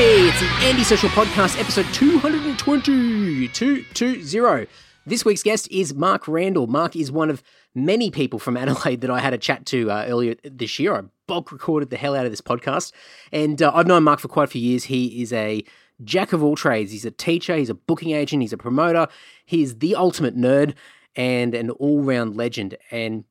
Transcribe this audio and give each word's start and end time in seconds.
Hey, 0.00 0.28
it's 0.28 0.40
the 0.40 0.46
Andy 0.66 0.82
Social 0.82 1.10
Podcast, 1.10 1.60
episode 1.60 1.84
220. 1.92 3.48
220. 3.48 4.66
This 5.04 5.26
week's 5.26 5.42
guest 5.42 5.68
is 5.70 5.92
Mark 5.92 6.26
Randall. 6.26 6.66
Mark 6.68 6.96
is 6.96 7.12
one 7.12 7.28
of 7.28 7.42
many 7.74 8.10
people 8.10 8.38
from 8.38 8.56
Adelaide 8.56 9.02
that 9.02 9.10
I 9.10 9.20
had 9.20 9.34
a 9.34 9.38
chat 9.38 9.66
to 9.66 9.90
uh, 9.90 10.06
earlier 10.08 10.36
this 10.42 10.78
year. 10.78 10.96
I 10.96 11.02
bulk 11.26 11.52
recorded 11.52 11.90
the 11.90 11.98
hell 11.98 12.16
out 12.16 12.24
of 12.24 12.32
this 12.32 12.40
podcast. 12.40 12.92
And 13.30 13.60
uh, 13.60 13.72
I've 13.74 13.86
known 13.86 14.04
Mark 14.04 14.20
for 14.20 14.28
quite 14.28 14.44
a 14.44 14.46
few 14.46 14.62
years. 14.62 14.84
He 14.84 15.20
is 15.20 15.34
a 15.34 15.62
jack 16.02 16.32
of 16.32 16.42
all 16.42 16.56
trades. 16.56 16.92
He's 16.92 17.04
a 17.04 17.10
teacher, 17.10 17.54
he's 17.54 17.68
a 17.68 17.74
booking 17.74 18.12
agent, 18.12 18.40
he's 18.40 18.54
a 18.54 18.56
promoter. 18.56 19.06
He 19.44 19.60
is 19.60 19.80
the 19.80 19.96
ultimate 19.96 20.34
nerd 20.34 20.72
and 21.14 21.54
an 21.54 21.68
all 21.72 22.02
round 22.02 22.38
legend. 22.38 22.74
And 22.90 23.24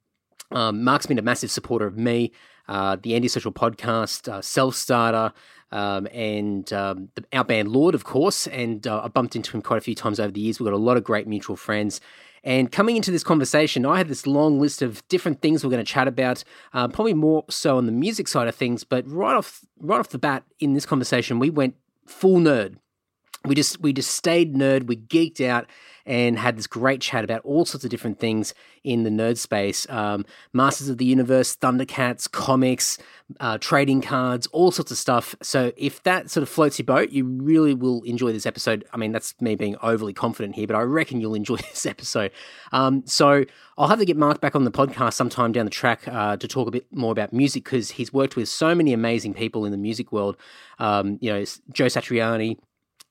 um, 0.51 0.83
Mark's 0.83 1.07
been 1.07 1.17
a 1.17 1.23
massive 1.23 1.49
supporter 1.49 1.87
of 1.87 1.97
me, 1.97 2.31
uh, 2.67 2.95
the 3.01 3.15
Andy 3.15 3.27
Social 3.27 3.51
Podcast, 3.51 4.31
uh, 4.31 4.43
Self 4.43 4.75
Starter, 4.75 5.33
um, 5.71 6.07
and 6.11 6.71
um, 6.73 7.09
the, 7.15 7.23
our 7.33 7.43
band 7.43 7.69
Lord, 7.69 7.95
of 7.95 8.03
course. 8.03 8.47
And 8.47 8.85
uh, 8.87 9.01
I 9.03 9.07
bumped 9.07 9.35
into 9.35 9.51
him 9.51 9.61
quite 9.61 9.77
a 9.77 9.81
few 9.81 9.95
times 9.95 10.19
over 10.19 10.31
the 10.31 10.41
years. 10.41 10.59
We've 10.59 10.65
got 10.65 10.73
a 10.73 10.77
lot 10.77 10.97
of 10.97 11.03
great 11.03 11.27
mutual 11.27 11.55
friends. 11.55 12.01
And 12.43 12.71
coming 12.71 12.95
into 12.95 13.11
this 13.11 13.23
conversation, 13.23 13.85
I 13.85 13.97
had 13.97 14.07
this 14.07 14.25
long 14.25 14.59
list 14.59 14.81
of 14.81 15.05
different 15.09 15.41
things 15.41 15.63
we're 15.63 15.71
going 15.71 15.83
to 15.83 15.91
chat 15.91 16.07
about, 16.07 16.43
uh, 16.73 16.87
probably 16.87 17.13
more 17.13 17.43
so 17.49 17.77
on 17.77 17.85
the 17.85 17.91
music 17.91 18.27
side 18.27 18.47
of 18.47 18.55
things. 18.55 18.83
But 18.83 19.09
right 19.09 19.35
off, 19.35 19.65
right 19.79 19.99
off 19.99 20.09
the 20.09 20.19
bat 20.19 20.43
in 20.59 20.73
this 20.73 20.85
conversation, 20.85 21.39
we 21.39 21.49
went 21.49 21.75
full 22.07 22.39
nerd. 22.39 22.77
We 23.45 23.55
just 23.55 23.79
we 23.79 23.93
just 23.93 24.11
stayed 24.11 24.53
nerd. 24.53 24.87
We 24.87 24.97
geeked 24.97 25.45
out 25.45 25.65
and 26.05 26.39
had 26.39 26.57
this 26.57 26.67
great 26.67 26.99
chat 27.01 27.23
about 27.23 27.41
all 27.45 27.65
sorts 27.65 27.85
of 27.85 27.91
different 27.91 28.19
things 28.19 28.53
in 28.83 29.03
the 29.03 29.09
nerd 29.09 29.37
space 29.37 29.87
um, 29.89 30.25
Masters 30.53 30.89
of 30.89 30.97
the 30.97 31.05
Universe, 31.05 31.55
Thundercats, 31.55 32.29
comics, 32.29 32.97
uh, 33.39 33.57
trading 33.59 34.01
cards, 34.01 34.47
all 34.47 34.71
sorts 34.71 34.91
of 34.91 34.97
stuff. 34.97 35.35
So, 35.41 35.71
if 35.77 36.01
that 36.03 36.29
sort 36.29 36.41
of 36.41 36.49
floats 36.49 36.79
your 36.79 36.85
boat, 36.85 37.11
you 37.11 37.25
really 37.25 37.73
will 37.73 38.01
enjoy 38.03 38.31
this 38.31 38.45
episode. 38.45 38.85
I 38.93 38.97
mean, 38.97 39.11
that's 39.11 39.39
me 39.39 39.55
being 39.55 39.75
overly 39.81 40.13
confident 40.13 40.55
here, 40.55 40.67
but 40.67 40.75
I 40.75 40.81
reckon 40.81 41.21
you'll 41.21 41.35
enjoy 41.35 41.55
this 41.71 41.85
episode. 41.85 42.31
Um, 42.71 43.05
so, 43.05 43.45
I'll 43.77 43.87
have 43.87 43.99
to 43.99 44.05
get 44.05 44.17
Mark 44.17 44.41
back 44.41 44.55
on 44.55 44.63
the 44.63 44.71
podcast 44.71 45.13
sometime 45.13 45.51
down 45.51 45.65
the 45.65 45.71
track 45.71 46.07
uh, 46.07 46.37
to 46.37 46.47
talk 46.47 46.67
a 46.67 46.71
bit 46.71 46.85
more 46.91 47.11
about 47.11 47.31
music 47.31 47.63
because 47.63 47.91
he's 47.91 48.11
worked 48.11 48.35
with 48.35 48.49
so 48.49 48.73
many 48.73 48.93
amazing 48.93 49.33
people 49.33 49.65
in 49.65 49.71
the 49.71 49.77
music 49.77 50.11
world. 50.11 50.35
Um, 50.79 51.17
you 51.21 51.31
know, 51.31 51.45
Joe 51.71 51.85
Satriani, 51.85 52.57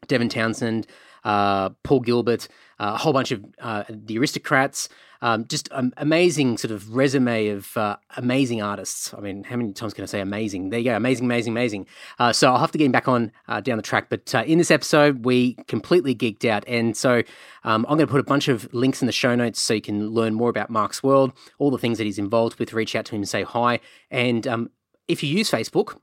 Devin 0.09 0.29
Townsend, 0.29 0.87
uh, 1.25 1.71
Paul 1.85 2.01
Gilbert, 2.01 2.49
uh, 2.81 2.93
a 2.95 2.99
whole 2.99 3.13
bunch 3.13 3.33
of 3.33 3.45
uh, 3.61 3.85
the 3.89 4.19
aristocrats. 4.19 4.89
Um, 5.21 5.47
just 5.49 5.69
an 5.73 5.93
amazing 5.97 6.59
sort 6.59 6.71
of 6.71 6.95
resume 6.95 7.49
of 7.49 7.77
uh, 7.77 7.97
amazing 8.17 8.63
artists. 8.63 9.13
I 9.13 9.19
mean, 9.19 9.43
how 9.43 9.57
many 9.57 9.73
times 9.73 9.93
can 9.93 10.05
I 10.05 10.07
say 10.07 10.21
amazing? 10.21 10.71
There 10.71 10.79
you 10.79 10.85
go, 10.85 10.97
amazing, 10.97 11.27
amazing, 11.27 11.53
amazing. 11.53 11.87
Uh, 12.21 12.33
so 12.33 12.53
I'll 12.53 12.61
have 12.61 12.71
to 12.71 12.79
get 12.79 12.85
him 12.85 12.93
back 12.93 13.09
on 13.09 13.33
uh, 13.49 13.61
down 13.61 13.79
the 13.79 13.83
track. 13.83 14.11
But 14.11 14.33
in 14.47 14.59
this 14.59 14.71
episode, 14.71 15.25
we 15.25 15.55
completely 15.67 16.15
geeked 16.15 16.45
out, 16.45 16.63
and 16.69 16.97
so 16.97 17.25
um, 17.65 17.85
I'm 17.89 17.97
going 17.97 18.07
to 18.07 18.13
put 18.13 18.21
a 18.21 18.25
bunch 18.25 18.47
of 18.47 18.73
links 18.73 19.03
in 19.03 19.07
the 19.07 19.13
show 19.13 19.35
notes 19.35 19.61
so 19.61 19.75
you 19.75 19.81
can 19.81 20.11
learn 20.11 20.35
more 20.35 20.51
about 20.51 20.71
Mark's 20.71 21.03
world, 21.03 21.33
all 21.59 21.73
the 21.73 21.79
things 21.79 21.99
that 21.99 22.05
he's 22.05 22.19
involved 22.19 22.61
with. 22.61 22.73
Reach 22.73 22.95
out 22.95 23.05
to 23.07 23.17
him 23.17 23.23
and 23.23 23.29
say 23.29 23.43
hi. 23.43 23.81
And 24.13 24.47
um, 24.47 24.71
if 25.09 25.25
you 25.25 25.37
use 25.37 25.51
Facebook, 25.51 25.99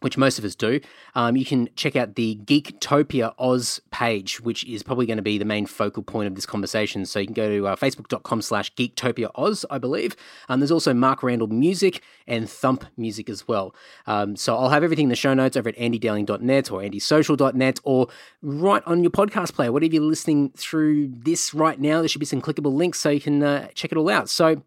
which 0.00 0.18
most 0.18 0.38
of 0.38 0.44
us 0.44 0.54
do, 0.54 0.78
um, 1.14 1.36
you 1.36 1.44
can 1.44 1.68
check 1.74 1.96
out 1.96 2.16
the 2.16 2.36
Geektopia 2.44 3.34
Oz 3.38 3.80
page, 3.90 4.40
which 4.40 4.62
is 4.64 4.82
probably 4.82 5.06
going 5.06 5.16
to 5.16 5.22
be 5.22 5.38
the 5.38 5.44
main 5.44 5.64
focal 5.64 6.02
point 6.02 6.26
of 6.26 6.34
this 6.34 6.44
conversation. 6.44 7.06
So 7.06 7.18
you 7.18 7.26
can 7.26 7.34
go 7.34 7.48
to 7.48 7.68
uh, 7.68 7.76
facebook.com 7.76 8.42
slash 8.42 8.74
Geektopia 8.74 9.30
Oz, 9.34 9.64
I 9.70 9.78
believe. 9.78 10.14
Um, 10.48 10.60
there's 10.60 10.70
also 10.70 10.92
Mark 10.92 11.22
Randall 11.22 11.48
Music 11.48 12.02
and 12.26 12.48
Thump 12.48 12.84
Music 12.96 13.30
as 13.30 13.48
well. 13.48 13.74
Um, 14.06 14.36
so 14.36 14.56
I'll 14.56 14.68
have 14.68 14.84
everything 14.84 15.04
in 15.04 15.10
the 15.10 15.16
show 15.16 15.32
notes 15.32 15.56
over 15.56 15.70
at 15.70 15.76
andydowling.net 15.76 16.70
or 16.70 16.82
andysocial.net 16.82 17.80
or 17.82 18.08
right 18.42 18.82
on 18.84 19.02
your 19.02 19.10
podcast 19.10 19.54
player. 19.54 19.72
Whatever 19.72 19.94
you're 19.94 20.02
listening 20.02 20.50
through 20.56 21.08
this 21.08 21.54
right 21.54 21.80
now, 21.80 22.00
there 22.00 22.08
should 22.08 22.20
be 22.20 22.26
some 22.26 22.42
clickable 22.42 22.74
links 22.74 23.00
so 23.00 23.08
you 23.08 23.20
can 23.20 23.42
uh, 23.42 23.68
check 23.68 23.92
it 23.92 23.98
all 23.98 24.10
out. 24.10 24.28
So 24.28 24.62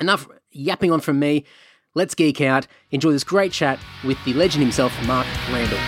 enough 0.00 0.28
yapping 0.52 0.92
on 0.92 1.00
from 1.00 1.18
me. 1.18 1.44
Let's 1.94 2.14
geek 2.14 2.40
out, 2.40 2.66
enjoy 2.90 3.12
this 3.12 3.24
great 3.24 3.50
chat 3.50 3.78
with 4.04 4.22
the 4.24 4.34
legend 4.34 4.62
himself, 4.62 4.92
Mark 5.06 5.26
Randall. 5.50 5.78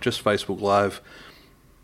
Just 0.00 0.22
Facebook 0.22 0.60
Live. 0.60 1.00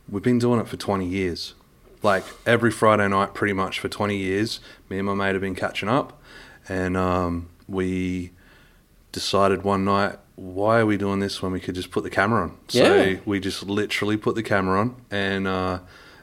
We've 0.09 0.23
been 0.23 0.39
doing 0.39 0.61
it 0.61 0.69
for 0.69 0.77
20 0.77 1.07
years. 1.07 1.55
Like 2.03 2.25
every 2.45 2.71
Friday 2.71 3.09
night, 3.09 3.33
pretty 3.33 3.55
much 3.55 3.81
for 3.81 3.89
20 3.89 4.17
years, 4.17 4.61
me 4.91 4.99
and 4.99 5.07
my 5.07 5.15
mate 5.15 5.33
have 5.33 5.41
been 5.41 5.55
catching 5.55 5.89
up. 5.89 6.23
And 6.69 6.97
um, 6.97 7.49
we 7.67 8.33
decided 9.13 9.63
one 9.63 9.85
night, 9.87 10.19
why 10.37 10.81
are 10.81 10.87
we 10.87 10.99
doing 10.99 11.21
this 11.21 11.41
when 11.41 11.53
we 11.53 11.61
could 11.61 11.75
just 11.75 11.91
put 11.91 12.05
the 12.05 12.11
camera 12.11 12.43
on? 12.43 12.59
So 12.69 12.83
Yeah. 13.05 13.19
we 13.25 13.41
just 13.41 13.63
literally 13.65 14.19
put 14.19 14.35
the 14.35 14.43
camera 14.43 14.79
on, 14.81 14.97
and 15.11 15.49
uh, 15.49 15.79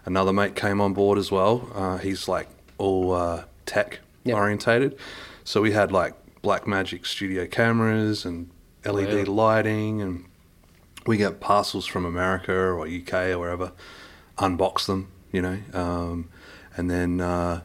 another 0.06 0.32
mate 0.32 0.56
came 0.56 0.80
on 0.80 0.94
board 0.94 1.18
as 1.18 1.32
well. 1.32 1.70
Uh, 1.74 1.98
he's 1.98 2.28
like 2.28 2.48
all 2.82 3.14
uh, 3.14 3.44
tech 3.66 4.00
Yeah. 4.24 4.36
orientated, 4.36 4.98
so 5.44 5.62
we 5.62 5.72
had 5.72 5.92
like 5.92 6.14
Blackmagic 6.44 7.06
studio 7.06 7.46
cameras 7.48 8.26
and 8.26 8.50
LED 8.84 9.28
Wow. 9.28 9.34
lighting, 9.34 10.02
and 10.02 10.26
we 11.06 11.18
get 11.18 11.40
parcels 11.40 11.86
from 11.86 12.04
America 12.06 12.54
or 12.54 12.88
UK 12.88 13.14
or 13.34 13.40
wherever, 13.40 13.72
unbox 14.38 14.86
them, 14.88 15.08
you 15.32 15.42
know, 15.42 15.58
um, 15.74 16.30
and 16.76 16.90
then 16.90 17.22
uh, 17.22 17.62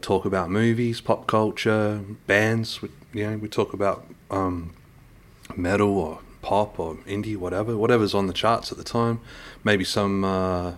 talk 0.00 0.24
about 0.24 0.50
movies, 0.50 1.00
pop 1.00 1.26
culture, 1.26 2.00
bands. 2.26 2.82
We, 2.82 2.88
you 3.12 3.30
know, 3.30 3.36
we 3.38 3.48
talk 3.48 3.72
about 3.72 4.06
um, 4.30 4.72
metal 5.56 5.96
or 5.98 6.20
pop 6.42 6.78
or 6.80 6.94
indie, 7.06 7.36
whatever, 7.36 7.76
whatever's 7.76 8.14
on 8.14 8.26
the 8.26 8.32
charts 8.32 8.72
at 8.72 8.78
the 8.78 8.84
time. 8.84 9.20
Maybe 9.62 9.84
some 9.84 10.24
uh, 10.24 10.72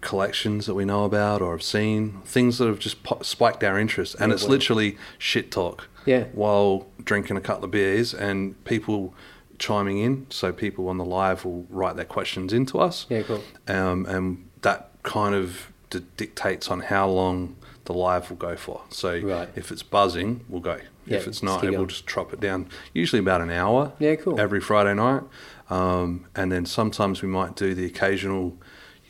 collections 0.00 0.66
that 0.66 0.74
we 0.74 0.84
know 0.84 1.04
about 1.04 1.42
or 1.42 1.52
have 1.52 1.62
seen, 1.62 2.20
things 2.24 2.58
that 2.58 2.66
have 2.66 2.78
just 2.78 3.02
po- 3.02 3.20
spiked 3.22 3.62
our 3.64 3.78
interest. 3.78 4.16
And 4.18 4.30
Yeah, 4.30 4.34
it's 4.34 4.44
wow. 4.44 4.50
literally 4.50 4.96
shit 5.18 5.50
talk 5.50 5.88
Yeah. 6.06 6.24
while 6.32 6.86
drinking 7.04 7.36
a 7.36 7.40
couple 7.40 7.64
of 7.64 7.70
beers 7.70 8.14
and 8.14 8.62
people 8.64 9.14
chiming 9.58 9.98
in. 9.98 10.26
So 10.30 10.52
people 10.52 10.88
on 10.88 10.96
the 10.98 11.04
live 11.04 11.44
will 11.44 11.66
write 11.68 11.96
their 11.96 12.04
questions 12.06 12.52
into 12.52 12.78
us 12.78 13.06
Yeah, 13.10 13.22
cool. 13.22 13.42
um, 13.68 14.06
and 14.06 14.48
that 14.62 14.90
kind 15.02 15.34
of 15.34 15.70
d- 15.90 16.00
dictates 16.16 16.70
on 16.70 16.80
how 16.80 17.08
long 17.08 17.56
the 17.84 17.92
live 17.92 18.30
will 18.30 18.36
go 18.38 18.56
for. 18.56 18.82
So 18.90 19.18
Right. 19.18 19.48
if 19.56 19.70
it's 19.70 19.82
buzzing, 19.82 20.40
we'll 20.48 20.60
go. 20.62 20.78
Yeah, 21.06 21.16
if 21.16 21.26
it's 21.26 21.42
not, 21.42 21.60
keep 21.62 21.70
we'll 21.72 21.86
just 21.86 22.06
drop 22.06 22.32
it 22.32 22.40
down. 22.40 22.68
Usually 22.94 23.18
about 23.20 23.40
an 23.40 23.50
hour. 23.50 23.92
Yeah, 23.98 24.14
cool. 24.14 24.38
Every 24.38 24.60
Friday 24.60 24.94
night, 24.94 25.22
um, 25.68 26.26
and 26.36 26.52
then 26.52 26.66
sometimes 26.66 27.20
we 27.20 27.28
might 27.28 27.56
do 27.56 27.74
the 27.74 27.84
occasional, 27.84 28.56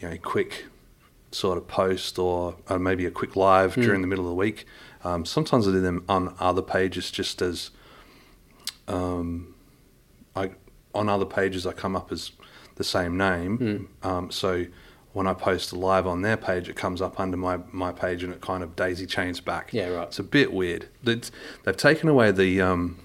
you 0.00 0.08
know, 0.08 0.16
quick 0.22 0.66
sort 1.32 1.56
of 1.58 1.66
post 1.68 2.18
or 2.18 2.56
uh, 2.68 2.78
maybe 2.78 3.06
a 3.06 3.10
quick 3.10 3.36
live 3.36 3.74
Hmm. 3.74 3.82
during 3.82 4.00
the 4.00 4.06
middle 4.08 4.24
of 4.24 4.30
the 4.30 4.34
week. 4.34 4.66
Um, 5.04 5.24
sometimes 5.24 5.66
I 5.68 5.70
do 5.72 5.80
them 5.80 6.04
on 6.08 6.34
other 6.40 6.62
pages 6.62 7.10
just 7.10 7.40
as 7.40 7.70
um, 8.88 9.54
I 10.34 10.50
on 10.94 11.08
other 11.08 11.24
pages 11.24 11.66
I 11.66 11.72
come 11.72 11.94
up 11.94 12.10
as 12.10 12.32
the 12.76 12.84
same 12.84 13.16
name. 13.16 13.88
Hmm. 14.02 14.08
Um, 14.08 14.30
so 14.30 14.66
when 15.12 15.26
I 15.26 15.34
post 15.34 15.72
a 15.72 15.76
live 15.78 16.06
on 16.06 16.22
their 16.22 16.36
page, 16.36 16.68
it 16.68 16.76
comes 16.76 17.00
up 17.02 17.18
under 17.18 17.36
my, 17.36 17.58
my 17.72 17.92
page 17.92 18.22
and 18.22 18.32
it 18.32 18.40
kind 18.40 18.62
of 18.62 18.76
daisy 18.76 19.06
chains 19.06 19.40
back. 19.40 19.72
Yeah, 19.72 19.88
right. 19.88 20.06
It's 20.08 20.18
a 20.18 20.24
bit 20.24 20.52
weird. 20.52 20.86
It's, 21.04 21.30
they've 21.64 21.76
taken 21.76 22.08
away 22.08 22.30
the 22.32 22.60
um, 22.60 22.98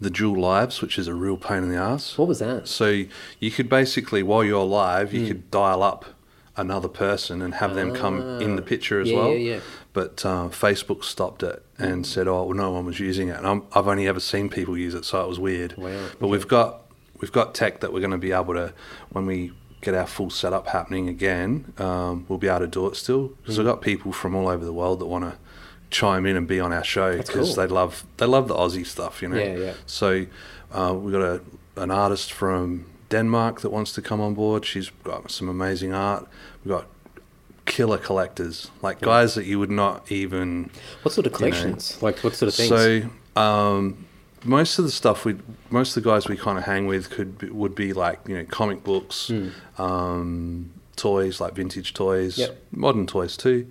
the 0.00 0.10
dual 0.10 0.40
lives, 0.40 0.80
which 0.80 0.98
is 0.98 1.08
a 1.08 1.14
real 1.14 1.36
pain 1.36 1.62
in 1.62 1.68
the 1.68 1.76
ass. 1.76 2.16
What 2.16 2.28
was 2.28 2.38
that? 2.38 2.68
So 2.68 3.04
you 3.38 3.50
could 3.50 3.68
basically, 3.68 4.22
while 4.22 4.42
you're 4.44 4.64
live, 4.64 5.12
you 5.12 5.26
could 5.26 5.50
dial 5.50 5.82
up 5.82 6.06
another 6.56 6.88
person 6.88 7.40
and 7.42 7.54
have 7.54 7.74
them 7.74 7.94
come 7.94 8.20
in 8.40 8.56
the 8.56 8.62
picture 8.62 9.00
as 9.00 9.08
Ah. 9.08 9.10
Yeah, 9.12 9.18
well. 9.18 9.28
yeah, 9.30 9.54
yeah. 9.54 9.60
But 9.92 10.24
uh, 10.24 10.48
Facebook 10.50 11.04
stopped 11.04 11.42
it 11.42 11.64
and 11.78 12.06
said, 12.06 12.28
"Oh, 12.28 12.44
well, 12.44 12.56
no 12.56 12.70
one 12.70 12.84
was 12.86 13.00
using 13.00 13.28
it." 13.28 13.36
And 13.38 13.46
I'm, 13.46 13.62
I've 13.74 13.88
only 13.88 14.06
ever 14.06 14.20
seen 14.20 14.48
people 14.48 14.76
use 14.76 14.94
it, 14.94 15.04
so 15.04 15.22
it 15.22 15.28
was 15.28 15.38
weird. 15.38 15.76
Wow, 15.76 16.06
But 16.18 16.28
we've 16.28 16.46
got 16.48 16.82
we've 17.20 17.32
got 17.32 17.54
tech 17.54 17.80
that 17.80 17.92
we're 17.92 18.00
going 18.00 18.10
to 18.12 18.18
be 18.18 18.32
able 18.32 18.54
to 18.54 18.72
when 19.10 19.26
we 19.26 19.52
get 19.80 19.94
our 19.94 20.06
full 20.06 20.28
setup 20.30 20.66
happening 20.68 21.08
again, 21.08 21.72
um, 21.78 22.26
we'll 22.28 22.38
be 22.38 22.48
able 22.48 22.60
to 22.60 22.66
do 22.66 22.86
it 22.86 22.96
still 22.96 23.28
because 23.28 23.56
Hmm. 23.56 23.62
we've 23.62 23.66
got 23.72 23.80
people 23.80 24.12
from 24.12 24.34
all 24.34 24.48
over 24.48 24.62
the 24.64 24.72
world 24.74 24.98
that 25.00 25.06
want 25.06 25.24
to 25.24 25.38
chime 25.90 26.26
in 26.26 26.36
and 26.36 26.46
be 26.46 26.60
on 26.60 26.72
our 26.72 26.84
show 26.84 27.16
because 27.16 27.54
cool. 27.54 27.54
they 27.56 27.66
love 27.66 28.04
they 28.18 28.26
love 28.26 28.46
the 28.48 28.54
Aussie 28.54 28.86
stuff, 28.86 29.22
you 29.22 29.28
know. 29.28 29.38
Yeah, 29.38 29.56
yeah. 29.56 29.72
So 29.86 30.26
uh, 30.72 30.94
we've 30.94 31.12
got 31.12 31.22
a, 31.22 31.40
an 31.76 31.90
artist 31.90 32.30
from 32.32 32.84
Denmark 33.10 33.60
that 33.60 33.70
wants 33.70 33.92
to 33.92 34.02
come 34.02 34.20
on 34.20 34.34
board. 34.34 34.64
She's 34.64 34.90
got 35.04 35.30
some 35.30 35.48
amazing 35.48 35.92
art. 35.92 36.26
We've 36.64 36.72
got 36.74 36.86
killer 37.66 37.98
collectors, 37.98 38.70
like 38.82 39.00
guys 39.00 39.34
that 39.34 39.44
you 39.46 39.58
would 39.58 39.70
not 39.70 40.10
even. 40.10 40.70
What 41.02 41.12
sort 41.12 41.26
of 41.26 41.32
You 41.32 41.38
know. 41.46 41.50
collections? 41.52 42.02
like 42.02 42.18
what 42.24 42.34
sort 42.34 42.48
of 42.48 42.54
things? 42.54 42.68
So 42.70 43.40
um, 43.40 44.06
most 44.44 44.78
of 44.78 44.84
the 44.84 44.90
stuff 44.90 45.24
we, 45.24 45.36
most 45.70 45.96
of 45.96 46.02
the 46.02 46.10
guys 46.10 46.28
we 46.28 46.36
kind 46.36 46.58
of 46.58 46.64
hang 46.64 46.86
with 46.86 47.10
could 47.10 47.38
be, 47.38 47.48
would 47.50 47.74
be 47.74 47.92
like 47.92 48.18
you 48.28 48.36
know 48.38 48.44
comic 48.44 48.82
books, 48.84 49.28
Hmm. 49.28 49.48
um, 49.82 50.70
toys 50.96 51.40
like 51.40 51.54
vintage 51.54 51.94
toys, 51.94 52.38
Yep. 52.38 52.58
modern 52.72 53.06
toys 53.06 53.36
too. 53.36 53.66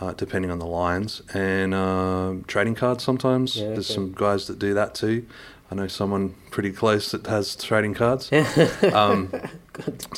uh, 0.00 0.12
depending 0.12 0.48
on 0.52 0.60
the 0.60 0.66
lines, 0.82 1.22
and 1.34 1.74
um, 1.74 2.44
trading 2.46 2.76
cards 2.76 3.02
sometimes. 3.02 3.56
Yeah, 3.56 3.70
There's 3.70 3.90
okay. 3.90 3.94
some 3.96 4.12
guys 4.12 4.46
that 4.46 4.56
do 4.56 4.72
that 4.74 4.94
too. 4.94 5.26
I 5.70 5.74
know 5.74 5.86
someone 5.86 6.34
pretty 6.50 6.72
close 6.72 7.10
that 7.10 7.26
has 7.26 7.54
trading 7.56 7.94
cards. 7.94 8.30
um, 8.92 9.30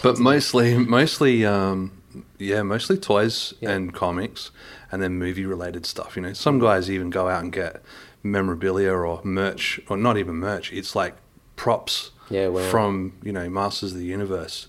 but 0.02 0.18
mostly, 0.18 0.76
mostly, 0.78 1.44
um, 1.44 2.00
yeah, 2.38 2.62
mostly 2.62 2.96
toys 2.96 3.54
Yeah. 3.60 3.70
and 3.70 3.92
comics, 3.92 4.50
and 4.92 5.02
then 5.02 5.14
movie 5.18 5.44
related 5.46 5.86
stuff. 5.86 6.14
You 6.16 6.22
know, 6.22 6.32
some 6.34 6.58
guys 6.60 6.90
even 6.90 7.10
go 7.10 7.28
out 7.28 7.42
and 7.42 7.52
get 7.52 7.82
memorabilia 8.22 8.92
or 8.92 9.20
merch, 9.24 9.80
or 9.88 9.96
not 9.96 10.16
even 10.18 10.36
merch. 10.36 10.72
It's 10.72 10.94
like 10.94 11.16
props 11.56 12.10
Yeah, 12.28 12.48
wow. 12.48 12.62
from 12.70 13.14
you 13.22 13.32
know 13.32 13.48
Masters 13.50 13.92
of 13.92 13.98
the 13.98 14.04
Universe, 14.06 14.68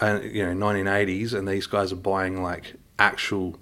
and 0.00 0.24
you 0.24 0.44
know 0.44 0.66
1980s, 0.66 1.32
and 1.34 1.46
these 1.46 1.66
guys 1.66 1.92
are 1.92 1.96
buying 1.96 2.42
like 2.42 2.74
actual 2.98 3.58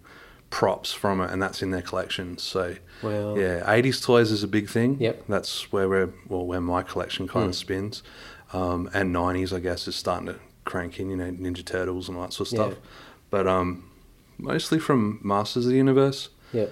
props 0.52 0.92
from 0.92 1.20
it, 1.22 1.30
and 1.32 1.40
that's 1.42 1.62
in 1.62 1.70
their 1.72 1.82
collection. 1.82 2.36
So. 2.38 2.76
Wow. 3.02 3.34
Yeah, 3.36 3.64
80s 3.66 4.04
toys 4.04 4.30
is 4.30 4.44
a 4.44 4.46
big 4.48 4.68
thing. 4.68 4.96
Yep. 5.00 5.24
That's 5.28 5.72
where 5.72 5.88
we're, 5.88 6.10
well, 6.28 6.46
where 6.46 6.60
my 6.60 6.82
collection 6.84 7.26
kind 7.26 7.48
of 7.48 7.56
spins. 7.56 8.02
Um, 8.52 8.88
and 8.94 9.12
90s, 9.12 9.52
I 9.56 9.58
guess, 9.60 9.88
is 9.88 9.96
starting 9.96 10.26
to 10.26 10.36
crank 10.64 11.00
in, 11.00 11.10
you 11.10 11.16
know, 11.16 11.32
Ninja 11.32 11.64
Turtles 11.64 12.08
and 12.08 12.16
all 12.18 12.22
that 12.24 12.32
sort 12.32 12.52
of 12.52 12.58
Yeah. 12.58 12.66
stuff. 12.66 12.78
But 13.30 13.48
um, 13.48 13.90
mostly 14.38 14.78
from 14.78 15.18
Masters 15.24 15.64
of 15.66 15.70
the 15.72 15.78
Universe. 15.78 16.28
Yeah. 16.52 16.66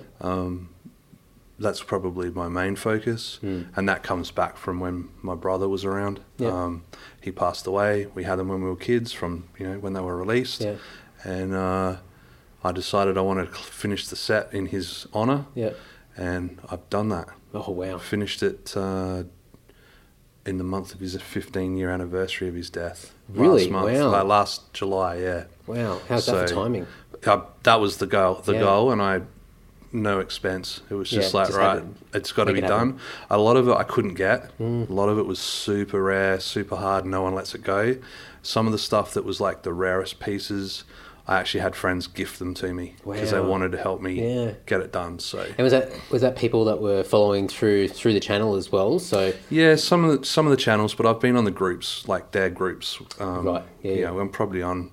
That's 1.58 1.82
probably 1.82 2.30
my 2.30 2.48
main 2.48 2.74
focus. 2.76 3.38
And 3.42 3.88
that 3.88 4.02
comes 4.02 4.30
back 4.30 4.56
from 4.56 4.78
when 4.80 5.08
my 5.22 5.34
brother 5.34 5.68
was 5.68 5.84
around. 5.84 6.20
Yeah. 6.38 6.48
Um, 6.48 6.84
he 7.20 7.30
passed 7.32 7.66
away. 7.66 8.06
We 8.14 8.24
had 8.24 8.36
them 8.38 8.48
when 8.48 8.62
we 8.62 8.68
were 8.70 8.76
kids 8.76 9.12
from, 9.12 9.48
you 9.58 9.66
know, 9.68 9.78
when 9.78 9.92
they 9.94 10.00
were 10.00 10.16
released. 10.16 10.60
Yeah. 10.62 10.76
And 11.24 11.54
uh, 11.54 11.96
I 12.62 12.72
decided 12.72 13.16
I 13.16 13.22
wanted 13.22 13.46
to 13.52 13.58
finish 13.58 14.06
the 14.08 14.16
set 14.16 14.52
in 14.52 14.66
his 14.66 15.06
honour. 15.14 15.46
Yeah. 15.54 15.70
And 16.16 16.58
I've 16.68 16.88
done 16.90 17.08
that. 17.10 17.28
Oh 17.54 17.70
wow. 17.72 17.98
finished 17.98 18.42
it 18.42 18.74
uh, 18.76 19.24
in 20.46 20.58
the 20.58 20.64
month 20.64 20.94
of 20.94 21.00
his 21.00 21.14
15 21.20 21.76
year 21.76 21.90
anniversary 21.90 22.48
of 22.48 22.54
his 22.54 22.70
death. 22.70 23.14
Really? 23.28 23.62
Last 23.62 23.70
month, 23.70 23.98
Wow. 23.98 24.10
like 24.10 24.24
last 24.24 24.72
July, 24.72 25.16
yeah. 25.16 25.44
Wow. 25.66 26.00
How's 26.08 26.26
that 26.26 26.48
for 26.48 26.54
timing? 26.54 26.86
Uh, 27.26 27.40
that 27.64 27.80
was 27.80 27.98
the 27.98 28.06
goal, 28.06 28.34
the 28.36 28.54
Yeah. 28.54 28.60
goal, 28.60 28.90
and 28.92 29.00
I 29.02 29.22
no 29.92 30.20
expense. 30.20 30.82
It 30.88 30.94
was 30.94 31.10
just 31.10 31.32
Yeah, 31.34 31.38
like 31.40 31.48
just 31.48 31.58
right, 31.58 31.78
it- 31.78 31.84
it's 32.14 32.30
got 32.32 32.44
to 32.44 32.52
be 32.52 32.60
happen. 32.60 32.76
Mm. 32.76 32.92
done. 32.92 33.00
A 33.30 33.38
lot 33.38 33.56
of 33.56 33.66
it 33.68 33.72
I 33.74 33.82
couldn't 33.82 34.14
get. 34.14 34.50
A 34.60 34.62
lot 34.88 35.08
of 35.08 35.18
it 35.18 35.26
was 35.26 35.40
super 35.40 36.00
rare, 36.02 36.38
super 36.38 36.76
hard. 36.76 37.04
No 37.04 37.22
one 37.22 37.34
lets 37.34 37.54
it 37.56 37.64
go. 37.64 37.96
Some 38.42 38.66
of 38.66 38.72
the 38.72 38.78
stuff 38.78 39.12
that 39.14 39.24
was 39.24 39.40
like 39.40 39.62
the 39.62 39.72
rarest 39.72 40.20
pieces, 40.20 40.84
I 41.30 41.38
actually 41.38 41.60
had 41.60 41.76
friends 41.76 42.08
gift 42.08 42.40
them 42.40 42.54
to 42.54 42.74
me 42.74 42.96
because 43.06 43.30
they 43.30 43.40
wanted 43.40 43.70
to 43.72 43.78
help 43.78 44.00
me 44.00 44.14
Yeah. 44.20 44.52
get 44.66 44.80
it 44.80 44.90
done. 44.92 45.20
So 45.20 45.38
And 45.56 45.58
was 45.64 45.70
that 45.70 45.92
was 46.10 46.22
that 46.22 46.34
people 46.36 46.64
that 46.64 46.80
were 46.80 47.04
following 47.04 47.46
through 47.46 47.88
through 47.88 48.14
the 48.14 48.20
channel 48.20 48.56
as 48.56 48.72
well? 48.72 48.98
So 48.98 49.32
Yeah, 49.48 49.76
some 49.76 50.04
of 50.04 50.20
the 50.20 50.26
some 50.26 50.46
of 50.46 50.50
the 50.50 50.56
channels, 50.56 50.92
but 50.94 51.06
I've 51.06 51.20
been 51.20 51.36
on 51.36 51.44
the 51.44 51.50
groups, 51.52 52.08
like 52.08 52.32
their 52.32 52.50
groups. 52.50 52.98
Um, 53.20 53.46
Right, 53.46 53.62
yeah, 53.82 53.92
You 53.92 54.00
yeah. 54.00 54.06
know, 54.10 54.18
I'm 54.18 54.28
probably 54.28 54.60
on 54.62 54.90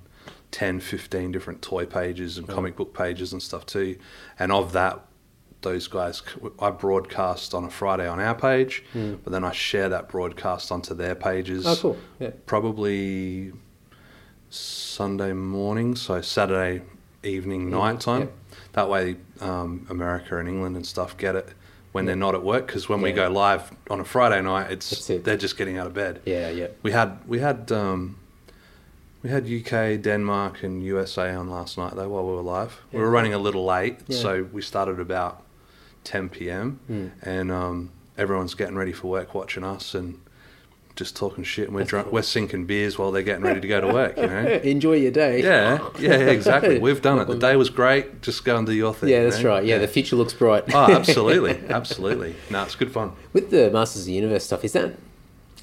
10, 0.52 0.80
15 0.80 1.32
different 1.32 1.62
toy 1.64 1.86
pages 1.88 2.38
and 2.38 2.48
comic 2.48 2.76
book 2.76 2.94
pages 2.94 3.34
and 3.34 3.42
stuff 3.42 3.66
too. 3.66 3.98
And 4.38 4.52
of 4.52 4.74
that, 4.74 5.06
those 5.62 5.88
guys, 5.88 6.22
I 6.60 6.70
broadcast 6.70 7.56
on 7.56 7.64
a 7.64 7.70
Friday 7.72 8.08
on 8.08 8.20
our 8.20 8.36
page, 8.36 8.84
but 8.94 9.32
then 9.34 9.44
I 9.44 9.52
share 9.54 9.90
that 9.90 10.08
broadcast 10.08 10.72
onto 10.72 10.94
their 10.94 11.16
pages. 11.16 11.66
Oh 11.66 11.76
cool. 11.76 11.98
Yeah. 12.20 12.30
Probably 12.46 13.54
Sunday 14.50 15.34
morning, 15.34 15.96
so 15.96 16.22
Saturday 16.22 16.82
evening, 17.24 17.70
night 17.70 18.00
time. 18.00 18.22
yeah. 18.22 18.28
That 18.74 18.90
way, 18.90 19.16
um, 19.42 19.86
America 19.90 20.38
and 20.38 20.48
England 20.48 20.76
and 20.76 20.86
stuff 20.86 21.18
get 21.18 21.36
it 21.36 21.50
when 21.92 22.06
they're 22.06 22.16
not 22.16 22.36
at 22.36 22.44
work. 22.44 22.68
Because 22.68 22.88
when 22.88 23.02
we 23.02 23.12
go 23.12 23.28
live 23.30 23.72
on 23.90 24.00
a 24.00 24.06
Friday 24.06 24.42
night, 24.42 24.72
it's 24.72 25.10
it. 25.10 25.24
they're 25.24 25.38
just 25.38 25.58
getting 25.58 25.78
out 25.78 25.88
of 25.88 25.94
bed. 25.94 26.22
Yeah. 26.26 26.50
Yeah. 26.50 26.68
We 26.84 26.92
had 26.92 27.18
we 27.28 27.40
had 27.40 27.72
um, 27.72 28.18
we 29.24 29.30
had 29.32 29.46
UK, 29.50 30.00
Denmark, 30.02 30.64
and 30.64 30.84
USA 30.84 31.34
on 31.34 31.50
last 31.50 31.78
night 31.78 31.96
though 31.96 32.08
while 32.10 32.24
we 32.26 32.34
were 32.36 32.42
live. 32.42 32.80
We 32.92 33.00
were 33.00 33.10
running 33.10 33.34
a 33.34 33.40
little 33.40 33.66
late, 33.66 33.98
Yeah. 34.08 34.18
so 34.18 34.48
we 34.54 34.62
started 34.62 35.00
about 35.00 35.42
10 36.04 36.30
p.m. 36.30 36.80
and 37.22 37.52
um, 37.52 37.90
everyone's 38.18 38.54
getting 38.54 38.76
ready 38.76 38.94
for 38.94 39.08
work, 39.08 39.34
watching 39.34 39.64
us 39.64 39.94
and 39.96 40.20
just 40.98 41.16
talking 41.16 41.44
shit. 41.44 41.68
And 41.68 41.76
we're 41.76 41.86
drunk, 41.86 42.12
we're 42.12 42.24
sinking 42.24 42.66
beers 42.66 42.98
while 42.98 43.12
they're 43.12 43.24
getting 43.24 43.44
ready 43.44 43.62
to 43.62 43.68
go 43.68 43.80
to 43.80 43.88
work. 43.88 44.18
You 44.18 44.28
know. 44.28 44.46
Enjoy 44.64 44.94
your 44.94 45.12
day. 45.12 45.42
Yeah, 45.42 45.88
yeah, 46.00 46.12
exactly. 46.16 46.80
We've 46.80 47.02
done 47.02 47.20
it. 47.20 47.26
The 47.26 47.38
day 47.38 47.56
was 47.56 47.70
great. 47.70 48.22
Just 48.22 48.44
go 48.44 48.58
and 48.58 48.66
do 48.66 48.74
your 48.74 48.94
thing. 48.94 49.10
Yeah, 49.10 49.20
you 49.22 49.30
that's 49.30 49.44
know? 49.44 49.50
right. 49.50 49.64
Yeah, 49.64 49.78
the 49.78 49.88
future 49.88 50.18
looks 50.18 50.34
bright. 50.34 50.66
oh, 50.74 50.92
absolutely, 50.92 51.62
absolutely. 51.70 52.36
No, 52.50 52.64
it's 52.64 52.76
good 52.76 52.92
fun. 52.92 53.14
With 53.32 53.52
the 53.52 53.72
Masters 53.72 54.02
of 54.02 54.06
the 54.08 54.14
Universe 54.14 54.44
stuff, 54.44 54.66
is 54.66 54.74
that 54.74 54.96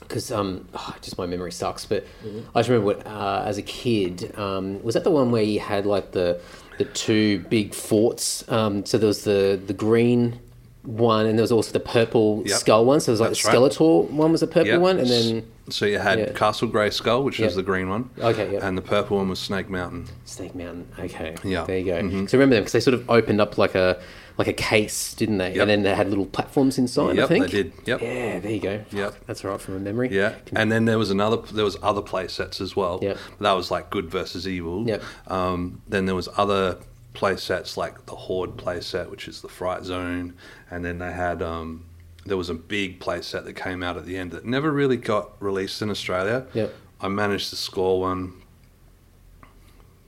because 0.00 0.30
um, 0.30 0.68
oh, 0.74 0.94
just 1.02 1.18
my 1.18 1.26
memory 1.26 1.52
sucks, 1.52 1.84
but 1.84 2.06
I 2.54 2.60
just 2.60 2.68
remember 2.68 2.86
what, 2.94 3.06
uh, 3.06 3.42
as 3.44 3.58
a 3.58 3.62
kid, 3.62 4.36
um, 4.38 4.82
was 4.82 4.94
that 4.94 5.04
the 5.04 5.10
one 5.10 5.30
where 5.30 5.42
you 5.42 5.60
had 5.60 5.84
like 5.84 6.12
the 6.12 6.40
the 6.78 6.84
two 6.84 7.40
big 7.50 7.74
forts? 7.74 8.48
Um, 8.48 8.86
so 8.86 8.98
there 8.98 9.08
was 9.08 9.24
the 9.24 9.60
the 9.66 9.74
green 9.74 10.40
one, 10.84 11.26
and 11.26 11.38
there 11.38 11.42
was 11.42 11.52
also 11.52 11.72
the 11.72 11.80
purple 11.80 12.42
Yep. 12.46 12.56
skull 12.58 12.84
one. 12.84 13.00
So 13.00 13.06
there 13.06 13.12
was 13.14 13.20
like 13.20 13.30
That's 13.30 13.42
the 13.42 13.48
right. 13.48 13.72
Skeletor 13.72 14.10
one 14.10 14.32
was 14.32 14.42
a 14.42 14.46
purple 14.46 14.68
Yep. 14.72 14.80
one, 14.80 14.98
and 14.98 15.08
then 15.08 15.42
So 15.70 15.86
you 15.86 15.98
had 15.98 16.18
Yeah. 16.18 16.32
Castle 16.32 16.68
Grayskull, 16.68 17.24
which 17.24 17.38
Yep. 17.38 17.46
was 17.46 17.56
the 17.56 17.62
green 17.62 17.88
one. 17.88 18.10
Okay, 18.20 18.52
yep. 18.52 18.62
And 18.62 18.76
the 18.76 18.82
purple 18.82 19.16
one 19.16 19.30
was 19.30 19.38
Snake 19.38 19.70
Mountain. 19.70 20.04
Snake 20.26 20.54
Mountain. 20.54 20.88
Okay, 21.02 21.34
Yeah. 21.42 21.64
there 21.64 21.78
you 21.78 21.84
go. 21.86 22.02
Mhm. 22.02 22.28
So 22.28 22.36
remember 22.36 22.56
them 22.56 22.64
because 22.64 22.72
they 22.72 22.80
sort 22.80 22.92
of 22.92 23.08
opened 23.08 23.40
up 23.40 23.56
like 23.56 23.74
a 23.74 23.96
like 24.36 24.48
a 24.48 24.52
case, 24.52 25.14
didn't 25.14 25.38
they? 25.38 25.52
Yep. 25.52 25.60
And 25.60 25.70
then 25.70 25.82
they 25.84 25.94
had 25.94 26.08
little 26.10 26.26
platforms 26.26 26.76
inside. 26.76 27.20
I 27.20 27.26
think 27.26 27.46
they 27.46 27.62
did. 27.62 27.72
Yep. 27.86 28.02
Yeah, 28.02 28.40
there 28.40 28.50
you 28.50 28.60
go. 28.60 28.80
Yep. 28.90 29.14
That's 29.28 29.44
right 29.44 29.60
from 29.60 29.76
a 29.76 29.78
memory. 29.78 30.08
Yeah, 30.10 30.32
and 30.56 30.70
then 30.72 30.84
there 30.86 30.98
was 30.98 31.10
another. 31.10 31.38
There 31.52 31.64
was 31.64 31.78
other 31.84 32.02
play 32.02 32.26
sets 32.28 32.60
as 32.60 32.74
well. 32.76 32.98
Yep. 33.00 33.16
that 33.40 33.52
was 33.52 33.70
like 33.70 33.88
good 33.90 34.10
versus 34.10 34.46
evil. 34.46 34.84
Yep. 34.88 35.02
Um, 35.28 35.80
then 35.88 36.04
there 36.06 36.16
was 36.16 36.28
other 36.36 36.76
play 37.14 37.36
sets 37.36 37.76
like 37.76 38.06
the 38.06 38.14
Horde 38.14 38.56
play 38.56 38.80
set, 38.80 39.10
which 39.10 39.26
is 39.26 39.40
the 39.40 39.48
Fright 39.48 39.84
Zone, 39.84 40.34
and 40.70 40.84
then 40.84 40.98
they 40.98 41.12
had. 41.12 41.40
Um, 41.42 41.86
there 42.26 42.36
was 42.38 42.48
a 42.48 42.54
big 42.54 43.00
play 43.00 43.20
set 43.20 43.44
that 43.44 43.52
came 43.52 43.82
out 43.82 43.98
at 43.98 44.06
the 44.06 44.16
end 44.16 44.30
that 44.30 44.46
never 44.46 44.72
really 44.72 44.96
got 44.96 45.32
released 45.42 45.82
in 45.82 45.90
Australia. 45.90 46.46
Yep. 46.54 46.74
I 47.00 47.08
managed 47.08 47.50
to 47.50 47.56
score 47.56 48.00
one 48.00 48.40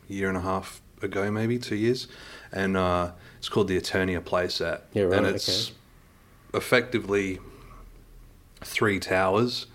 a 0.08 0.12
year 0.12 0.28
and 0.28 0.38
a 0.38 0.40
half 0.40 0.80
ago, 1.02 1.30
maybe 1.30 1.58
two 1.58 1.76
years, 1.76 2.08
and 2.52 2.74
uh, 2.74 3.12
it's 3.38 3.50
called 3.50 3.68
the 3.68 3.78
Eternia 3.78 4.24
play 4.24 4.48
set. 4.48 4.84
Yeah, 4.94 5.04
right, 5.04 5.18
And 5.18 5.26
it's 5.26 5.72
effectively 6.54 7.38
three 8.62 8.98
towers. 8.98 9.66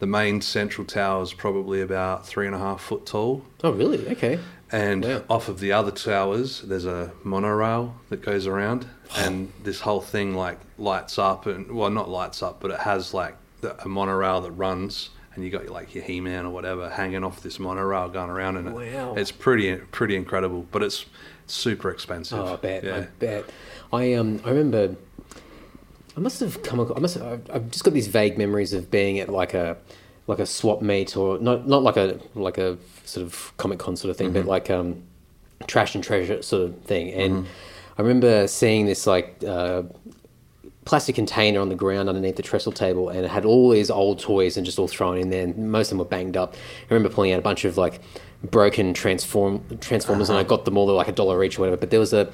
The 0.00 0.06
main 0.06 0.40
central 0.40 0.84
tower 0.86 1.22
is 1.22 1.32
probably 1.32 1.80
about 1.80 2.26
three 2.26 2.46
and 2.46 2.54
a 2.54 2.58
half 2.58 2.80
foot 2.80 3.06
tall, 3.06 3.44
Oh, 3.62 3.72
really? 3.72 4.08
Okay. 4.08 4.40
And 4.74 5.04
Wow. 5.04 5.22
off 5.30 5.48
of 5.48 5.60
the 5.60 5.72
other 5.72 5.90
towers, 5.90 6.62
there's 6.62 6.84
a 6.86 7.12
monorail 7.22 7.94
that 8.08 8.22
goes 8.22 8.46
around, 8.46 8.86
and 9.16 9.52
this 9.62 9.80
whole 9.80 10.00
thing 10.00 10.34
like 10.34 10.58
lights 10.78 11.18
up, 11.18 11.46
and 11.46 11.70
well, 11.72 11.90
not 11.90 12.08
lights 12.08 12.42
up, 12.42 12.60
but 12.60 12.70
it 12.70 12.80
has 12.80 13.14
like 13.14 13.36
the, 13.60 13.80
a 13.84 13.88
monorail 13.88 14.40
that 14.40 14.50
runs, 14.52 15.10
and 15.34 15.44
you 15.44 15.50
got 15.50 15.68
like 15.68 15.94
your 15.94 16.04
He-Man 16.04 16.46
or 16.46 16.50
whatever 16.50 16.90
hanging 16.90 17.22
off 17.24 17.42
this 17.42 17.58
monorail 17.58 18.08
going 18.08 18.30
around, 18.30 18.56
and 18.56 18.68
it, 18.68 19.18
it's 19.18 19.30
pretty 19.32 19.76
pretty 19.76 20.16
incredible, 20.16 20.66
but 20.72 20.82
it's 20.82 21.06
super 21.46 21.90
expensive. 21.90 22.38
Oh, 22.40 22.54
I 22.54 22.56
bet. 22.56 22.84
I 22.88 23.00
bet. 23.18 23.44
I 23.92 24.14
um 24.14 24.40
I 24.44 24.48
remember. 24.50 24.96
I 26.16 26.20
must 26.20 26.38
have 26.40 26.62
come. 26.62 26.80
ac- 26.80 26.92
I 26.96 27.00
must. 27.00 27.16
I've- 27.20 27.50
I've 27.52 27.70
just 27.70 27.82
got 27.84 27.92
these 27.92 28.06
vague 28.06 28.38
memories 28.38 28.72
of 28.72 28.90
being 28.90 29.18
at 29.18 29.28
like 29.28 29.52
a 29.54 29.76
like 30.26 30.38
a 30.38 30.46
swap 30.46 30.80
meet 30.82 31.16
or 31.16 31.38
not 31.38 31.66
not 31.68 31.82
like 31.82 31.96
a 31.96 32.18
like 32.34 32.58
a 32.58 32.78
sort 33.04 33.26
of 33.26 33.52
comic 33.56 33.78
con 33.78 33.96
sort 33.96 34.10
of 34.10 34.16
thing, 34.16 34.28
Mm-hmm. 34.28 34.40
but 34.40 34.46
like 34.46 34.70
um 34.70 35.02
trash 35.66 35.94
and 35.94 36.02
treasure 36.04 36.42
sort 36.42 36.62
of 36.64 36.78
thing. 36.82 37.12
And 37.12 37.32
Mm-hmm. 37.34 37.46
I 37.98 38.02
remember 38.02 38.46
seeing 38.48 38.86
this 38.86 39.06
like. 39.06 39.42
Uh, 39.46 39.82
plastic 40.84 41.14
container 41.14 41.60
on 41.60 41.70
the 41.70 41.74
ground 41.74 42.10
underneath 42.10 42.36
the 42.36 42.42
trestle 42.42 42.70
table 42.70 43.08
and 43.08 43.24
it 43.24 43.30
had 43.30 43.46
all 43.46 43.70
these 43.70 43.90
old 43.90 44.18
toys 44.18 44.58
and 44.58 44.66
just 44.66 44.78
all 44.78 44.86
thrown 44.86 45.16
in 45.16 45.30
there 45.30 45.44
and 45.44 45.72
most 45.72 45.86
of 45.86 45.90
them 45.92 45.98
were 45.98 46.04
banged 46.04 46.36
up. 46.36 46.52
I 46.54 46.92
remember 46.92 47.08
pulling 47.14 47.32
out 47.32 47.38
a 47.38 47.42
bunch 47.42 47.64
of 47.64 47.78
like 47.78 48.02
broken 48.42 48.92
transform 48.92 49.64
transformers 49.80 50.28
and 50.28 50.38
I 50.38 50.42
got 50.42 50.66
them 50.66 50.76
all 50.76 50.90
at 50.90 50.92
like 50.92 51.08
a 51.08 51.12
dollar 51.12 51.42
each 51.42 51.56
or 51.58 51.60
whatever. 51.62 51.78
But 51.78 51.88
there 51.90 52.00
was 52.00 52.12
a 52.12 52.30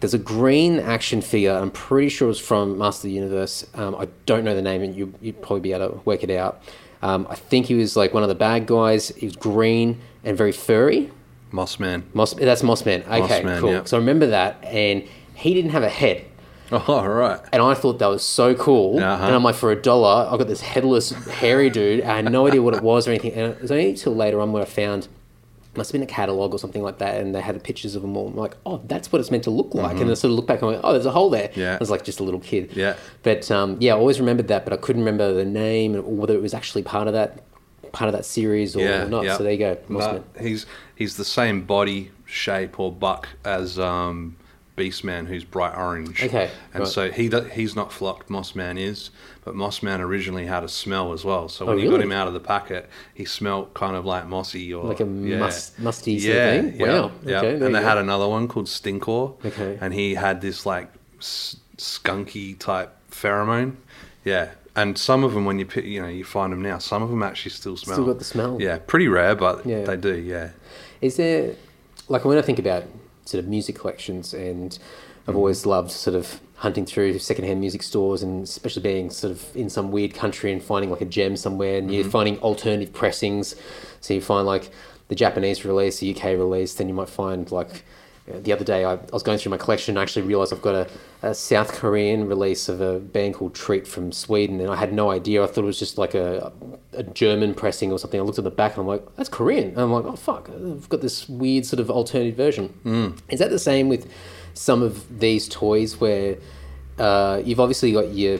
there's 0.00 0.12
a 0.12 0.18
green 0.18 0.78
action 0.78 1.22
figure. 1.22 1.52
I'm 1.52 1.70
pretty 1.70 2.10
sure 2.10 2.26
it 2.26 2.28
was 2.28 2.38
from 2.38 2.76
Master 2.76 3.00
of 3.08 3.12
the 3.12 3.12
Universe. 3.12 3.66
Um, 3.72 3.94
I 3.94 4.08
don't 4.26 4.44
know 4.44 4.54
the 4.54 4.60
name, 4.60 4.82
and 4.82 4.94
you, 4.94 5.14
you'd 5.22 5.40
probably 5.40 5.60
be 5.60 5.72
able 5.72 5.88
to 5.90 5.96
work 6.04 6.22
it 6.22 6.30
out. 6.30 6.62
Um, 7.02 7.26
I 7.30 7.34
think 7.34 7.66
he 7.66 7.74
was 7.74 7.96
like 7.96 8.12
one 8.12 8.22
of 8.22 8.28
the 8.28 8.34
bad 8.34 8.66
guys. 8.66 9.08
He 9.16 9.26
was 9.26 9.36
green 9.36 10.00
and 10.24 10.36
very 10.36 10.52
furry. 10.52 11.10
Mossman. 11.52 12.02
Moss, 12.14 12.34
that's 12.34 12.62
Mossman. 12.62 13.06
Okay, 13.06 13.42
Mossman, 13.42 13.60
cool. 13.60 13.70
yeah. 13.70 13.84
So 13.84 13.96
I 13.96 14.00
remember 14.00 14.28
that, 14.28 14.62
and 14.64 15.04
he 15.34 15.54
didn't 15.54 15.72
have 15.72 15.82
a 15.82 15.88
head. 15.88 16.26
Oh, 16.72 17.04
right. 17.04 17.40
And 17.52 17.62
I 17.62 17.74
thought 17.74 17.98
that 17.98 18.06
was 18.06 18.22
so 18.22 18.54
cool. 18.54 19.00
Uh-huh. 19.00 19.26
And 19.26 19.34
I'm 19.34 19.42
like, 19.42 19.56
for 19.56 19.72
a 19.72 19.76
dollar, 19.80 20.28
I 20.30 20.36
got 20.36 20.46
this 20.46 20.60
headless, 20.60 21.10
hairy 21.10 21.68
dude. 21.68 22.02
I 22.04 22.16
had 22.16 22.30
no 22.30 22.46
idea 22.46 22.62
what 22.62 22.74
it 22.74 22.82
was 22.82 23.08
or 23.08 23.10
anything. 23.10 23.32
And 23.32 23.52
it 23.54 23.60
was 23.62 23.72
only 23.72 23.90
until 23.90 24.14
later 24.14 24.40
on 24.40 24.52
when 24.52 24.62
I 24.62 24.66
found 24.66 25.08
must 25.76 25.90
have 25.90 26.00
been 26.00 26.02
a 26.02 26.10
catalog 26.12 26.52
or 26.52 26.58
something 26.58 26.82
like 26.82 26.98
that, 26.98 27.20
and 27.20 27.34
they 27.34 27.40
had 27.40 27.54
the 27.54 27.60
pictures 27.60 27.94
of 27.94 28.02
them 28.02 28.16
all. 28.16 28.28
I'm 28.28 28.36
like, 28.36 28.56
oh, 28.66 28.80
that's 28.86 29.12
what 29.12 29.20
it's 29.20 29.30
meant 29.30 29.44
to 29.44 29.50
look 29.50 29.74
like. 29.74 30.00
And 30.00 30.10
I 30.10 30.14
sort 30.14 30.30
of 30.32 30.36
look 30.36 30.46
back 30.46 30.62
and 30.62 30.68
I'm 30.70 30.74
like, 30.76 30.84
oh, 30.84 30.92
there's 30.92 31.06
a 31.06 31.10
hole 31.12 31.30
there. 31.30 31.48
Mm-hmm. 31.48 31.60
Yeah. 31.60 31.74
I 31.74 31.78
was 31.78 31.90
like 31.90 32.04
just 32.04 32.18
a 32.20 32.24
little 32.24 32.40
kid. 32.40 32.72
Yeah. 32.74 32.96
But 33.22 33.50
um, 33.50 33.76
yeah, 33.80 33.94
I 33.94 33.96
always 33.96 34.18
remembered 34.18 34.48
that, 34.48 34.64
but 34.64 34.72
I 34.72 34.76
couldn't 34.76 35.02
remember 35.02 35.32
the 35.32 35.44
name 35.44 35.94
or 35.94 36.02
whether 36.02 36.34
it 36.34 36.42
was 36.42 36.54
actually 36.54 36.82
part 36.82 37.06
of 37.06 37.14
that 37.14 37.44
part 37.92 38.08
of 38.08 38.12
that 38.12 38.24
series 38.24 38.76
or 38.76 38.80
Yeah, 38.80 39.04
not. 39.06 39.24
yeah. 39.24 39.36
So 39.36 39.42
there 39.44 39.52
you 39.52 39.58
go. 39.58 39.78
No, 39.88 40.24
he's 40.40 40.66
he's 40.96 41.16
the 41.16 41.24
same 41.24 41.62
body 41.62 42.10
shape 42.24 42.78
or 42.78 42.90
buck 42.92 43.28
as 43.44 43.78
um, 43.78 44.36
Beastman, 44.80 45.26
who's 45.26 45.44
bright 45.44 45.76
orange. 45.76 46.22
Okay, 46.24 46.50
and 46.72 46.84
right. 46.84 46.88
so 46.88 47.10
he 47.10 47.28
he's 47.52 47.76
not 47.76 47.92
flocked. 47.92 48.28
Mossman 48.30 48.78
is, 48.78 49.10
but 49.44 49.54
Mossman 49.54 50.00
originally 50.00 50.46
had 50.46 50.64
a 50.64 50.68
smell 50.68 51.12
as 51.12 51.24
well. 51.24 51.48
So 51.48 51.64
Oh, 51.66 51.68
when 51.68 51.78
you 51.80 51.90
got 51.90 52.00
him 52.00 52.12
out 52.12 52.26
of 52.28 52.34
the 52.34 52.40
packet, 52.40 52.88
he 53.12 53.24
smelt 53.24 53.74
kind 53.74 53.94
of 53.96 54.04
like 54.06 54.26
mossy 54.26 54.72
or 54.72 54.84
Like 54.86 55.00
a 55.00 55.04
yeah. 55.04 55.38
mus- 55.38 55.72
musty 55.78 56.18
sort 56.18 56.30
of 56.30 56.36
yeah, 56.36 56.50
thing? 56.62 56.80
Yeah, 56.80 56.86
Wow. 57.00 57.10
yeah. 57.24 57.38
Okay, 57.38 57.64
and 57.66 57.74
they 57.74 57.82
had 57.82 57.98
another 57.98 58.28
one 58.28 58.48
called 58.48 58.66
Stinkor. 58.66 59.44
Okay. 59.44 59.76
and 59.80 59.92
he 59.92 60.14
had 60.14 60.40
this 60.40 60.64
like 60.64 60.88
s- 61.18 61.56
skunky 61.76 62.58
type 62.58 62.94
pheromone. 63.10 63.76
Yeah. 64.24 64.50
And 64.76 64.96
some 64.96 65.24
of 65.24 65.34
them, 65.34 65.44
when 65.44 65.58
you 65.58 65.66
pick, 65.66 65.84
you 65.84 66.00
know, 66.00 66.08
you 66.08 66.24
find 66.24 66.52
them 66.52 66.62
now. 66.62 66.78
Some 66.78 67.02
of 67.02 67.10
them 67.10 67.22
actually 67.22 67.50
still 67.50 67.76
smell. 67.76 67.96
Still 67.96 68.06
got 68.06 68.18
the 68.18 68.24
smell. 68.24 68.56
Yeah, 68.60 68.78
pretty 68.78 69.08
rare, 69.08 69.34
but 69.34 69.66
Yeah. 69.66 69.82
they 69.84 69.96
do. 69.96 70.14
Yeah. 70.16 70.50
Is 71.00 71.16
there, 71.16 71.54
like, 72.08 72.24
when 72.24 72.38
I 72.38 72.42
think 72.42 72.58
about 72.60 72.84
sort 73.30 73.42
of 73.42 73.48
music 73.48 73.76
collections, 73.76 74.34
and 74.34 74.78
I've 75.26 75.34
mm. 75.34 75.38
always 75.38 75.66
loved 75.66 75.90
sort 75.90 76.16
of 76.16 76.40
hunting 76.56 76.84
through 76.84 77.18
secondhand 77.18 77.60
music 77.60 77.82
stores, 77.82 78.22
and 78.22 78.44
especially 78.44 78.82
being 78.82 79.10
sort 79.10 79.32
of 79.32 79.56
in 79.56 79.70
some 79.70 79.90
weird 79.90 80.14
country 80.14 80.52
and 80.52 80.62
finding 80.62 80.90
like 80.90 81.00
a 81.00 81.06
gem 81.06 81.36
somewhere, 81.36 81.78
and 81.78 81.92
you're 81.92 82.02
mm-hmm. 82.02 82.10
finding 82.10 82.38
alternative 82.40 82.92
pressings. 82.92 83.54
So 84.00 84.14
you 84.14 84.20
find 84.20 84.46
like 84.46 84.70
the 85.08 85.14
Japanese 85.14 85.64
release, 85.64 86.00
the 86.00 86.14
UK 86.14 86.24
release, 86.24 86.74
then 86.74 86.88
you 86.88 86.94
might 86.94 87.08
find 87.08 87.50
like. 87.50 87.84
Uh, 88.32 88.40
The 88.40 88.52
other 88.52 88.64
day, 88.64 88.84
I, 88.84 88.94
I 88.94 88.98
was 89.12 89.22
going 89.22 89.38
through 89.38 89.50
my 89.50 89.56
collection 89.56 89.92
and 89.92 89.98
I 89.98 90.02
actually 90.02 90.22
realized 90.22 90.52
I've 90.52 90.62
got 90.62 90.74
a, 90.74 90.88
a 91.22 91.34
South 91.34 91.72
Korean 91.72 92.28
release 92.28 92.68
of 92.68 92.80
a 92.80 92.98
band 92.98 93.34
called 93.34 93.54
Treat 93.54 93.86
from 93.86 94.12
Sweden, 94.12 94.60
and 94.60 94.70
I 94.70 94.76
had 94.76 94.92
no 94.92 95.10
idea. 95.10 95.42
I 95.42 95.46
thought 95.46 95.62
it 95.62 95.66
was 95.66 95.78
just 95.78 95.98
like 95.98 96.14
a, 96.14 96.52
a 96.92 97.02
German 97.02 97.54
pressing 97.54 97.92
or 97.92 97.98
something. 97.98 98.20
I 98.20 98.22
looked 98.22 98.38
at 98.38 98.44
the 98.44 98.50
back 98.50 98.72
and 98.72 98.82
I'm 98.82 98.86
like, 98.86 99.16
that's 99.16 99.28
Korean. 99.28 99.68
And 99.70 99.78
I'm 99.78 99.92
like, 99.92 100.04
oh 100.04 100.16
fuck, 100.16 100.48
I've 100.50 100.88
got 100.88 101.00
this 101.00 101.28
weird 101.28 101.66
sort 101.66 101.80
of 101.80 101.90
alternative 101.90 102.36
version. 102.36 102.72
Is 103.32 103.38
that 103.40 103.50
the 103.50 103.58
same 103.58 103.88
with 103.88 104.10
some 104.54 104.82
of 104.82 105.20
these 105.20 105.48
toys 105.48 106.00
where 106.00 106.36
uh, 106.98 107.40
you've 107.44 107.60
obviously 107.60 107.92
got 107.92 108.12
your 108.12 108.38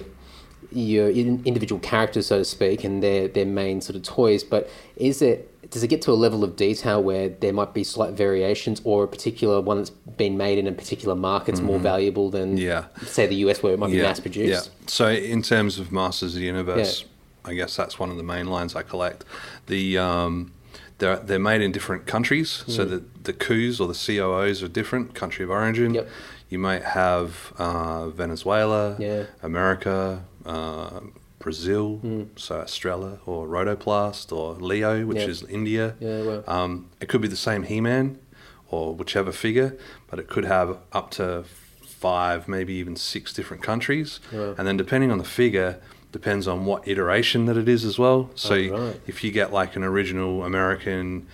your 0.73 1.09
individual 1.11 1.81
characters, 1.81 2.29
so 2.29 2.39
to 2.39 2.45
speak, 2.45 2.85
and 2.85 3.03
their 3.03 3.27
their 3.29 3.47
main 3.47 3.81
sort 3.81 3.97
of 3.97 4.03
toys. 4.03 4.45
But 4.45 4.71
is 4.97 5.21
it 5.23 5.50
does 5.69 5.83
it 5.83 5.89
get 5.89 6.01
to 6.03 6.11
a 6.11 6.15
level 6.15 6.43
of 6.43 6.57
detail 6.57 7.03
where 7.03 7.29
there 7.29 7.53
might 7.53 7.75
be 7.75 7.85
slight 7.85 8.15
variations, 8.15 8.81
or 8.85 9.05
a 9.05 9.09
particular 9.09 9.61
one 9.61 9.77
that's 9.79 9.91
been 9.91 10.37
made 10.37 10.59
in 10.59 10.67
a 10.67 10.73
particular 10.73 11.15
market's 11.15 11.61
more 11.61 11.79
valuable 11.79 12.31
than, 12.31 12.57
Yeah. 12.57 12.85
say, 13.07 13.27
the 13.27 13.35
US, 13.47 13.63
where 13.63 13.73
it 13.75 13.79
might 13.79 13.91
be 13.91 14.01
mass 14.01 14.21
produced? 14.21 14.67
Yeah. 14.67 14.73
So 14.87 15.09
in 15.11 15.43
terms 15.43 15.79
of 15.79 15.93
Masters 15.93 16.35
of 16.35 16.41
the 16.41 16.47
Universe, 16.47 17.05
I 17.45 17.55
guess 17.55 17.77
that's 17.77 17.99
one 17.99 18.11
of 18.11 18.17
the 18.17 18.23
main 18.23 18.47
lines 18.47 18.75
I 18.75 18.83
collect. 18.83 19.25
The 19.67 19.99
um, 19.99 20.53
they're 20.99 21.17
they're 21.19 21.39
made 21.39 21.63
in 21.63 21.73
different 21.73 22.07
countries, 22.07 22.65
so 22.67 22.85
the 22.85 23.03
the 23.25 23.33
coups 23.33 23.81
or 23.81 23.89
the 23.89 23.95
COOs 23.95 24.63
are 24.63 24.69
different 24.69 25.15
country 25.15 25.45
of 25.45 25.51
origin. 25.51 25.93
Mm. 25.93 25.97
Yep. 25.97 26.09
You 26.51 26.59
might 26.59 26.83
have 26.83 27.53
uh, 27.59 28.09
Venezuela, 28.09 28.97
Yeah. 28.99 29.25
America, 29.43 30.25
uh, 30.45 31.01
Brazil, 31.41 32.01
so 32.37 32.61
Estrela 32.61 33.19
or 33.27 33.49
Rotoplast 33.49 34.31
or 34.31 34.55
Leo, 34.55 35.05
which 35.07 35.19
Mm. 35.19 35.21
Yeah. 35.23 35.27
is 35.29 35.43
India. 35.45 35.95
Yeah, 35.99 36.23
well. 36.23 36.45
Um, 36.47 36.87
it 37.01 37.09
could 37.09 37.21
be 37.23 37.29
the 37.29 37.35
same 37.37 37.65
He-Man 37.65 38.19
or 38.69 38.95
whichever 38.95 39.33
figure, 39.33 39.77
but 40.09 40.19
it 40.21 40.29
could 40.29 40.45
have 40.45 40.79
up 40.93 41.11
to 41.13 41.45
five, 41.83 42.47
maybe 42.47 42.75
even 42.75 42.95
six 42.95 43.33
different 43.33 43.63
countries. 43.63 44.21
Wow. 44.33 44.55
And 44.57 44.67
then 44.69 44.77
depending 44.77 45.11
on 45.11 45.19
the 45.19 45.25
figure, 45.25 45.81
depends 46.13 46.47
on 46.47 46.65
what 46.67 46.87
iteration 46.87 47.47
that 47.47 47.57
it 47.57 47.69
is 47.69 47.85
as 47.85 47.99
well. 47.99 48.31
So 48.35 48.55
Oh, 48.55 48.87
right. 48.89 49.01
if 49.07 49.25
you 49.25 49.31
get 49.33 49.53
like 49.53 49.77
an 49.77 49.83
original 49.85 50.45
American 50.45 51.27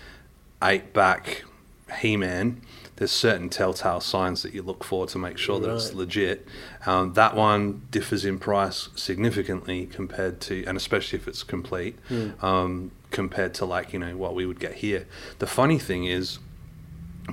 eight-back 1.88 2.00
He-Man, 2.00 2.60
there's 2.96 3.10
certain 3.12 3.48
telltale 3.48 4.00
signs 4.00 4.42
that 4.42 4.54
you 4.54 4.62
look 4.62 4.82
for 4.84 5.06
to 5.06 5.18
make 5.18 5.36
sure 5.38 5.60
that 5.60 5.70
it's 5.74 5.92
legit. 5.92 6.46
Um, 6.86 7.12
that 7.12 7.34
one 7.36 7.82
differs 7.90 8.24
in 8.24 8.38
price 8.38 8.88
significantly 8.94 9.86
compared 9.86 10.40
to, 10.42 10.64
and 10.66 10.76
especially 10.76 11.18
if 11.18 11.28
it's 11.28 11.42
complete, 11.42 11.96
Hmm. 12.08 12.30
um, 12.44 12.90
compared 13.10 13.54
to 13.54 13.64
like 13.64 13.92
you 13.92 13.98
know 13.98 14.16
what 14.16 14.34
we 14.34 14.46
would 14.46 14.58
get 14.60 14.74
here. 14.76 15.06
The 15.38 15.46
funny 15.46 15.78
thing 15.78 16.04
is, 16.06 16.38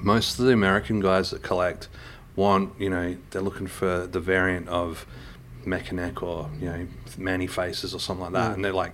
most 0.01 0.39
of 0.39 0.45
the 0.45 0.51
American 0.53 0.99
guys 0.99 1.31
that 1.31 1.41
collect 1.43 1.87
want 2.35 2.73
you 2.79 2.89
know 2.89 3.15
they're 3.31 3.41
looking 3.43 3.67
for 3.67 4.07
the 4.07 4.19
variant 4.19 4.67
of 4.67 5.05
Mekaneck 5.65 6.21
or 6.23 6.49
you 6.59 6.67
know 6.69 6.87
Man-E-Faces 7.17 7.93
or 7.93 7.99
something 7.99 8.23
like 8.25 8.33
that, 8.33 8.51
Mm. 8.51 8.53
and 8.55 8.65
they're 8.65 8.73
like, 8.73 8.93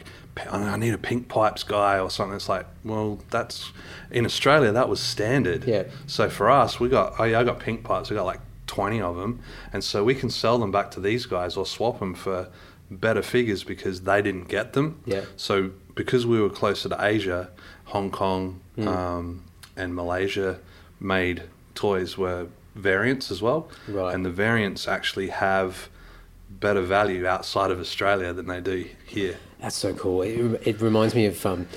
I 0.49 0.77
need 0.77 0.93
a 0.93 0.97
pink 0.97 1.27
pipes 1.27 1.63
guy 1.63 1.99
or 1.99 2.09
something. 2.09 2.35
It's 2.35 2.47
like, 2.49 2.65
well, 2.83 3.19
that's 3.29 3.71
in 4.11 4.25
Australia 4.25 4.71
that 4.71 4.87
was 4.89 4.99
standard. 4.99 5.65
Yeah. 5.65 5.83
So 6.07 6.29
for 6.29 6.49
us, 6.49 6.79
we 6.79 6.89
got 6.89 7.13
oh 7.19 7.23
yeah, 7.25 7.39
I 7.39 7.43
got 7.43 7.59
pink 7.59 7.83
pipes. 7.83 8.09
We 8.09 8.15
got 8.15 8.25
like 8.25 8.41
twenty 8.67 9.01
of 9.01 9.15
them, 9.17 9.39
and 9.73 9.83
so 9.83 10.03
we 10.03 10.15
can 10.15 10.29
sell 10.29 10.57
them 10.57 10.71
back 10.71 10.91
to 10.91 10.99
these 10.99 11.25
guys 11.25 11.57
or 11.57 11.65
swap 11.65 11.99
them 11.99 12.13
for 12.13 12.47
better 12.91 13.21
figures 13.21 13.63
because 13.63 14.01
they 14.01 14.21
didn't 14.21 14.47
get 14.47 14.73
them. 14.73 14.99
Yeah. 15.05 15.21
So 15.37 15.71
because 15.95 16.25
we 16.25 16.39
were 16.41 16.49
closer 16.49 16.89
to 16.89 16.97
Asia, 16.99 17.49
Hong 17.85 18.09
Kong 18.11 18.61
um, 18.79 19.43
and 19.75 19.93
Malaysia 19.93 20.59
made 20.99 21.43
toys 21.75 22.17
were 22.17 22.47
variants 22.75 23.29
as 23.31 23.41
well, 23.41 23.69
Right. 23.87 24.13
and 24.13 24.25
the 24.25 24.29
variants 24.29 24.87
actually 24.87 25.27
have 25.29 25.89
better 26.59 26.81
value 26.81 27.25
outside 27.25 27.71
of 27.71 27.79
Australia 27.79 28.33
than 28.33 28.47
they 28.47 28.61
do 28.61 28.85
here. 29.05 29.37
That's 29.59 29.75
so 29.75 29.93
cool. 29.93 30.21
It, 30.21 30.61
it 30.65 30.81
reminds 30.81 31.15
me 31.15 31.25
of 31.25 31.45
um, 31.45 31.67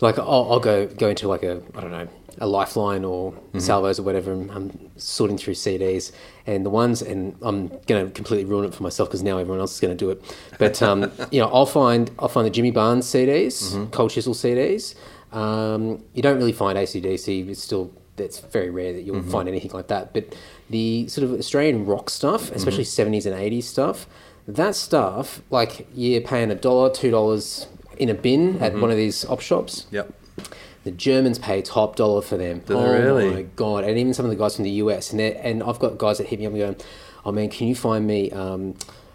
like 0.00 0.18
I'll, 0.18 0.52
I'll 0.52 0.60
go 0.60 0.86
go 0.86 1.08
into 1.08 1.28
like 1.28 1.42
a 1.42 1.62
I 1.74 1.80
don't 1.80 1.90
know 1.90 2.08
a 2.38 2.46
Lifeline 2.46 3.04
or 3.04 3.34
Salvos 3.58 3.98
or 3.98 4.02
whatever. 4.02 4.32
And 4.32 4.50
I'm 4.50 4.90
sorting 4.96 5.36
through 5.36 5.54
CDs 5.54 6.12
and 6.46 6.64
the 6.64 6.70
ones, 6.70 7.02
and 7.02 7.36
I'm 7.42 7.68
going 7.86 8.06
to 8.06 8.10
completely 8.10 8.44
ruin 8.44 8.64
it 8.64 8.74
for 8.74 8.82
myself 8.82 9.08
because 9.08 9.22
now 9.22 9.38
everyone 9.38 9.60
else 9.60 9.74
is 9.74 9.80
going 9.80 9.96
to 9.96 10.04
do 10.04 10.10
it. 10.10 10.36
But 10.58 10.82
um, 10.82 11.12
you 11.30 11.40
know, 11.40 11.48
I'll 11.48 11.66
find 11.66 12.10
I'll 12.18 12.28
find 12.28 12.46
the 12.46 12.50
Jimmy 12.50 12.70
Barnes 12.70 13.06
CDs, 13.06 13.90
Cold 13.92 14.10
Chisel 14.10 14.34
CDs. 14.34 14.94
Um, 15.32 16.02
you 16.12 16.22
don't 16.22 16.36
really 16.36 16.52
find 16.52 16.78
ACDC. 16.78 17.48
It's 17.48 17.62
still 17.62 17.92
it's 18.18 18.40
very 18.40 18.70
rare 18.70 18.92
that 18.92 19.02
you'll 19.02 19.22
find 19.22 19.48
anything 19.48 19.70
like 19.72 19.88
that. 19.88 20.12
But 20.12 20.34
the 20.72 21.06
sort 21.08 21.24
of 21.24 21.38
Australian 21.38 21.86
rock 21.86 22.10
stuff, 22.10 22.50
especially 22.50 22.84
70s 22.84 23.26
and 23.26 23.34
80s 23.34 23.64
stuff, 23.64 24.06
that 24.48 24.74
stuff, 24.74 25.42
like 25.50 25.86
you're 25.94 26.20
paying 26.22 26.50
a 26.50 26.54
dollar, 26.54 26.90
two 26.90 27.10
dollars 27.10 27.68
in 27.98 28.08
a 28.08 28.14
bin 28.14 28.60
at 28.60 28.74
one 28.74 28.90
of 28.90 28.96
these 28.96 29.24
op 29.26 29.40
shops. 29.40 29.86
Yep. 29.90 30.12
The 30.84 30.90
Germans 30.90 31.38
pay 31.38 31.62
top 31.62 31.94
dollar 31.94 32.22
for 32.22 32.36
them. 32.36 32.60
Do 32.66 32.76
oh 32.76 32.92
really? 32.92 33.30
my 33.30 33.42
god! 33.54 33.84
And 33.84 33.96
even 33.98 34.14
some 34.14 34.24
of 34.24 34.30
the 34.30 34.36
guys 34.36 34.56
from 34.56 34.64
the 34.64 34.70
US, 34.82 35.12
and 35.12 35.20
and 35.20 35.62
I've 35.62 35.78
got 35.78 35.96
guys 35.96 36.18
that 36.18 36.26
hit 36.26 36.40
me 36.40 36.46
up 36.46 36.52
and 36.54 36.76
go, 36.78 36.84
"Oh 37.24 37.30
man, 37.30 37.50
can 37.50 37.68
you 37.68 37.76
find 37.76 38.04
me 38.04 38.32
um, 38.32 38.74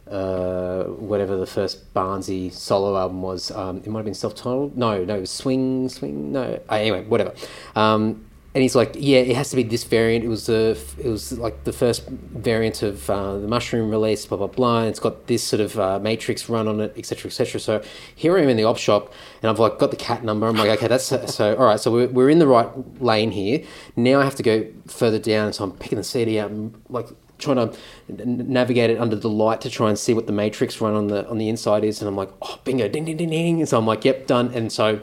uh, 0.10 0.84
whatever 0.84 1.36
the 1.36 1.46
first 1.46 1.94
Barnsey 1.94 2.54
solo 2.54 2.98
album 2.98 3.22
was? 3.22 3.52
Um, 3.52 3.78
it 3.80 3.88
might 3.88 4.00
have 4.00 4.06
been 4.06 4.14
self-titled. 4.14 4.78
No, 4.78 5.04
no, 5.04 5.18
it 5.18 5.20
was 5.20 5.30
Swing, 5.30 5.90
Swing. 5.90 6.32
No, 6.32 6.58
uh, 6.70 6.74
anyway, 6.74 7.04
whatever." 7.04 7.34
Um, 7.76 8.27
and 8.54 8.62
he's 8.62 8.76
like, 8.76 8.96
"Yeah, 8.98 9.20
it 9.20 9.36
has 9.36 9.50
to 9.52 9.56
be 9.56 9.64
this 9.64 9.84
variant. 9.84 10.26
It 10.26 10.30
was 10.30 10.48
the 10.48 10.78
it 10.98 11.08
was 11.08 11.38
like 11.38 11.64
the 11.64 11.74
first 11.74 12.08
variant 12.08 12.82
of 12.82 13.10
uh, 13.10 13.38
the 13.38 13.48
Mushroom 13.48 13.92
release. 13.92 14.26
Blah 14.26 14.38
blah 14.38 14.48
blah. 14.48 14.80
And 14.80 14.90
it's 14.90 15.00
got 15.00 15.28
this 15.28 15.44
sort 15.44 15.60
of 15.60 15.78
uh, 15.78 16.00
matrix 16.00 16.50
run 16.50 16.68
on 16.68 16.80
it, 16.80 16.94
etc. 16.98 17.30
etc. 17.30 17.60
So 17.60 17.84
here 18.16 18.38
I 18.38 18.42
am 18.42 18.50
in 18.50 18.58
the 18.58 18.64
op 18.64 18.78
shop, 18.78 19.14
and 19.42 19.50
I've 19.50 19.60
like 19.60 19.78
got 19.78 19.92
the 19.92 19.98
cat 19.98 20.24
number. 20.24 20.48
I'm 20.48 20.56
like, 20.56 20.70
okay, 20.78 20.88
that's 20.88 21.06
so. 21.36 21.56
All 21.56 21.66
right, 21.66 21.80
so 21.80 21.92
we're, 21.92 22.08
we're 22.08 22.30
in 22.30 22.40
the 22.40 22.48
right 22.48 22.70
lane 23.02 23.32
here. 23.32 23.64
Now 23.96 24.22
I 24.22 24.24
have 24.24 24.36
to 24.36 24.44
go 24.44 24.66
further 24.88 25.20
down, 25.20 25.54
so 25.54 25.64
I'm 25.64 25.74
picking 25.74 25.98
the 25.98 26.04
CD 26.04 26.40
out 26.40 26.50
and 26.50 26.82
like 26.90 27.10
trying 27.38 27.58
to 27.58 28.26
navigate 28.26 28.90
it 28.90 29.00
under 29.00 29.16
the 29.16 29.30
light 29.30 29.62
to 29.62 29.70
try 29.70 29.90
and 29.90 30.00
see 30.00 30.14
what 30.14 30.26
the 30.26 30.34
matrix 30.34 30.82
run 30.82 30.96
on 30.96 31.08
the 31.08 31.28
on 31.30 31.38
the 31.38 31.50
inside 31.50 31.84
is. 31.84 32.02
And 32.02 32.08
I'm 32.08 32.16
like, 32.16 32.32
oh, 32.42 32.60
bingo, 32.64 32.88
ding 32.88 33.06
ding 33.06 33.18
ding 33.18 33.30
ding. 33.30 33.60
And 33.60 33.70
so 33.70 33.78
I'm 33.78 33.86
like, 33.86 34.06
yep, 34.06 34.26
done. 34.26 34.52
And 34.54 34.72
so 34.72 35.02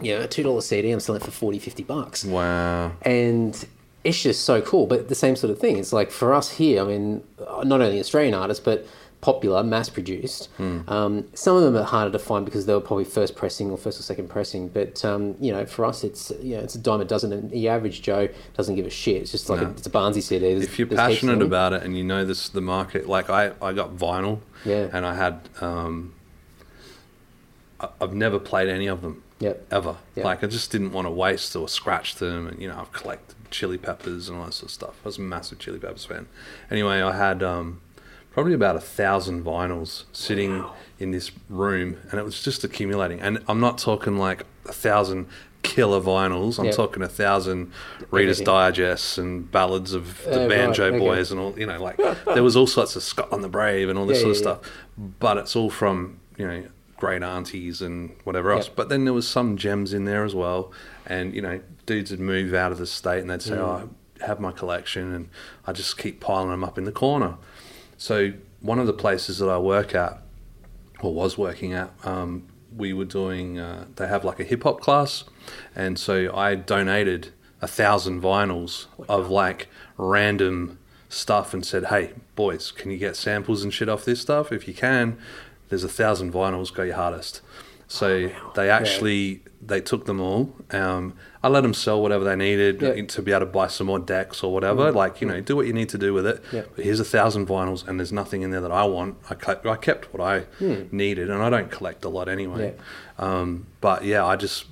yeah, 0.00 0.20
a 0.24 0.26
two 0.28 0.42
dollar 0.42 0.60
CD, 0.60 0.90
I'm 0.90 1.00
selling 1.00 1.20
it 1.20 1.24
for 1.24 1.30
40, 1.30 1.58
50 1.58 1.82
bucks 1.84 2.24
Wow. 2.24 2.92
and 3.02 3.66
it's 4.02 4.22
just 4.22 4.44
so 4.44 4.60
cool. 4.60 4.86
But 4.86 5.08
the 5.08 5.14
same 5.14 5.34
sort 5.36 5.50
of 5.50 5.58
thing. 5.58 5.78
It's 5.78 5.92
like 5.92 6.10
for 6.10 6.34
us 6.34 6.50
here. 6.50 6.82
I 6.82 6.84
mean, 6.86 7.22
not 7.64 7.80
only 7.80 7.98
Australian 8.00 8.34
artists, 8.34 8.62
but 8.62 8.86
popular, 9.22 9.62
mass 9.64 9.88
produced. 9.88 10.50
Um, 10.58 11.24
some 11.32 11.56
of 11.56 11.62
them 11.62 11.74
are 11.74 11.84
harder 11.84 12.10
to 12.10 12.18
find 12.18 12.44
because 12.44 12.66
they 12.66 12.74
were 12.74 12.82
probably 12.82 13.06
first 13.06 13.34
pressing 13.34 13.70
or 13.70 13.78
first 13.78 13.98
or 13.98 14.02
second 14.02 14.28
pressing. 14.28 14.68
But 14.68 15.02
um, 15.06 15.36
you 15.40 15.50
know, 15.52 15.64
for 15.64 15.86
us, 15.86 16.04
it's 16.04 16.30
you 16.42 16.56
know, 16.56 16.62
it's 16.62 16.74
a 16.74 16.78
dime 16.78 17.00
a 17.00 17.06
dozen, 17.06 17.32
and 17.32 17.50
the 17.50 17.66
average 17.68 18.02
Joe 18.02 18.28
doesn't 18.54 18.74
give 18.74 18.84
a 18.84 18.90
shit. 18.90 19.22
It's 19.22 19.30
just 19.30 19.48
like 19.48 19.62
a, 19.62 19.70
it's 19.70 19.86
a 19.86 19.90
Barnsey 19.90 20.22
CD. 20.22 20.48
There's- 20.48 20.64
if 20.64 20.78
you're 20.78 20.86
there's 20.86 21.00
heaps 21.00 21.22
of 21.22 21.28
passionate 21.30 21.42
about 21.42 21.72
it 21.72 21.82
and 21.82 21.96
you 21.96 22.04
know 22.04 22.26
this 22.26 22.50
the 22.50 22.60
market 22.60 23.08
like 23.08 23.30
i 23.30 23.52
i 23.62 23.72
got 23.72 23.96
vinyl 23.96 24.40
Yeah. 24.66 24.88
and 24.92 25.06
i 25.06 25.14
had 25.14 25.40
um 25.62 26.12
I- 27.80 27.88
i've 28.02 28.12
never 28.14 28.38
played 28.38 28.68
any 28.68 28.86
of 28.86 29.00
them 29.00 29.22
Yep. 29.44 29.66
ever. 29.70 29.96
Yep. 30.16 30.24
Like 30.24 30.44
I 30.44 30.46
just 30.46 30.70
didn't 30.70 30.92
want 30.92 31.06
to 31.06 31.10
waste 31.10 31.54
or 31.56 31.68
scratch 31.68 32.16
them, 32.16 32.46
and 32.46 32.60
you 32.60 32.68
know 32.68 32.78
I've 32.78 32.92
collected 32.92 33.36
chili 33.50 33.78
peppers 33.78 34.28
and 34.28 34.38
all 34.38 34.46
that 34.46 34.52
sort 34.52 34.64
of 34.70 34.70
stuff. 34.72 34.94
I 35.04 35.08
was 35.08 35.18
a 35.18 35.22
massive 35.22 35.58
chili 35.58 35.78
peppers 35.78 36.04
fan. 36.04 36.26
Anyway, 36.70 37.00
I 37.00 37.16
had 37.16 37.42
um, 37.42 37.80
probably 38.32 38.54
about 38.54 38.76
a 38.76 38.80
thousand 38.80 39.44
vinyls 39.44 40.04
sitting 40.12 40.64
in 40.98 41.10
this 41.12 41.30
room, 41.48 41.96
and 42.10 42.18
it 42.20 42.24
was 42.24 42.42
just 42.42 42.64
accumulating. 42.64 43.20
And 43.20 43.42
I'm 43.48 43.60
not 43.60 43.78
talking 43.78 44.16
like 44.18 44.44
a 44.66 44.72
thousand 44.72 45.26
killer 45.62 46.00
vinyls. 46.00 46.58
I'm 46.58 46.66
Yep. 46.66 46.74
talking 46.74 47.02
a 47.02 47.08
thousand 47.08 47.72
Reader's 48.10 48.40
Everything. 48.40 48.54
Digests 48.54 49.16
and 49.18 49.50
ballads 49.50 49.94
of 49.94 50.22
the 50.24 50.40
right, 50.40 50.48
Banjo 50.48 50.84
okay. 50.86 50.98
Boys 50.98 51.30
and 51.30 51.40
all. 51.40 51.58
You 51.58 51.66
know, 51.66 51.82
like 51.82 51.96
there 52.34 52.42
was 52.42 52.54
all 52.56 52.66
sorts 52.66 52.96
of 52.96 53.02
Scott 53.02 53.26
Scotland 53.28 53.44
the 53.44 53.48
Brave 53.48 53.88
and 53.88 53.98
all 53.98 54.04
this 54.06 54.18
Yeah, 54.18 54.24
sort 54.24 54.36
of 54.36 54.36
yeah, 54.36 54.42
stuff. 54.42 54.72
But 55.20 55.38
it's 55.38 55.56
all 55.56 55.70
from 55.70 56.18
you 56.36 56.46
know 56.46 56.64
great 56.96 57.22
aunties 57.22 57.82
and 57.82 58.14
whatever 58.24 58.52
else. 58.52 58.66
Yep. 58.68 58.76
But 58.76 58.88
then 58.88 59.04
there 59.04 59.12
was 59.14 59.26
some 59.28 59.56
gems 59.56 59.92
in 59.92 60.04
there 60.04 60.24
as 60.24 60.34
well. 60.34 60.72
And 61.06 61.34
you 61.34 61.42
know, 61.42 61.60
dudes 61.86 62.10
would 62.10 62.20
move 62.20 62.54
out 62.54 62.72
of 62.72 62.78
the 62.78 62.86
state 62.86 63.20
and 63.20 63.30
they'd 63.30 63.42
say, 63.42 63.52
Mm. 63.56 63.58
"Oh, 63.58 63.90
I 64.22 64.26
have 64.26 64.40
my 64.40 64.52
collection," 64.52 65.12
and 65.12 65.28
I 65.66 65.72
just 65.72 65.98
keep 65.98 66.20
piling 66.20 66.50
them 66.50 66.64
up 66.64 66.78
in 66.78 66.84
the 66.84 66.92
corner. 66.92 67.34
So 67.98 68.32
one 68.60 68.78
of 68.78 68.86
the 68.86 68.92
places 68.92 69.38
that 69.38 69.48
I 69.48 69.58
work 69.58 69.94
at, 69.94 70.22
or 71.00 71.12
was 71.12 71.36
working 71.36 71.72
at, 71.74 71.90
um, 72.04 72.44
we 72.76 72.92
were 72.92 73.04
doing. 73.04 73.58
Uh, 73.58 73.86
they 73.96 74.06
have 74.08 74.24
like 74.24 74.40
a 74.40 74.44
hip 74.44 74.62
hop 74.62 74.80
class, 74.80 75.24
and 75.76 75.98
so 75.98 76.34
I 76.34 76.54
donated 76.54 77.28
a 77.60 77.66
thousand 77.68 78.20
vinyls 78.22 78.86
of 79.08 79.30
like 79.30 79.68
random 79.96 80.78
stuff 81.08 81.54
and 81.54 81.64
said, 81.64 81.86
"Hey, 81.86 82.12
boys, 82.34 82.72
can 82.72 82.90
you 82.90 82.96
get 82.98 83.14
samples 83.16 83.62
and 83.62 83.72
shit 83.72 83.88
off 83.88 84.04
this 84.04 84.20
stuff? 84.20 84.50
If 84.50 84.66
you 84.66 84.74
can, 84.74 85.16
there's 85.68 85.84
a 85.84 85.88
thousand 85.88 86.32
vinyls. 86.32 86.72
Go 86.72 86.82
your 86.82 86.96
hardest." 86.96 87.40
So 87.86 88.30
they 88.54 88.70
actually 88.70 89.42
they 89.66 89.80
took 89.80 90.04
them 90.06 90.20
all. 90.20 90.54
Um, 90.72 91.14
I 91.42 91.48
let 91.48 91.62
them 91.62 91.72
sell 91.74 92.00
whatever 92.02 92.24
they 92.24 92.36
needed 92.36 92.82
Yeah. 92.82 92.88
Mm. 92.90 93.08
to 93.08 93.22
be 93.22 93.30
able 93.32 93.40
to 93.46 93.52
buy 93.52 93.66
some 93.68 93.86
more 93.86 93.98
decks 93.98 94.42
or 94.42 94.52
whatever. 94.52 94.90
Like 94.92 95.20
you 95.20 95.26
know, 95.28 95.40
do 95.40 95.54
what 95.56 95.66
you 95.66 95.72
need 95.72 95.88
to 95.90 95.98
do 95.98 96.12
with 96.14 96.26
it. 96.26 96.42
Yeah. 96.52 96.62
But 96.74 96.84
here's 96.84 97.00
a 97.00 97.04
thousand 97.04 97.46
vinyls, 97.46 97.86
and 97.86 97.98
there's 98.00 98.12
nothing 98.12 98.42
in 98.42 98.50
there 98.50 98.60
that 98.62 98.72
I 98.72 98.84
want. 98.84 99.16
I 99.30 99.34
kept, 99.34 99.64
I 99.66 99.76
kept 99.76 100.12
what 100.14 100.22
I 100.26 100.44
needed, 100.90 101.30
and 101.30 101.42
I 101.42 101.50
don't 101.50 101.70
collect 101.70 102.04
a 102.04 102.08
lot 102.08 102.28
anyway. 102.28 102.74
Um, 103.18 103.66
but 103.80 104.04
yeah, 104.04 104.24
I 104.24 104.36
just 104.36 104.64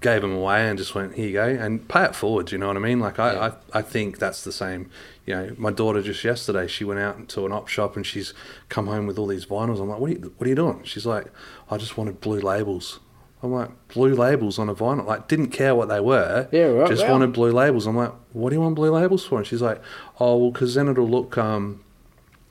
gave 0.00 0.20
them 0.22 0.32
away 0.32 0.68
and 0.68 0.78
just 0.78 0.94
went, 0.94 1.14
here 1.14 1.26
you 1.26 1.32
go, 1.32 1.44
and 1.48 1.88
pay 1.88 2.04
it 2.04 2.14
forward. 2.14 2.52
You 2.52 2.58
know 2.58 2.68
what 2.68 2.76
I 2.76 2.80
mean? 2.80 3.00
Like 3.00 3.18
I, 3.18 3.32
Yeah. 3.32 3.50
I, 3.74 3.78
I 3.80 3.82
think 3.82 4.18
that's 4.18 4.44
the 4.44 4.52
same. 4.52 4.90
You 5.28 5.34
know, 5.34 5.54
my 5.58 5.70
daughter 5.70 6.00
just 6.00 6.24
yesterday, 6.24 6.66
she 6.66 6.84
went 6.84 7.00
out 7.00 7.28
to 7.28 7.44
an 7.44 7.52
op 7.52 7.68
shop 7.68 7.96
and 7.96 8.06
she's 8.06 8.32
come 8.70 8.86
home 8.86 9.06
with 9.06 9.18
all 9.18 9.26
these 9.26 9.44
vinyls. 9.44 9.78
I'm 9.78 9.90
like, 9.90 10.00
what 10.00 10.08
are 10.08 10.14
you, 10.14 10.32
what 10.38 10.46
are 10.46 10.48
you 10.48 10.54
doing? 10.54 10.80
She's 10.84 11.04
like, 11.04 11.26
I 11.70 11.76
just 11.76 11.98
wanted 11.98 12.18
blue 12.22 12.40
labels. 12.40 12.98
I'm 13.42 13.52
like, 13.52 13.68
blue 13.88 14.14
labels 14.14 14.58
on 14.58 14.70
a 14.70 14.74
vinyl. 14.74 15.04
Like, 15.04 15.28
didn't 15.28 15.48
care 15.50 15.74
what 15.74 15.90
they 15.90 16.00
were. 16.00 16.48
Yeah, 16.50 16.62
right, 16.68 16.88
Just 16.88 17.02
wow. 17.04 17.12
wanted 17.12 17.34
blue 17.34 17.52
labels. 17.52 17.86
I'm 17.86 17.94
like, 17.94 18.12
what 18.32 18.48
do 18.48 18.56
you 18.56 18.62
want 18.62 18.74
blue 18.74 18.90
labels 18.90 19.26
for? 19.26 19.36
And 19.36 19.46
she's 19.46 19.60
like, 19.60 19.82
oh, 20.18 20.38
well, 20.38 20.50
because 20.50 20.74
then 20.74 20.88
it'll 20.88 21.06
look, 21.06 21.36
um, 21.36 21.84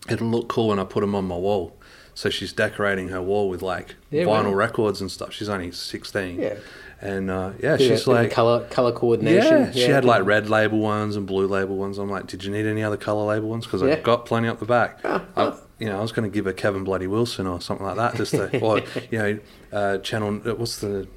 it'll 0.08 0.28
look 0.28 0.48
cool 0.48 0.68
when 0.68 0.78
I 0.78 0.84
put 0.84 1.02
them 1.02 1.16
on 1.16 1.26
my 1.26 1.36
wall. 1.36 1.76
So 2.14 2.30
she's 2.30 2.54
decorating 2.54 3.10
her 3.10 3.24
wall 3.24 3.50
with 3.50 3.64
like 3.64 3.96
Yeah, 4.12 4.26
vinyl 4.26 4.56
records 4.56 5.02
and 5.02 5.10
stuff. 5.10 5.34
She's 5.34 5.50
only 5.50 5.72
16. 5.72 6.40
Yeah. 6.40 6.56
And 7.00 7.30
uh, 7.30 7.52
yeah, 7.62 7.78
she's 7.78 8.08
like, 8.08 8.32
color 8.32 8.66
color 8.70 8.92
coordination. 8.92 9.66
yeah, 9.66 9.72
she 9.72 9.82
had 9.92 10.04
like 10.04 10.26
red 10.26 10.50
label 10.50 10.80
ones 10.80 11.16
and 11.16 11.28
blue 11.28 11.46
label 11.48 11.78
ones. 11.78 12.00
I'm 12.00 12.10
like, 12.10 12.26
did 12.28 12.44
you 12.44 12.52
need 12.52 12.66
any 12.66 12.82
other 12.84 12.98
color 12.98 13.24
label 13.26 13.50
ones? 13.50 13.66
Because 13.66 13.84
Yeah. 13.84 13.94
I've 13.94 14.04
got 14.04 14.26
plenty 14.26 14.48
up 14.48 14.60
the 14.60 14.66
back. 14.66 15.00
I, 15.06 15.56
you 15.80 15.88
know, 15.90 16.00
I 16.00 16.02
was 16.02 16.12
going 16.12 16.28
to 16.28 16.34
give 16.34 16.46
her 16.46 16.54
Kevin 16.54 16.84
Bloody 16.84 17.06
Wilson 17.06 17.46
or 17.46 17.62
something 17.62 17.86
like 17.86 17.98
that, 17.98 18.16
just 18.16 18.32
to, 18.32 18.60
or 18.62 18.82
you 19.12 19.20
know, 19.20 19.40
uh, 19.72 19.98
channel. 20.00 20.42
uh, 20.44 20.56
What's 20.56 20.80
the 20.80 21.08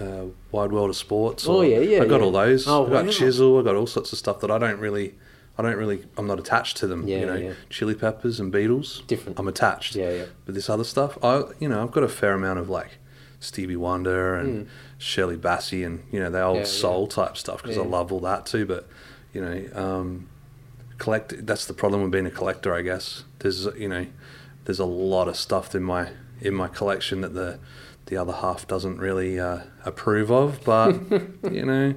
uh, 0.00 0.24
Wide 0.50 0.72
World 0.72 0.90
of 0.90 0.96
Sports? 0.96 1.46
Oh, 1.46 1.62
yeah, 1.62 1.78
yeah, 1.78 2.02
I 2.02 2.06
got 2.06 2.20
all 2.20 2.32
those. 2.32 2.66
Oh, 2.66 2.84
I 2.86 2.90
got 2.90 3.04
wow. 3.04 3.10
Chisel. 3.12 3.60
I 3.60 3.62
got 3.62 3.76
all 3.76 3.86
sorts 3.86 4.12
of 4.12 4.18
stuff 4.18 4.40
that 4.40 4.50
I 4.50 4.58
don't 4.58 4.80
really. 4.80 5.14
I 5.56 5.62
don't 5.62 5.76
really. 5.76 6.04
I'm 6.18 6.26
not 6.26 6.40
attached 6.40 6.76
to 6.78 6.88
them. 6.88 7.06
Yeah, 7.06 7.18
you 7.20 7.26
know, 7.26 7.36
yeah. 7.36 7.52
Chili 7.70 7.94
Peppers 7.94 8.40
and 8.40 8.52
Beatles. 8.52 9.06
Different. 9.06 9.38
I'm 9.38 9.46
attached. 9.46 9.94
Yeah, 9.94 10.10
yeah. 10.10 10.24
But 10.44 10.56
this 10.56 10.68
other 10.68 10.82
stuff, 10.82 11.16
I 11.22 11.44
you 11.60 11.68
know, 11.68 11.80
I've 11.80 11.92
got 11.92 12.02
a 12.02 12.08
fair 12.08 12.32
amount 12.34 12.58
of 12.58 12.68
like 12.68 12.98
Stevie 13.44 13.76
Wonder 13.76 14.34
and 14.34 14.68
Shirley 14.98 15.36
Bassey 15.36 15.84
and 15.84 16.02
you 16.10 16.20
know 16.20 16.30
the 16.30 16.42
old. 16.42 16.56
Yeah, 16.56 16.62
yeah. 16.62 16.68
soul 16.68 17.06
type 17.06 17.36
stuff 17.36 17.62
because 17.62 17.78
I 17.78 17.82
love 17.82 18.12
all 18.12 18.20
that 18.20 18.46
too. 18.46 18.66
But 18.66 18.88
you 19.32 19.40
know, 19.40 19.68
um, 19.74 20.28
collect. 20.98 21.46
That's 21.46 21.66
the 21.66 21.74
problem 21.74 22.02
with 22.02 22.10
being 22.10 22.26
a 22.26 22.30
collector, 22.30 22.74
I 22.74 22.82
guess. 22.82 23.24
There's 23.40 23.66
you 23.76 23.88
know, 23.88 24.06
there's 24.64 24.78
a 24.78 24.84
lot 24.84 25.28
of 25.28 25.36
stuff 25.36 25.74
in 25.74 25.82
my 25.82 26.10
in 26.40 26.54
my 26.54 26.68
collection 26.68 27.20
that 27.20 27.34
the 27.34 27.58
the 28.06 28.16
other 28.16 28.32
half 28.32 28.66
doesn't 28.66 28.98
really 28.98 29.38
uh, 29.38 29.60
approve 29.84 30.30
of. 30.30 30.64
But 30.64 30.94
you 31.52 31.64
know, 31.64 31.94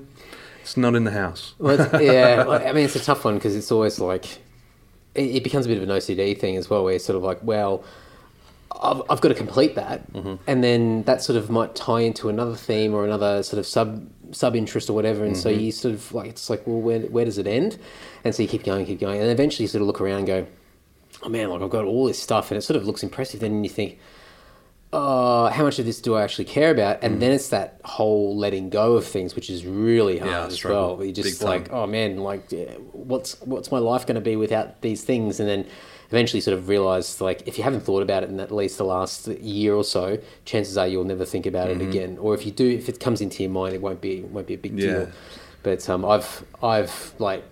it's 0.61 0.77
not 0.77 0.95
in 0.95 1.05
the 1.05 1.11
house. 1.11 1.53
Well, 1.59 1.77
yeah, 2.01 2.45
I 2.47 2.73
mean, 2.73 2.85
it's 2.85 2.95
a 2.95 3.03
tough 3.03 3.23
one 3.23 3.35
because 3.35 3.55
it's 3.55 3.71
always 3.71 3.99
like 3.99 4.39
it, 5.15 5.37
it 5.37 5.43
becomes 5.43 5.65
a 5.65 5.69
bit 5.69 5.77
of 5.77 5.83
an 5.83 5.89
OCD 5.89 6.37
thing 6.39 6.55
as 6.55 6.69
well, 6.69 6.83
where 6.83 6.93
you're 6.93 6.99
sort 6.99 7.17
of 7.17 7.23
like, 7.23 7.39
well, 7.41 7.83
I've, 8.71 9.01
I've 9.09 9.21
got 9.21 9.29
to 9.29 9.35
complete 9.35 9.75
that, 9.75 10.11
Mm-hmm. 10.13 10.35
and 10.47 10.63
then 10.63 11.03
that 11.03 11.21
sort 11.23 11.37
of 11.37 11.49
might 11.49 11.75
tie 11.75 12.01
into 12.01 12.29
another 12.29 12.55
theme 12.55 12.93
or 12.93 13.05
another 13.05 13.41
sort 13.43 13.59
of 13.59 13.65
sub 13.65 14.07
sub 14.31 14.55
interest 14.55 14.89
or 14.89 14.93
whatever, 14.93 15.23
and 15.23 15.37
so 15.37 15.49
Mm-hmm. 15.49 15.59
you 15.61 15.71
sort 15.71 15.93
of 15.93 16.13
like 16.13 16.29
it's 16.29 16.49
like, 16.49 16.65
well, 16.67 16.79
where 16.81 16.99
where 17.01 17.25
does 17.25 17.37
it 17.37 17.47
end? 17.47 17.77
And 18.23 18.35
so 18.35 18.43
you 18.43 18.49
keep 18.49 18.63
going, 18.63 18.85
keep 18.85 18.99
going, 18.99 19.21
and 19.21 19.29
eventually 19.31 19.63
you 19.63 19.67
sort 19.69 19.81
of 19.81 19.87
look 19.87 20.01
around 20.01 20.17
and 20.19 20.27
go, 20.27 20.47
oh 21.23 21.29
man, 21.29 21.49
like 21.49 21.61
I've 21.61 21.69
got 21.69 21.85
all 21.85 22.05
this 22.05 22.21
stuff, 22.21 22.51
and 22.51 22.57
it 22.57 22.61
sort 22.61 22.75
of 22.77 22.85
looks 22.85 23.03
impressive. 23.03 23.39
Then 23.39 23.63
you 23.63 23.69
think, 23.69 23.97
oh, 24.93 25.47
how 25.47 25.63
much 25.63 25.79
of 25.79 25.85
this 25.85 26.01
do 26.01 26.15
I 26.15 26.23
actually 26.23 26.45
care 26.45 26.71
about? 26.71 27.01
Mm. 27.01 27.03
And 27.05 27.21
then 27.21 27.31
it's 27.31 27.49
that 27.49 27.79
whole 27.85 28.37
letting 28.37 28.69
go 28.69 28.93
of 28.97 29.05
things, 29.05 29.35
which 29.35 29.49
is 29.49 29.65
really 29.65 30.17
hard 30.19 30.31
Yeah, 30.31 30.45
as 30.47 30.63
well. 30.63 31.03
You 31.03 31.11
just 31.11 31.39
big 31.39 31.47
time. 31.47 31.63
like, 31.63 31.71
oh 31.73 31.87
man, 31.87 32.17
like 32.17 32.51
what's 32.91 33.39
what's 33.41 33.71
my 33.71 33.79
life 33.79 34.05
going 34.05 34.15
to 34.15 34.21
be 34.21 34.35
without 34.35 34.81
these 34.81 35.03
things? 35.03 35.39
And 35.39 35.47
then 35.47 35.65
eventually, 36.09 36.41
sort 36.41 36.57
of 36.57 36.67
realize 36.69 37.19
like 37.21 37.43
if 37.47 37.57
you 37.57 37.63
haven't 37.63 37.81
thought 37.81 38.01
about 38.03 38.23
it 38.23 38.29
in 38.29 38.39
at 38.39 38.51
least 38.51 38.77
the 38.77 38.83
last 38.85 39.27
year 39.27 39.73
or 39.73 39.83
so, 39.83 40.17
chances 40.45 40.77
are 40.77 40.87
you'll 40.87 41.03
never 41.03 41.25
think 41.25 41.45
about 41.45 41.67
Mm-hmm. 41.69 41.81
it 41.81 41.87
again. 41.89 42.17
Or 42.19 42.33
if 42.33 42.45
you 42.45 42.51
do, 42.51 42.69
if 42.69 42.87
it 42.89 42.99
comes 42.99 43.21
into 43.21 43.43
your 43.43 43.51
mind, 43.51 43.73
it 43.75 43.81
won't 43.81 44.01
be 44.01 44.21
won't 44.21 44.47
be 44.47 44.53
a 44.55 44.57
big 44.57 44.77
Yeah. 44.79 44.91
deal. 44.91 45.09
But 45.63 45.89
um, 45.89 46.05
I've 46.05 46.43
I've 46.63 47.13
like 47.19 47.43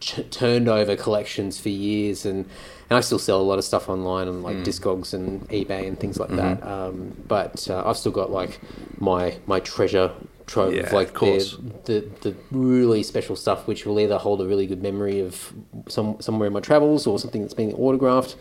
ch- 0.00 0.20
turned 0.30 0.68
over 0.68 0.96
collections 0.96 1.58
for 1.60 1.68
years 1.70 2.24
and. 2.26 2.46
And 2.88 2.96
I 2.96 3.00
still 3.00 3.18
sell 3.18 3.40
a 3.40 3.42
lot 3.42 3.58
of 3.58 3.64
stuff 3.64 3.88
online 3.88 4.28
on 4.28 4.34
Mm. 4.42 4.42
like 4.44 4.56
Discogs 4.58 5.12
and 5.12 5.40
eBay 5.48 5.88
and 5.88 5.98
things 5.98 6.20
like 6.20 6.28
Mm-hmm. 6.30 6.60
that. 6.60 6.62
Um, 6.64 7.16
but 7.26 7.68
uh, 7.68 7.82
I've 7.84 7.96
still 7.96 8.12
got 8.12 8.30
like 8.30 8.60
my 9.00 9.38
my 9.48 9.58
treasure 9.58 10.12
trove 10.46 10.74
Yeah, 10.74 10.82
of 10.82 10.92
like 10.92 11.12
the, 11.12 11.58
the 11.84 12.08
the 12.22 12.36
really 12.50 13.02
special 13.02 13.36
stuff, 13.36 13.66
which 13.66 13.84
will 13.84 13.98
either 14.00 14.18
hold 14.18 14.40
a 14.40 14.46
really 14.46 14.66
good 14.66 14.82
memory 14.82 15.20
of 15.20 15.52
some 15.88 16.20
somewhere 16.20 16.46
in 16.46 16.52
my 16.52 16.60
travels, 16.60 17.06
or 17.06 17.18
something 17.18 17.42
that's 17.42 17.54
being 17.54 17.74
autographed, 17.74 18.36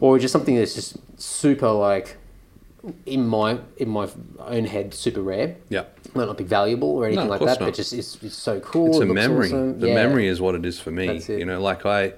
or 0.00 0.18
just 0.18 0.32
something 0.32 0.56
that's 0.56 0.74
just 0.74 0.96
super 1.20 1.70
like 1.70 2.16
in 3.06 3.26
my 3.26 3.58
in 3.76 3.88
my 3.88 4.08
own 4.40 4.64
head 4.64 4.94
super 4.94 5.22
rare. 5.22 5.56
Yeah. 5.68 5.84
Might 6.14 6.26
not 6.26 6.38
be 6.38 6.44
valuable 6.44 6.88
or 6.90 7.06
anything 7.06 7.24
of 7.24 7.30
like 7.30 7.40
that, 7.40 7.60
not. 7.60 7.66
but 7.66 7.74
just 7.74 7.92
it's, 7.92 8.22
it's 8.22 8.34
so 8.36 8.60
cool. 8.60 8.88
It's 8.88 8.98
it 8.98 9.10
a 9.10 9.14
memory. 9.14 9.48
awesome. 9.48 9.80
The 9.80 9.88
Yeah. 9.88 9.94
memory 9.94 10.26
is 10.26 10.40
what 10.40 10.54
it 10.54 10.64
is 10.64 10.78
for 10.80 10.90
me. 10.90 11.20
You 11.28 11.44
know, 11.44 11.60
like 11.60 11.84
I, 11.84 12.14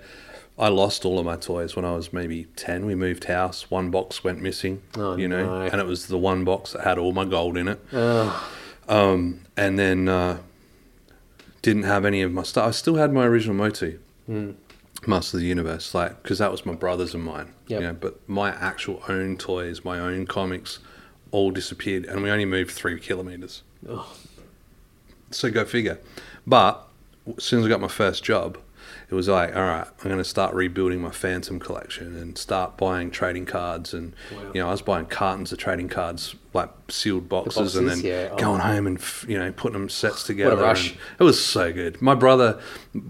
I 0.59 0.69
lost 0.69 1.05
all 1.05 1.19
of 1.19 1.25
my 1.25 1.37
toys 1.37 1.75
when 1.75 1.85
I 1.85 1.95
was 1.95 2.13
maybe 2.13 2.45
ten. 2.57 2.85
We 2.87 2.95
moved 2.95 3.25
house. 3.25 3.71
One 3.71 3.91
box 3.91 4.23
went 4.23 4.43
missing. 4.43 4.83
Oh, 4.97 5.17
you 5.17 5.27
know, 5.27 5.45
no. 5.45 5.63
and 5.63 5.81
it 5.81 5.87
was 5.87 6.07
the 6.07 6.19
one 6.19 6.45
box 6.45 6.73
that 6.73 6.85
had 6.85 6.99
all 6.99 7.13
my 7.13 7.25
gold 7.25 7.57
in 7.57 7.67
it. 7.69 7.81
Ugh. 7.93 8.43
Um, 8.91 9.43
and 9.57 9.79
then 9.79 10.09
uh, 10.09 10.39
didn't 11.63 11.85
have 11.85 12.05
any 12.05 12.23
of 12.23 12.33
my 12.33 12.43
stuff. 12.43 12.67
I 12.69 12.71
still 12.73 12.97
had 12.97 13.13
my 13.13 13.25
original 13.25 13.55
Motu. 13.57 13.99
Hmm. 14.27 14.53
Master 15.07 15.39
of 15.39 15.41
the 15.41 15.47
Universe, 15.47 15.95
like 15.95 16.23
because 16.23 16.39
that 16.41 16.53
was 16.53 16.67
my 16.67 16.75
brother's 16.75 17.15
and 17.15 17.25
mine. 17.25 17.55
Yep. 17.69 17.81
You 17.81 17.87
know, 17.87 17.93
but 17.95 18.29
my 18.29 18.51
actual 18.51 19.03
own 19.09 19.39
toys, 19.39 19.83
my 19.83 19.99
own 19.99 20.27
comics, 20.27 20.79
all 21.31 21.51
disappeared, 21.53 22.05
and 22.05 22.23
we 22.23 22.31
only 22.31 22.45
moved 22.45 22.73
three 22.73 22.99
kilometers. 23.01 23.63
Ugh. 23.89 24.05
So 25.31 25.51
go 25.51 25.65
figure. 25.65 25.99
But 26.47 26.87
as 27.37 27.45
soon 27.45 27.61
as 27.61 27.67
I 27.67 27.69
got 27.71 27.81
my 27.81 27.89
first 27.89 28.23
job, 28.25 28.59
it 29.09 29.15
was 29.15 29.27
like, 29.29 29.57
all 29.57 29.63
right, 29.63 29.87
I'm 29.87 30.05
going 30.05 30.19
to 30.19 30.25
start 30.25 30.55
rebuilding 30.55 31.01
my 31.01 31.11
Phantom 31.13 31.59
collection 31.59 32.17
and 32.17 32.37
start 32.37 32.77
buying 32.77 33.11
trading 33.11 33.47
cards. 33.47 33.95
And, 33.95 34.13
Wow. 34.33 34.51
you 34.53 34.61
know, 34.61 34.69
I 34.69 34.73
was 34.73 34.83
buying 34.83 35.07
cartons 35.07 35.51
of 35.51 35.59
trading 35.59 35.89
cards, 35.89 36.35
like 36.53 36.71
sealed 36.89 37.29
boxes, 37.29 37.77
and 37.77 37.87
then 37.89 37.97
boxes, 37.99 38.05
yeah. 38.05 38.29
Oh. 38.33 38.37
going 38.37 38.61
home 38.61 38.87
and, 38.89 39.01
you 39.29 39.39
know, 39.39 39.53
putting 39.53 39.79
them 39.79 39.89
sets 39.89 40.25
together. 40.25 40.57
rush. 40.57 40.97
It 41.19 41.23
was 41.23 41.43
so 41.45 41.73
good. 41.73 42.03
My 42.03 42.15
brother, 42.15 42.61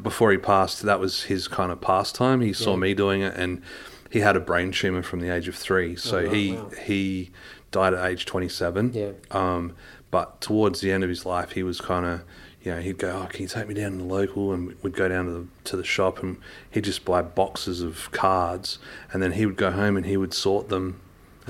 before 0.02 0.30
he 0.30 0.36
passed, 0.38 0.82
that 0.82 1.00
was 1.00 1.22
his 1.24 1.48
kind 1.48 1.72
of 1.72 1.80
pastime. 1.80 2.40
He 2.42 2.52
saw 2.52 2.72
Yeah. 2.72 2.76
me 2.80 2.94
doing 2.94 3.22
it 3.22 3.34
and 3.36 3.62
he 4.10 4.20
had 4.20 4.36
a 4.36 4.40
brain 4.40 4.72
tumor 4.72 5.02
from 5.02 5.20
the 5.20 5.30
age 5.30 5.48
of 5.48 5.54
three. 5.54 5.96
So 5.96 6.18
Oh, 6.18 6.24
wow, 6.26 6.30
he, 6.30 6.52
wow. 6.52 6.70
he 6.84 7.30
died 7.70 7.94
at 7.94 8.04
age 8.10 8.26
27. 8.26 8.92
Yeah. 8.92 9.10
Um, 9.30 9.72
but 10.10 10.40
towards 10.42 10.80
the 10.80 10.92
end 10.92 11.02
of 11.04 11.08
his 11.08 11.24
life, 11.24 11.52
he 11.52 11.62
was 11.62 11.80
kind 11.80 12.04
of, 12.04 12.22
you 12.62 12.72
know, 12.72 12.80
he'd 12.80 12.98
go, 12.98 13.22
"Oh, 13.22 13.26
can 13.26 13.40
you 13.42 13.48
take 13.48 13.68
me 13.68 13.74
down 13.74 13.92
to 13.92 13.98
the 13.98 14.04
local?" 14.04 14.52
And 14.52 14.74
we'd 14.82 14.96
go 14.96 15.08
down 15.08 15.24
to 15.26 15.30
the 15.30 15.46
to 15.64 15.76
the 15.78 15.84
shop, 15.84 16.20
and 16.22 16.36
he'd 16.70 16.82
just 16.84 17.04
buy 17.06 17.22
boxes 17.22 17.80
of 17.80 18.10
cards, 18.10 18.78
and 19.12 19.22
then 19.22 19.32
he 19.32 19.46
would 19.46 19.56
go 19.56 19.70
home 19.70 19.96
and 19.96 20.04
he 20.04 20.16
would 20.18 20.34
sort 20.34 20.68
them 20.68 21.00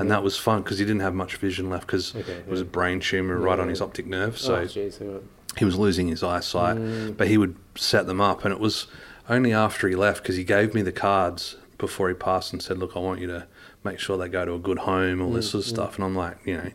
and 0.01 0.11
that 0.11 0.23
was 0.23 0.37
fun 0.37 0.63
because 0.63 0.79
he 0.79 0.85
didn't 0.85 1.01
have 1.03 1.15
much 1.15 1.37
vision 1.37 1.69
left 1.71 1.87
because 1.87 2.15
Okay, 2.17 2.33
it 2.33 2.49
was 2.49 2.61
a 2.61 2.65
brain 2.65 3.01
tumor 3.01 3.37
right 3.39 3.59
on 3.61 3.69
his 3.69 3.81
optic 3.81 4.07
nerve. 4.07 4.39
So 4.39 4.57
oh, 4.57 4.61
yeah. 4.63 5.19
he 5.57 5.65
was 5.65 5.77
losing 5.79 6.09
his 6.09 6.23
eyesight, 6.23 6.77
Mm. 6.79 7.17
but 7.17 7.29
he 7.29 7.37
would 7.39 7.57
set 7.77 8.07
them 8.07 8.21
up, 8.21 8.45
and 8.45 8.53
it 8.53 8.61
was 8.61 8.87
only 9.29 9.53
after 9.53 9.89
he 9.89 9.95
left 9.95 10.23
because 10.23 10.37
he 10.37 10.45
gave 10.45 10.75
me 10.75 10.83
the 10.83 10.93
cards 10.93 11.57
before 11.79 12.09
he 12.09 12.15
passed 12.15 12.53
and 12.53 12.63
said, 12.63 12.79
"Look, 12.79 12.97
I 12.97 12.99
want 13.01 13.21
you 13.21 13.27
to 13.29 13.47
make 13.85 13.99
sure 13.99 14.19
they 14.19 14.29
go 14.29 14.45
to 14.45 14.53
a 14.55 14.59
good 14.59 14.81
home, 14.81 15.23
all 15.23 15.31
this 15.33 15.49
Mm, 15.49 15.53
sort 15.53 15.65
of 15.65 15.69
stuff." 15.69 15.95
And 15.97 16.05
I'm 16.05 16.15
like, 16.17 16.37
you 16.45 16.57
know, 16.57 16.71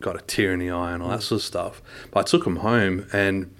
got 0.00 0.16
a 0.16 0.20
tear 0.22 0.52
in 0.52 0.58
the 0.60 0.70
eye 0.70 0.92
and 0.92 1.02
all 1.02 1.08
that 1.10 1.22
sort 1.22 1.40
of 1.40 1.44
stuff. 1.44 1.80
But 2.10 2.20
I 2.20 2.22
took 2.24 2.46
him 2.46 2.56
home, 2.56 3.06
and 3.12 3.50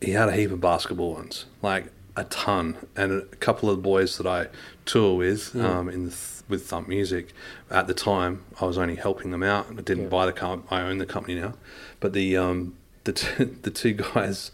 he 0.00 0.12
had 0.12 0.28
a 0.28 0.32
heap 0.32 0.50
of 0.50 0.60
basketball 0.60 1.12
ones, 1.14 1.46
like 1.62 1.86
a 2.16 2.24
ton, 2.24 2.76
and 2.96 3.12
a 3.12 3.22
couple 3.36 3.70
of 3.70 3.76
the 3.76 3.82
boys 3.82 4.16
that 4.18 4.26
I 4.26 4.48
tour 4.84 5.16
with 5.16 5.54
um, 5.56 5.88
in 5.88 6.04
the 6.06 6.10
th- 6.10 6.37
with 6.48 6.66
Thump 6.66 6.88
Music. 6.88 7.32
At 7.70 7.86
the 7.86 7.94
time, 7.94 8.44
I 8.60 8.64
was 8.64 8.78
only 8.78 8.96
helping 8.96 9.30
them 9.30 9.42
out. 9.42 9.66
I 9.70 9.82
didn't 9.82 10.04
Yeah. 10.04 10.08
buy 10.08 10.26
the 10.26 10.32
car. 10.32 10.60
I 10.70 10.80
own 10.82 10.98
the 10.98 11.06
company 11.06 11.38
now, 11.40 11.54
but 12.00 12.12
the 12.12 12.36
um, 12.36 12.74
the 13.04 13.12
t- 13.12 13.44
the 13.62 13.70
two 13.70 13.92
guys 13.92 14.50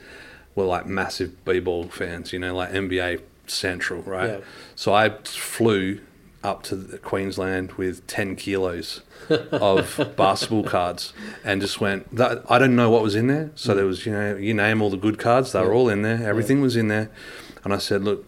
were 0.55 0.65
like 0.65 0.87
massive 0.87 1.45
b-ball 1.45 1.89
fans. 1.89 2.33
You 2.33 2.39
know, 2.41 2.55
like 2.55 2.71
NBA 2.71 3.21
Central, 3.47 4.03
right? 4.03 4.31
Yeah. 4.31 4.39
So 4.75 4.95
I 4.95 5.11
flew 5.25 6.01
up 6.43 6.63
to 6.63 6.99
Queensland 7.03 7.73
with 7.73 8.07
10 8.07 8.37
kilos 8.37 9.01
of 9.51 10.13
basketball 10.15 10.63
cards 10.63 11.15
and 11.43 11.63
just 11.63 11.81
went 11.81 12.15
that 12.15 12.45
I 12.51 12.59
didn't 12.59 12.77
know 12.77 12.91
what 12.91 13.03
was 13.03 13.15
in 13.15 13.29
there 13.29 13.51
so 13.55 13.75
there 13.75 13.87
was 13.87 14.05
you 14.05 14.13
know 14.13 14.37
you 14.37 14.53
name 14.53 14.83
all 14.83 14.91
the 14.91 14.99
good 14.99 15.19
cards 15.19 15.53
they 15.53 15.61
were 15.63 15.73
all 15.73 15.89
in 15.89 16.03
there 16.03 16.23
everything 16.29 16.61
was 16.61 16.77
in 16.77 16.89
there 16.89 17.11
and 17.65 17.73
I 17.73 17.79
said 17.79 18.05
look 18.05 18.27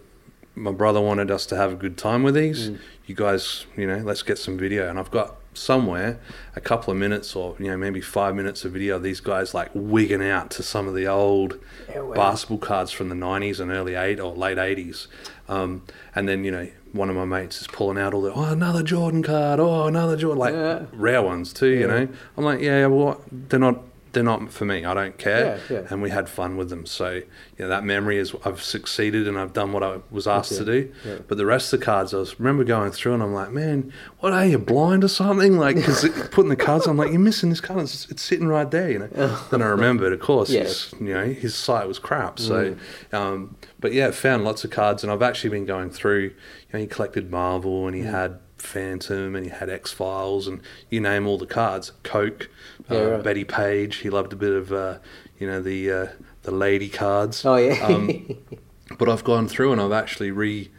my 0.55 0.73
brother 0.73 0.99
wanted 0.99 1.31
us 1.31 1.45
to 1.45 1.57
have 1.59 1.73
a 1.73 1.75
good 1.77 1.99
time 1.99 2.23
with 2.23 2.37
these 2.37 2.71
you 3.07 3.14
guys 3.14 3.66
you 3.77 3.87
know 3.87 3.99
let's 3.99 4.23
get 4.23 4.38
some 4.38 4.59
video. 4.59 4.88
And 4.88 4.99
I've 4.99 5.11
got 5.11 5.37
somewhere 5.55 6.21
a 6.55 6.61
couple 6.61 6.92
of 6.92 6.99
minutes 6.99 7.35
or 7.35 7.57
you 7.59 7.66
know 7.69 7.77
maybe 7.79 8.01
5 8.03 8.35
minutes 8.37 8.64
of 8.66 8.73
video 8.73 8.97
of 8.97 9.03
these 9.03 9.21
guys 9.21 9.55
like 9.55 9.71
wigging 9.73 10.23
out 10.23 10.51
to 10.51 10.62
some 10.62 10.87
of 10.87 10.95
the 10.95 11.07
old 11.07 11.59
Yeah, 11.88 12.01
wow. 12.01 12.14
basketball 12.14 12.59
cards 12.59 12.92
from 12.92 13.09
the 13.09 13.14
90s 13.14 13.59
and 13.59 13.71
early 13.71 13.95
8 13.95 14.21
or 14.21 14.35
late 14.35 14.59
80s 14.59 15.07
um, 15.49 15.83
and 16.14 16.29
then 16.29 16.45
you 16.45 16.51
know 16.51 16.69
one 16.92 17.09
of 17.09 17.16
my 17.16 17.25
mates 17.25 17.59
is 17.62 17.66
pulling 17.69 17.97
out 17.97 18.12
all 18.12 18.21
the 18.21 18.33
oh 18.35 18.45
another 18.45 18.83
Jordan 18.83 19.23
card. 19.23 19.59
Oh 19.61 19.87
another 19.87 20.16
Jordan 20.19 20.38
like 20.38 20.53
Yeah. 20.53 20.85
rare 20.92 21.23
ones 21.23 21.55
too 21.55 21.69
you 21.71 21.87
know. 21.87 22.07
I'm 22.37 22.45
like 22.45 22.61
yeah 22.61 22.85
well 22.87 23.23
they're 23.33 23.59
not 23.59 23.81
they're 24.17 24.25
not 24.25 24.51
for 24.51 24.65
me 24.65 24.85
I 24.87 24.95
don't 24.95 25.19
care. 25.19 25.61
Yeah, 25.71 25.77
yeah. 25.83 25.87
and 25.91 26.01
we 26.01 26.09
had 26.11 26.27
fun 26.29 26.57
with 26.57 26.71
them. 26.71 26.87
So 26.87 27.11
you 27.13 27.25
know 27.59 27.69
that 27.69 27.85
memory 27.85 28.17
is 28.17 28.35
I've 28.47 28.63
succeeded 28.63 29.29
and 29.29 29.39
I've 29.39 29.53
done 29.53 29.73
what 29.73 29.83
I 29.83 29.99
was 30.11 30.27
asked 30.27 30.57
to 30.57 30.65
do. 30.65 30.93
Yeah. 31.05 31.19
but 31.29 31.37
the 31.37 31.45
rest 31.45 31.73
of 31.73 31.81
the 31.81 31.85
cards 31.85 32.15
I 32.15 32.17
was 32.19 32.41
remember 32.41 32.65
going 32.65 32.91
through 32.93 33.13
and 33.15 33.23
I'm 33.23 33.35
like 33.35 33.53
man 33.53 33.93
what 34.21 34.33
are 34.33 34.47
you 34.47 34.59
blind 34.59 35.05
or 35.05 35.09
something? 35.09 35.59
Like 35.59 35.77
because 35.77 36.09
putting 36.31 36.49
the 36.49 36.57
cards 36.57 36.87
I'm 36.87 36.97
like 36.97 37.11
you're 37.11 37.21
missing 37.21 37.51
this 37.51 37.61
card. 37.61 37.81
It's, 37.81 38.11
it's 38.11 38.23
sitting 38.23 38.49
right 38.49 38.71
there 38.71 38.91
you 38.91 38.99
know? 39.01 39.39
Then 39.51 39.61
I 39.63 39.67
remembered 39.67 40.13
of 40.15 40.21
course 40.21 40.49
Yeah. 40.51 40.63
it's 40.63 40.93
you 40.95 41.13
know 41.13 41.27
his 41.27 41.55
sight 41.55 41.87
was 41.87 41.99
crap. 41.99 42.39
So 42.39 42.75
um, 43.13 43.57
but 43.79 43.93
yeah 43.93 44.11
found 44.13 44.45
lots 44.45 44.65
of 44.65 44.71
cards 44.71 45.03
and 45.05 45.13
I've 45.13 45.23
actually 45.23 45.51
been 45.51 45.67
going 45.67 45.91
through 45.91 46.23
you 46.23 46.73
know 46.73 46.79
he 46.81 46.87
collected 46.87 47.31
Marvel 47.31 47.87
and 47.87 47.95
he 47.95 48.03
had 48.03 48.41
Phantom 48.59 49.35
and 49.37 49.45
he 49.45 49.51
had 49.51 49.69
X 49.69 49.92
Files 49.92 50.47
and 50.47 50.61
you 50.90 51.01
name 51.01 51.27
all 51.27 51.38
the 51.38 51.47
cards 51.47 51.92
Coke 52.03 52.49
Yeah, 52.90 52.99
uh, 52.99 53.11
right. 53.11 53.23
Bettie 53.23 53.45
Page 53.45 53.97
he 53.97 54.11
loved 54.11 54.33
a 54.33 54.37
bit 54.37 54.53
of 54.53 54.73
uh, 54.73 54.99
you 55.38 55.47
know 55.47 55.61
the 55.61 55.90
uh, 55.90 56.07
the 56.42 56.51
lady 56.51 56.88
cards 56.88 57.45
Oh 57.45 57.57
yeah. 57.57 57.85
um, 57.87 58.37
but 58.99 59.09
I've 59.09 59.25
gone 59.25 59.47
through 59.49 59.73
and 59.73 59.81
I've 59.81 59.92
actually 59.92 60.31
re 60.31 60.71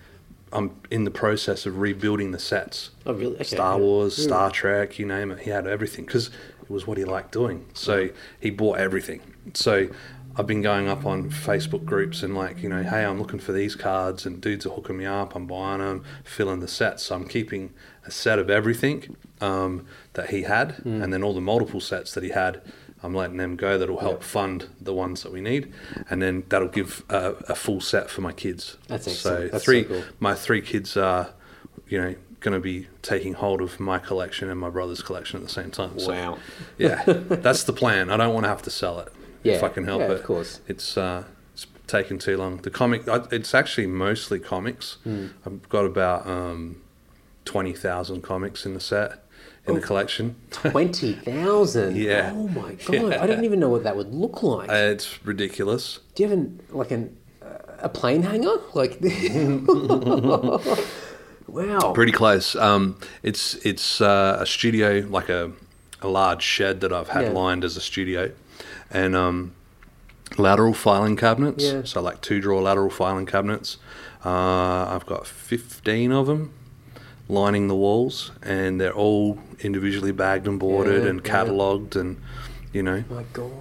I'm 0.51 0.79
in 0.89 1.03
the 1.03 1.11
process 1.11 1.65
of 1.65 1.79
rebuilding 1.79 2.31
the 2.31 2.39
sets 2.39 2.91
oh 3.05 3.13
really? 3.13 3.35
Okay. 3.35 3.43
Star. 3.43 3.77
Wars, 3.77 4.15
Hmm. 4.15 4.21
Star 4.23 4.51
Trek, 4.51 4.97
you 4.97 5.05
name 5.05 5.31
it. 5.31 5.39
He 5.39 5.49
had 5.49 5.67
everything 5.67 6.05
because 6.05 6.27
it 6.61 6.69
was 6.69 6.87
what 6.87 6.97
he 6.97 7.05
liked 7.05 7.31
doing. 7.31 7.65
So 7.73 8.09
he 8.39 8.49
bought 8.49 8.77
everything. 8.79 9.21
So 9.53 9.87
I've 10.37 10.45
been 10.47 10.61
going 10.61 10.87
up 10.87 11.05
on 11.05 11.29
Facebook 11.31 11.83
groups 11.83 12.21
and 12.21 12.35
like, 12.35 12.61
you 12.61 12.69
know, 12.69 12.83
hey, 12.83 13.03
I'm 13.03 13.19
looking 13.19 13.39
for 13.39 13.51
these 13.53 13.75
cards 13.75 14.25
and 14.25 14.39
dudes 14.39 14.65
are 14.65 14.69
hooking 14.69 14.97
me 14.97 15.05
up. 15.05 15.35
I'm 15.35 15.47
buying 15.47 15.79
them, 15.79 16.03
filling 16.23 16.59
the 16.59 16.67
sets. 16.67 17.03
So 17.03 17.15
I'm 17.15 17.27
keeping 17.27 17.73
a 18.05 18.11
set 18.11 18.37
of 18.37 18.49
everything 18.49 19.15
um, 19.41 19.85
that 20.13 20.29
he 20.29 20.43
had 20.43 20.73
Hmm. 20.83 21.01
and 21.01 21.11
then 21.11 21.23
all 21.23 21.33
the 21.33 21.41
multiple 21.41 21.79
sets 21.81 22.13
that 22.13 22.23
he 22.23 22.29
had. 22.29 22.61
I'm 23.03 23.13
letting 23.13 23.37
them 23.37 23.55
go. 23.55 23.77
That'll 23.77 23.99
help 23.99 24.23
fund 24.23 24.69
the 24.81 24.91
ones 24.93 25.21
that 25.21 25.31
we 25.31 25.39
need, 25.39 25.71
and 26.09 26.19
then 26.19 26.43
that'll 26.49 26.67
give 26.67 27.03
a, 27.09 27.35
a 27.47 27.53
full 27.53 27.79
set 27.79 28.09
for 28.09 28.21
my 28.21 28.31
kids. 28.31 28.77
That's 28.87 29.05
So 29.05 29.11
excellent. 29.11 29.51
That's 29.51 29.65
so 29.65 29.83
cool. 29.83 30.03
my 30.19 30.33
three 30.33 30.61
kids 30.61 30.97
are, 30.97 31.29
you 31.87 32.01
know, 32.01 32.15
going 32.39 32.55
to 32.55 32.59
be 32.59 32.87
taking 33.03 33.33
hold 33.33 33.61
of 33.61 33.79
my 33.79 33.99
collection 33.99 34.49
and 34.49 34.59
my 34.59 34.71
brother's 34.71 35.03
collection 35.03 35.37
at 35.37 35.43
the 35.43 35.49
same 35.53 35.69
time. 35.69 35.99
So, 35.99 36.11
Wow. 36.11 36.37
yeah, 36.79 37.03
that's 37.05 37.63
the 37.65 37.73
plan. 37.73 38.09
I 38.09 38.17
don't 38.17 38.33
want 38.33 38.45
to 38.45 38.49
have 38.49 38.63
to 38.63 38.71
sell 38.71 38.99
it 38.99 39.13
if 39.55 39.63
I 39.63 39.69
can 39.69 39.85
help 39.85 40.01
yeah, 40.01 40.07
it. 40.07 40.11
of 40.11 40.23
course. 40.23 40.61
It's 40.67 40.97
uh, 40.97 41.23
it's 41.53 41.65
taken 41.87 42.19
too 42.19 42.37
long. 42.37 42.57
The 42.57 42.69
comic, 42.69 43.07
I- 43.07 43.25
it's 43.31 43.55
actually 43.55 43.87
mostly 43.87 44.39
comics. 44.39 44.97
Hmm. 45.03 45.27
I've 45.45 45.67
got 45.69 45.85
about 45.85 46.27
um, 46.27 46.81
twenty 47.45 47.73
thousand 47.73 48.21
comics 48.21 48.65
in 48.65 48.73
the 48.73 48.79
set 48.79 49.23
in 49.67 49.75
the 49.75 49.81
collection. 49.81 50.35
Twenty 50.51 51.13
thousand. 51.13 51.97
Yeah. 52.09 52.31
Oh 52.33 52.47
my 52.47 52.73
god! 52.85 52.93
Yeah. 52.93 53.21
I 53.23 53.27
didn't 53.27 53.45
even 53.45 53.59
know 53.59 53.69
what 53.69 53.83
that 53.83 53.95
would 53.97 54.13
look 54.13 54.43
like. 54.43 54.69
Uh, 54.69 54.73
it's 54.93 55.25
ridiculous. 55.25 55.99
Do 56.15 56.23
you 56.23 56.29
have 56.29 56.37
an 56.37 56.61
like 56.69 56.91
an 56.91 57.17
uh, 57.41 57.47
a 57.79 57.89
plane 57.89 58.23
hangar? 58.23 58.57
Like. 58.73 58.97
wow. 61.47 61.91
Pretty 61.93 62.11
close. 62.11 62.55
Um, 62.55 62.97
it's 63.23 63.55
it's 63.65 64.01
uh, 64.01 64.37
a 64.41 64.45
studio, 64.45 65.05
like 65.09 65.29
a, 65.29 65.51
a 66.01 66.07
large 66.07 66.43
shed 66.43 66.81
that 66.81 66.93
I've 66.93 67.09
had 67.09 67.25
Yeah. 67.25 67.31
lined 67.31 67.63
as 67.63 67.77
a 67.77 67.81
studio, 67.81 68.31
and 68.91 69.15
um, 69.15 69.53
lateral 70.37 70.73
filing 70.73 71.15
cabinets. 71.15 71.63
Yeah. 71.63 71.81
So 71.83 72.01
like 72.01 72.21
two 72.21 72.39
drawer 72.41 72.61
lateral 72.61 72.89
filing 72.89 73.25
cabinets. 73.25 73.77
Uh, 74.25 74.85
I've 74.89 75.05
got 75.05 75.25
fifteen 75.27 76.11
of 76.11 76.27
them 76.27 76.53
lining 77.29 77.67
the 77.67 77.75
walls, 77.75 78.31
and 78.41 78.79
they're 78.79 78.93
all 78.93 79.39
individually 79.59 80.11
bagged 80.11 80.47
and 80.47 80.59
boarded 80.59 81.03
Yeah, 81.03 81.09
and 81.09 81.19
yeah. 81.19 81.31
catalogued, 81.31 81.95
and 81.95 82.21
you 82.73 82.83
know, 82.83 83.03
my 83.09 83.23
god. 83.33 83.51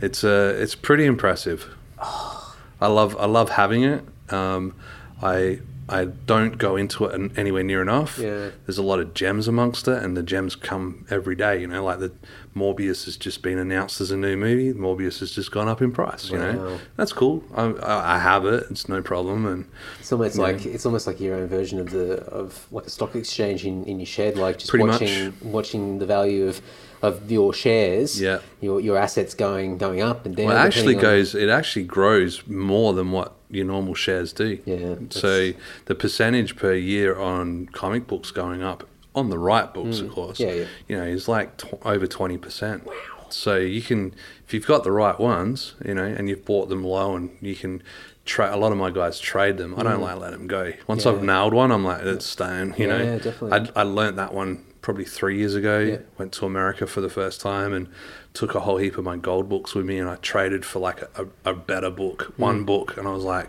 it's 0.00 0.22
uh, 0.24 0.54
it's 0.58 0.74
pretty 0.74 1.04
impressive. 1.06 1.68
I 2.00 2.86
love 2.88 3.16
I 3.18 3.26
love 3.26 3.50
having 3.50 3.84
it. 3.84 4.04
Um, 4.32 4.74
I 5.22 5.60
I 5.92 6.04
don't 6.06 6.58
go 6.58 6.76
into 6.76 7.04
it 7.04 7.14
an- 7.14 7.32
anywhere 7.36 7.62
near 7.62 7.82
enough. 7.82 8.18
Yeah. 8.18 8.50
There's 8.66 8.78
a 8.78 8.82
lot 8.82 8.98
of 8.98 9.14
gems 9.14 9.46
amongst 9.48 9.86
it, 9.88 10.02
and 10.02 10.16
the 10.16 10.22
gems 10.22 10.56
come 10.56 11.06
every 11.10 11.34
day. 11.36 11.60
You 11.60 11.66
know, 11.68 11.84
like 11.84 11.98
the 12.00 12.12
Morbius 12.56 13.04
has 13.04 13.16
just 13.16 13.42
been 13.42 13.58
announced 13.58 14.00
as 14.00 14.10
a 14.10 14.16
new 14.16 14.36
movie. 14.36 14.72
Morbius 14.72 15.20
has 15.20 15.30
just 15.32 15.50
gone 15.52 15.68
up 15.68 15.80
in 15.82 15.92
price. 15.92 16.30
You 16.30 16.38
Wow. 16.38 16.52
know, 16.52 16.78
that's 16.96 17.12
cool. 17.12 17.44
I, 17.54 17.74
I, 17.82 18.18
have 18.18 18.44
it. 18.46 18.64
It's 18.70 18.88
no 18.88 19.00
problem. 19.02 19.46
And 19.46 19.66
It's 20.00 20.12
almost 20.12 20.36
like 20.38 20.66
it's 20.66 20.84
almost 20.86 21.06
like 21.06 21.20
your 21.20 21.36
own 21.36 21.46
version 21.46 21.78
of 21.78 21.90
the 21.90 22.22
of 22.26 22.66
like 22.72 22.86
a 22.86 22.90
stock 22.90 23.14
exchange 23.14 23.64
in, 23.64 23.84
in 23.84 23.98
your 24.00 24.06
shed, 24.06 24.36
like 24.36 24.58
just 24.58 24.70
Pretty 24.70 24.84
much. 24.84 25.00
watching 25.00 25.32
watching 25.42 25.98
the 25.98 26.06
value 26.06 26.46
of 26.48 26.60
of 27.02 27.30
your 27.30 27.52
shares, 27.52 28.20
Yeah. 28.20 28.38
your 28.60 28.80
your 28.80 28.96
assets 28.96 29.34
going 29.34 29.76
going 29.78 30.00
up 30.00 30.24
and 30.24 30.34
down. 30.36 30.46
well, 30.46 30.56
it 30.56 30.60
actually 30.60 30.94
goes. 30.94 31.34
It 31.34 31.48
actually 31.48 31.84
grows 31.84 32.46
more 32.46 32.92
than 32.94 33.10
what 33.12 33.34
your 33.50 33.66
normal 33.66 33.94
shares 33.94 34.32
do. 34.32 34.58
Yeah, 34.64 34.94
So 35.10 35.52
the 35.86 35.94
percentage 35.94 36.56
per 36.56 36.72
year 36.74 37.18
on 37.18 37.66
comic 37.72 38.06
books 38.06 38.30
going 38.30 38.62
up 38.62 38.84
on 39.14 39.28
the 39.28 39.38
right 39.38 39.72
books, 39.74 39.98
of 40.00 40.10
course. 40.10 40.38
Mm. 40.38 40.46
Yeah, 40.46 40.52
yeah. 40.54 40.64
You 40.88 40.96
know, 40.98 41.04
is 41.04 41.28
like 41.28 41.56
tw- 41.58 41.84
over 41.84 42.06
twenty 42.06 42.38
percent. 42.38 42.86
Wow. 42.86 42.94
So 43.28 43.56
you 43.56 43.80
can, 43.82 44.14
if 44.46 44.52
you've 44.52 44.66
got 44.66 44.84
the 44.84 44.92
right 44.92 45.18
ones, 45.18 45.74
you 45.84 45.94
know, 45.94 46.04
and 46.04 46.28
you've 46.28 46.44
bought 46.44 46.68
them 46.68 46.84
low, 46.84 47.16
and 47.16 47.30
you 47.40 47.54
can. 47.56 47.82
Tra- 48.24 48.54
a 48.54 48.56
lot 48.56 48.70
of 48.70 48.78
my 48.78 48.90
guys 48.92 49.18
trade 49.18 49.56
them. 49.56 49.74
I 49.76 49.82
don't 49.82 50.00
like 50.00 50.16
let 50.16 50.30
them 50.30 50.46
go. 50.46 50.72
Once 50.86 51.06
I've 51.06 51.16
Mm. 51.16 51.22
Nailed 51.24 51.54
one, 51.54 51.72
I'm 51.72 51.84
like, 51.84 52.02
it's 52.04 52.24
staying. 52.24 52.74
You 52.78 52.86
know, 52.86 52.98
Yeah, 53.02 53.18
definitely. 53.18 53.70
I, 53.74 53.80
I 53.80 53.82
learnt 53.82 54.14
that 54.16 54.32
one 54.32 54.64
probably 54.82 55.04
three 55.04 55.38
years 55.38 55.54
ago. 55.54 55.78
Yeah. 55.78 55.96
Went 56.18 56.32
to 56.34 56.46
America 56.46 56.86
for 56.86 57.00
the 57.00 57.08
first 57.08 57.40
time 57.40 57.72
and 57.72 57.88
took 58.34 58.54
a 58.54 58.60
whole 58.60 58.76
heap 58.78 58.98
of 58.98 59.04
my 59.04 59.16
gold 59.16 59.48
books 59.48 59.74
with 59.74 59.86
me, 59.86 59.98
and 59.98 60.08
I 60.08 60.16
traded 60.16 60.64
for 60.64 60.78
like 60.80 61.02
a, 61.16 61.26
a, 61.44 61.54
better 61.54 61.88
book, 61.90 62.32
Hmm. 62.36 62.42
one 62.42 62.64
book, 62.64 62.96
and 62.96 63.06
I 63.08 63.12
was 63.12 63.24
like, 63.24 63.48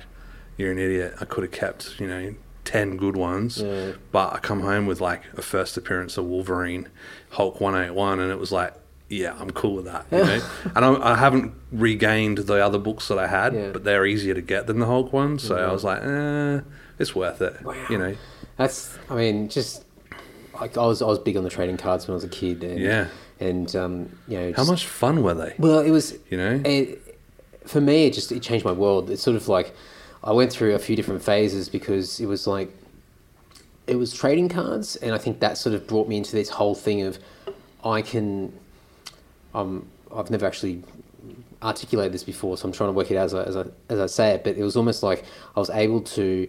"You're 0.57 0.71
an 0.71 0.79
idiot. 0.79 1.15
I 1.19 1.25
could 1.25 1.43
have 1.43 1.51
kept, 1.51 1.99
you 1.99 2.07
know." 2.07 2.35
10 2.65 2.95
good 2.95 3.17
ones 3.17 3.61
Yeah. 3.61 3.91
but 4.13 4.31
I 4.35 4.39
come 4.39 4.61
home 4.61 4.85
with 4.85 5.01
like 5.01 5.23
a 5.35 5.41
first 5.41 5.75
appearance 5.75 6.15
of 6.17 6.23
Wolverine 6.23 6.87
Hulk 7.31 7.59
181 7.59 8.21
and 8.21 8.31
it 8.31 8.39
was 8.39 8.53
like 8.53 8.73
yeah 9.09 9.35
I'm 9.37 9.51
cool 9.51 9.73
with 9.75 9.83
that 9.83 10.05
you 10.09 10.19
know 10.23 10.39
and 10.73 10.85
I, 10.85 11.11
I 11.11 11.15
haven't 11.17 11.51
regained 11.73 12.37
the 12.37 12.65
other 12.65 12.79
books 12.79 13.09
that 13.09 13.19
I 13.19 13.27
had 13.27 13.51
Yeah. 13.53 13.59
Mm-hmm. 13.63 13.71
but 13.73 13.83
they're 13.83 14.05
easier 14.05 14.33
to 14.33 14.41
get 14.41 14.67
than 14.67 14.79
the 14.79 14.85
Hulk 14.85 15.11
ones 15.11 15.43
so 15.43 15.57
I 15.57 15.73
was 15.73 15.83
like 15.83 16.03
eh, 16.03 16.61
it's 16.99 17.13
worth 17.13 17.41
it 17.41 17.61
Wow. 17.63 17.75
you 17.89 17.97
know 17.97 18.15
That's 18.55 18.97
I 19.09 19.15
mean 19.15 19.49
just 19.49 19.83
like 20.59 20.77
I 20.77 20.85
was 20.85 21.01
I 21.01 21.05
was 21.05 21.19
big 21.19 21.37
on 21.37 21.43
the 21.43 21.49
trading 21.49 21.77
cards 21.77 22.07
when 22.07 22.13
I 22.13 22.15
was 22.15 22.23
a 22.23 22.29
kid. 22.29 22.63
And, 22.63 22.79
Yeah. 22.79 23.07
And 23.39 23.75
um, 23.75 24.17
you 24.27 24.37
know, 24.37 24.53
how 24.55 24.63
much 24.63 24.85
fun 24.85 25.23
were 25.23 25.33
they 25.33 25.55
Well, 25.57 25.79
it 25.79 25.91
was 25.91 26.17
you 26.29 26.37
know 26.37 26.61
it, 26.63 27.19
for 27.65 27.81
me, 27.81 28.07
it 28.07 28.13
just 28.13 28.31
it 28.31 28.41
changed 28.41 28.65
my 28.65 28.71
world. 28.71 29.09
It's 29.09 29.21
sort 29.21 29.35
of 29.35 29.47
like 29.47 29.73
I 30.23 30.31
went 30.31 30.51
through 30.51 30.75
a 30.75 30.79
few 30.79 30.95
different 30.95 31.23
phases 31.23 31.69
because 31.69 32.19
it 32.19 32.25
was 32.25 32.47
like 32.47 32.71
it 33.87 33.95
was 33.95 34.13
trading 34.13 34.49
cards, 34.49 34.95
and 34.97 35.13
I 35.13 35.17
think 35.17 35.39
that 35.39 35.57
sort 35.57 35.75
of 35.75 35.87
brought 35.87 36.07
me 36.07 36.17
into 36.17 36.33
this 36.33 36.49
whole 36.49 36.75
thing 36.75 37.01
of 37.01 37.19
I 37.83 38.01
can. 38.01 38.57
Um, 39.53 39.87
I've 40.15 40.29
never 40.29 40.45
actually 40.45 40.83
articulated 41.61 42.13
this 42.13 42.23
before, 42.23 42.57
so 42.57 42.67
I'm 42.67 42.71
trying 42.71 42.89
to 42.89 42.93
work 42.93 43.11
it 43.11 43.17
out 43.17 43.25
as 43.25 43.33
I, 43.33 43.43
as 43.43 43.55
I, 43.55 43.65
as 43.89 43.99
I 43.99 44.05
say 44.05 44.29
it. 44.31 44.43
But 44.43 44.57
it 44.57 44.63
was 44.63 44.75
almost 44.75 45.03
like 45.03 45.23
I 45.55 45.59
was 45.59 45.69
able 45.69 46.01
to 46.01 46.47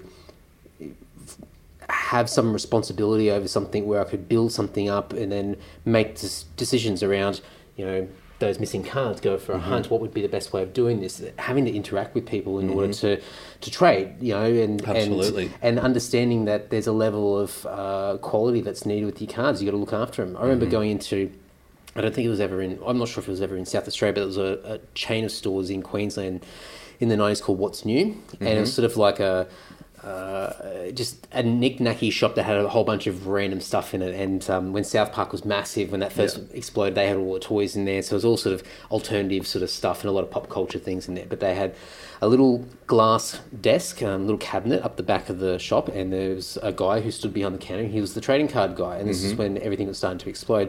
have 1.90 2.28
some 2.30 2.52
responsibility 2.52 3.30
over 3.30 3.48
something 3.48 3.86
where 3.86 4.00
I 4.00 4.04
could 4.04 4.28
build 4.28 4.52
something 4.52 4.88
up 4.88 5.12
and 5.12 5.30
then 5.32 5.56
make 5.84 6.16
decisions 6.56 7.02
around, 7.02 7.40
you 7.76 7.84
know, 7.84 8.08
those 8.40 8.58
missing 8.58 8.82
cards, 8.82 9.20
go 9.20 9.38
for 9.38 9.52
a 9.52 9.58
Mm-hmm. 9.58 9.68
hunt. 9.68 9.90
What 9.90 10.00
would 10.00 10.12
be 10.12 10.20
the 10.20 10.28
best 10.28 10.52
way 10.52 10.62
of 10.62 10.72
doing 10.72 11.00
this? 11.00 11.22
Having 11.38 11.66
to 11.66 11.72
interact 11.72 12.14
with 12.14 12.26
people 12.26 12.58
in 12.58 12.68
order 12.68 12.92
to, 12.94 13.20
to 13.60 13.70
trade, 13.70 14.16
you 14.20 14.34
know, 14.34 14.44
and 14.44 14.82
Mm-hmm. 14.82 14.90
Absolutely. 14.90 15.44
and 15.44 15.54
and 15.62 15.78
understanding 15.80 16.44
that 16.46 16.70
there's 16.70 16.88
a 16.88 16.92
level 16.92 17.38
of 17.38 17.64
uh, 17.66 18.18
quality 18.20 18.60
that's 18.60 18.84
needed 18.84 19.06
with 19.06 19.20
your 19.22 19.30
cards. 19.30 19.62
You 19.62 19.66
got 19.70 19.76
to 19.76 19.78
look 19.80 19.92
after 19.92 20.24
them. 20.24 20.36
I 20.36 20.42
remember 20.42 20.66
going 20.66 20.90
into. 20.90 21.30
I 21.96 22.00
don't 22.00 22.12
think 22.12 22.26
it 22.26 22.30
was 22.30 22.40
ever 22.40 22.60
in. 22.60 22.80
I'm 22.84 22.98
not 22.98 23.06
sure 23.08 23.22
if 23.22 23.28
it 23.28 23.30
was 23.30 23.40
ever 23.40 23.56
in 23.56 23.64
South 23.66 23.86
Australia, 23.86 24.14
but 24.14 24.20
there 24.20 24.26
was 24.26 24.36
a, 24.36 24.58
a 24.64 24.78
chain 24.96 25.24
of 25.24 25.30
stores 25.30 25.70
in 25.70 25.80
Queensland 25.80 26.44
in 26.98 27.08
the 27.08 27.14
90s 27.14 27.40
called 27.40 27.58
What's 27.60 27.84
New, 27.84 28.20
and 28.40 28.48
it 28.48 28.60
was 28.60 28.72
sort 28.74 28.84
of 28.84 28.96
like 28.96 29.20
a 29.20 29.46
uh, 30.04 30.90
just 30.92 31.26
a 31.32 31.42
knick-knacky 31.42 32.12
shop 32.12 32.34
that 32.34 32.42
had 32.44 32.58
a 32.58 32.68
whole 32.68 32.84
bunch 32.84 33.06
of 33.06 33.26
random 33.26 33.60
stuff 33.60 33.94
in 33.94 34.02
it. 34.02 34.14
And 34.14 34.48
um, 34.50 34.72
when 34.72 34.84
South 34.84 35.12
Park 35.12 35.32
was 35.32 35.44
massive, 35.44 35.90
when 35.90 36.00
that 36.00 36.12
first 36.12 36.36
Yeah. 36.36 36.56
exploded, 36.56 36.94
they 36.94 37.08
had 37.08 37.16
all 37.16 37.32
the 37.32 37.40
toys 37.40 37.74
in 37.74 37.84
there. 37.86 38.02
So 38.02 38.12
it 38.14 38.16
was 38.18 38.24
all 38.24 38.36
sort 38.36 38.54
of 38.54 38.62
alternative 38.90 39.46
sort 39.46 39.62
of 39.62 39.70
stuff 39.70 40.02
and 40.02 40.10
a 40.10 40.12
lot 40.12 40.24
of 40.24 40.30
pop 40.30 40.48
culture 40.50 40.78
things 40.78 41.08
in 41.08 41.14
there. 41.14 41.26
But 41.28 41.40
they 41.40 41.54
had 41.54 41.74
a 42.20 42.28
little 42.28 42.64
glass 42.86 43.40
desk, 43.60 44.02
um, 44.02 44.22
little 44.26 44.38
cabinet 44.38 44.82
up 44.82 44.96
the 44.96 45.02
back 45.02 45.28
of 45.28 45.38
the 45.38 45.58
shop, 45.58 45.88
and 45.88 46.12
there 46.12 46.34
was 46.34 46.58
a 46.62 46.72
guy 46.72 47.00
who 47.00 47.10
stood 47.10 47.32
behind 47.32 47.54
the 47.54 47.58
counter. 47.58 47.84
He 47.84 48.00
was 48.00 48.14
the 48.14 48.20
trading 48.20 48.48
card 48.48 48.76
guy, 48.76 48.96
and 48.96 49.08
this 49.08 49.22
is 49.24 49.34
when 49.34 49.58
everything 49.58 49.86
was 49.86 49.98
starting 49.98 50.18
to 50.18 50.28
explode. 50.28 50.68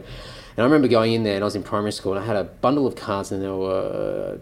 And 0.56 0.58
I 0.58 0.64
remember 0.64 0.88
going 0.88 1.12
in 1.12 1.24
there, 1.24 1.34
and 1.34 1.44
I 1.44 1.46
was 1.46 1.56
in 1.56 1.62
primary 1.62 1.92
school, 1.92 2.12
and 2.14 2.22
I 2.22 2.26
had 2.26 2.36
a 2.36 2.44
bundle 2.44 2.86
of 2.86 2.96
cards, 2.96 3.32
and 3.32 3.42
there 3.42 3.54
were 3.54 4.38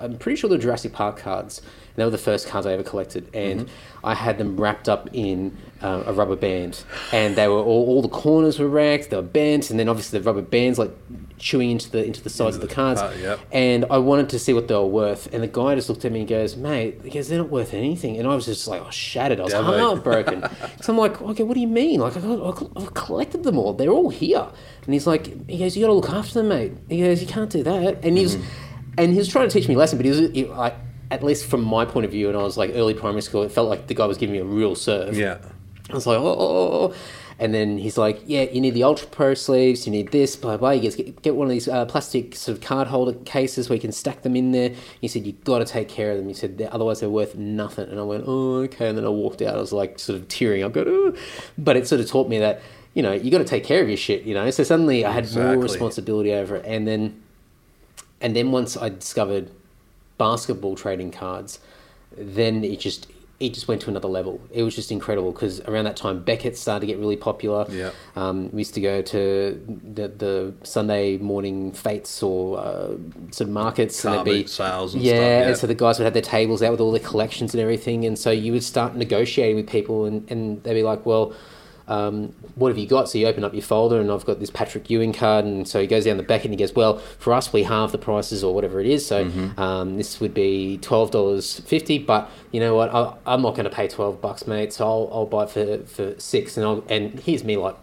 I'm 0.00 0.16
pretty 0.16 0.36
sure 0.36 0.48
they're 0.48 0.58
Jurassic 0.58 0.92
Park 0.94 1.18
cards. 1.18 1.60
They 1.96 2.04
were 2.04 2.10
the 2.10 2.18
first 2.18 2.48
cards 2.48 2.66
I 2.66 2.72
ever 2.72 2.82
collected, 2.82 3.28
and 3.34 3.68
I 4.02 4.14
had 4.14 4.38
them 4.38 4.56
wrapped 4.58 4.88
up 4.88 5.08
in 5.12 5.56
uh, 5.82 6.04
a 6.06 6.12
rubber 6.12 6.36
band, 6.36 6.82
and 7.12 7.36
they 7.36 7.48
were 7.48 7.58
all, 7.58 7.86
all 7.86 8.02
the 8.02 8.08
corners 8.08 8.58
were 8.58 8.68
racked, 8.68 9.10
they 9.10 9.16
were 9.16 9.22
bent, 9.22 9.70
and 9.70 9.78
then 9.78 9.88
obviously 9.88 10.18
the 10.18 10.24
rubber 10.24 10.42
bands 10.42 10.78
like 10.78 10.90
chewing 11.38 11.70
into 11.70 11.90
the 11.90 12.04
into 12.04 12.22
the 12.22 12.30
sides 12.30 12.54
of 12.54 12.62
the 12.62 12.68
cards. 12.68 13.00
card, 13.00 13.18
yep. 13.18 13.40
And 13.50 13.86
I 13.90 13.98
wanted 13.98 14.28
to 14.30 14.38
see 14.38 14.52
what 14.52 14.68
they 14.68 14.74
were 14.74 14.84
worth, 14.84 15.32
and 15.32 15.42
the 15.42 15.48
guy 15.48 15.74
just 15.74 15.88
looked 15.88 16.04
at 16.04 16.12
me 16.12 16.20
and 16.20 16.28
goes, 16.28 16.56
"Mate, 16.56 17.00
he 17.02 17.10
goes, 17.10 17.28
they're 17.28 17.38
not 17.38 17.50
worth 17.50 17.74
anything." 17.74 18.18
And 18.18 18.28
I 18.28 18.34
was 18.34 18.46
just 18.46 18.68
like, 18.68 18.82
"Oh, 18.82 18.90
shattered." 18.90 19.40
I 19.40 19.44
was 19.44 19.52
Damn 19.52 19.64
heartbroken. 19.64 20.44
so 20.80 20.92
I'm 20.92 20.98
like, 20.98 21.20
"Okay, 21.20 21.42
what 21.42 21.54
do 21.54 21.60
you 21.60 21.68
mean? 21.68 22.00
Like, 22.00 22.16
I've 22.16 22.94
collected 22.94 23.42
them 23.42 23.58
all. 23.58 23.72
They're 23.72 23.90
all 23.90 24.10
here." 24.10 24.46
And 24.84 24.94
he's 24.94 25.06
like, 25.06 25.48
"He 25.48 25.58
goes, 25.58 25.76
you 25.76 25.82
got 25.82 25.88
to 25.88 25.94
look 25.94 26.10
after 26.10 26.34
them, 26.34 26.48
mate." 26.48 26.72
He 26.88 27.00
goes, 27.00 27.20
"You 27.20 27.26
can't 27.26 27.50
do 27.50 27.62
that." 27.62 28.04
And 28.04 28.16
he 28.16 28.22
was, 28.22 28.36
and 28.96 29.12
he 29.12 29.18
was 29.18 29.28
trying 29.28 29.48
to 29.48 29.52
teach 29.52 29.68
me 29.68 29.74
a 29.74 29.78
lesson, 29.78 29.98
but 29.98 30.04
he 30.04 30.10
was, 30.44 30.50
I, 30.58 30.74
at 31.10 31.22
least 31.22 31.46
from 31.46 31.62
my 31.64 31.84
point 31.84 32.04
of 32.06 32.12
view, 32.12 32.28
and 32.28 32.36
I 32.36 32.42
was 32.42 32.56
like 32.56 32.72
early 32.74 32.94
primary 32.94 33.22
school, 33.22 33.42
it 33.42 33.50
felt 33.52 33.68
like 33.68 33.86
the 33.86 33.94
guy 33.94 34.06
was 34.06 34.18
giving 34.18 34.32
me 34.32 34.38
a 34.40 34.44
real 34.44 34.74
serve. 34.74 35.16
Yeah. 35.16 35.38
I 35.90 35.94
was 35.94 36.06
like, 36.06 36.18
oh, 36.18 36.24
oh, 36.24 36.36
oh, 36.38 36.90
oh. 36.90 36.94
And 37.40 37.54
then 37.54 37.78
he's 37.78 37.96
like, 37.96 38.20
yeah, 38.26 38.42
you 38.42 38.60
need 38.60 38.74
the 38.74 38.82
Ultra 38.84 39.08
Pro 39.08 39.32
sleeves, 39.32 39.86
you 39.86 39.90
need 39.92 40.12
this, 40.12 40.36
blah, 40.36 40.58
blah. 40.58 40.70
You 40.72 40.90
get, 40.90 41.22
get 41.22 41.34
one 41.34 41.46
of 41.46 41.50
these 41.50 41.68
uh, 41.68 41.86
plastic 41.86 42.36
sort 42.36 42.58
of 42.58 42.62
card 42.62 42.86
holder 42.88 43.14
cases 43.24 43.68
where 43.70 43.76
you 43.76 43.80
can 43.80 43.92
stack 43.92 44.22
them 44.22 44.36
in 44.36 44.52
there. 44.52 44.72
He 45.00 45.08
said, 45.08 45.26
you've 45.26 45.42
got 45.42 45.60
to 45.60 45.64
take 45.64 45.88
care 45.88 46.12
of 46.12 46.18
them. 46.18 46.28
He 46.28 46.34
said, 46.34 46.58
"They're- 46.58 46.68
otherwise 46.70 47.00
they're 47.00 47.08
worth 47.08 47.34
nothing. 47.36 47.88
And 47.88 47.98
I 47.98 48.02
went, 48.02 48.24
oh, 48.26 48.56
okay. 48.64 48.90
And 48.90 48.98
then 48.98 49.06
I 49.06 49.08
walked 49.08 49.40
out. 49.40 49.56
I 49.56 49.60
was 49.60 49.72
like, 49.72 49.98
sort 49.98 50.18
of 50.20 50.28
tearing 50.28 50.62
up, 50.62 50.74
going, 50.74 50.86
oh. 50.90 51.14
But 51.56 51.78
it 51.78 51.88
sort 51.88 52.02
of 52.02 52.08
taught 52.10 52.28
me 52.28 52.38
that, 52.40 52.60
you 52.92 53.02
know, 53.02 53.12
you 53.12 53.30
got 53.30 53.38
to 53.38 53.44
take 53.44 53.64
care 53.64 53.80
of 53.82 53.88
your 53.88 53.96
shit, 53.96 54.24
you 54.24 54.34
know? 54.34 54.50
So 54.50 54.62
suddenly 54.62 55.06
I 55.06 55.10
had 55.10 55.34
more 55.34 55.56
responsibility 55.62 56.34
over 56.34 56.56
it. 56.56 56.66
And 56.66 56.86
then, 56.86 57.22
and 58.20 58.36
then 58.36 58.52
once 58.52 58.76
I 58.76 58.90
discovered 58.90 59.50
basketball 60.20 60.76
trading 60.76 61.10
cards, 61.10 61.58
then 62.16 62.62
it 62.62 62.78
just 62.78 63.08
it 63.40 63.54
just 63.54 63.66
went 63.68 63.80
to 63.80 63.88
another 63.88 64.06
level. 64.06 64.38
It 64.52 64.62
was 64.62 64.76
just 64.76 64.92
incredible 64.92 65.32
because 65.32 65.62
around 65.62 65.86
that 65.86 65.96
time 65.96 66.22
Beckett 66.22 66.58
started 66.58 66.80
to 66.80 66.86
get 66.86 66.98
really 66.98 67.16
popular. 67.16 67.64
Yeah. 67.70 67.90
Um, 68.14 68.52
we 68.52 68.58
used 68.58 68.74
to 68.74 68.82
go 68.82 69.00
to 69.00 69.78
the, 69.94 70.08
the 70.08 70.54
Sunday 70.62 71.16
morning 71.16 71.72
fetes 71.72 72.22
or 72.22 72.58
uh, 72.58 72.88
sort 73.30 73.40
of 73.40 73.48
markets 73.48 74.02
Car 74.02 74.18
and 74.18 74.26
there'd 74.26 74.42
be 74.44 74.46
sales 74.46 74.92
and 74.92 75.02
yeah, 75.02 75.12
stuff, 75.12 75.22
yeah. 75.22 75.48
and 75.48 75.56
so 75.56 75.66
the 75.66 75.74
guys 75.74 75.98
would 75.98 76.04
have 76.04 76.12
their 76.12 76.30
tables 76.38 76.62
out 76.62 76.70
with 76.72 76.80
all 76.80 76.92
their 76.92 77.00
collections 77.00 77.54
and 77.54 77.62
everything, 77.62 78.04
and 78.04 78.18
so 78.18 78.30
you 78.30 78.52
would 78.52 78.62
start 78.62 78.94
negotiating 78.94 79.56
with 79.56 79.68
people, 79.68 80.04
and, 80.04 80.30
and 80.30 80.62
they'd 80.62 80.74
be 80.74 80.82
like, 80.82 81.06
well. 81.06 81.32
Um, 81.90 82.32
what 82.54 82.68
have 82.68 82.78
you 82.78 82.86
got? 82.86 83.08
So 83.08 83.18
you 83.18 83.26
open 83.26 83.42
up 83.44 83.52
your 83.52 83.62
folder, 83.62 84.00
and 84.00 84.10
I've 84.10 84.24
got 84.24 84.38
this 84.40 84.48
Patrick 84.50 84.88
Ewing 84.88 85.12
card, 85.12 85.44
and 85.44 85.66
so 85.66 85.80
he 85.80 85.86
goes 85.86 86.04
down 86.04 86.16
the 86.16 86.22
back 86.22 86.44
and 86.44 86.52
he 86.54 86.56
goes, 86.56 86.72
"Well, 86.74 86.98
for 87.18 87.32
us, 87.32 87.52
we 87.52 87.64
halve 87.64 87.90
the 87.92 87.98
prices 87.98 88.44
or 88.44 88.54
whatever 88.54 88.80
it 88.80 88.86
is. 88.86 89.04
So 89.04 89.24
Mm-hmm. 89.24 89.60
um, 89.60 89.96
this 89.96 90.20
would 90.20 90.32
be 90.32 90.78
twelve 90.78 91.10
dollars 91.10 91.60
fifty, 91.60 91.98
but 91.98 92.30
you 92.52 92.60
know 92.60 92.74
what? 92.76 92.94
I, 92.94 93.14
I'm 93.26 93.42
not 93.42 93.54
going 93.56 93.64
to 93.68 93.74
pay 93.74 93.88
twelve 93.88 94.20
bucks, 94.20 94.46
mate. 94.46 94.72
So 94.72 94.86
I'll, 94.86 95.10
I'll 95.12 95.26
buy 95.26 95.44
it 95.44 95.50
for, 95.50 95.78
for 96.14 96.20
six, 96.20 96.56
and 96.56 96.64
I'll, 96.64 96.84
and 96.88 97.18
here's 97.20 97.42
me 97.44 97.56
like 97.56 97.76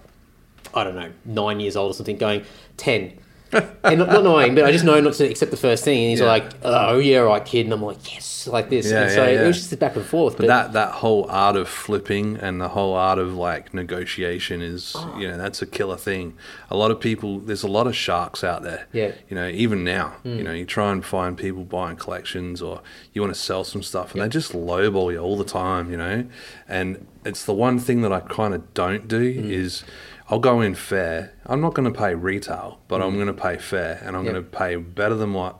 I 0.74 0.84
don't 0.84 0.96
know, 0.96 1.12
nine 1.26 1.60
years 1.60 1.76
old 1.76 1.92
or 1.92 1.94
something, 1.94 2.18
going 2.18 2.44
ten. 2.78 3.14
And 3.52 4.00
not, 4.00 4.10
not 4.10 4.24
knowing, 4.24 4.56
but 4.56 4.66
I 4.66 4.72
just 4.72 4.84
know 4.84 5.00
not 5.00 5.14
to 5.14 5.30
accept 5.30 5.52
the 5.52 5.58
first 5.58 5.84
thing. 5.84 6.00
And 6.04 6.10
he's 6.12 6.20
Yeah. 6.20 6.26
like, 6.28 6.46
"Oh 6.64 6.98
yeah, 6.98 7.20
right, 7.20 7.44
kid," 7.46 7.66
and 7.66 7.74
I'm 7.74 7.82
like, 7.82 8.14
"Yes," 8.14 8.48
like 8.48 8.70
this. 8.70 8.90
Yeah, 8.92 9.04
and 9.04 9.12
so 9.12 9.24
yeah, 9.24 9.42
it 9.44 9.48
was 9.48 9.58
just 9.58 9.72
a 9.74 9.78
back 9.78 9.96
and 9.96 10.06
forth. 10.06 10.38
But 10.38 10.48
that 10.48 10.74
that 10.74 10.92
whole 10.94 11.26
art 11.30 11.56
of 11.56 11.68
flipping 11.70 12.38
and 12.42 12.60
the 12.60 12.70
whole 12.70 12.94
art 12.94 13.20
of 13.20 13.36
like 13.36 13.74
negotiation 13.74 14.62
is 14.62 14.94
Oh. 14.96 15.16
you 15.18 15.28
know 15.28 15.38
that's 15.38 15.62
a 15.62 15.66
killer 15.66 15.98
thing. 15.98 16.34
A 16.70 16.76
lot 16.78 16.92
of 16.92 17.00
people 17.00 17.40
there's 17.40 17.64
a 17.64 17.68
lot 17.70 17.88
of 17.88 17.96
sharks 17.96 18.44
out 18.44 18.64
there. 18.64 18.86
Yeah. 18.92 19.12
You 19.30 19.36
know 19.36 19.48
even 19.48 19.84
now 19.84 20.14
Mm. 20.26 20.38
you 20.38 20.44
know 20.44 20.52
you 20.52 20.66
try 20.66 20.92
and 20.92 21.04
find 21.06 21.38
people 21.38 21.64
buying 21.64 21.96
collections 21.96 22.62
or 22.62 22.82
you 23.14 23.22
want 23.22 23.34
to 23.34 23.40
sell 23.40 23.64
some 23.64 23.84
stuff 23.84 24.14
and 24.14 24.22
they 24.22 24.28
just 24.30 24.52
lowball 24.54 25.12
you 25.12 25.20
all 25.20 25.38
the 25.38 25.44
time. 25.46 25.90
You 25.92 25.98
know, 25.98 26.26
and 26.68 27.06
it's 27.26 27.44
the 27.46 27.54
one 27.54 27.80
thing 27.80 28.02
that 28.02 28.12
I 28.12 28.20
kind 28.22 28.54
of 28.54 28.74
don't 28.74 29.08
do 29.08 29.22
Mm. 29.42 29.52
is. 29.52 29.84
I'll 30.30 30.40
go 30.40 30.62
in 30.62 30.76
fair. 30.76 31.34
I'm 31.46 31.62
not 31.62 31.74
going 31.74 31.92
to 31.92 31.98
pay 31.98 32.14
retail, 32.16 32.80
but 32.88 33.02
I'm 33.02 33.16
going 33.16 33.28
to 33.28 33.34
pay 33.34 33.58
fair, 33.58 34.02
and 34.04 34.16
I'm 34.16 34.24
Mm. 34.24 34.26
Yep. 34.26 34.34
going 34.34 34.44
to 34.46 34.50
pay 34.58 34.76
better 34.76 35.16
than 35.16 35.34
what 35.34 35.56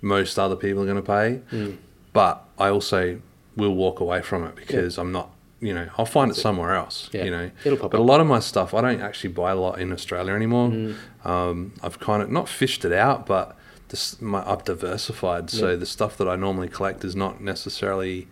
most 0.00 0.38
other 0.38 0.56
people 0.56 0.82
are 0.82 0.86
going 0.86 0.96
to 0.96 1.02
pay. 1.02 1.40
Mm. 1.56 1.76
But 2.12 2.42
I 2.58 2.68
also 2.68 3.20
will 3.56 3.74
walk 3.74 4.00
away 4.00 4.22
from 4.22 4.44
it 4.44 4.54
because 4.56 4.96
I'm 4.98 5.12
not, 5.12 5.30
you 5.60 5.74
know, 5.74 5.88
I'll 5.98 6.06
find 6.06 6.30
it 6.30 6.34
somewhere 6.36 6.74
else, 6.74 7.10
Yeah. 7.12 7.24
you 7.24 7.30
know. 7.30 7.50
It'll 7.64 7.76
pop 7.78 7.90
but 7.90 7.98
up. 7.98 8.02
a 8.02 8.06
lot 8.06 8.20
of 8.20 8.26
my 8.26 8.38
stuff, 8.38 8.72
I 8.72 8.80
don't 8.80 9.00
actually 9.00 9.30
buy 9.34 9.50
a 9.50 9.56
lot 9.56 9.78
in 9.80 9.92
Australia 9.92 10.32
anymore. 10.32 10.70
Mm. 10.70 10.94
Um, 11.26 11.72
I've 11.82 11.98
kind 12.00 12.22
of 12.22 12.30
not 12.30 12.48
fished 12.48 12.84
it 12.84 12.92
out, 12.92 13.26
but 13.26 13.56
this, 13.88 14.20
my, 14.22 14.42
I've 14.50 14.64
diversified. 14.64 15.50
So 15.50 15.76
the 15.76 15.86
stuff 15.86 16.16
that 16.18 16.28
I 16.28 16.36
normally 16.36 16.68
collect 16.68 17.04
is 17.04 17.14
not 17.16 17.40
necessarily 17.42 18.28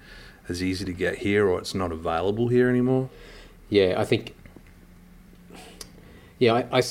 as 0.48 0.62
easy 0.62 0.84
to 0.84 0.92
get 0.92 1.18
here 1.18 1.46
or 1.48 1.58
it's 1.58 1.74
not 1.74 1.90
available 1.92 2.48
here 2.48 2.68
anymore. 2.70 3.10
Yeah, 3.68 3.94
I 3.98 4.04
think. 4.04 4.34
Yeah, 6.38 6.54
I, 6.70 6.82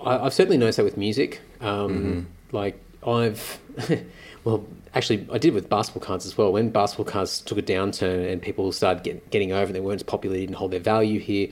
I, 0.00 0.24
have 0.24 0.34
certainly 0.34 0.58
noticed 0.58 0.78
that 0.78 0.84
with 0.84 0.96
music. 0.96 1.40
Um, 1.60 2.28
Like 2.52 2.82
I've, 3.06 3.58
well, 4.44 4.66
actually, 4.94 5.26
I 5.32 5.38
did 5.38 5.54
with 5.54 5.68
basketball 5.68 6.06
cards 6.06 6.26
as 6.26 6.36
well. 6.36 6.52
When 6.52 6.70
basketball 6.70 7.10
cards 7.10 7.40
took 7.40 7.58
a 7.58 7.62
downturn 7.62 8.30
and 8.30 8.42
people 8.42 8.70
started 8.72 9.04
get, 9.04 9.30
getting 9.30 9.52
over, 9.52 9.66
and 9.66 9.74
they 9.74 9.80
weren't 9.80 10.00
as 10.00 10.02
popular, 10.02 10.34
they 10.34 10.40
didn't 10.40 10.56
hold 10.56 10.70
their 10.70 10.80
value 10.80 11.20
here. 11.20 11.48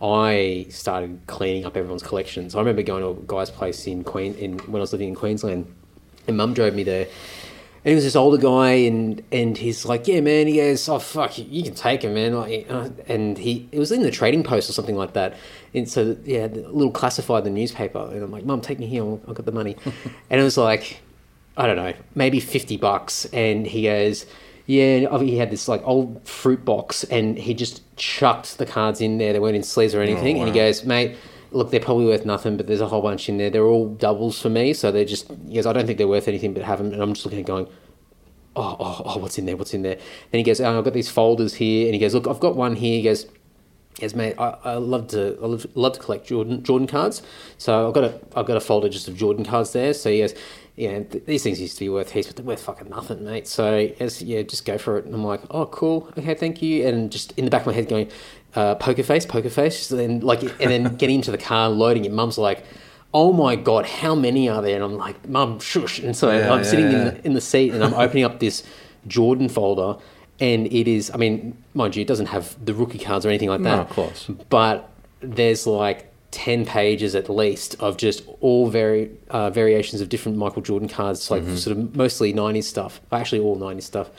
I 0.00 0.66
started 0.70 1.20
cleaning 1.26 1.64
up 1.64 1.76
everyone's 1.76 2.02
collections. 2.02 2.54
I 2.54 2.60
remember 2.60 2.82
going 2.82 3.02
to 3.02 3.20
a 3.20 3.26
guy's 3.26 3.50
place 3.50 3.86
in 3.86 4.04
Queen 4.04 4.34
in 4.34 4.58
when 4.60 4.80
I 4.80 4.82
was 4.82 4.92
living 4.92 5.08
in 5.08 5.14
Queensland, 5.14 5.72
and 6.26 6.36
Mum 6.36 6.54
drove 6.54 6.74
me 6.74 6.84
there. 6.84 7.08
And 7.88 7.92
he 7.92 7.94
was 7.94 8.04
this 8.04 8.16
older 8.16 8.36
guy, 8.36 8.72
and 8.72 9.22
and 9.32 9.56
he's 9.56 9.86
like, 9.86 10.06
"Yeah, 10.06 10.20
man." 10.20 10.46
He 10.46 10.56
goes, 10.56 10.86
"Oh 10.90 10.98
fuck, 10.98 11.38
you, 11.38 11.46
you 11.48 11.62
can 11.62 11.72
take 11.72 12.02
him, 12.02 12.12
man." 12.12 12.34
Like, 12.34 12.66
uh, 12.68 12.90
and 13.06 13.38
he 13.38 13.66
it 13.72 13.78
was 13.78 13.90
in 13.90 14.02
the 14.02 14.10
Trading 14.10 14.42
Post 14.42 14.68
or 14.68 14.74
something 14.74 14.94
like 14.94 15.14
that. 15.14 15.38
And 15.72 15.88
so 15.88 16.14
yeah, 16.22 16.48
a 16.48 16.68
little 16.68 16.90
classified 16.90 17.46
in 17.46 17.54
the 17.54 17.60
newspaper, 17.60 18.06
and 18.12 18.22
I'm 18.22 18.30
like, 18.30 18.44
"Mum, 18.44 18.60
take 18.60 18.78
me 18.78 18.86
here. 18.88 19.10
I've 19.26 19.32
got 19.32 19.46
the 19.46 19.52
money." 19.52 19.74
and 20.28 20.38
it 20.38 20.44
was 20.44 20.58
like, 20.58 21.00
I 21.56 21.66
don't 21.66 21.76
know, 21.76 21.94
maybe 22.14 22.40
fifty 22.40 22.76
bucks. 22.76 23.24
And 23.32 23.66
he 23.66 23.84
goes, 23.84 24.26
"Yeah." 24.66 25.18
He 25.20 25.38
had 25.38 25.50
this 25.50 25.66
like 25.66 25.80
old 25.86 26.28
fruit 26.28 26.66
box, 26.66 27.04
and 27.04 27.38
he 27.38 27.54
just 27.54 27.80
chucked 27.96 28.58
the 28.58 28.66
cards 28.66 29.00
in 29.00 29.16
there. 29.16 29.32
They 29.32 29.40
weren't 29.40 29.56
in 29.56 29.62
sleeves 29.62 29.94
or 29.94 30.02
anything. 30.02 30.36
And 30.40 30.46
he 30.46 30.54
goes, 30.54 30.84
"Mate." 30.84 31.16
Look, 31.50 31.70
they're 31.70 31.80
probably 31.80 32.06
worth 32.06 32.24
nothing, 32.24 32.56
but 32.56 32.66
there's 32.66 32.80
a 32.80 32.88
whole 32.88 33.02
bunch 33.02 33.28
in 33.28 33.38
there. 33.38 33.50
They're 33.50 33.64
all 33.64 33.88
doubles 33.88 34.40
for 34.40 34.50
me, 34.50 34.74
so 34.74 34.92
they're 34.92 35.04
just. 35.04 35.30
yes. 35.46 35.66
I 35.66 35.72
don't 35.72 35.86
think 35.86 35.98
they're 35.98 36.08
worth 36.08 36.28
anything, 36.28 36.54
but 36.54 36.62
have 36.62 36.78
them. 36.78 36.92
And 36.92 37.02
I'm 37.02 37.14
just 37.14 37.24
looking 37.24 37.40
at 37.40 37.46
going, 37.46 37.66
oh, 38.56 38.76
oh, 38.78 39.02
oh, 39.04 39.18
what's 39.18 39.38
in 39.38 39.46
there? 39.46 39.56
What's 39.56 39.74
in 39.74 39.82
there? 39.82 39.96
Then 40.30 40.38
he 40.38 40.42
goes, 40.42 40.60
oh, 40.60 40.78
I've 40.78 40.84
got 40.84 40.94
these 40.94 41.10
folders 41.10 41.54
here. 41.54 41.86
And 41.86 41.94
he 41.94 42.00
goes, 42.00 42.14
look, 42.14 42.26
I've 42.26 42.40
got 42.40 42.56
one 42.56 42.76
here. 42.76 42.96
He 42.96 43.02
goes, 43.02 43.26
Yes, 44.00 44.14
mate. 44.14 44.36
I, 44.38 44.56
I 44.64 44.74
love 44.74 45.08
to 45.08 45.36
I 45.42 45.46
love, 45.46 45.66
love 45.74 45.92
to 45.94 45.98
collect 45.98 46.26
Jordan 46.26 46.62
Jordan 46.62 46.86
cards. 46.86 47.20
So 47.56 47.88
I've 47.88 47.94
got 47.94 48.04
a 48.04 48.20
I've 48.36 48.46
got 48.46 48.56
a 48.56 48.60
folder 48.60 48.88
just 48.88 49.08
of 49.08 49.16
Jordan 49.16 49.44
cards 49.44 49.72
there. 49.72 49.92
So 49.92 50.10
he 50.10 50.20
goes, 50.20 50.34
yeah, 50.76 51.00
th- 51.00 51.24
these 51.24 51.42
things 51.42 51.60
used 51.60 51.76
to 51.78 51.84
be 51.84 51.88
worth 51.88 52.12
heaps, 52.12 52.28
but 52.28 52.36
they're 52.36 52.44
worth 52.44 52.62
fucking 52.62 52.88
nothing, 52.88 53.24
mate. 53.24 53.48
So 53.48 53.92
as 53.98 54.22
yeah, 54.22 54.42
just 54.42 54.64
go 54.64 54.78
for 54.78 54.98
it. 54.98 55.04
And 55.04 55.14
I'm 55.14 55.24
like, 55.24 55.40
oh, 55.50 55.66
cool, 55.66 56.08
okay, 56.16 56.34
thank 56.34 56.62
you. 56.62 56.86
And 56.86 57.10
just 57.10 57.32
in 57.32 57.44
the 57.44 57.50
back 57.50 57.62
of 57.62 57.66
my 57.66 57.72
head 57.72 57.88
going, 57.88 58.08
uh, 58.54 58.74
poker 58.76 59.02
face, 59.02 59.26
poker 59.26 59.50
face. 59.50 59.86
So 59.86 59.96
then 59.96 60.20
like, 60.20 60.42
and 60.42 60.70
then 60.70 60.96
getting 60.96 61.16
into 61.16 61.30
the 61.30 61.38
car, 61.38 61.68
loading 61.68 62.04
it. 62.04 62.12
Mum's 62.12 62.38
like. 62.38 62.64
Oh 63.14 63.32
my 63.32 63.56
god, 63.56 63.86
how 63.86 64.14
many 64.14 64.50
are 64.50 64.60
there? 64.60 64.74
And 64.74 64.84
I'm 64.84 64.98
like, 64.98 65.26
Mum, 65.26 65.60
shush. 65.60 65.98
And 65.98 66.14
so 66.14 66.30
Yeah, 66.30 66.52
I'm 66.52 66.58
yeah, 66.58 66.62
sitting 66.62 66.84
in 66.92 67.04
the, 67.04 67.26
in 67.28 67.32
the 67.32 67.40
seat 67.40 67.72
and 67.72 67.82
I'm 67.82 67.94
opening 68.04 68.22
up 68.22 68.38
this 68.38 68.62
Jordan 69.06 69.48
folder, 69.48 69.98
and 70.40 70.66
it 70.66 70.86
is, 70.86 71.10
I 71.10 71.16
mean, 71.16 71.56
mind 71.72 71.96
you, 71.96 72.02
it 72.02 72.06
doesn't 72.06 72.26
have 72.26 72.54
the 72.62 72.74
rookie 72.74 72.98
cards 72.98 73.24
or 73.24 73.30
anything 73.30 73.48
like 73.48 73.62
that. 73.62 73.76
No, 73.76 73.80
of 73.80 73.88
course. 73.88 74.30
But 74.50 74.90
there's 75.20 75.66
like 75.66 76.12
10 76.32 76.66
pages 76.66 77.14
at 77.14 77.30
least 77.30 77.76
of 77.80 77.96
just 77.96 78.22
all 78.42 78.68
vari- 78.68 79.10
uh, 79.30 79.48
variations 79.48 80.02
of 80.02 80.10
different 80.10 80.36
Michael 80.36 80.60
Jordan 80.60 80.86
cards, 80.90 81.30
like 81.30 81.44
sort 81.56 81.78
of 81.78 81.96
mostly 81.96 82.34
90s 82.34 82.64
stuff, 82.64 83.00
actually 83.10 83.40
all 83.40 83.56
90s 83.56 83.84
stuff. 83.84 84.10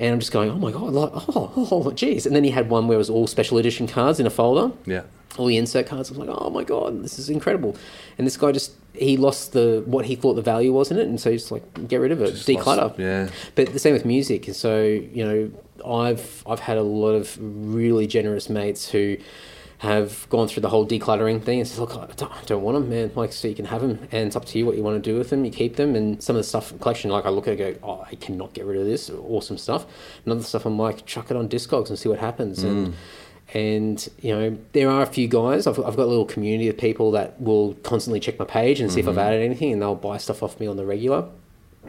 And 0.00 0.12
I'm 0.14 0.18
just 0.18 0.32
going, 0.32 0.50
oh 0.50 0.56
my 0.56 0.72
God, 0.72 0.92
like, 0.94 1.10
oh, 1.14 1.52
oh, 1.56 1.68
oh, 1.70 1.90
geez. 1.92 2.24
And 2.26 2.34
then 2.34 2.42
he 2.42 2.50
had 2.50 2.68
one 2.70 2.88
where 2.88 2.96
it 2.96 2.98
was 2.98 3.10
all 3.10 3.26
special 3.28 3.58
edition 3.58 3.86
cards 3.86 4.18
in 4.18 4.26
a 4.26 4.30
folder 4.30 4.72
Yeah. 4.86 5.02
all 5.36 5.46
the 5.46 5.56
insert 5.58 5.86
cards. 5.86 6.10
I 6.10 6.16
was 6.16 6.26
like, 6.26 6.36
oh 6.36 6.48
my 6.50 6.64
god, 6.64 7.04
this 7.04 7.18
is 7.18 7.28
incredible. 7.30 7.76
And 8.18 8.26
this 8.26 8.36
guy 8.36 8.50
just 8.50 8.72
he 8.94 9.16
lost 9.16 9.52
the 9.52 9.82
what 9.86 10.06
he 10.06 10.16
thought 10.16 10.34
the 10.34 10.42
value 10.42 10.72
was 10.72 10.90
in 10.90 10.98
it, 10.98 11.06
and 11.06 11.20
so 11.20 11.30
he's 11.30 11.52
like, 11.52 11.62
get 11.86 11.98
rid 11.98 12.10
of 12.12 12.20
it, 12.22 12.30
Just 12.32 12.48
declutter. 12.48 12.76
lost- 12.88 12.98
yeah. 12.98 13.28
But 13.54 13.72
the 13.74 13.78
same 13.78 13.92
with 13.92 14.04
music. 14.06 14.46
And 14.48 14.56
so 14.56 14.82
you 14.82 15.24
know, 15.24 15.50
I've 15.86 16.42
I've 16.46 16.60
had 16.60 16.76
a 16.78 16.82
lot 16.82 17.12
of 17.12 17.38
really 17.40 18.06
generous 18.06 18.48
mates 18.50 18.90
who 18.90 19.16
have 19.80 20.28
gone 20.28 20.46
through 20.46 20.60
the 20.60 20.68
whole 20.68 20.86
decluttering 20.86 21.42
thing 21.42 21.58
and 21.58 21.66
said, 21.66 21.78
look, 21.78 21.96
I 21.96 22.06
don't, 22.14 22.30
I 22.30 22.44
don't 22.44 22.62
want 22.62 22.78
them, 22.78 22.90
man. 22.90 23.12
Like, 23.14 23.32
so 23.32 23.48
you 23.48 23.54
can 23.54 23.64
have 23.64 23.80
them, 23.80 23.98
and 24.12 24.26
it's 24.26 24.36
up 24.36 24.44
to 24.44 24.58
you 24.58 24.66
what 24.66 24.76
you 24.76 24.82
want 24.82 25.02
to 25.02 25.10
do 25.10 25.16
with 25.16 25.30
them. 25.30 25.42
You 25.42 25.50
keep 25.50 25.76
them, 25.76 25.96
and 25.96 26.22
some 26.22 26.36
of 26.36 26.40
the 26.40 26.44
stuff 26.44 26.78
collection, 26.80 27.10
like 27.10 27.24
I 27.24 27.30
look 27.30 27.48
at 27.48 27.58
it, 27.58 27.66
and 27.66 27.80
go, 27.80 27.88
oh, 27.88 28.06
I 28.06 28.14
cannot 28.16 28.52
get 28.52 28.66
rid 28.66 28.78
of 28.78 28.84
this. 28.84 29.08
Awesome 29.08 29.56
stuff. 29.56 29.86
And 30.24 30.32
other 30.34 30.42
stuff, 30.42 30.66
I'm 30.66 30.78
like, 30.78 31.06
chuck 31.06 31.30
it 31.30 31.36
on 31.36 31.48
Discogs 31.48 31.88
and 31.88 31.98
see 31.98 32.10
what 32.10 32.18
happens. 32.18 32.62
And 32.62 32.88
mm. 32.88 32.94
and 33.54 34.08
you 34.20 34.36
know 34.36 34.58
there 34.72 34.90
are 34.90 35.00
a 35.00 35.06
few 35.06 35.26
guys 35.28 35.66
I've, 35.66 35.78
I've 35.78 35.96
got 35.96 36.04
a 36.04 36.12
little 36.12 36.26
community 36.26 36.68
of 36.68 36.76
people 36.76 37.12
that 37.12 37.40
will 37.40 37.72
constantly 37.82 38.20
check 38.20 38.38
my 38.38 38.44
page 38.44 38.80
and 38.80 38.92
see 38.92 39.00
if 39.00 39.06
mm-hmm. 39.06 39.18
i've 39.18 39.26
added 39.26 39.42
anything 39.42 39.72
and 39.72 39.82
they'll 39.82 39.96
buy 39.96 40.18
stuff 40.18 40.44
off 40.44 40.60
me 40.60 40.68
on 40.68 40.76
the 40.76 40.84
regular 40.86 41.26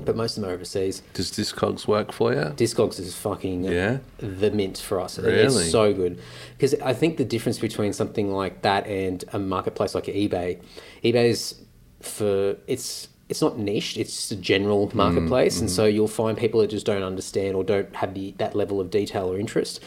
but 0.06 0.16
most 0.16 0.38
of 0.38 0.42
them 0.42 0.50
are 0.50 0.54
overseas 0.54 1.02
Does 1.14 1.32
Discogs 1.32 1.86
work 1.88 2.12
for 2.12 2.34
you? 2.34 2.46
discogs 2.56 3.00
is 3.00 3.14
fucking 3.16 3.66
Yeah. 3.66 3.98
the 4.18 4.50
mint 4.52 4.78
for 4.78 5.00
us 5.00 5.20
Really? 5.20 5.44
it's 5.44 5.72
so 5.72 5.94
good 5.94 6.20
because 6.58 6.74
i 6.82 6.94
think 6.94 7.18
the 7.18 7.26
difference 7.26 7.60
between 7.60 7.94
something 7.94 8.32
like 8.34 8.62
that 8.62 8.88
and 8.88 9.24
a 9.34 9.40
marketplace 9.40 9.94
like 9.94 10.06
ebay 10.06 10.60
ebay's 11.04 11.56
for 12.02 12.56
it's 12.68 13.10
it's 13.30 13.42
not 13.42 13.58
niche 13.58 13.98
it's 13.98 14.32
a 14.32 14.36
general 14.36 14.88
Mm, 14.88 14.96
marketplace 14.96 15.60
and 15.60 15.70
mm-hmm. 15.70 15.76
so 15.76 15.86
you'll 15.86 16.08
find 16.08 16.38
people 16.38 16.62
that 16.62 16.70
just 16.70 16.86
don't 16.86 17.04
understand 17.04 17.56
or 17.56 17.64
don't 17.64 17.94
have 17.96 18.14
the 18.14 18.34
that 18.38 18.56
level 18.56 18.80
of 18.82 18.90
detail 18.90 19.32
or 19.32 19.38
interest 19.40 19.82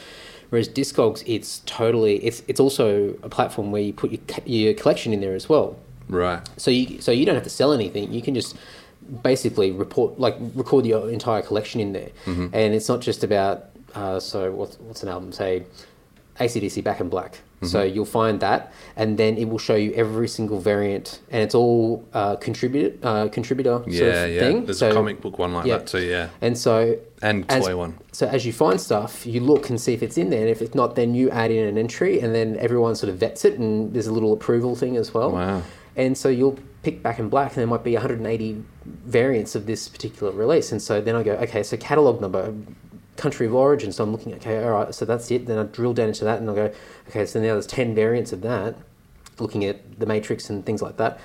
whereas 0.51 0.69
discogs 0.69 1.23
it's 1.27 1.61
totally 1.67 2.17
it's 2.25 2.43
it's 2.47 2.61
also 2.61 3.14
a 3.23 3.29
platform 3.29 3.73
where 3.73 3.83
you 3.83 3.93
put 3.93 4.11
your, 4.12 4.21
your 4.45 4.75
collection 4.75 5.12
in 5.12 5.21
there 5.21 5.35
as 5.35 5.49
well 5.49 5.77
Right. 6.09 6.47
so 6.59 6.71
you 6.71 7.01
so 7.01 7.11
you 7.11 7.25
don't 7.25 7.35
have 7.35 7.45
to 7.45 7.51
sell 7.51 7.73
anything. 7.73 8.12
You 8.12 8.21
can 8.21 8.35
just 8.35 8.55
basically 9.23 9.71
report 9.71 10.19
like 10.19 10.37
record 10.55 10.87
your 10.87 11.11
entire 11.11 11.43
collection 11.43 11.81
in 11.81 11.93
there, 11.93 12.11
Mm-hmm. 12.27 12.49
and 12.53 12.75
it's 12.75 12.88
not 12.88 13.01
just 13.01 13.25
about 13.25 13.64
uh, 13.95 14.19
so 14.21 14.51
what's 14.53 14.77
what's 14.81 15.03
an 15.03 15.09
album 15.09 15.33
say, 15.33 15.64
ACDC 16.40 16.83
Back 16.83 17.01
in 17.01 17.09
Black. 17.09 17.38
So 17.62 17.79
Mm-hmm. 17.81 17.95
you'll 17.95 18.05
find 18.05 18.40
that, 18.40 18.75
and 18.95 19.17
then 19.17 19.38
it 19.38 19.47
will 19.49 19.59
show 19.59 19.75
you 19.75 19.93
every 19.95 20.29
single 20.29 20.59
variant, 20.61 21.21
and 21.31 21.43
it's 21.43 21.55
all 21.55 22.05
uh, 22.12 22.37
contributor 22.37 22.95
uh, 23.03 23.29
contributor 23.29 23.79
sort 23.85 23.88
Yeah, 23.88 24.25
of 24.25 24.31
yeah. 24.33 24.40
thing. 24.40 24.64
There's 24.67 24.81
so, 24.81 24.90
a 24.90 24.93
comic 24.93 25.23
book 25.23 25.38
one 25.38 25.55
like 25.55 25.64
yeah. 25.64 25.79
that 25.79 25.87
too, 25.87 26.03
yeah. 26.03 26.29
And 26.43 26.59
so 26.59 26.99
And 27.23 27.51
as- 27.51 27.64
toy 27.64 27.75
one. 27.75 27.95
So 28.12 28.27
as 28.27 28.45
you 28.45 28.53
find 28.53 28.79
stuff, 28.79 29.25
you 29.25 29.40
look 29.40 29.71
and 29.71 29.81
see 29.81 29.95
if 29.95 30.03
it's 30.03 30.19
in 30.19 30.29
there, 30.29 30.40
and 30.40 30.51
if 30.51 30.61
it's 30.61 30.75
not, 30.75 30.95
then 30.95 31.14
you 31.14 31.31
add 31.31 31.51
in 31.51 31.64
an 31.67 31.79
entry, 31.79 32.21
and 32.21 32.35
then 32.35 32.57
everyone 32.59 32.97
sort 32.97 33.09
of 33.11 33.17
vets 33.17 33.47
it, 33.47 33.59
and 33.59 33.95
there's 33.95 34.09
a 34.09 34.12
little 34.12 34.35
approval 34.35 34.75
thing 34.77 34.99
as 34.99 35.14
well. 35.14 35.31
Wow. 35.33 35.62
And 35.97 36.17
so 36.19 36.29
you'll 36.29 36.59
pick 36.83 37.03
back 37.03 37.19
in 37.19 37.29
black, 37.29 37.53
and 37.53 37.59
there 37.59 37.67
might 37.67 37.85
be 37.85 37.95
180 37.95 38.65
variants 38.85 39.55
of 39.55 39.67
this 39.67 39.89
particular 39.89 40.33
release. 40.33 40.73
And 40.73 40.83
so 40.83 41.01
then 41.01 41.15
I 41.17 41.23
go, 41.23 41.33
okay, 41.33 41.63
so 41.63 41.77
catalog 41.77 42.21
number, 42.21 42.55
country 43.17 43.47
of 43.47 43.55
origin. 43.55 43.93
So 43.93 44.05
I'm 44.05 44.13
looking, 44.13 44.35
okay, 44.35 44.63
all 44.65 44.71
right, 44.71 44.95
so 44.95 45.05
that's 45.05 45.31
it. 45.31 45.47
Then 45.47 45.59
I 45.59 45.63
drill 45.65 45.95
down 45.95 46.09
into 46.09 46.25
that, 46.25 46.41
and 46.41 46.51
I 46.51 46.55
go, 46.55 46.73
okay, 47.09 47.25
so 47.27 47.41
now 47.41 47.53
there's 47.53 47.67
10 47.67 47.95
variants 47.95 48.33
of 48.33 48.43
that, 48.43 48.77
looking 49.39 49.65
at 49.65 49.99
the 49.99 50.07
matrix 50.07 50.51
and 50.51 50.65
things 50.67 50.83
like 50.83 50.97
that. 50.99 51.19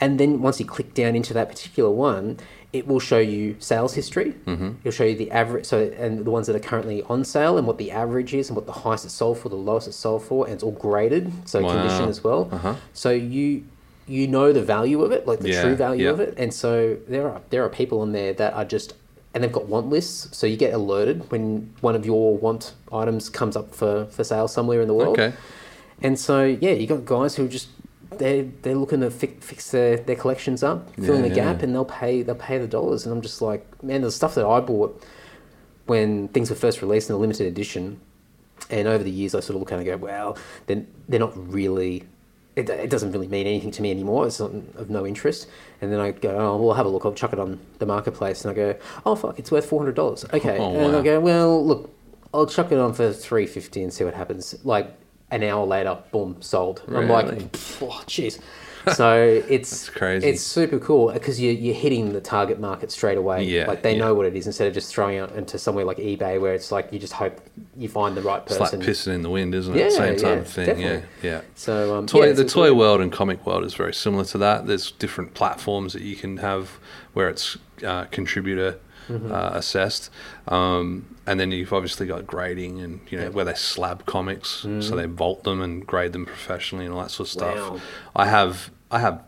And 0.00 0.18
then 0.18 0.40
once 0.40 0.58
you 0.60 0.66
click 0.66 0.94
down 0.94 1.14
into 1.14 1.34
that 1.34 1.48
particular 1.48 1.90
one, 1.90 2.38
it 2.72 2.86
will 2.86 3.00
show 3.00 3.18
you 3.18 3.56
sales 3.58 3.94
history. 3.94 4.32
Mm-hmm. 4.46 4.74
It'll 4.84 4.92
show 4.92 5.04
you 5.04 5.16
the 5.16 5.30
average, 5.30 5.66
so 5.66 5.92
and 5.98 6.24
the 6.24 6.30
ones 6.30 6.46
that 6.46 6.54
are 6.54 6.60
currently 6.60 7.02
on 7.02 7.24
sale 7.24 7.58
and 7.58 7.66
what 7.66 7.78
the 7.78 7.90
average 7.90 8.32
is 8.32 8.48
and 8.48 8.56
what 8.56 8.66
the 8.66 8.72
highest 8.72 9.04
it's 9.04 9.12
sold 9.14 9.38
for, 9.38 9.48
the 9.48 9.56
lowest 9.56 9.88
it's 9.88 9.96
sold 9.96 10.22
for, 10.22 10.44
and 10.46 10.54
it's 10.54 10.62
all 10.62 10.70
graded, 10.70 11.32
so 11.48 11.60
Wow. 11.60 11.72
condition 11.72 12.08
as 12.08 12.22
well. 12.22 12.48
Uh-huh. 12.52 12.76
So 12.94 13.10
you 13.10 13.64
you 14.10 14.26
know 14.26 14.52
the 14.52 14.62
value 14.62 15.02
of 15.02 15.12
it, 15.12 15.26
like 15.26 15.40
the 15.40 15.50
Yeah, 15.50 15.62
true 15.62 15.76
value 15.76 16.04
yeah. 16.06 16.10
of 16.10 16.20
it, 16.20 16.34
and 16.36 16.52
so 16.52 16.96
there 17.08 17.28
are 17.30 17.40
there 17.50 17.64
are 17.64 17.68
people 17.68 18.00
on 18.00 18.12
there 18.12 18.32
that 18.34 18.52
are 18.54 18.64
just 18.64 18.94
and 19.32 19.44
they've 19.44 19.52
got 19.52 19.66
want 19.66 19.88
lists, 19.88 20.36
so 20.36 20.46
you 20.46 20.56
get 20.56 20.74
alerted 20.74 21.30
when 21.30 21.72
one 21.80 21.94
of 21.94 22.04
your 22.04 22.36
want 22.36 22.74
items 22.92 23.28
comes 23.28 23.56
up 23.56 23.74
for 23.74 24.06
for 24.06 24.24
sale 24.24 24.48
somewhere 24.48 24.80
in 24.82 24.88
the 24.88 24.94
world. 24.94 25.18
Okay. 25.18 25.36
And 26.02 26.18
so 26.18 26.44
yeah, 26.44 26.72
you 26.72 26.86
got 26.86 27.04
guys 27.04 27.36
who 27.36 27.46
just 27.48 27.68
they 28.18 28.42
they're 28.62 28.74
looking 28.74 29.00
to 29.00 29.10
fix, 29.10 29.44
fix 29.46 29.70
their, 29.70 29.96
their 29.98 30.16
collections 30.16 30.62
up, 30.62 30.92
filling 30.96 31.22
Yeah, 31.22 31.28
the 31.28 31.34
gap, 31.34 31.62
and 31.62 31.74
they'll 31.74 31.84
pay 31.84 32.22
they'll 32.22 32.34
pay 32.34 32.58
the 32.58 32.66
dollars. 32.66 33.06
And 33.06 33.14
I'm 33.14 33.22
just 33.22 33.40
like, 33.40 33.64
man, 33.82 34.02
the 34.02 34.10
stuff 34.10 34.34
that 34.34 34.46
I 34.46 34.60
bought 34.60 35.00
when 35.86 36.28
things 36.28 36.50
were 36.50 36.56
first 36.56 36.82
released 36.82 37.08
in 37.08 37.14
a 37.14 37.18
limited 37.18 37.46
edition, 37.46 38.00
and 38.68 38.88
over 38.88 39.02
the 39.04 39.10
years 39.10 39.34
I 39.34 39.40
sort 39.40 39.54
of 39.56 39.60
look 39.60 39.72
and 39.72 39.84
go, 39.84 39.96
well, 39.96 40.36
then 40.66 40.86
they're 41.08 41.20
not 41.20 41.32
really. 41.52 42.04
It, 42.56 42.68
it 42.68 42.90
doesn't 42.90 43.12
really 43.12 43.28
mean 43.28 43.46
anything 43.46 43.70
to 43.70 43.82
me 43.82 43.90
anymore. 43.90 44.26
It's 44.26 44.40
not 44.40 44.50
of 44.76 44.90
no 44.90 45.06
interest. 45.06 45.46
And 45.80 45.92
then 45.92 46.00
I 46.00 46.10
go, 46.10 46.36
oh, 46.36 46.56
well, 46.56 46.74
have 46.74 46.84
a 46.84 46.88
look. 46.88 47.04
I'll 47.04 47.12
chuck 47.14 47.32
it 47.32 47.38
on 47.38 47.60
the 47.78 47.86
marketplace, 47.86 48.44
and 48.44 48.50
I 48.50 48.54
go, 48.54 48.76
oh 49.06 49.14
fuck, 49.14 49.38
it's 49.38 49.50
worth 49.52 49.66
four 49.66 49.80
hundred 49.80 49.94
dollars. 49.94 50.24
Okay, 50.32 50.58
Oh, 50.58 50.74
and 50.88 50.96
I 50.96 51.02
go, 51.02 51.20
well, 51.20 51.64
look, 51.64 51.90
I'll 52.34 52.46
chuck 52.46 52.72
it 52.72 52.78
on 52.78 52.92
for 52.92 53.12
three 53.12 53.46
fifty 53.46 53.82
and 53.82 53.92
see 53.92 54.04
what 54.04 54.14
happens. 54.14 54.56
Like 54.64 54.92
an 55.30 55.42
hour 55.44 55.64
later, 55.64 55.96
boom, 56.10 56.36
sold. 56.40 56.82
And 56.88 56.96
I'm 56.98 57.08
like, 57.08 57.26
Really? 57.26 57.48
Oh, 57.82 58.02
jeez. 58.06 58.40
So 58.94 59.42
it's 59.48 59.88
crazy. 59.88 60.26
It's 60.28 60.42
super 60.42 60.78
cool 60.78 61.12
because 61.12 61.40
you're, 61.40 61.52
you're 61.52 61.74
hitting 61.74 62.12
the 62.12 62.20
target 62.20 62.60
market 62.60 62.90
straight 62.90 63.18
away. 63.18 63.44
Yeah, 63.44 63.66
like 63.66 63.82
they 63.82 63.92
yeah. 63.92 63.98
know 63.98 64.14
what 64.14 64.26
it 64.26 64.36
is 64.36 64.46
instead 64.46 64.68
of 64.68 64.74
just 64.74 64.92
throwing 64.94 65.18
it 65.18 65.30
into 65.32 65.58
somewhere 65.58 65.84
like 65.84 65.98
eBay 65.98 66.40
where 66.40 66.54
it's 66.54 66.72
like 66.72 66.92
you 66.92 66.98
just 66.98 67.12
hope 67.12 67.40
you 67.76 67.88
find 67.88 68.16
the 68.16 68.22
right 68.22 68.44
person. 68.44 68.62
It's 68.62 68.72
like 68.72 68.80
pissing 68.80 69.14
in 69.14 69.22
the 69.22 69.30
wind, 69.30 69.54
isn't 69.54 69.74
it? 69.74 69.78
Yeah, 69.78 69.88
Same 69.90 70.16
type 70.16 70.22
yeah, 70.22 70.30
of 70.32 70.48
thing. 70.48 70.66
definitely. 70.66 71.08
Yeah, 71.22 71.30
yeah. 71.30 71.40
So 71.54 71.96
um, 71.96 72.06
Toy, 72.06 72.26
yeah, 72.26 72.32
the 72.32 72.44
toy 72.44 72.72
world 72.74 73.00
and 73.00 73.12
comic 73.12 73.46
world 73.46 73.64
is 73.64 73.74
very 73.74 73.94
similar 73.94 74.24
to 74.26 74.38
that. 74.38 74.66
There's 74.66 74.92
different 74.92 75.34
platforms 75.34 75.92
that 75.92 76.02
you 76.02 76.16
can 76.16 76.38
have 76.38 76.78
where 77.12 77.28
it's 77.28 77.58
uh, 77.84 78.04
contributor 78.06 78.78
Mm-hmm. 79.10 79.32
uh, 79.32 79.50
assessed, 79.54 80.10
um, 80.48 81.16
and 81.26 81.38
then 81.40 81.50
you've 81.52 81.72
obviously 81.72 82.06
got 82.06 82.26
grading 82.26 82.80
and 82.80 83.00
you 83.10 83.18
know 83.18 83.24
Yep. 83.24 83.32
where 83.34 83.44
they 83.44 83.54
slab 83.54 84.06
comics, 84.06 84.66
so 84.80 84.96
they 84.96 85.06
vault 85.06 85.44
them 85.44 85.60
and 85.60 85.86
grade 85.86 86.12
them 86.12 86.26
professionally 86.26 86.84
and 86.86 86.94
all 86.94 87.02
that 87.02 87.10
sort 87.10 87.28
of 87.28 87.32
stuff. 87.32 87.56
Mm-hmm. 87.56 87.74
Wow. 87.74 87.80
I 88.16 88.26
have 88.26 88.70
I 88.90 88.98
have 89.00 89.22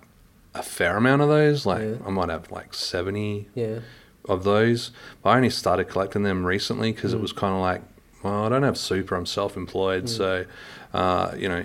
a 0.55 0.63
fair 0.63 0.97
amount 0.97 1.23
of 1.23 1.29
those. 1.29 1.65
Like 1.67 1.83
Yeah. 1.83 1.95
I 2.07 2.11
might 2.11 2.29
have 2.29 2.51
like 2.51 2.75
seventy 2.75 3.49
Yeah. 3.55 3.81
of 4.29 4.45
those. 4.45 4.91
But 5.23 5.31
I 5.31 5.37
only 5.37 5.51
started 5.51 5.85
collecting 5.89 6.23
them 6.23 6.45
recently 6.45 6.93
because 6.93 7.13
Mm. 7.13 7.17
it 7.19 7.21
was 7.23 7.33
kind 7.33 7.55
of 7.55 7.61
like, 7.61 7.83
well, 8.23 8.45
I 8.45 8.49
don't 8.49 8.63
have 8.63 8.79
super. 8.79 9.17
I'm 9.17 9.27
self-employed, 9.27 10.09
so 10.09 10.45
uh, 10.95 11.33
you 11.37 11.49
know, 11.49 11.65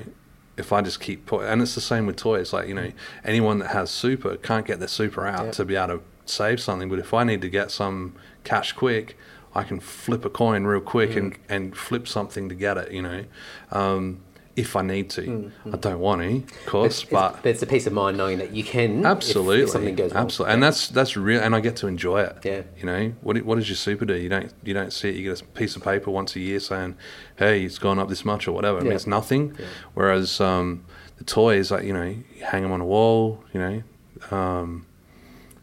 if 0.57 0.71
I 0.73 0.81
just 0.81 0.99
keep 0.99 1.25
put, 1.27 1.45
and 1.45 1.61
it's 1.61 1.75
the 1.75 1.81
same 1.81 2.05
with 2.07 2.15
toys. 2.15 2.53
Like 2.53 2.67
you 2.67 2.73
know, 2.73 2.91
anyone 3.25 3.59
that 3.59 3.69
has 3.71 3.91
super 3.91 4.37
can't 4.37 4.65
get 4.65 4.79
their 4.79 4.87
super 4.87 5.27
out 5.27 5.45
Yep. 5.45 5.53
to 5.55 5.65
be 5.65 5.75
able 5.75 5.97
to 5.99 6.03
save 6.29 6.59
something. 6.59 6.89
But 6.89 6.99
if 6.99 7.13
I 7.13 7.23
need 7.23 7.41
to 7.41 7.49
get 7.49 7.71
some 7.71 8.13
cash 8.43 8.71
quick, 8.73 9.17
I 9.55 9.63
can 9.63 9.79
flip 9.79 10.23
a 10.25 10.29
coin 10.29 10.65
real 10.65 10.81
quick 10.81 11.15
and 11.15 11.33
Mm. 11.33 11.37
and 11.49 11.77
flip 11.77 12.07
something 12.07 12.49
to 12.49 12.55
get 12.55 12.77
it. 12.77 12.91
You 12.91 13.01
know. 13.01 13.23
Um, 13.71 14.19
if 14.55 14.75
I 14.75 14.81
need 14.81 15.07
to, 15.11 15.21
Mm, 15.21 15.51
I 15.71 15.77
don't 15.77 15.99
want 15.99 16.19
to, 16.23 16.37
of 16.37 16.65
course, 16.65 17.01
It's, 17.03 17.11
but 17.11 17.33
it's, 17.33 17.39
but 17.43 17.49
it's 17.51 17.61
a 17.61 17.67
peace 17.67 17.85
of 17.85 17.93
mind 17.93 18.17
knowing 18.17 18.39
that 18.39 18.55
you 18.55 18.63
can. 18.63 19.01
if- 19.01 19.05
Absolutely, 19.05 19.61
If, 19.65 19.69
something 19.69 19.93
goes 19.95 20.11
wrong. 20.15 20.23
absolutely, 20.23 20.53
and 20.55 20.63
that's 20.63 20.87
that's 20.87 21.15
real, 21.15 21.39
and 21.41 21.53
I 21.55 21.59
get 21.59 21.75
to 21.75 21.87
enjoy 21.87 22.21
it. 22.21 22.37
Yeah. 22.43 22.61
you 22.79 22.85
know 22.87 23.13
what? 23.21 23.37
What 23.45 23.59
does 23.59 23.69
your 23.69 23.75
super 23.75 24.03
do? 24.05 24.15
You 24.15 24.29
don't 24.29 24.51
you 24.63 24.73
don't 24.73 24.91
see 24.91 25.09
it. 25.09 25.15
You 25.15 25.29
get 25.29 25.41
a 25.41 25.45
piece 25.45 25.75
of 25.75 25.83
paper 25.83 26.09
once 26.09 26.35
a 26.35 26.39
year 26.39 26.59
saying, 26.59 26.95
"Hey, 27.35 27.65
it's 27.65 27.77
gone 27.77 27.99
up 27.99 28.09
this 28.09 28.25
much" 28.25 28.47
or 28.47 28.51
whatever. 28.51 28.77
I 28.79 28.81
mean, 28.81 28.89
Yeah. 28.89 28.95
it's 28.95 29.05
nothing. 29.05 29.53
Yeah. 29.59 29.65
Whereas 29.93 30.41
um, 30.41 30.85
the 31.19 31.23
toys, 31.23 31.69
like 31.69 31.83
you 31.83 31.93
know, 31.93 32.05
you 32.35 32.43
hang 32.43 32.63
them 32.63 32.71
on 32.71 32.81
a 32.81 32.85
wall. 32.85 33.43
You 33.53 33.59
know, 33.59 34.35
um, 34.35 34.87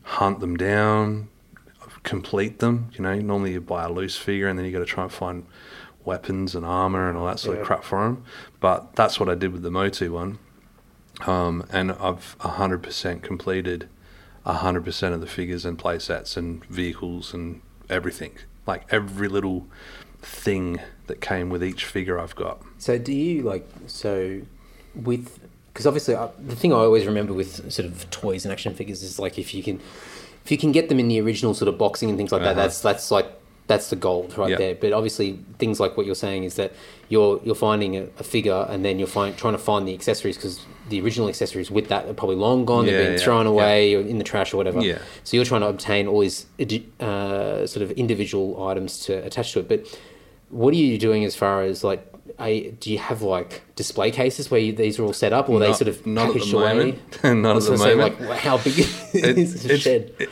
hunt 0.05 0.41
them 0.41 0.57
down, 0.57 1.29
complete 2.03 2.59
them. 2.61 2.91
You 2.95 3.03
know, 3.03 3.15
normally 3.17 3.53
you 3.53 3.61
buy 3.61 3.85
a 3.85 3.91
loose 3.91 4.17
figure, 4.17 4.49
and 4.49 4.59
then 4.59 4.67
you 4.67 4.73
got 4.73 4.79
to 4.79 4.85
try 4.85 5.05
and 5.05 5.13
find 5.13 5.47
weapons 6.05 6.55
and 6.55 6.65
armor 6.65 7.09
and 7.09 7.17
all 7.17 7.27
that 7.27 7.39
sort 7.41 7.57
Yeah. 7.57 7.63
of 7.63 7.67
crap 7.67 7.83
for 7.85 8.05
them. 8.05 8.25
But 8.61 8.95
that's 8.95 9.19
what 9.19 9.29
I 9.29 9.35
did 9.35 9.53
with 9.53 9.63
the 9.63 9.71
Motu 9.71 10.13
one, 10.13 10.39
um, 11.27 11.65
and 11.71 11.93
I've 11.93 12.37
hundred 12.41 12.83
percent 12.83 13.23
completed 13.23 13.89
hundred 14.45 14.85
percent 14.85 15.15
of 15.15 15.21
the 15.23 15.27
figures 15.27 15.65
and 15.65 15.79
play 15.79 15.99
sets 15.99 16.37
and 16.37 16.63
vehicles 16.67 17.33
and 17.33 17.63
everything. 17.89 18.33
Like 18.67 18.85
every 18.91 19.29
little 19.29 19.67
thing 20.21 20.81
that 21.07 21.21
came 21.23 21.49
with 21.49 21.63
each 21.65 21.85
figure 21.87 22.19
I've 22.19 22.35
got. 22.35 22.63
So 22.79 22.99
do 22.99 23.13
you 23.13 23.43
like 23.43 23.67
so 23.87 24.43
with 24.95 25.44
because 25.75 25.87
obviously 25.87 26.15
uh, 26.15 26.29
the 26.47 26.57
thing 26.57 26.73
I 26.73 26.77
always 26.77 27.05
remember 27.05 27.35
with 27.35 27.71
sort 27.71 27.85
of 27.87 28.09
toys 28.11 28.45
and 28.47 28.53
action 28.53 28.75
figures 28.75 29.03
is 29.03 29.19
like 29.19 29.39
if 29.39 29.53
you 29.53 29.63
can 29.63 29.81
if 30.45 30.51
you 30.53 30.57
can 30.59 30.73
get 30.73 30.89
them 30.89 30.99
in 31.01 31.09
the 31.09 31.21
original 31.21 31.53
sort 31.53 31.69
of 31.69 31.77
boxing 31.79 32.09
and 32.09 32.17
things 32.17 32.31
like 32.33 32.43
that 32.43 32.53
Uh-huh. 32.53 32.63
that's 32.63 32.81
that's 32.81 33.11
like 33.11 33.27
that's 33.67 33.89
the 33.91 33.97
gold 33.97 34.37
right 34.37 34.51
Yeah. 34.51 34.57
there. 34.59 34.75
But 34.75 34.93
obviously 34.93 35.39
things 35.59 35.81
like 35.81 35.97
what 35.97 36.05
you're 36.07 36.15
saying 36.15 36.45
is 36.45 36.55
that 36.57 36.73
you're 37.09 37.41
you're 37.45 37.55
finding 37.55 37.97
a, 37.97 38.03
a 38.19 38.23
figure 38.23 38.67
and 38.69 38.85
then 38.85 38.99
you're 38.99 39.09
find, 39.09 39.37
trying 39.39 39.55
to 39.55 39.59
find 39.59 39.89
the 39.89 39.95
accessories 39.95 40.37
because 40.37 40.61
the 40.91 41.01
original 41.01 41.29
accessories 41.31 41.71
with 41.71 41.89
that 41.89 42.07
are 42.07 42.13
probably 42.15 42.37
long 42.37 42.67
gone. 42.67 42.85
Yeah, 42.85 42.91
they've 42.93 43.07
been 43.07 43.13
yeah, 43.19 43.25
thrown 43.25 43.47
away 43.47 43.95
or 43.95 44.01
in 44.03 44.19
the 44.19 44.25
trash 44.25 44.53
or 44.53 44.59
whatever. 44.59 44.81
Yeah. 44.83 44.99
So 45.25 45.37
you're 45.39 45.47
trying 45.47 45.63
to 45.63 45.69
obtain 45.69 46.07
all 46.07 46.21
these 46.21 46.45
uh, 47.01 47.67
sort 47.67 47.83
of 47.83 47.91
individual 47.93 48.67
items 48.69 49.01
to 49.07 49.15
attach 49.25 49.53
to 49.55 49.61
it. 49.61 49.69
But 49.69 49.99
what 50.51 50.75
are 50.75 50.77
you 50.77 50.99
doing 50.99 51.25
as 51.25 51.35
far 51.35 51.63
as 51.63 51.83
like? 51.83 52.07
A, 52.41 52.71
do 52.73 52.91
you 52.91 52.99
have 52.99 53.23
like 53.23 53.63
display 53.77 54.11
cases 54.11 54.51
where 54.51 54.61
you, 54.61 54.73
these 54.73 54.99
are 54.99 55.05
all 55.05 55.13
set 55.13 55.33
up, 55.33 55.49
or 55.49 55.57
are 55.57 55.61
they 55.61 55.69
Not- 55.69 55.77
sort 55.79 55.89
of 55.89 56.07
not 56.07 56.29
at 56.29 56.33
the 56.35 56.39
packaged 56.41 56.55
away? 56.55 56.75
moment. 56.75 57.25
Not 57.25 57.53
I 57.55 57.57
at 57.57 57.63
the 57.63 57.79
say, 57.79 57.95
moment. 57.95 58.21
like, 58.23 58.39
how 58.41 58.57
big 58.59 58.79
It- 59.15 59.39
is 59.39 59.63
the 59.63 59.79
shed? 59.79 60.15
it- 60.19 60.31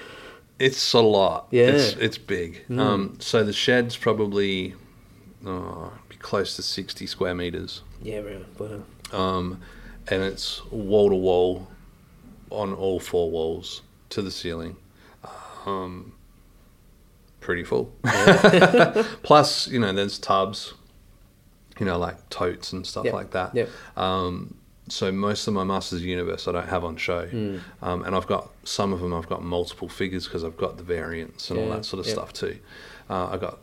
it's 0.58 0.92
a 0.92 1.00
lot. 1.00 1.48
Yeah. 1.50 1.68
It's, 1.68 1.94
it's 1.96 2.18
big. 2.18 2.64
Um, 2.70 3.16
so 3.18 3.42
the 3.42 3.52
shed's 3.52 3.96
probably 3.96 4.74
oh, 5.44 5.92
be 6.08 6.14
close 6.16 6.54
to 6.56 6.62
60 6.62 7.04
square 7.06 7.34
meters. 7.34 7.82
yeah, 8.02 8.18
right. 8.20 8.44
Wow. 8.60 8.82
Um, 9.12 9.60
and 10.08 10.22
it's 10.22 10.64
wall 10.70 11.08
to 11.08 11.16
wall 11.16 11.66
on 12.50 12.72
all 12.74 13.00
four 13.00 13.28
walls 13.30 13.82
to 14.10 14.22
the 14.22 14.30
ceiling. 14.30 14.76
Um, 15.66 16.12
pretty 17.40 17.64
full. 17.64 17.92
Plus, 19.22 19.66
you 19.68 19.80
know, 19.80 19.92
there's 19.92 20.18
tubs, 20.18 20.74
you 21.78 21.86
know, 21.86 21.98
like 21.98 22.28
totes 22.30 22.72
and 22.72 22.86
stuff 22.86 23.04
Yep. 23.06 23.14
like 23.14 23.30
that. 23.32 23.54
Yep. 23.54 23.68
Um, 23.96 24.56
so 24.88 25.10
most 25.12 25.46
of 25.46 25.54
my 25.54 25.64
Masters 25.64 25.98
of 26.00 26.02
the 26.02 26.08
Universe 26.10 26.46
I 26.48 26.52
don't 26.52 26.68
have 26.68 26.84
on 26.84 26.96
show, 26.96 27.26
Hmm. 27.26 27.58
um, 27.82 28.02
and 28.04 28.14
I've 28.16 28.26
got 28.26 28.50
some 28.64 28.92
of 28.92 29.00
them. 29.00 29.14
I've 29.14 29.28
got 29.28 29.42
multiple 29.42 29.88
figures 29.88 30.24
because 30.26 30.44
I've 30.44 30.56
got 30.56 30.76
the 30.76 30.82
variants 30.82 31.50
and 31.50 31.58
all 31.58 31.68
that 31.70 31.84
sort 31.84 32.00
of 32.00 32.06
yep. 32.06 32.14
stuff 32.16 32.32
too. 32.32 32.58
Uh, 33.08 33.28
I 33.32 33.36
got 33.36 33.58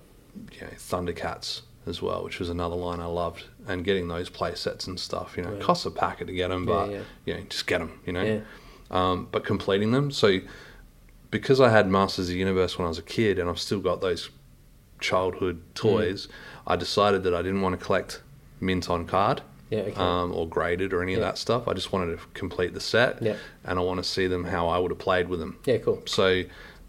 you 0.53 0.61
know, 0.61 0.67
Thundercats 0.77 1.61
as 1.85 2.01
well, 2.01 2.23
which 2.23 2.39
was 2.39 2.49
another 2.49 2.75
line 2.75 2.99
I 2.99 3.05
loved, 3.05 3.45
and 3.67 3.83
getting 3.83 4.07
those 4.07 4.29
play 4.29 4.55
sets 4.55 4.87
and 4.87 4.99
stuff. 4.99 5.35
You 5.37 5.43
know, 5.43 5.49
Right. 5.49 5.59
it 5.59 5.63
costs 5.63 5.85
a 5.85 5.91
packet 5.91 6.27
to 6.27 6.33
get 6.33 6.49
them, 6.49 6.67
Yeah, 6.67 6.73
but 6.73 6.91
yeah. 6.91 7.01
you 7.25 7.33
know, 7.35 7.39
just 7.49 7.67
get 7.67 7.79
them. 7.79 7.99
You 8.05 8.13
know, 8.13 8.23
Yeah. 8.23 8.39
um, 8.89 9.27
but 9.31 9.43
completing 9.43 9.91
them. 9.91 10.11
So 10.11 10.39
because 11.31 11.59
I 11.59 11.69
had 11.69 11.89
Masters 11.89 12.27
of 12.29 12.33
the 12.33 12.39
Universe 12.39 12.77
when 12.77 12.85
I 12.85 12.89
was 12.89 12.97
a 12.97 13.03
kid, 13.03 13.37
and 13.39 13.49
I've 13.49 13.59
still 13.59 13.79
got 13.79 14.01
those 14.01 14.29
childhood 14.99 15.61
toys, 15.75 16.27
I 16.69 16.75
decided 16.75 17.23
that 17.23 17.33
I 17.33 17.41
didn't 17.41 17.61
want 17.61 17.77
to 17.77 17.83
collect 17.83 18.21
mint 18.61 18.89
on 18.89 19.05
card 19.05 19.41
Yeah. 19.69 19.79
Okay. 19.79 19.95
um, 19.95 20.33
or 20.33 20.47
graded 20.47 20.93
or 20.93 21.01
any 21.01 21.13
of 21.15 21.21
that 21.21 21.37
stuff. 21.37 21.67
I 21.67 21.73
just 21.73 21.91
wanted 21.91 22.17
to 22.17 22.25
complete 22.33 22.73
the 22.73 22.79
set, 22.79 23.21
Yeah. 23.21 23.35
and 23.65 23.79
I 23.79 23.81
want 23.81 23.97
to 24.01 24.03
see 24.09 24.27
them 24.27 24.43
how 24.45 24.67
I 24.67 24.77
would 24.77 24.91
have 24.91 24.99
played 24.99 25.27
with 25.29 25.39
them. 25.39 25.57
yeah. 25.65 25.77
Cool. 25.79 26.01
So 26.05 26.43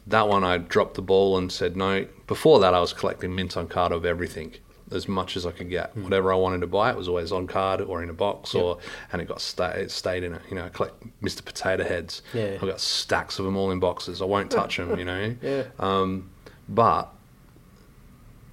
that 0.07 0.29
one 0.29 0.45
I 0.45 0.59
dropped 0.59 0.95
the 0.95 1.03
ball 1.03 1.37
and 1.39 1.51
said 1.53 1.77
no. 1.77 2.07
Before 2.27 2.59
that, 2.61 2.75
I 2.75 2.81
was 2.81 2.93
collecting 2.93 3.35
mint 3.35 3.57
on 3.57 3.69
card 3.69 3.93
of 3.93 4.05
everything. 4.05 4.55
As 4.93 5.07
much 5.07 5.37
as 5.37 5.47
I 5.47 5.53
could 5.53 5.71
get, 5.71 5.97
whatever 5.97 6.33
I 6.33 6.37
wanted 6.37 6.63
to 6.63 6.67
buy, 6.67 6.91
it 6.91 6.97
was 6.97 7.07
always 7.07 7.31
on 7.31 7.47
card 7.47 7.81
or 7.81 8.03
in 8.03 8.11
a 8.11 8.13
box. 8.13 8.55
Yep. 8.55 8.65
or 8.65 8.79
and 9.13 9.23
it 9.23 9.29
got 9.29 9.41
sta- 9.41 9.77
it 9.79 9.93
stayed 9.93 10.25
in 10.25 10.35
it. 10.35 10.43
You 10.51 10.57
know, 10.57 10.65
I 10.65 10.69
collect 10.71 10.95
Mr. 11.23 11.45
Potato 11.45 11.85
Heads. 11.85 12.23
Yeah. 12.35 12.55
I've 12.61 12.61
got 12.69 12.81
stacks 12.81 13.39
of 13.39 13.45
them 13.45 13.57
all 13.57 13.71
in 13.71 13.79
boxes. 13.79 14.21
I 14.21 14.25
won't 14.25 14.51
touch 14.51 14.79
them. 14.79 14.99
You 14.99 15.05
know, 15.05 15.37
Yeah. 15.43 15.63
um, 15.79 16.31
but 16.69 17.13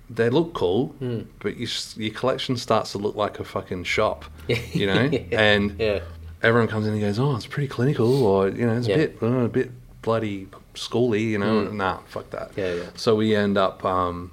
they 0.09 0.29
look 0.29 0.53
cool. 0.53 0.87
Hmm. 0.99 1.21
But 1.39 1.57
your 1.57 1.69
your 1.97 2.13
collection 2.13 2.57
starts 2.57 2.91
to 2.93 2.97
look 2.97 3.15
like 3.15 3.39
a 3.39 3.43
fucking 3.43 3.83
shop. 3.85 4.25
You 4.73 4.87
know, 4.87 5.03
Yeah. 5.11 5.21
and 5.31 5.75
Yeah. 5.79 5.99
everyone 6.43 6.67
comes 6.69 6.87
in 6.87 6.93
and 6.93 7.01
goes, 7.01 7.19
"Oh, 7.19 7.35
it's 7.35 7.45
pretty 7.47 7.67
clinical," 7.67 8.23
or 8.23 8.47
you 8.49 8.65
know, 8.65 8.77
it's 8.77 8.87
Yeah. 8.87 8.95
a 8.95 9.07
bit, 9.07 9.17
uh, 9.21 9.27
a 9.27 9.47
bit 9.49 9.71
bloody 10.01 10.47
schooly, 10.75 11.23
you 11.31 11.37
know. 11.37 11.65
Mm. 11.65 11.73
Nah, 11.73 11.97
fuck 12.07 12.29
that. 12.29 12.51
Yeah, 12.55 12.73
yeah. 12.73 12.83
So 12.95 13.15
we 13.15 13.35
end 13.35 13.57
up. 13.57 13.83
Um, 13.83 14.31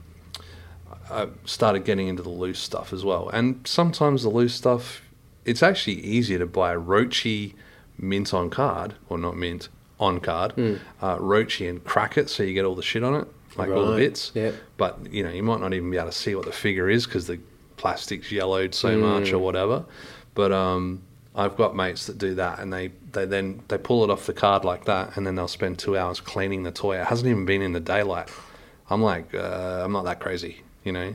I 1.10 1.26
started 1.44 1.84
getting 1.84 2.08
into 2.08 2.22
the 2.22 2.30
loose 2.30 2.58
stuff 2.60 2.92
as 2.92 3.04
well, 3.04 3.28
and 3.32 3.60
sometimes 3.64 4.22
the 4.22 4.30
loose 4.30 4.54
stuff, 4.54 5.02
it's 5.44 5.62
actually 5.62 5.94
easier 6.00 6.38
to 6.38 6.46
buy 6.46 6.74
Rochi 6.74 7.54
mint 7.98 8.32
on 8.32 8.48
card, 8.50 8.94
or 9.08 9.18
not 9.18 9.36
mint 9.36 9.68
on 10.00 10.18
card, 10.20 10.54
Mm. 10.56 10.78
uh, 11.02 11.18
Rochi 11.18 11.68
and 11.68 11.84
crack 11.84 12.16
it 12.16 12.30
so 12.30 12.42
you 12.42 12.54
get 12.54 12.64
all 12.64 12.74
the 12.74 12.82
shit 12.82 13.02
on 13.04 13.14
it, 13.14 13.26
like 13.57 13.70
all 13.70 13.86
the 13.86 13.96
bits. 13.96 14.32
Yeah. 14.34 14.52
But 14.76 15.12
you 15.12 15.22
know, 15.22 15.30
you 15.30 15.42
might 15.42 15.61
not 15.61 15.74
even 15.74 15.90
be 15.90 15.96
able 15.96 16.09
to 16.11 16.12
see 16.16 16.34
what 16.34 16.46
the 16.46 16.52
figure 16.52 16.88
is 16.88 17.07
because 17.07 17.26
the 17.26 17.38
plastic's 17.76 18.30
yellowed 18.32 18.74
so 18.74 18.96
much 18.96 19.24
Mm. 19.28 19.34
or 19.34 19.38
whatever. 19.40 19.84
But 20.34 20.52
um, 20.52 21.02
I've 21.34 21.57
got 21.57 21.74
mates 21.76 22.07
that 22.07 22.18
do 22.18 22.34
that, 22.36 22.59
and 22.61 22.72
they, 22.72 22.90
they 23.12 23.24
then 23.24 23.62
they 23.68 23.78
pull 23.78 24.05
it 24.05 24.11
off 24.11 24.26
the 24.26 24.32
card 24.34 24.64
like 24.64 24.84
that, 24.86 25.16
and 25.16 25.26
then 25.26 25.34
they'll 25.36 25.48
spend 25.48 25.78
two 25.78 25.96
hours 25.96 26.20
cleaning 26.20 26.62
the 26.62 26.70
toy. 26.72 26.98
It 27.00 27.07
hasn't 27.07 27.28
even 27.28 27.44
been 27.44 27.62
in 27.62 27.72
the 27.72 27.80
daylight. 27.80 28.28
I'm 28.90 29.02
like, 29.02 29.34
uh, 29.34 29.82
I'm 29.84 29.92
not 29.92 30.05
that 30.05 30.20
crazy, 30.20 30.59
you 30.84 30.92
know. 30.92 31.14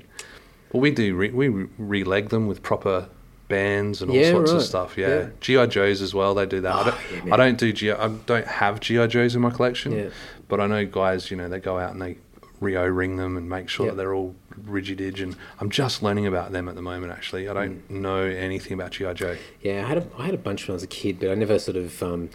But 0.71 0.79
we 0.79 0.91
do 0.91 1.15
re- 1.15 1.31
we 1.31 1.47
re 1.49 2.03
leg 2.03 2.29
them 2.29 2.47
with 2.47 2.61
proper 2.63 3.07
bands 3.47 4.01
and 4.03 4.11
all 4.11 4.17
Yeah, 4.17 4.31
sorts 4.31 4.51
of 4.51 4.61
stuff. 4.61 4.97
Yeah. 4.97 5.07
Yeah, 5.07 5.27
GI 5.39 5.67
Joes 5.67 6.01
as 6.03 6.13
well. 6.13 6.35
They 6.35 6.45
do 6.45 6.61
that. 6.61 6.71
I 6.75 6.81
Oh, 6.81 6.83
don't. 6.85 7.25
yeah. 7.27 7.33
I 7.33 7.37
don't 7.37 7.57
do 7.57 7.73
GI. 7.73 7.91
I 7.93 8.07
don't 8.27 8.45
have 8.47 8.79
GI 8.79 9.07
Joes 9.07 9.35
in 9.35 9.41
my 9.41 9.49
collection. 9.49 9.91
Yeah. 9.91 10.09
But 10.47 10.59
I 10.59 10.67
know 10.67 10.85
guys. 10.85 11.31
You 11.31 11.37
know, 11.37 11.49
they 11.49 11.59
go 11.59 11.79
out 11.79 11.91
and 11.91 12.01
they 12.01 12.17
Rio 12.59 12.85
ring 12.85 13.17
them 13.17 13.37
and 13.37 13.47
make 13.49 13.69
sure 13.69 13.85
Yeah. 13.85 13.91
that 13.91 13.97
they're 13.97 14.13
all 14.13 14.35
rigid 14.65 14.99
edge. 15.01 15.21
And 15.21 15.35
I'm 15.59 15.69
just 15.69 16.03
learning 16.03 16.27
about 16.27 16.51
them 16.51 16.67
at 16.67 16.75
the 16.75 16.81
moment. 16.81 17.11
Actually, 17.11 17.47
I 17.47 17.53
don't 17.53 17.87
Mm. 17.89 18.01
know 18.01 18.21
anything 18.23 18.73
about 18.73 18.91
GI 18.91 19.13
Joe. 19.13 19.35
Yeah, 19.61 19.83
I 19.85 19.87
had 19.87 19.97
a, 19.99 20.05
I 20.17 20.25
had 20.25 20.33
a 20.33 20.37
bunch 20.39 20.67
when 20.67 20.73
I 20.73 20.75
was 20.75 20.83
a 20.83 20.87
kid, 20.87 21.19
but 21.19 21.29
I 21.29 21.35
never 21.35 21.57
sort 21.59 21.77
of, 21.77 22.01
um, 22.03 22.29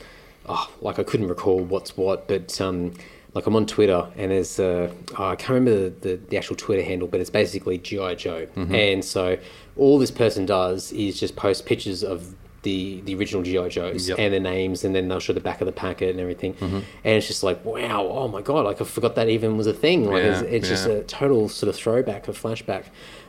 oh, 0.48 0.70
like 0.80 0.98
I 0.98 1.02
couldn't 1.02 1.28
recall 1.28 1.60
what's 1.60 1.96
what. 1.96 2.26
But 2.28 2.60
um, 2.60 2.92
like 3.34 3.46
I'm 3.46 3.56
on 3.56 3.66
Twitter, 3.66 4.06
and 4.16 4.30
there's, 4.30 4.58
uh, 4.60 4.90
oh, 5.18 5.24
I 5.28 5.36
can't 5.36 5.50
remember 5.50 5.90
the, 5.90 6.08
the, 6.08 6.16
the 6.30 6.36
actual 6.38 6.56
Twitter 6.56 6.82
handle, 6.82 7.08
but 7.08 7.20
it's 7.20 7.30
basically 7.30 7.78
GI 7.78 8.14
Joe. 8.16 8.46
And 8.56 9.04
so 9.04 9.36
all 9.76 9.98
this 9.98 10.12
person 10.12 10.46
does 10.46 10.92
is 10.92 11.18
just 11.18 11.34
post 11.34 11.66
pictures 11.66 12.04
of 12.04 12.34
the 12.64 13.00
the 13.02 13.14
original 13.14 13.42
GI 13.42 13.68
Joes 13.68 14.08
Yep. 14.08 14.18
and 14.18 14.32
their 14.34 14.40
names, 14.40 14.82
and 14.84 14.92
then 14.94 15.06
they'll 15.08 15.20
show 15.20 15.32
the 15.32 15.40
back 15.40 15.60
of 15.60 15.66
the 15.66 15.72
packet 15.72 16.10
and 16.10 16.18
everything. 16.18 16.56
And 16.60 16.82
it's 17.04 17.28
just 17.28 17.42
like, 17.44 17.64
wow, 17.64 18.02
oh 18.10 18.26
my 18.26 18.42
god, 18.42 18.64
like 18.64 18.80
I 18.80 18.84
forgot 18.84 19.14
that 19.14 19.28
even 19.28 19.56
was 19.56 19.68
a 19.68 19.72
thing. 19.72 20.10
Like 20.10 20.24
it's, 20.24 20.42
Yeah, 20.42 20.48
it's 20.48 20.68
just 20.68 20.88
yeah. 20.88 20.94
a 20.96 21.02
total 21.04 21.48
sort 21.48 21.68
of 21.68 21.76
throwback, 21.76 22.26
a 22.26 22.32
flashback. 22.32 22.86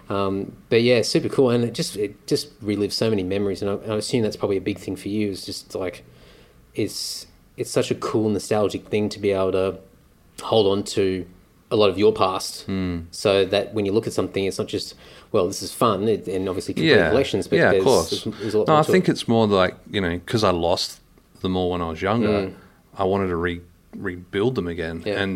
Um, 0.09 0.55
but 0.69 0.81
yeah, 0.83 1.01
super 1.03 1.29
cool, 1.29 1.49
and 1.51 1.63
it 1.63 1.73
just 1.75 1.95
it 1.97 2.25
just 2.27 2.59
relives 2.63 2.93
so 2.93 3.09
many 3.11 3.23
memories, 3.23 3.61
and 3.61 3.69
I, 3.71 3.73
and 3.75 3.91
I 3.93 3.95
assume 3.97 4.23
that's 4.23 4.35
probably 4.37 4.57
a 4.57 4.61
big 4.61 4.79
thing 4.79 4.95
for 4.95 5.09
you. 5.09 5.29
Is 5.29 5.45
just 5.45 5.75
like 5.75 6.03
it's 6.73 7.27
it's 7.57 7.71
such 7.71 7.91
a 7.91 7.95
cool 7.95 8.29
nostalgic 8.29 8.87
thing 8.87 9.09
to 9.09 9.19
be 9.19 9.31
able 9.31 9.51
to 9.53 9.79
hold 10.41 10.67
on 10.67 10.83
to 10.83 11.25
a 11.71 11.75
lot 11.75 11.89
of 11.89 11.97
your 11.97 12.13
past, 12.13 12.63
Hmm. 12.63 12.99
so 13.11 13.45
that 13.45 13.73
when 13.73 13.85
you 13.85 13.91
look 13.91 14.05
at 14.07 14.13
something, 14.13 14.45
it's 14.45 14.59
not 14.59 14.67
just 14.67 14.93
well, 15.35 15.47
this 15.47 15.61
is 15.61 15.71
fun, 15.73 16.07
and 16.07 16.47
obviously 16.49 16.73
complete 16.73 16.89
Yeah, 16.95 17.09
collections, 17.09 17.47
but 17.47 17.57
yeah, 17.59 17.71
of 17.71 17.83
course. 17.83 18.09
there's, 18.09 18.23
there's 18.39 18.53
a 18.53 18.59
lot 18.59 18.67
no, 18.69 18.75
I 18.77 18.83
think 18.83 19.07
it. 19.07 19.11
it's 19.11 19.27
more 19.27 19.45
like 19.47 19.75
you 19.91 20.01
know 20.01 20.11
because 20.17 20.43
I 20.43 20.51
lost 20.51 20.99
them 21.41 21.55
all 21.57 21.69
when 21.71 21.81
I 21.81 21.89
was 21.89 22.01
younger. 22.01 22.27
Mm. 22.47 22.53
I 22.97 23.03
wanted 23.03 23.27
to 23.27 23.35
re- 23.35 23.61
rebuild 23.95 24.55
them 24.55 24.67
again, 24.67 25.03
Yeah. 25.05 25.21
and 25.21 25.33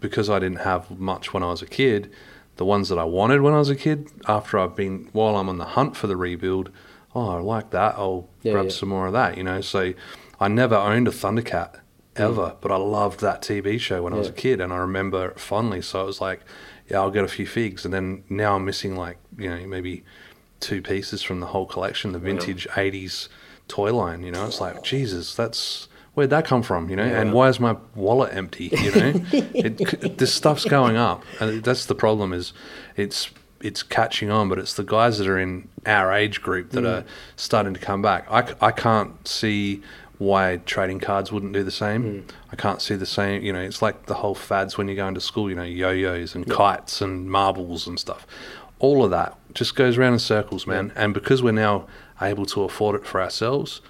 because 0.00 0.28
I 0.30 0.38
didn't 0.38 0.60
have 0.60 0.82
much 0.98 1.32
when 1.34 1.42
I 1.42 1.50
was 1.54 1.62
a 1.62 1.66
kid, 1.66 2.10
the 2.56 2.64
ones 2.64 2.88
that 2.88 2.98
I 2.98 3.04
wanted 3.04 3.40
when 3.42 3.54
I 3.54 3.58
was 3.58 3.68
a 3.70 3.76
kid, 3.76 4.08
after 4.26 4.58
I've 4.58 4.74
been 4.76 5.08
while 5.12 5.36
I'm 5.36 5.48
on 5.48 5.58
the 5.58 5.64
hunt 5.76 5.96
for 5.96 6.06
the 6.06 6.16
rebuild, 6.16 6.70
oh, 7.14 7.28
I 7.28 7.40
like 7.40 7.70
that. 7.70 7.94
I'll 7.98 8.28
Yeah, 8.42 8.52
grab 8.52 8.64
yeah. 8.66 8.70
some 8.70 8.88
more 8.88 9.06
of 9.06 9.12
that. 9.12 9.36
You 9.36 9.44
know, 9.44 9.60
so 9.60 9.92
I 10.40 10.48
never 10.48 10.76
owned 10.76 11.06
a 11.08 11.10
Thundercat 11.10 11.80
ever, 12.16 12.54
but 12.62 12.70
I 12.72 12.76
loved 12.76 13.20
that 13.20 13.42
TV 13.42 13.78
show 13.78 14.02
when 14.02 14.12
I 14.12 14.16
was 14.16 14.28
a 14.28 14.32
Mm. 14.32 14.36
Kid, 14.36 14.60
and 14.60 14.72
I 14.72 14.76
remember 14.78 15.26
it 15.28 15.38
fondly. 15.40 15.82
So 15.82 16.02
it 16.02 16.06
was 16.06 16.20
like, 16.20 16.40
yeah, 16.90 16.98
I'll 16.98 17.10
get 17.10 17.24
a 17.24 17.28
few 17.28 17.46
figs, 17.46 17.84
and 17.84 17.94
then 17.94 18.24
now 18.28 18.56
I'm 18.56 18.64
missing 18.64 18.96
like 18.96 19.18
you 19.38 19.48
know 19.48 19.66
maybe 19.66 20.02
two 20.58 20.82
pieces 20.82 21.22
from 21.22 21.40
the 21.40 21.46
whole 21.46 21.66
collection, 21.66 22.12
the 22.12 22.18
vintage 22.18 22.66
'80s 22.70 23.28
toy 23.68 23.94
line. 23.94 24.22
You 24.22 24.32
know, 24.32 24.46
it's 24.46 24.60
like 24.60 24.82
Jesus, 24.82 25.34
that's 25.34 25.88
where'd 26.14 26.30
that 26.30 26.44
come 26.44 26.62
from? 26.62 26.90
You 26.90 26.96
know, 26.96 27.04
and 27.04 27.32
why 27.32 27.48
is 27.48 27.60
my 27.60 27.76
wallet 27.94 28.34
empty? 28.34 28.70
You 28.72 28.92
know, 28.92 29.12
it, 29.32 30.18
this 30.18 30.34
stuff's 30.34 30.64
going 30.64 30.96
up, 30.96 31.24
and 31.40 31.62
that's 31.62 31.86
the 31.86 31.94
problem. 31.94 32.32
Is 32.32 32.52
it's 32.96 33.30
it's 33.60 33.82
catching 33.82 34.30
on, 34.30 34.48
but 34.48 34.58
it's 34.58 34.74
the 34.74 34.84
guys 34.84 35.18
that 35.18 35.28
are 35.28 35.38
in 35.38 35.68
our 35.86 36.12
age 36.12 36.42
group 36.42 36.70
that 36.70 36.84
mm. 36.84 36.88
are 36.88 37.04
starting 37.36 37.74
to 37.74 37.80
come 37.80 38.02
back. 38.02 38.26
I, 38.30 38.54
I 38.60 38.72
can't 38.72 39.26
see 39.28 39.82
why 40.20 40.58
trading 40.66 41.00
cards 41.00 41.32
wouldn't 41.32 41.54
do 41.54 41.64
the 41.64 41.70
same. 41.70 42.02
Hmm. 42.02 42.28
I 42.52 42.56
can't 42.56 42.82
see 42.82 42.94
the 42.94 43.06
same. 43.06 43.42
You 43.42 43.54
know, 43.54 43.60
it's 43.60 43.80
like 43.80 44.04
the 44.04 44.16
whole 44.16 44.34
fads 44.34 44.76
when 44.76 44.86
you 44.86 44.94
go 44.94 45.08
into 45.08 45.20
school. 45.20 45.48
You 45.48 45.56
know, 45.56 45.62
yo-yos 45.62 46.34
and 46.34 46.48
kites 46.48 47.00
and 47.00 47.30
marbles 47.30 47.86
and 47.86 47.98
stuff. 47.98 48.26
all 48.80 49.02
of 49.02 49.10
that 49.10 49.36
just 49.54 49.74
goes 49.76 49.96
around 49.96 50.14
in 50.14 50.18
circles, 50.18 50.66
man. 50.66 50.92
And 50.94 51.14
because 51.14 51.42
we're 51.42 51.52
now 51.52 51.86
able 52.20 52.44
to 52.46 52.64
afford 52.64 52.96
it 52.96 53.06
for 53.06 53.22
ourselves, 53.22 53.80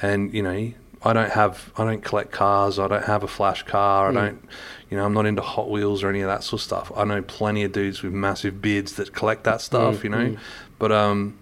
and 0.00 0.32
you 0.32 0.44
know, 0.44 0.72
I 1.02 1.12
don't 1.12 1.32
have, 1.32 1.72
I 1.76 1.84
don't 1.84 2.04
collect 2.04 2.30
cars, 2.30 2.78
I 2.78 2.86
don't 2.86 3.04
have 3.04 3.24
a 3.24 3.28
flash 3.28 3.64
car, 3.64 4.06
I 4.06 4.10
hmm. 4.10 4.16
don't, 4.16 4.48
you 4.90 4.96
know, 4.96 5.04
I'm 5.04 5.12
not 5.12 5.26
into 5.26 5.42
Hot 5.42 5.70
Wheels 5.70 6.04
or 6.04 6.08
any 6.08 6.20
of 6.20 6.28
that 6.28 6.44
sort 6.44 6.60
of 6.60 6.64
stuff. 6.64 6.92
I 6.96 7.04
know 7.04 7.20
plenty 7.20 7.64
of 7.64 7.72
dudes 7.72 8.02
with 8.04 8.12
massive 8.12 8.62
beards 8.62 8.94
that 8.94 9.12
collect 9.12 9.42
that 9.42 9.60
stuff, 9.60 10.00
hmm. 10.00 10.06
you 10.06 10.10
know, 10.10 10.36
but 10.78 10.92
um, 10.92 11.36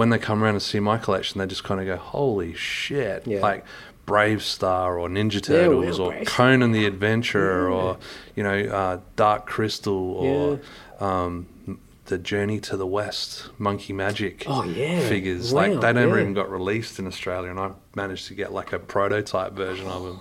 when 0.00 0.08
they 0.08 0.18
come 0.18 0.42
around 0.42 0.54
and 0.54 0.62
see 0.62 0.80
my 0.80 0.96
collection, 0.96 1.38
they 1.38 1.46
just 1.46 1.62
kind 1.62 1.78
of 1.78 1.86
go, 1.86 1.96
"Holy 1.96 2.54
shit!" 2.54 3.26
Yeah. 3.26 3.40
Like 3.40 3.66
BraveStarr 4.06 4.98
or 4.98 5.08
Ninja 5.10 5.34
Yeah, 5.34 5.40
Turtles 5.40 6.00
or 6.00 6.10
Brave 6.12 6.26
Conan 6.26 6.72
the 6.72 6.86
Adventurer 6.86 7.70
or 7.70 7.98
you 8.34 8.42
know 8.42 8.58
uh, 8.58 9.00
Dark 9.16 9.44
Crystal 9.46 10.14
or 10.14 10.60
um, 11.06 11.46
the 12.06 12.16
Journey 12.16 12.60
to 12.60 12.78
the 12.78 12.86
West 12.86 13.50
Monkey 13.58 13.92
Magic 13.92 14.44
Oh, 14.46 14.64
yeah. 14.64 15.06
figures. 15.06 15.52
Wow, 15.52 15.60
like 15.72 15.80
they 15.82 15.92
never 15.92 16.16
yeah. 16.16 16.22
even 16.22 16.32
got 16.32 16.50
released 16.50 16.98
in 16.98 17.06
Australia, 17.06 17.50
and 17.50 17.60
I 17.60 17.72
managed 17.94 18.26
to 18.28 18.34
get 18.34 18.54
like 18.54 18.72
a 18.72 18.78
prototype 18.78 19.52
version 19.52 19.86
of 19.86 20.02
them. 20.02 20.18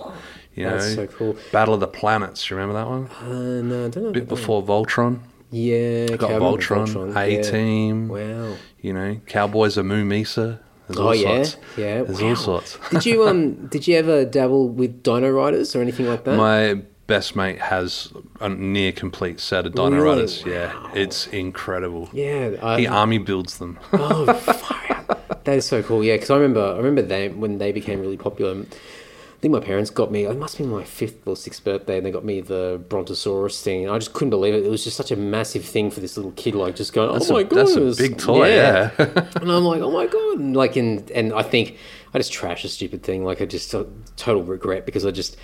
You 0.56 0.66
know, 0.66 0.78
That's 0.78 0.96
so 0.96 1.08
cool. 1.08 1.38
Battle 1.54 1.74
of 1.76 1.80
the 1.80 1.88
Planets. 1.88 2.50
You 2.50 2.58
remember 2.58 2.74
that 2.74 2.88
one? 2.90 3.08
Uh, 3.22 3.62
no, 3.62 3.86
I 3.86 3.90
don't 3.90 4.04
know. 4.04 4.10
A 4.10 4.12
bit 4.12 4.28
before 4.28 4.62
Voltron. 4.62 5.22
Yeah, 5.52 6.08
Got 6.08 6.24
okay, 6.24 6.34
I 6.34 6.38
remember 6.38 6.58
Voltron, 6.60 7.14
yeah. 7.14 7.20
A 7.22 7.43
Team. 7.43 8.08
Wow. 8.08 8.56
You 8.82 8.93
know, 8.93 9.20
Cowboys 9.26 9.78
are 9.78 9.84
Moo 9.84 10.06
Mesa. 10.06 10.60
There's 10.88 11.00
Oh 11.00 11.12
yeah, 11.12 11.43
sorts. 11.43 11.58
yeah. 11.78 12.04
There's 12.04 12.22
wow. 12.22 12.30
all 12.30 12.36
sorts. 12.36 12.78
did 12.91 13.06
you 13.06 13.28
um? 13.28 13.68
Did 13.72 13.88
you 13.88 13.95
ever 13.97 14.26
dabble 14.26 14.70
with 14.70 15.04
Dino 15.04 15.30
Riders 15.30 15.76
or 15.76 15.82
anything 15.82 16.08
like 16.08 16.24
that? 16.26 16.36
My 16.38 16.82
best 17.08 17.36
mate 17.36 17.60
has 17.60 18.12
a 18.39 18.50
near 18.50 18.91
complete 18.91 19.39
set 19.39 19.66
of 19.66 19.74
Dino 19.74 19.89
Really? 19.89 20.02
Riders. 20.04 20.43
Yeah, 20.45 20.74
it's 20.93 21.28
incredible. 21.28 22.10
yeah, 22.14 22.52
I, 22.62 22.80
He 22.80 22.88
army 22.88 23.18
builds 23.18 23.58
them. 23.58 23.80
oh, 23.93 24.32
fire. 24.34 25.06
That 25.45 25.58
is 25.58 25.66
so 25.66 25.82
cool. 25.82 26.04
Yeah, 26.04 26.16
because 26.16 26.30
I 26.30 26.36
remember, 26.36 26.62
I 26.74 26.78
remember 26.78 27.02
they 27.02 27.30
when 27.30 27.58
they 27.58 27.72
became 27.72 28.00
really 28.02 28.18
popular. 28.18 28.66
I 29.40 29.42
think 29.42 29.54
my 29.54 29.62
parents 29.62 29.90
got 29.90 30.12
me. 30.12 30.26
It 30.26 30.36
must 30.38 30.58
have 30.58 30.68
been 30.68 30.76
my 30.76 30.84
fifth 30.84 31.26
or 31.26 31.34
sixth 31.38 31.64
birthday, 31.64 31.96
and 31.96 32.06
they 32.06 32.12
got 32.12 32.26
me 32.26 32.42
the 32.42 32.82
Brontosaurus 32.90 33.62
thing. 33.64 33.90
I 33.90 33.98
just 33.98 34.12
couldn't 34.12 34.32
believe 34.32 34.54
it. 34.54 34.66
It 34.66 34.70
was 34.70 34.84
just 34.84 34.98
such 34.98 35.12
a 35.12 35.16
massive 35.16 35.64
thing 35.64 35.92
for 35.92 36.02
this 36.02 36.18
little 36.18 36.34
kid, 36.34 36.56
like 36.56 36.76
just 36.76 36.92
going, 36.92 37.14
That's 37.14 37.32
"Oh 37.32 37.36
my 37.36 37.40
a, 37.40 37.44
god!" 37.46 37.58
that's 37.60 37.76
a 37.78 37.96
big 37.96 38.18
toy. 38.18 38.54
Yeah. 38.54 38.92
and 38.98 39.50
I'm 39.50 39.64
like, 39.64 39.82
"Oh 39.82 39.92
my 39.92 40.08
god!" 40.08 40.40
And 40.40 40.58
like, 40.58 40.76
and 40.76 41.10
and 41.12 41.32
I 41.32 41.44
think 41.44 41.78
I 42.14 42.18
just 42.18 42.34
trashed 42.34 42.66
a 42.66 42.68
stupid 42.68 43.02
thing. 43.02 43.24
Like, 43.24 43.42
I 43.42 43.46
just 43.46 43.74
uh, 43.74 43.86
total 44.18 44.44
regret 44.44 44.86
because 44.86 45.06
I 45.06 45.12
just 45.12 45.38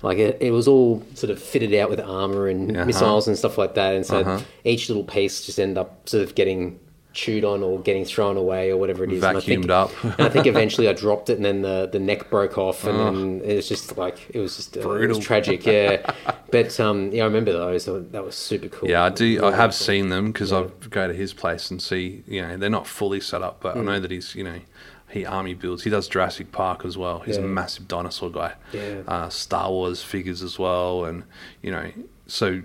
like 0.00 0.16
it, 0.16 0.38
it 0.40 0.50
was 0.52 0.66
all 0.66 1.02
sort 1.12 1.28
of 1.30 1.38
fitted 1.38 1.74
out 1.74 1.90
with 1.90 2.00
armor 2.00 2.48
and 2.48 2.74
Uh-huh. 2.74 2.86
missiles 2.86 3.28
and 3.28 3.36
stuff 3.36 3.58
like 3.58 3.74
that, 3.74 3.94
and 3.94 4.06
so 4.06 4.42
each 4.64 4.88
little 4.88 5.04
piece 5.04 5.44
just 5.44 5.60
ended 5.60 5.76
up 5.76 6.08
sort 6.08 6.24
of 6.24 6.34
getting 6.34 6.80
chewed 7.12 7.44
on 7.44 7.62
or 7.62 7.80
getting 7.80 8.04
thrown 8.04 8.36
away 8.36 8.70
or 8.70 8.76
whatever 8.76 9.04
it 9.04 9.12
is. 9.12 9.22
And 9.22 9.36
I 9.36 9.40
think- 9.40 9.64
Vacuumed 9.66 9.70
up. 9.70 10.04
and 10.18 10.20
I 10.26 10.28
think 10.28 10.46
eventually 10.46 10.88
I 10.88 10.92
dropped 10.92 11.30
it, 11.30 11.36
and 11.36 11.44
then 11.44 11.62
the, 11.62 11.88
the 11.90 11.98
neck 11.98 12.30
broke 12.30 12.58
off, 12.58 12.84
and 12.84 12.98
then 12.98 13.40
it 13.48 13.56
was 13.56 13.68
just 13.68 13.96
like 13.96 14.18
it 14.30 14.38
was 14.38 14.56
just 14.56 14.76
uh, 14.76 14.80
it 14.80 14.86
was 14.86 14.96
Brutal. 14.98 15.20
tragic, 15.20 15.66
yeah. 15.66 16.12
but 16.50 16.78
um, 16.80 17.12
yeah, 17.12 17.22
I 17.22 17.26
remember 17.26 17.52
those. 17.52 17.84
That 17.86 18.24
was 18.24 18.34
super 18.34 18.68
cool. 18.68 18.88
Yeah, 18.88 19.04
I 19.04 19.08
do. 19.10 19.44
I 19.44 19.54
have 19.54 19.74
seen 19.74 20.08
them 20.08 20.32
because 20.32 20.52
I 20.52 20.66
go 20.90 21.06
to 21.08 21.14
his 21.14 21.32
place 21.32 21.70
and 21.70 21.80
see. 21.82 22.22
You 22.26 22.42
know, 22.42 22.56
they're 22.56 22.70
not 22.70 22.86
fully 22.86 23.20
set 23.20 23.42
up, 23.42 23.58
Mm. 23.58 23.62
but 23.62 23.76
I 23.76 23.80
know 23.82 24.00
that 24.00 24.10
he's. 24.10 24.34
You 24.34 24.44
know, 24.44 24.60
he 25.10 25.26
army 25.26 25.52
builds. 25.52 25.82
He 25.84 25.90
does 25.90 26.08
Jurassic 26.08 26.52
Park 26.52 26.84
as 26.86 26.96
well. 26.96 27.18
He's 27.20 27.36
Yeah. 27.36 27.42
a 27.44 27.46
massive 27.46 27.86
dinosaur 27.86 28.30
guy. 28.30 28.54
Yeah. 28.72 29.02
Uh, 29.06 29.28
Star 29.28 29.70
Wars 29.70 30.02
figures 30.02 30.42
as 30.42 30.58
well, 30.58 31.04
and 31.04 31.24
you 31.60 31.70
know, 31.70 31.90
so 32.26 32.62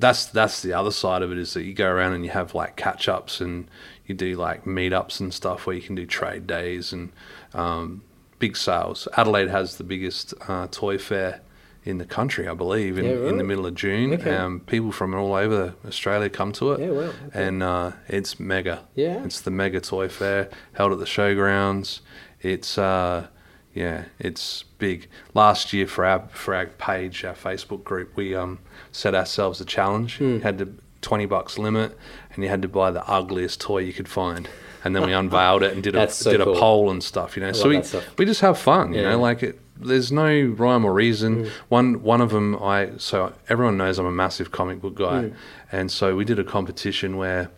that's 0.00 0.26
that's 0.26 0.62
the 0.62 0.72
other 0.72 0.90
side 0.90 1.22
of 1.22 1.32
it 1.32 1.38
is 1.38 1.54
that 1.54 1.64
you 1.64 1.74
go 1.74 1.88
around 1.88 2.12
and 2.12 2.24
you 2.24 2.30
have 2.30 2.54
like 2.54 2.76
catch 2.76 3.08
ups 3.08 3.40
and 3.40 3.68
you 4.06 4.14
do 4.14 4.36
like 4.36 4.64
meetups 4.64 5.20
and 5.20 5.32
stuff 5.32 5.66
where 5.66 5.76
you 5.76 5.82
can 5.82 5.94
do 5.94 6.06
trade 6.06 6.46
days 6.46 6.92
and 6.92 7.12
um, 7.54 8.02
big 8.38 8.56
sales. 8.56 9.06
Adelaide 9.16 9.48
has 9.48 9.76
the 9.76 9.84
biggest 9.84 10.34
uh, 10.48 10.66
toy 10.70 10.98
fair 10.98 11.42
in 11.84 11.98
the 11.98 12.04
country, 12.04 12.46
I 12.46 12.54
believe, 12.54 12.98
in, 12.98 13.04
Yeah, 13.04 13.28
in 13.28 13.38
the 13.38 13.44
middle 13.44 13.64
of 13.64 13.74
June. 13.74 14.12
Okay. 14.14 14.34
Um, 14.34 14.60
people 14.60 14.92
from 14.92 15.14
all 15.14 15.34
over 15.34 15.74
Australia 15.86 16.28
come 16.28 16.52
to 16.52 16.72
it. 16.72 16.80
Yeah, 16.80 16.90
wow, 16.90 17.00
okay. 17.00 17.14
And 17.32 17.62
uh, 17.62 17.92
it's 18.08 18.38
mega. 18.38 18.84
Yeah. 18.94 19.24
It's 19.24 19.40
the 19.40 19.50
mega 19.50 19.80
toy 19.80 20.08
fair 20.08 20.50
held 20.72 20.92
at 20.92 20.98
the 20.98 21.06
showgrounds. 21.06 22.00
It's 22.40 22.76
uh, 22.78 23.28
yeah, 23.74 24.04
it's 24.18 24.64
big. 24.78 25.08
Last 25.34 25.72
year 25.72 25.86
for 25.86 26.04
our 26.04 26.28
for 26.32 26.54
our 26.54 26.66
page, 26.66 27.24
our 27.24 27.34
Facebook 27.34 27.84
group, 27.84 28.16
we 28.16 28.34
um, 28.34 28.58
set 28.92 29.14
ourselves 29.14 29.60
a 29.60 29.64
challenge. 29.64 30.20
You 30.20 30.40
had 30.40 30.58
to 30.58 30.72
twenty 31.00 31.26
bucks 31.26 31.58
limit, 31.58 31.96
and 32.34 32.42
you 32.42 32.50
had 32.50 32.62
to 32.62 32.68
buy 32.68 32.90
the 32.90 33.06
ugliest 33.08 33.60
toy 33.60 33.78
you 33.78 33.92
could 33.92 34.08
find. 34.08 34.48
And 34.84 34.94
then 34.94 35.04
we 35.04 35.12
unveiled 35.12 35.62
it 35.64 35.74
and 35.74 35.82
did 35.82 35.96
a 35.96 36.08
so 36.08 36.30
did 36.30 36.40
cool. 36.40 36.56
a 36.56 36.58
poll 36.58 36.90
and 36.90 37.02
stuff. 37.02 37.36
You 37.36 37.42
know, 37.42 37.52
so 37.52 37.68
we 37.68 37.82
we 38.16 38.24
just 38.24 38.40
have 38.40 38.58
fun. 38.58 38.94
You 38.94 39.02
Yeah. 39.02 39.10
know, 39.10 39.20
like 39.20 39.42
it, 39.42 39.58
there's 39.76 40.10
no 40.10 40.54
rhyme 40.56 40.84
or 40.84 40.92
reason. 40.92 41.44
Mm. 41.44 41.48
One 41.68 42.02
one 42.02 42.20
of 42.20 42.30
them, 42.30 42.56
I 42.62 42.90
so 42.98 43.32
everyone 43.48 43.76
knows 43.76 43.98
I'm 43.98 44.06
a 44.06 44.12
massive 44.12 44.50
comic 44.50 44.80
book 44.80 44.94
guy, 44.94 45.24
Mm. 45.24 45.34
and 45.72 45.90
so 45.90 46.16
we 46.16 46.24
did 46.24 46.38
a 46.38 46.44
competition 46.44 47.16
where 47.16 47.50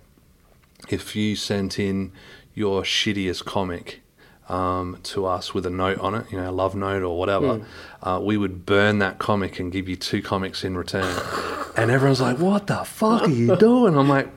if 0.89 1.15
you 1.15 1.37
sent 1.37 1.79
in 1.79 2.11
your 2.55 2.83
shittiest 2.83 3.45
comic 3.45 4.01
um, 4.51 4.99
to 5.05 5.27
us 5.27 5.55
with 5.55 5.65
a 5.67 5.71
note 5.71 5.99
on 6.01 6.15
it, 6.15 6.27
you 6.31 6.37
know, 6.39 6.51
a 6.51 6.53
love 6.53 6.75
note 6.75 7.03
or 7.03 7.17
whatever, 7.19 7.47
Mm. 7.59 7.65
uh, 8.03 8.21
we 8.23 8.37
would 8.37 8.67
burn 8.67 8.99
that 8.99 9.19
comic 9.19 9.61
and 9.61 9.71
give 9.73 9.89
you 9.89 9.97
two 9.97 10.21
comics 10.23 10.65
in 10.65 10.77
return. 10.77 11.05
and 11.77 11.91
everyone's 11.91 12.21
like, 12.21 12.39
"What 12.39 12.67
the 12.67 12.85
fuck 12.85 13.23
are 13.23 13.29
you 13.31 13.57
doing?" 13.69 13.97
I'm 13.97 14.09
like. 14.09 14.29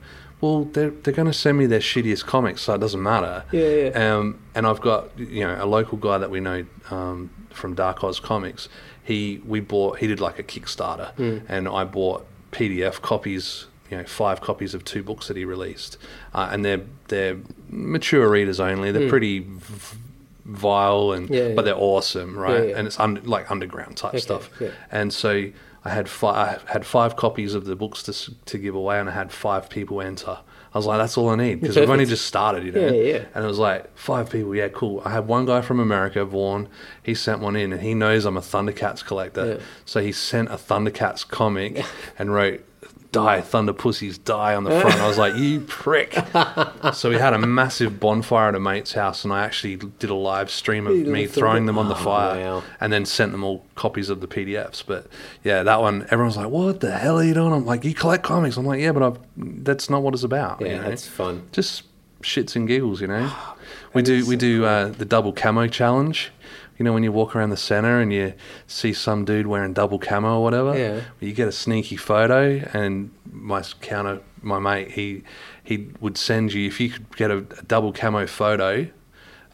Well, 0.42 0.66
they're, 0.66 0.90
they're 0.90 1.14
going 1.14 1.28
to 1.32 1.40
send 1.46 1.58
me 1.58 1.68
their 1.68 1.80
shittiest 1.80 2.26
comics, 2.26 2.64
so 2.64 2.74
it 2.74 2.80
doesn't 2.80 3.02
matter. 3.02 3.46
Yeah, 3.54 3.70
yeah. 3.94 4.16
Um, 4.18 4.40
and 4.54 4.68
I've 4.68 4.82
got 4.82 5.18
you 5.18 5.46
know 5.48 5.58
a 5.58 5.64
local 5.66 5.98
guy 5.98 6.18
that 6.18 6.30
we 6.30 6.42
know 6.42 6.66
um, 6.92 7.30
from 7.50 7.76
Dark 7.76 8.04
Oz 8.04 8.20
Comics. 8.20 8.68
He 9.06 9.42
we 9.48 9.62
bought 9.62 10.00
he 10.00 10.08
did 10.08 10.20
like 10.20 10.40
a 10.40 10.44
Kickstarter, 10.44 11.12
Hmm. 11.16 11.38
and 11.48 11.70
I 11.70 11.86
bought 11.86 12.26
PDF 12.52 13.00
copies, 13.02 13.68
you 13.90 13.96
know, 13.96 14.04
five 14.04 14.42
copies 14.42 14.74
of 14.74 14.84
two 14.84 15.02
books 15.02 15.30
that 15.30 15.38
he 15.38 15.46
released, 15.46 15.98
uh, 16.34 16.50
and 16.52 16.66
they're 16.66 16.82
they're 17.08 17.38
mature 17.70 18.28
readers 18.30 18.60
only. 18.60 18.92
They're 18.92 19.08
pretty 19.08 19.40
v- 19.40 19.98
vile 20.46 21.12
and 21.14 21.28
Hmm. 21.28 21.34
Yeah, 21.34 21.54
but 21.56 21.66
they're 21.66 21.76
awesome, 21.78 22.38
right? 22.38 22.56
Yeah, 22.64 22.70
yeah. 22.72 22.78
And 22.78 22.88
it's 22.88 23.00
un- 23.00 23.22
like 23.24 23.50
underground 23.52 23.98
type 23.98 24.10
Okay, 24.10 24.20
stuff. 24.20 24.50
yeah. 24.60 24.70
And 24.92 25.14
so 25.14 25.46
I 25.86 25.90
had 25.90 26.08
five, 26.10 26.64
I 26.68 26.72
had 26.72 26.86
five 26.86 27.16
copies 27.16 27.54
of 27.56 27.66
the 27.66 27.76
books 27.76 28.04
to 28.04 28.14
to 28.46 28.58
give 28.58 28.76
away, 28.76 29.00
and 29.00 29.10
I 29.10 29.14
had 29.14 29.32
five 29.32 29.70
people 29.70 30.02
enter. 30.02 30.38
I 30.76 30.78
was 30.80 30.88
like, 30.88 30.98
that's 30.98 31.18
all 31.20 31.30
I 31.30 31.36
need 31.36 31.62
because 31.62 31.76
we've 31.76 31.88
only 31.90 32.06
just 32.06 32.26
started, 32.26 32.64
you 32.66 32.72
know. 32.72 32.80
Yeah, 32.82 32.92
yeah, 32.92 33.14
yeah. 33.14 33.26
And 33.36 33.44
it 33.46 33.48
was 33.48 33.60
like 33.60 33.96
five 33.96 34.32
people, 34.32 34.56
yeah, 34.56 34.70
cool. 34.70 35.04
I 35.06 35.12
had 35.12 35.28
one 35.28 35.46
guy 35.46 35.62
from 35.62 35.80
America, 35.80 36.26
Vaughn. 36.26 36.68
He 37.04 37.14
sent 37.14 37.42
one 37.42 37.56
in, 37.56 37.72
and 37.72 37.82
he 37.84 37.94
knows 37.94 38.26
I'm 38.26 38.38
a 38.38 38.42
Thundercats 38.42 39.06
collector, 39.06 39.46
Yeah. 39.46 39.58
so 39.86 40.02
he 40.02 40.12
sent 40.12 40.50
a 40.50 40.56
Thundercats 40.58 41.28
comic 41.28 41.86
and 42.18 42.34
wrote. 42.34 42.66
Die, 43.14 43.42
Thunder 43.42 43.74
Pussies, 43.74 44.18
die 44.18 44.56
on 44.56 44.64
the 44.66 44.72
front. 44.82 44.96
I 45.00 45.08
was 45.08 45.18
like, 45.18 45.36
you 45.36 45.62
prick. 45.62 46.14
so 46.94 47.10
we 47.10 47.16
had 47.18 47.34
a 47.34 47.38
massive 47.40 48.00
bonfire 48.00 48.50
at 48.50 48.56
a 48.56 48.60
mate's 48.60 48.92
house, 48.94 49.24
and 49.24 49.32
I 49.32 49.46
actually 49.46 49.78
did 49.78 50.10
a 50.10 50.16
live 50.16 50.50
stream 50.50 50.88
of 50.88 50.96
me 50.98 51.28
throwing 51.28 51.66
them 51.68 51.78
on 51.78 51.88
the 51.88 51.94
Oh, 51.96 52.04
fire 52.04 52.40
wow. 52.40 52.64
and 52.82 52.92
then 52.92 53.06
sent 53.06 53.32
them 53.32 53.44
all 53.44 53.64
copies 53.76 54.10
of 54.10 54.20
the 54.20 54.28
PDFs. 54.28 54.84
But 54.86 55.08
yeah, 55.44 55.64
that 55.64 55.80
one, 55.80 56.04
everyone's 56.10 56.38
like, 56.38 56.50
"What 56.50 56.80
the 56.82 56.92
hell 56.92 57.20
are 57.20 57.24
you 57.24 57.34
doing?" 57.36 57.54
I'm 57.54 57.66
like, 57.66 57.86
"You 57.86 57.94
collect 57.94 58.24
comics." 58.24 58.58
I'm 58.58 58.66
like, 58.66 58.82
"Yeah, 58.82 58.92
but 58.92 59.04
I've, 59.04 59.20
that's 59.38 59.90
not 59.90 60.02
what 60.02 60.14
it's 60.16 60.24
about." 60.24 60.60
Yeah, 60.60 60.68
you 60.68 60.76
know? 60.78 60.90
that's 60.90 61.08
fun. 61.08 61.48
just 61.52 61.84
shits 62.24 62.56
and 62.56 62.68
giggles, 62.68 63.00
you 63.00 63.08
know. 63.08 63.32
we 63.94 64.02
do 64.02 64.26
we 64.26 64.36
do 64.36 64.66
uh, 64.66 64.88
the 64.90 65.06
double 65.06 65.34
camo 65.34 65.68
challenge. 65.68 66.32
You 66.78 66.86
know, 66.86 66.94
when 66.94 67.04
you 67.04 67.12
walk 67.12 67.36
around 67.36 67.52
the 67.52 67.58
center 67.58 68.00
and 68.00 68.12
you 68.12 68.34
see 68.68 68.94
some 68.94 69.26
dude 69.26 69.46
wearing 69.48 69.74
double 69.74 70.00
camo 70.00 70.38
or 70.40 70.44
whatever, 70.44 70.78
Yeah. 70.78 71.02
you 71.20 71.32
get 71.34 71.48
a 71.48 71.52
sneaky 71.52 71.96
photo. 71.98 72.68
And 72.74 73.12
my 73.32 73.62
counter, 73.82 74.20
my 74.42 74.60
mate, 74.60 74.92
he 74.92 75.24
he 75.64 75.88
would 76.02 76.18
send 76.18 76.52
you 76.54 76.68
if 76.68 76.80
you 76.80 76.90
could 76.90 77.16
get 77.16 77.32
a, 77.32 77.38
a 77.38 77.62
double 77.68 77.94
camo 77.94 78.26
photo 78.28 78.88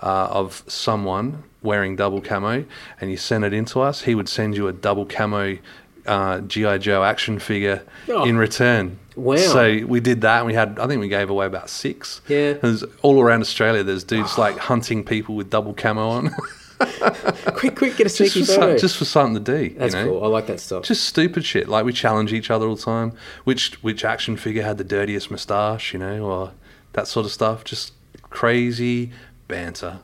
uh, 0.02 0.28
of 0.32 0.64
someone 0.68 1.44
wearing 1.62 1.96
double 1.98 2.22
camo, 2.22 2.64
and 3.02 3.12
you 3.12 3.18
send 3.18 3.44
it 3.44 3.54
in 3.54 3.66
to 3.66 3.82
us, 3.82 4.04
he 4.04 4.16
would 4.16 4.30
send 4.30 4.56
you 4.56 4.68
a 4.70 4.74
double 4.74 5.06
camo 5.06 5.58
uh, 6.06 6.40
GI 6.40 6.80
Joe 6.80 7.04
action 7.04 7.38
figure 7.38 7.84
Oh. 8.08 8.24
in 8.24 8.38
return. 8.38 8.98
Wow. 9.16 9.36
So 9.36 9.86
we 9.86 10.00
did 10.00 10.22
that, 10.22 10.38
and 10.38 10.48
we 10.48 10.54
had 10.54 10.80
I 10.80 10.88
think 10.88 11.02
we 11.02 11.10
gave 11.10 11.30
away 11.30 11.46
about 11.46 11.70
six. 11.70 12.22
Yeah. 12.30 12.54
There's 12.54 12.84
all 13.02 13.22
around 13.22 13.42
Australia. 13.42 13.84
There's 13.84 14.06
dudes 14.06 14.38
like 14.38 14.58
hunting 14.58 15.04
people 15.04 15.36
with 15.36 15.50
double 15.50 15.74
camo 15.74 16.08
on, 16.10 16.34
quick, 17.56 17.76
quick, 17.76 17.98
get 17.98 18.02
a 18.02 18.04
just 18.06 18.18
sneaky 18.18 18.40
for 18.42 18.46
some, 18.46 18.62
photo. 18.62 18.78
just 18.78 18.98
for 18.98 19.06
something 19.06 19.44
to 19.44 19.58
do. 19.68 19.76
That's 19.78 19.94
you 19.94 20.02
know? 20.06 20.10
cool. 20.12 20.24
I 20.24 20.28
like 20.28 20.48
that 20.48 20.60
stuff. 20.60 20.84
Just 20.84 21.04
stupid 21.06 21.44
shit. 21.46 21.68
Like 21.68 21.86
we 21.86 21.94
challenge 21.94 22.32
each 22.34 22.50
other 22.50 22.68
all 22.68 22.76
the 22.76 22.82
time. 22.82 23.14
Which 23.44 23.74
which 23.84 24.06
action 24.06 24.38
figure 24.38 24.64
had 24.64 24.78
the 24.78 24.84
dirtiest 24.84 25.30
moustache? 25.30 25.94
You 25.94 26.00
know, 26.00 26.24
or 26.24 26.52
that 26.94 27.08
sort 27.08 27.26
of 27.26 27.32
stuff. 27.32 27.64
Just 27.64 27.94
crazy 28.30 29.12
banter. 29.48 30.00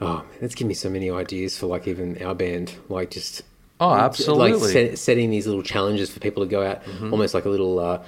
Oh, 0.00 0.16
man, 0.18 0.24
that's 0.40 0.54
given 0.56 0.68
me 0.68 0.74
so 0.74 0.90
many 0.90 1.10
ideas 1.10 1.56
for 1.56 1.66
like 1.66 1.86
even 1.86 2.20
our 2.22 2.34
band, 2.34 2.74
like 2.88 3.10
just 3.10 3.42
Oh, 3.78 3.88
like 3.88 4.00
absolutely. 4.02 4.72
set, 4.72 4.98
setting 4.98 5.30
these 5.30 5.46
little 5.46 5.62
challenges 5.62 6.10
for 6.10 6.18
people 6.20 6.44
to 6.44 6.48
go 6.48 6.64
out, 6.64 6.82
almost 7.02 7.34
like 7.34 7.44
a 7.44 7.48
little 7.48 7.78
uh, 7.80 8.02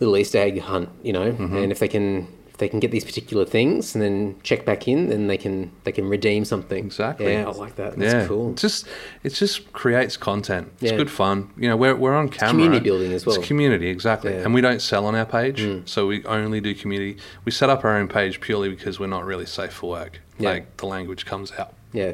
little 0.00 0.16
Easter 0.16 0.38
egg 0.38 0.60
hunt, 0.60 0.88
you 1.02 1.12
know, 1.12 1.32
Mm-hmm. 1.32 1.56
and 1.56 1.72
if 1.72 1.78
they 1.78 1.88
can 1.88 2.26
if 2.54 2.58
they 2.58 2.68
can 2.68 2.78
get 2.78 2.92
these 2.92 3.04
particular 3.04 3.44
things 3.44 3.96
and 3.96 4.02
then 4.02 4.36
check 4.44 4.64
back 4.64 4.86
in, 4.86 5.08
then 5.08 5.26
they 5.26 5.36
can 5.36 5.72
they 5.82 5.90
can 5.90 6.08
redeem 6.08 6.44
something. 6.44 6.84
Exactly. 6.86 7.32
Yeah, 7.32 7.48
I 7.48 7.50
like 7.50 7.74
that. 7.74 7.96
That's 7.98 8.14
yeah, 8.14 8.26
cool. 8.28 8.50
It 8.52 8.58
just 8.58 8.86
it 9.24 9.30
just 9.30 9.72
creates 9.72 10.16
content. 10.16 10.70
It's 10.80 10.92
Yeah. 10.92 10.96
good 10.96 11.10
fun. 11.10 11.50
You 11.56 11.68
know, 11.68 11.76
we're 11.76 11.96
we're 11.96 12.14
on 12.14 12.28
camera. 12.28 12.52
community 12.52 12.84
building 12.84 13.12
as 13.12 13.26
well. 13.26 13.34
It's 13.36 13.44
community 13.46 13.88
exactly, 13.88 14.30
Yeah. 14.32 14.42
Mm. 14.42 14.44
and 14.44 14.54
we 14.54 14.60
don't 14.60 14.80
sell 14.80 15.04
on 15.06 15.16
our 15.16 15.26
page, 15.26 15.66
so 15.88 16.06
we 16.06 16.24
only 16.26 16.60
do 16.60 16.76
community. 16.76 17.16
We 17.44 17.50
set 17.50 17.70
up 17.70 17.84
our 17.84 17.96
own 17.96 18.06
page 18.06 18.40
purely 18.40 18.68
because 18.68 19.00
we're 19.00 19.08
not 19.08 19.24
really 19.24 19.46
safe 19.46 19.72
for 19.72 19.90
work. 19.90 20.20
Yeah. 20.38 20.50
Like 20.50 20.76
the 20.76 20.86
language 20.86 21.26
comes 21.26 21.50
out, 21.58 21.74
Yeah. 21.92 22.12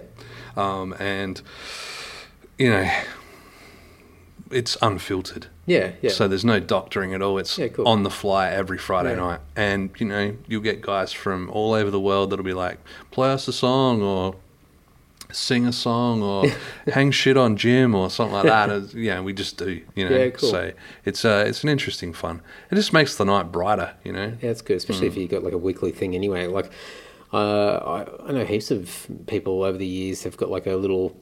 um, 0.57 0.95
and 0.99 1.43
you 2.59 2.71
know, 2.71 2.91
it's 4.51 4.77
unfiltered. 4.81 5.47
Yeah. 5.71 5.93
Yeah. 6.03 6.11
So 6.11 6.27
there's 6.27 6.45
no 6.45 6.59
doctoring 6.59 7.15
at 7.15 7.23
all. 7.23 7.39
It's 7.39 7.57
Yeah, 7.59 7.69
cool. 7.69 7.87
on 7.87 8.03
the 8.03 8.11
fly 8.11 8.51
every 8.51 8.79
Friday 8.79 9.11
Yeah. 9.11 9.17
night. 9.27 9.41
And, 9.55 9.91
you 9.99 10.07
know, 10.07 10.35
you'll 10.49 10.63
get 10.63 10.81
guys 10.81 11.13
from 11.13 11.49
all 11.51 11.73
over 11.75 11.91
the 11.91 12.01
world 12.01 12.31
that'll 12.31 12.45
be 12.45 12.53
like, 12.53 12.79
play 13.13 13.31
us 13.31 13.47
a 13.49 13.53
song 13.53 14.03
or 14.03 14.35
sing 15.33 15.65
a 15.67 15.73
song 15.73 16.23
or 16.23 16.45
hang 16.93 17.13
shit 17.13 17.37
on 17.37 17.57
Jim 17.57 17.95
or 17.95 18.11
something 18.11 18.35
like 18.35 18.47
that. 18.47 18.69
It's- 18.77 18.95
yeah, 18.95 19.21
we 19.21 19.33
just 19.33 19.57
do, 19.59 19.81
you 19.95 20.09
know. 20.09 20.17
Yeah, 20.17 20.31
cool. 20.31 20.51
So 20.51 20.73
it's 21.05 21.25
uh, 21.25 21.45
it's 21.47 21.63
an 21.63 21.69
interesting 21.69 22.13
fun. 22.13 22.43
It 22.71 22.75
just 22.75 22.93
makes 22.93 23.15
the 23.17 23.25
night 23.25 23.53
brighter, 23.53 23.95
you 24.03 24.13
know. 24.13 24.33
Yeah, 24.43 24.51
it's 24.51 24.63
good, 24.63 24.79
especially 24.79 25.07
Mm. 25.07 25.13
if 25.13 25.17
you 25.19 25.29
got 25.29 25.45
like 25.45 25.53
a 25.53 25.59
weekly 25.59 25.93
thing 25.93 26.17
anyway. 26.17 26.49
Like, 26.49 26.69
uh, 27.33 27.37
I, 28.27 28.29
I 28.29 28.33
know 28.33 28.45
heaps 28.45 28.73
of 28.73 29.07
people 29.29 29.63
over 29.63 29.79
the 29.79 29.87
years 29.87 30.25
have 30.25 30.37
got 30.37 30.51
like 30.51 30.67
a 30.67 30.75
little 30.75 31.17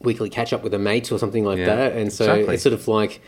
weekly 0.00 0.30
catch 0.30 0.54
up 0.54 0.62
with 0.62 0.72
a 0.72 0.78
mate 0.78 1.12
or 1.12 1.18
something 1.18 1.44
like 1.44 1.58
Yeah, 1.58 1.76
that, 1.76 1.92
and 1.92 2.10
so 2.10 2.24
exactly. 2.24 2.54
it's 2.54 2.62
sort 2.62 2.72
of 2.72 2.88
like, 2.88 3.20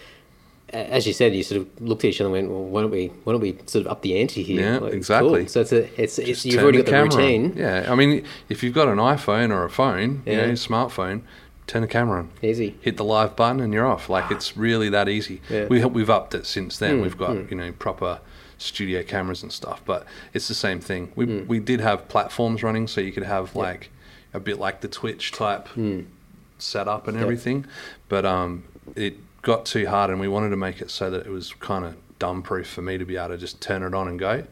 as 0.73 1.07
you 1.07 1.13
said, 1.13 1.35
you 1.35 1.43
sort 1.43 1.61
of 1.63 1.81
looked 1.81 2.05
at 2.05 2.09
each 2.11 2.21
other 2.21 2.27
and 2.29 2.33
went, 2.33 2.51
"Well, 2.51 2.65
why 2.65 2.81
don't 2.83 2.91
we, 2.91 3.09
why 3.25 3.33
don't 3.33 3.43
we 3.43 3.59
sort 3.67 3.85
of 3.87 3.93
up 3.93 4.03
the 4.03 4.19
ante 4.21 4.43
here?" 4.43 4.61
Yeah, 4.61 4.79
Like, 4.79 4.95
exactly. 4.95 5.41
cool. 5.41 5.49
So 5.49 5.61
it's 5.61 5.73
a, 5.73 6.03
it's, 6.03 6.19
it's 6.19 6.45
you've 6.47 6.63
already 6.63 6.79
got 6.79 6.87
the 6.87 6.91
camera 6.93 7.13
on. 7.15 7.19
routine. 7.19 7.55
Yeah, 7.57 7.87
I 7.89 7.95
mean, 7.95 8.25
if 8.49 8.63
you've 8.63 8.75
got 8.75 8.89
an 8.89 8.99
iPhone 8.99 9.51
or 9.51 9.65
a 9.65 9.71
phone, 9.71 10.23
you 10.27 10.33
Yeah. 10.33 10.47
know, 10.47 10.53
smartphone, 10.53 11.23
turn 11.67 11.83
the 11.83 11.89
camera 11.89 12.21
on. 12.21 12.31
Easy. 12.43 12.77
hit 12.81 12.97
the 12.97 13.05
live 13.05 13.37
button 13.37 13.61
and 13.61 13.73
you're 13.73 13.87
off. 13.87 14.09
Like 14.09 14.31
it's 14.31 14.57
really 14.57 14.89
that 14.91 15.09
easy. 15.09 15.41
Yeah. 15.51 15.67
We 15.67 15.85
we've 15.85 16.11
upped 16.11 16.35
it 16.35 16.47
since 16.47 16.79
then. 16.79 16.99
Mm, 16.99 17.03
we've 17.03 17.19
got 17.19 17.31
mm. 17.31 17.51
you 17.51 17.57
know 17.57 17.73
proper 17.73 18.21
studio 18.59 19.03
cameras 19.03 19.43
and 19.43 19.53
stuff, 19.53 19.83
but 19.85 20.07
it's 20.33 20.49
the 20.49 20.55
same 20.55 20.81
thing. 20.81 21.13
We 21.17 21.27
Mm. 21.27 21.47
we 21.47 21.59
did 21.61 21.81
have 21.81 22.09
platforms 22.09 22.63
running, 22.63 22.87
so 22.89 23.01
you 23.01 23.13
could 23.13 23.25
have 23.25 23.55
like 23.57 23.91
a 24.35 24.41
bit 24.41 24.59
like 24.59 24.81
the 24.81 24.89
Twitch 24.89 25.33
type 25.33 25.69
Mm. 25.77 26.07
setup 26.59 27.09
and 27.09 27.17
everything, 27.19 27.67
but 28.09 28.25
um, 28.25 28.65
it 28.97 29.17
got 29.43 29.67
too 29.67 29.87
hard, 29.87 30.11
and 30.11 30.19
we 30.21 30.29
wanted 30.29 30.51
to 30.51 30.57
make 30.57 30.81
it 30.81 30.91
so 30.91 31.11
that 31.11 31.27
it 31.27 31.31
was 31.31 31.53
kind 31.55 31.85
of 31.85 31.97
dumb 32.19 32.43
proof 32.43 32.69
for 32.69 32.83
me 32.83 32.97
to 32.99 33.05
be 33.05 33.17
able 33.17 33.29
to 33.31 33.39
just 33.39 33.61
turn 33.61 33.83
it 33.83 33.95
on 33.95 34.09
and 34.09 34.19
go, 34.19 34.45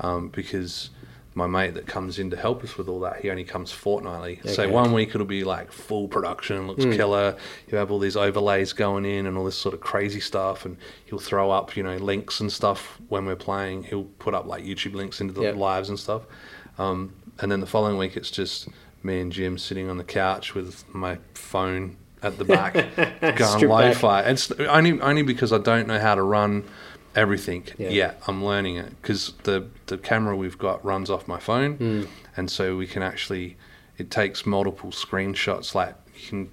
um, 0.00 0.28
because. 0.28 0.90
My 1.36 1.48
mate 1.48 1.74
that 1.74 1.88
comes 1.88 2.20
in 2.20 2.30
to 2.30 2.36
help 2.36 2.62
us 2.62 2.76
with 2.78 2.86
all 2.88 3.00
that, 3.00 3.20
he 3.22 3.28
only 3.28 3.42
comes 3.42 3.72
fortnightly. 3.72 4.38
So 4.44 4.68
one 4.68 4.92
week 4.92 5.16
it'll 5.16 5.26
be 5.26 5.42
like 5.42 5.72
full 5.72 6.06
production, 6.06 6.68
looks 6.68 6.84
Mm. 6.84 6.94
killer. 6.94 7.36
You 7.66 7.76
have 7.78 7.90
all 7.90 7.98
these 7.98 8.16
overlays 8.16 8.72
going 8.72 9.04
in 9.04 9.26
and 9.26 9.36
all 9.36 9.44
this 9.44 9.56
sort 9.56 9.74
of 9.74 9.80
crazy 9.80 10.20
stuff, 10.20 10.64
and 10.64 10.76
he'll 11.06 11.18
throw 11.18 11.50
up, 11.50 11.76
you 11.76 11.82
know, 11.82 11.96
links 11.96 12.38
and 12.38 12.52
stuff 12.52 13.00
when 13.08 13.26
we're 13.26 13.34
playing. 13.34 13.82
He'll 13.82 14.04
put 14.04 14.32
up 14.32 14.46
like 14.46 14.62
YouTube 14.64 14.94
links 14.94 15.20
into 15.20 15.34
the 15.34 15.40
Yep. 15.42 15.56
lives 15.56 15.88
and 15.88 15.98
stuff. 15.98 16.22
Um, 16.78 17.14
and 17.40 17.50
then 17.50 17.58
the 17.58 17.66
following 17.66 17.98
week, 17.98 18.16
it's 18.16 18.30
just 18.30 18.68
me 19.02 19.18
and 19.20 19.32
Jim 19.32 19.58
sitting 19.58 19.90
on 19.90 19.96
the 19.98 20.04
couch 20.04 20.54
with 20.54 20.84
my 20.94 21.18
phone 21.34 21.96
at 22.24 22.38
the 22.38 22.44
back, 22.44 22.72
going 23.20 23.36
Strip 23.36 23.70
back. 24.00 24.26
It's 24.26 24.50
only 24.52 25.00
only 25.00 25.22
because 25.22 25.52
I 25.52 25.58
don't 25.58 25.86
know 25.86 25.98
how 25.98 26.14
to 26.14 26.22
run 26.22 26.64
everything 27.14 27.64
Yeah. 27.78 27.90
yet. 27.90 28.22
I'm 28.26 28.44
learning 28.44 28.76
it 28.76 28.90
because 29.00 29.34
the 29.44 29.66
the 29.86 29.98
camera 29.98 30.36
we've 30.36 30.58
got 30.58 30.84
runs 30.84 31.10
off 31.10 31.28
my 31.28 31.38
phone, 31.38 31.76
Mm. 31.78 32.08
and 32.36 32.50
so 32.50 32.76
we 32.76 32.86
can 32.86 33.02
actually 33.02 33.56
it 33.98 34.10
takes 34.10 34.44
multiple 34.46 34.90
screenshots. 34.90 35.74
Like 35.74 35.94
you 36.16 36.28
can 36.28 36.50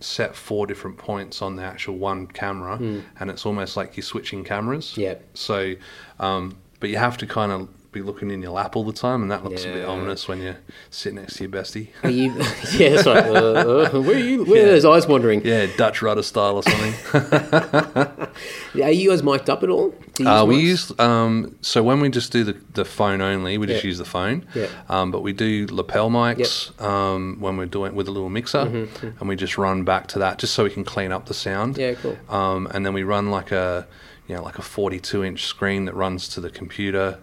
set 0.00 0.34
four 0.36 0.66
different 0.66 0.96
points 0.98 1.42
on 1.42 1.56
the 1.56 1.62
actual 1.62 1.96
one 1.96 2.26
camera, 2.26 2.76
and 3.20 3.30
it's 3.30 3.44
almost 3.44 3.76
like 3.76 3.96
you're 3.96 4.04
switching 4.04 4.44
cameras. 4.44 4.96
Yeah. 4.96 5.14
So, 5.34 5.74
um, 6.20 6.56
but 6.80 6.90
you 6.90 6.96
have 6.98 7.16
to 7.18 7.26
kind 7.26 7.52
of 7.52 7.68
be 7.94 8.02
looking 8.02 8.30
in 8.30 8.42
your 8.42 8.50
lap 8.50 8.76
all 8.76 8.84
the 8.84 8.92
time, 8.92 9.22
and 9.22 9.30
that 9.30 9.44
looks 9.44 9.64
a 9.64 9.68
bit 9.68 9.86
ominous 9.86 10.26
when 10.28 10.42
you 10.42 10.56
sit 10.90 11.14
next 11.14 11.36
to 11.36 11.44
your 11.44 11.52
bestie. 11.52 11.88
Are 12.02 12.10
you, 12.10 12.32
yeah, 12.76 12.90
that's 12.90 13.06
right. 13.06 13.24
Uh, 13.24 13.88
uh, 13.94 14.00
where 14.02 14.16
are 14.16 14.18
you? 14.18 14.44
Where 14.44 14.62
are 14.62 14.66
Yeah. 14.66 14.72
those 14.72 14.84
eyes 14.84 15.06
wandering? 15.06 15.42
Yeah, 15.44 15.66
Dutch 15.76 16.02
rudder 16.02 16.22
style 16.22 16.56
or 16.56 16.62
something. 16.62 16.94
Are 18.82 18.90
you 18.90 19.10
guys 19.10 19.22
mic'd 19.22 19.48
up 19.48 19.62
at 19.62 19.68
all? 19.70 19.90
Do 20.14 20.24
you 20.24 20.28
Uh, 20.28 20.44
we 20.44 20.56
mics? 20.56 20.62
use 20.62 20.98
um, 21.00 21.54
so 21.60 21.82
when 21.82 22.00
we 22.00 22.08
just 22.08 22.32
do 22.32 22.42
the, 22.44 22.56
the 22.72 22.84
phone 22.84 23.20
only, 23.20 23.56
we 23.58 23.66
just 23.68 23.84
Yeah. 23.84 23.88
use 23.88 23.98
the 23.98 24.04
phone. 24.04 24.44
Yeah. 24.54 24.66
Um, 24.88 25.10
but 25.12 25.22
we 25.22 25.32
do 25.32 25.66
lapel 25.70 26.10
mics 26.10 26.78
um, 26.82 27.36
when 27.40 27.56
we're 27.56 27.66
doing 27.66 27.94
with 27.94 28.08
a 28.08 28.10
little 28.10 28.28
mixer, 28.30 28.58
and 29.20 29.28
we 29.28 29.36
just 29.36 29.56
run 29.56 29.84
back 29.84 30.08
to 30.08 30.18
that 30.18 30.38
just 30.38 30.54
so 30.54 30.64
we 30.64 30.70
can 30.70 30.84
clean 30.84 31.12
up 31.12 31.26
the 31.26 31.34
sound. 31.34 31.76
Mm-hmm, 31.76 31.80
Yeah, 31.80 31.94
cool. 31.94 32.34
Um, 32.34 32.66
and 32.72 32.84
then 32.84 32.92
we 32.92 33.04
run 33.04 33.30
like 33.30 33.52
a 33.52 33.86
you 34.26 34.34
know 34.34 34.42
like 34.42 34.58
a 34.58 34.62
42 34.62 35.22
inch 35.22 35.44
screen 35.44 35.84
that 35.84 35.94
runs 35.94 36.28
to 36.28 36.40
the 36.40 36.50
computer 36.50 37.18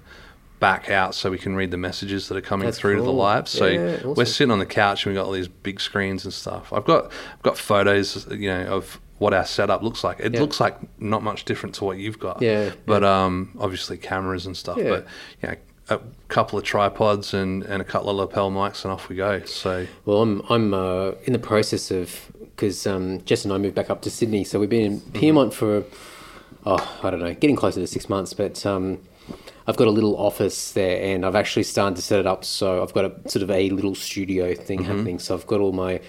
back 0.61 0.89
out 0.89 1.13
so 1.13 1.29
we 1.29 1.37
can 1.37 1.55
read 1.57 1.71
the 1.71 1.77
messages 1.77 2.29
that 2.29 2.37
are 2.37 2.41
coming 2.41 2.67
That's 2.67 2.79
through 2.79 2.95
to 2.95 3.01
the 3.01 3.07
cool. 3.07 3.15
live. 3.15 3.49
So 3.49 3.65
Yeah, 3.65 4.05
we're 4.05 4.23
sitting 4.25 4.51
on 4.51 4.59
the 4.59 4.65
couch 4.65 5.05
and 5.05 5.11
we've 5.13 5.19
got 5.19 5.25
all 5.25 5.33
these 5.33 5.49
big 5.49 5.81
screens 5.81 6.23
and 6.23 6.33
stuff. 6.33 6.71
I've 6.71 6.85
got 6.85 7.05
I've 7.33 7.41
got 7.43 7.57
photos, 7.57 8.25
you 8.31 8.47
know, 8.47 8.67
of 8.67 9.01
what 9.17 9.33
our 9.33 9.45
setup 9.45 9.83
looks 9.83 10.03
like. 10.03 10.19
It 10.21 10.33
Yeah. 10.33 10.39
looks 10.39 10.59
like 10.61 10.77
not 11.01 11.21
much 11.23 11.43
different 11.45 11.75
to 11.75 11.83
what 11.83 11.97
you've 11.97 12.19
got. 12.19 12.41
Yeah, 12.41 12.71
But 12.85 13.03
um, 13.03 13.51
obviously 13.59 13.97
cameras 13.97 14.45
and 14.45 14.55
stuff. 14.55 14.77
Yeah. 14.77 14.89
But 14.89 15.07
you 15.41 15.49
know, 15.49 15.55
a 15.89 15.99
couple 16.29 16.57
of 16.57 16.63
tripods 16.63 17.33
and, 17.33 17.63
and 17.63 17.81
a 17.81 17.85
couple 17.85 18.09
of 18.09 18.15
lapel 18.15 18.49
mics 18.51 18.85
and 18.85 18.93
off 18.93 19.09
we 19.09 19.15
go. 19.17 19.43
So 19.45 19.87
Well, 20.05 20.21
I'm 20.21 20.41
I'm 20.49 20.73
uh, 20.73 21.11
in 21.25 21.33
the 21.33 21.39
process 21.39 21.91
of 21.91 22.31
because 22.55 22.85
um, 22.85 23.23
Jess 23.25 23.43
and 23.45 23.53
I 23.53 23.57
moved 23.57 23.73
back 23.75 23.89
up 23.89 24.01
to 24.03 24.11
Sydney, 24.11 24.43
so 24.43 24.59
we've 24.59 24.69
been 24.69 24.85
in 24.91 24.99
Pyrmont 25.01 25.53
for 25.53 25.83
oh 26.67 26.99
I 27.01 27.09
don't 27.09 27.19
know, 27.19 27.33
getting 27.33 27.55
closer 27.55 27.79
to 27.81 27.87
six 27.87 28.07
months. 28.07 28.33
But 28.33 28.63
um, 28.65 28.99
I've 29.71 29.77
got 29.77 29.87
a 29.87 29.91
little 29.91 30.17
office 30.17 30.73
there, 30.73 31.01
and 31.01 31.25
I've 31.25 31.37
actually 31.37 31.63
started 31.63 31.95
to 31.95 32.01
set 32.01 32.19
it 32.19 32.27
up. 32.27 32.43
So 32.43 32.83
I've 32.83 32.93
got 32.93 33.05
a 33.05 33.29
sort 33.29 33.41
of 33.41 33.49
a 33.49 33.69
little 33.69 33.95
studio 33.95 34.53
thing 34.53 34.83
happening. 34.83 35.17
So 35.17 35.33
I've 35.33 35.47
got 35.47 35.61
all 35.61 35.71
my 35.71 36.01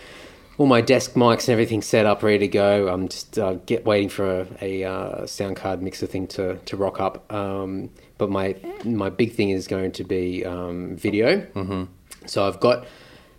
all 0.58 0.66
my 0.66 0.80
desk 0.80 1.12
mics 1.12 1.42
and 1.42 1.50
everything 1.50 1.80
set 1.80 2.04
up, 2.04 2.24
ready 2.24 2.40
to 2.40 2.48
go. 2.48 2.88
I'm 2.88 3.06
just 3.06 3.38
uh, 3.38 3.54
get 3.64 3.84
waiting 3.84 4.08
for 4.08 4.48
a, 4.60 4.82
a 4.82 4.84
uh, 4.84 5.26
sound 5.26 5.54
card 5.58 5.80
mixer 5.80 6.06
thing 6.06 6.26
to, 6.28 6.56
to 6.56 6.76
rock 6.76 7.00
up. 7.00 7.32
Um, 7.32 7.90
but 8.18 8.30
my 8.30 8.56
my 8.84 9.10
big 9.10 9.32
thing 9.32 9.50
is 9.50 9.68
going 9.68 9.92
to 9.92 10.02
be 10.02 10.44
um, 10.44 10.96
video. 10.96 11.42
Mm-hmm. 11.54 11.84
So 12.26 12.44
I've 12.48 12.58
got 12.58 12.84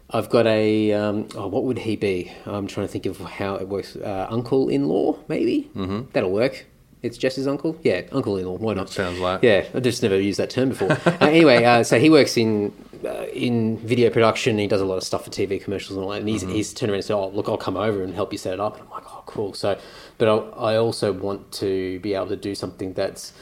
I've 0.10 0.30
got 0.30 0.48
a 0.48 0.94
um, 0.94 1.28
oh, 1.36 1.48
what 1.48 1.66
would 1.66 1.80
he 1.80 1.98
be? 1.98 2.32
I'm 2.46 2.68
trying 2.68 2.88
to 2.88 2.92
think 2.94 3.08
of 3.08 3.18
how 3.20 3.56
it 3.56 3.68
works. 3.68 3.98
Uh, 3.98 4.26
uncle 4.30 4.70
in 4.70 4.88
law, 4.88 5.20
maybe 5.28 5.70
mm-hmm. 5.76 6.04
that'll 6.14 6.32
work. 6.32 6.66
It's 7.04 7.18
Jess's 7.18 7.48
uncle, 7.48 7.78
yeah, 7.84 8.02
uncle 8.14 8.38
in 8.38 8.46
law. 8.46 8.56
Why 8.58 8.74
not? 8.74 8.90
sounds 8.90 9.20
like- 9.20 9.44
yeah. 9.44 9.66
I 9.74 9.80
just 9.82 10.02
never 10.02 10.20
used 10.20 10.40
that 10.40 10.50
term 10.50 10.70
before. 10.70 10.92
uh, 10.92 11.18
anyway, 11.22 11.64
uh, 11.64 11.84
so 11.84 12.00
he 12.00 12.10
works 12.10 12.38
in 12.38 12.74
uh, 13.06 13.26
in 13.34 13.78
video 13.80 14.10
production. 14.10 14.58
He 14.58 14.68
does 14.68 14.80
a 14.80 14.86
lot 14.86 14.96
of 14.96 15.04
stuff 15.04 15.26
for 15.26 15.30
TV 15.30 15.62
commercials 15.62 15.98
and 15.98 16.06
all 16.06 16.12
that. 16.12 16.22
And 16.22 16.30
he's, 16.30 16.42
he's 16.44 16.74
turned 16.74 16.90
around 16.92 17.00
and 17.00 17.06
said, 17.06 17.16
"Oh, 17.16 17.28
look, 17.28 17.50
I'll 17.50 17.58
come 17.58 17.76
over 17.76 18.02
and 18.04 18.14
help 18.16 18.32
you 18.32 18.38
set 18.38 18.54
it 18.54 18.60
up." 18.62 18.76
And 18.78 18.84
I'm 18.86 18.90
like, 18.90 19.04
"Oh, 19.08 19.22
cool." 19.26 19.54
So, 19.54 19.78
but 20.18 20.30
I, 20.30 20.74
I 20.74 20.78
also 20.78 21.12
want 21.12 21.52
to 21.54 22.00
be 22.00 22.14
able 22.14 22.28
to 22.28 22.38
do 22.38 22.56
something 22.56 22.94
that's 22.94 23.34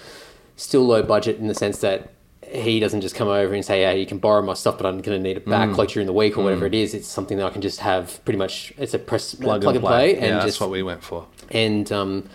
still 0.56 0.86
low 0.86 1.04
budget 1.04 1.38
in 1.38 1.48
the 1.48 1.54
sense 1.56 1.78
that 1.80 2.14
he 2.48 2.80
doesn't 2.80 3.02
just 3.02 3.14
come 3.14 3.28
over 3.28 3.54
and 3.54 3.64
say, 3.64 3.82
"Yeah, 3.82 3.92
you 3.92 4.08
can 4.08 4.18
borrow 4.18 4.42
my 4.42 4.56
stuff, 4.56 4.78
but 4.78 4.88
I'm 4.88 5.00
going 5.02 5.22
to 5.22 5.24
need 5.24 5.38
it 5.38 5.46
back 5.46 5.78
like 5.78 5.90
during 5.90 6.08
the 6.08 6.14
week 6.14 6.36
or 6.40 6.44
whatever 6.46 6.66
it 6.66 6.74
is." 6.74 6.96
It's 6.96 7.08
something 7.08 7.38
that 7.38 7.46
I 7.46 7.52
can 7.52 7.62
just 7.62 7.82
have 7.82 8.26
pretty 8.26 8.40
much. 8.40 8.74
It's 8.80 8.96
a 8.96 9.00
press 9.00 9.36
plug, 9.36 9.64
and 9.64 9.80
play, 9.82 10.16
and 10.16 10.26
yeah, 10.26 10.34
just 10.38 10.46
that's 10.46 10.60
what 10.62 10.72
we 10.72 10.82
went 10.82 11.04
for. 11.04 11.28
and 11.52 11.92
um, 11.92 12.28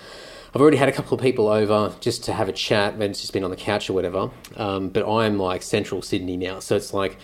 I've 0.57 0.63
already 0.63 0.79
had 0.79 0.89
a 0.89 0.93
couple 0.93 1.15
of 1.15 1.21
people 1.21 1.49
over 1.49 1.95
just 2.01 2.25
to 2.25 2.33
have 2.33 2.49
a 2.49 2.53
chat, 2.53 2.95
and 2.95 3.03
it's 3.03 3.21
just 3.21 3.35
been 3.35 3.45
on 3.45 3.51
the 3.51 3.57
couch 3.57 3.91
or 3.91 3.93
whatever. 3.93 4.31
Um, 4.57 4.89
but 4.89 5.07
I'm 5.07 5.39
like 5.39 5.63
central 5.63 6.01
Sydney 6.01 6.39
now, 6.39 6.61
so 6.61 6.77
it's 6.77 6.95
like 6.95 7.19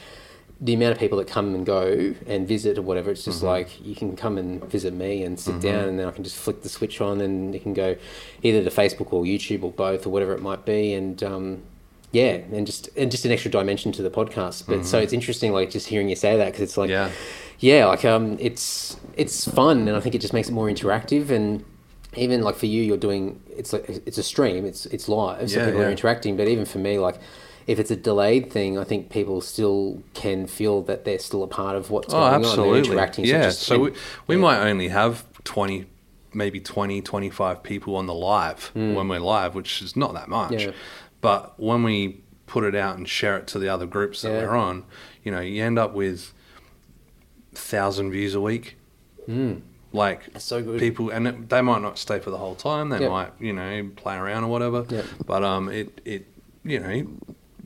the 0.61 0.75
amount 0.75 0.93
of 0.93 0.99
people 0.99 1.17
that 1.17 1.29
come 1.29 1.55
and 1.55 1.65
go 1.65 2.15
and 2.27 2.47
visit 2.47 2.77
or 2.77 2.83
whatever. 2.83 3.11
It's 3.11 3.25
just 3.25 3.39
Mm-hmm. 3.39 3.47
like 3.47 3.85
you 3.87 3.95
can 3.95 4.17
come 4.17 4.37
and 4.37 4.63
visit 4.67 4.93
me 4.93 5.23
and 5.25 5.41
sit 5.41 5.63
down, 5.63 5.89
and 5.89 5.99
then 5.99 6.07
I 6.07 6.11
can 6.11 6.25
just 6.25 6.37
flick 6.37 6.61
the 6.63 6.69
switch 6.69 7.01
on, 7.01 7.23
and 7.23 7.55
you 7.55 7.61
can 7.61 7.73
go 7.73 7.97
either 8.43 8.63
to 8.63 8.69
Facebook 8.69 9.15
or 9.15 9.25
YouTube 9.25 9.63
or 9.63 9.73
both 9.73 10.07
or 10.07 10.11
whatever 10.11 10.35
it 10.35 10.43
might 10.43 10.67
be, 10.67 10.93
and. 10.93 11.23
Um, 11.23 11.63
yeah, 12.15 12.33
and 12.53 12.67
just 12.67 12.91
and 12.95 13.11
just 13.11 13.25
an 13.25 13.33
extra 13.33 13.51
dimension 13.51 13.91
to 13.93 14.03
the 14.03 14.11
podcast. 14.11 14.67
But 14.67 14.85
so 14.85 14.99
it's 14.99 15.15
interesting, 15.15 15.51
like 15.51 15.71
just 15.71 15.89
hearing 15.89 16.11
you 16.11 16.17
say 16.17 16.37
that 16.37 16.45
because 16.45 16.61
it's 16.61 16.77
like, 16.77 16.91
Mm-hmm. 16.91 17.11
Yeah. 17.61 17.77
yeah, 17.79 17.87
like 17.87 18.05
um, 18.05 18.37
it's 18.39 18.99
it's 19.17 19.49
fun, 19.49 19.89
and 19.89 19.97
I 19.97 20.01
think 20.01 20.15
it 20.15 20.21
just 20.21 20.35
makes 20.35 20.51
it 20.51 20.53
more 20.53 20.67
interactive. 20.69 21.31
And 21.31 21.65
even 22.15 22.43
like 22.43 22.57
for 22.57 22.67
you, 22.67 22.83
you're 22.83 22.97
doing 22.97 23.43
it's 23.49 23.73
like 23.73 23.89
it's 23.89 24.19
a 24.19 24.23
stream, 24.23 24.65
it's 24.67 24.87
it's 24.87 25.09
live, 25.09 25.51
so 25.51 25.61
Yeah, 25.61 25.67
people 25.67 25.83
are 25.83 25.91
interacting. 25.91 26.37
But 26.37 26.49
even 26.49 26.65
for 26.65 26.79
me, 26.79 26.99
like 26.99 27.19
if 27.67 27.79
it's 27.79 27.91
a 27.91 27.97
delayed 27.97 28.53
thing, 28.53 28.79
I 28.79 28.85
think 28.85 29.11
people 29.11 29.41
still 29.41 30.03
can 30.15 30.47
feel 30.47 30.83
that 30.83 31.05
they're 31.05 31.19
still 31.19 31.43
a 31.43 31.49
part 31.49 31.77
of 31.77 31.91
what's 31.91 32.13
Oh, 32.13 32.19
going 32.19 32.25
on. 32.25 32.43
They're 32.43 32.51
absolutely. 32.51 32.79
interacting. 32.91 33.25
Yeah. 33.25 33.43
just- 33.43 33.61
So 33.61 33.79
we, 33.79 33.93
we 34.27 34.35
yeah. 34.35 34.41
might 34.43 34.69
only 34.69 34.89
have 34.89 35.25
20 35.45 35.87
maybe 36.35 36.61
20, 36.61 37.03
25 37.03 37.63
people 37.63 37.95
on 37.95 38.07
the 38.07 38.15
live 38.15 38.69
hmm. 38.69 38.95
when 38.95 39.07
we're 39.07 39.21
live, 39.21 39.55
which 39.55 39.83
is 39.83 39.95
not 39.97 40.15
that 40.15 40.29
much. 40.29 40.65
Yeah. 40.65 40.71
But 41.21 41.59
when 41.61 41.83
we 41.83 42.23
put 42.47 42.65
it 42.65 42.75
out 42.75 42.97
and 42.97 43.07
share 43.09 43.37
it 43.37 43.47
to 43.49 43.59
the 43.59 43.69
other 43.69 43.87
groups 43.87 44.23
that 44.23 44.31
Yeah. 44.33 44.43
we're 44.43 44.57
on, 44.57 44.85
you 45.23 45.31
know, 45.31 45.41
you 45.41 45.63
end 45.63 45.79
up 45.79 45.93
with 45.93 46.33
thousand 47.55 48.11
views 48.13 48.35
a 48.35 48.41
week. 48.41 48.77
Hmm. 49.27 49.57
Like 49.93 50.33
That's 50.33 50.45
so 50.45 50.63
good. 50.63 50.79
people, 50.81 51.11
and 51.11 51.29
it, 51.29 51.49
they 51.51 51.61
might 51.61 51.83
not 51.83 51.99
stay 51.99 52.19
for 52.19 52.31
the 52.31 52.39
whole 52.39 52.55
time. 52.55 52.89
They 52.89 53.01
Yep. 53.01 53.11
might, 53.11 53.33
you 53.41 53.53
know, 53.53 53.91
play 53.97 54.17
around 54.17 54.45
or 54.45 54.49
whatever. 54.49 54.87
Yep. 54.89 55.05
But 55.27 55.45
um, 55.45 55.69
it 55.69 56.01
it 56.05 56.27
you 56.65 56.79
know, 56.81 57.07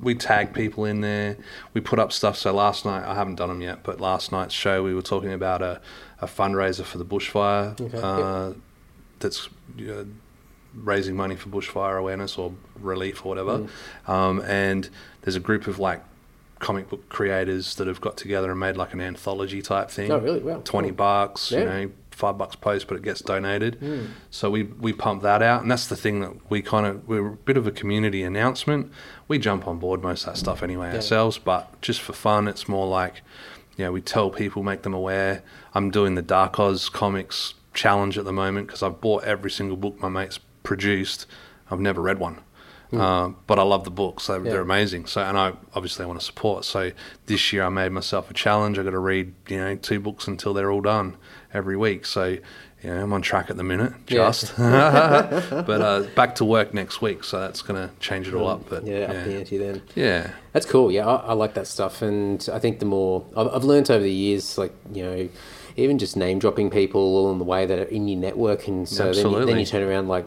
we 0.01 0.15
tag 0.15 0.53
people 0.55 0.85
in 0.85 1.03
there. 1.03 1.37
We 1.75 1.81
put 1.81 1.99
up 1.99 2.13
stuff. 2.13 2.37
So 2.37 2.53
last 2.53 2.85
night, 2.85 3.05
I 3.07 3.15
haven't 3.15 3.37
done 3.37 3.49
them 3.49 3.61
yet, 3.61 3.83
but 3.83 4.01
last 4.01 4.33
night's 4.33 4.55
show 4.55 4.83
we 4.83 4.95
were 4.95 5.03
talking 5.03 5.33
about 5.33 5.63
a, 5.63 5.81
a 6.21 6.27
fundraiser 6.27 6.83
for 6.85 6.99
the 6.99 7.05
bushfire. 7.05 7.81
Okay, 7.81 7.99
Uh, 8.03 8.55
That's 9.21 9.49
uh, 9.81 10.05
raising 10.75 11.15
money 11.17 11.37
for 11.37 11.49
bushfire 11.49 11.99
awareness 11.99 12.37
or 12.39 12.55
relief 12.81 13.25
or 13.25 13.29
whatever. 13.29 13.59
Mm. 14.07 14.09
Um, 14.11 14.41
and 14.43 14.89
there's 15.23 15.37
a 15.37 15.41
group 15.41 15.67
of 15.67 15.79
like 15.79 16.03
comic 16.59 16.89
book 16.89 17.09
creators 17.11 17.75
that 17.77 17.87
have 17.87 18.01
got 18.01 18.17
together 18.17 18.51
and 18.51 18.59
made 18.59 18.77
like 18.79 18.95
an 18.95 19.01
anthology 19.01 19.61
type 19.63 19.91
thing. 19.91 20.11
Oh, 20.11 20.19
really? 20.19 20.41
Wow. 20.41 20.63
Twenty 20.65 20.89
Cool. 20.89 20.97
bucks, 20.97 21.51
you 21.53 21.65
know, 21.65 21.91
five 22.17 22.39
bucks 22.39 22.57
post, 22.57 22.89
but 22.89 22.97
it 22.97 23.03
gets 23.03 23.21
donated. 23.21 23.79
Mm. 23.81 24.09
So 24.31 24.51
we 24.51 24.63
we 24.65 24.93
pump 24.93 25.23
that 25.23 25.43
out, 25.43 25.61
and 25.63 25.71
that's 25.71 25.87
the 25.87 25.97
thing 25.97 26.21
that 26.21 26.33
we 26.51 26.63
kind 26.63 26.87
of 26.87 27.07
we're 27.07 27.27
a 27.29 27.37
bit 27.37 27.57
of 27.59 27.67
a 27.67 27.71
community 27.71 28.23
announcement. 28.23 28.91
We 29.29 29.39
jump 29.39 29.69
on 29.69 29.79
board 29.79 30.03
most 30.03 30.23
of 30.27 30.33
that 30.33 30.39
stuff 30.39 30.63
anyway 30.63 30.89
Yeah. 30.89 30.97
ourselves, 30.97 31.37
but 31.39 31.81
just 31.83 32.01
for 32.01 32.15
fun, 32.15 32.49
it's 32.49 32.69
more 32.69 32.87
like, 32.87 33.21
you 33.77 33.85
know, 33.85 33.93
we 33.93 34.01
tell 34.01 34.31
people, 34.31 34.63
make 34.63 34.83
them 34.83 34.95
aware. 34.95 35.43
I'm 35.75 35.91
doing 35.91 36.15
the 36.15 36.23
Dark 36.23 36.59
Oz 36.59 36.89
comics 36.89 37.55
challenge 37.75 38.17
at 38.17 38.25
the 38.25 38.33
moment 38.33 38.67
because 38.69 38.83
I've 38.83 39.01
bought 39.03 39.25
every 39.25 39.51
single 39.51 39.77
book 39.77 40.01
my 40.01 40.09
mates 40.09 40.39
produced. 40.63 41.27
I've 41.71 41.81
never 41.81 42.01
read 42.01 42.19
one. 42.19 42.39
Uh, 42.93 43.31
but 43.49 43.59
I 43.59 43.63
love 43.63 43.83
the 43.85 43.91
books; 43.91 44.29
they're, 44.29 44.39
Hmm. 44.39 44.47
Yeah. 44.47 44.53
they're 44.53 44.61
amazing. 44.63 45.07
So, 45.07 45.21
and 45.21 45.37
I 45.37 45.53
obviously 45.75 46.05
I 46.05 46.07
want 46.07 46.21
to 46.21 46.25
support. 46.25 46.65
So 46.65 46.93
this 47.27 47.53
year 47.53 47.65
I 47.65 47.69
made 47.69 47.91
myself 47.91 48.31
a 48.31 48.35
challenge. 48.35 48.79
I 48.79 48.85
got 48.85 48.91
to 48.93 48.99
read, 49.01 49.35
you 49.49 49.59
know, 49.59 49.75
two 49.75 49.99
books 49.99 50.29
until 50.29 50.55
they're 50.55 50.71
all 50.71 50.81
done 50.81 51.17
every 51.57 51.77
week. 51.77 52.07
So, 52.07 52.25
you 52.27 52.41
know, 52.85 53.03
I'm 53.03 53.13
on 53.13 53.23
track 53.23 53.51
at 53.51 53.57
the 53.57 53.65
minute, 53.65 53.93
Yeah. 54.09 54.31
just. 54.31 54.55
but 54.57 55.81
uh, 55.81 56.03
back 56.15 56.37
to 56.37 56.45
work 56.45 56.75
next 56.75 57.01
week, 57.01 57.25
so 57.25 57.41
that's 57.41 57.63
going 57.63 57.89
to 57.89 57.95
change 57.99 58.29
it 58.29 58.35
all 58.35 58.47
up. 58.49 58.69
But 58.69 58.87
yeah, 58.87 58.99
yeah, 58.99 59.05
up 59.07 59.25
the 59.25 59.37
ante 59.37 59.59
then. 59.59 59.83
yeah, 59.95 60.31
That's 60.53 60.67
cool. 60.67 60.93
Yeah, 60.93 61.07
I, 61.07 61.17
I 61.17 61.33
like 61.33 61.55
that 61.55 61.67
stuff, 61.67 62.03
and 62.03 62.47
I 62.53 62.59
think 62.59 62.79
the 62.79 62.87
more 62.87 63.25
I've, 63.37 63.49
I've 63.49 63.65
learned 63.65 63.91
over 63.91 64.03
the 64.03 64.13
years, 64.13 64.59
like 64.59 64.73
you 64.93 65.03
know, 65.03 65.29
even 65.77 65.99
just 65.99 66.17
name 66.17 66.39
dropping 66.39 66.71
people 66.71 67.19
along 67.19 67.39
the 67.39 67.45
way 67.45 67.67
that 67.67 67.79
are 67.79 67.85
in 67.85 68.09
your 68.09 68.19
network, 68.21 68.69
and 68.69 68.89
so 68.89 69.13
then 69.13 69.31
you, 69.31 69.45
then 69.47 69.59
you 69.59 69.67
turn 69.67 69.83
around. 69.83 70.09
Like 70.09 70.27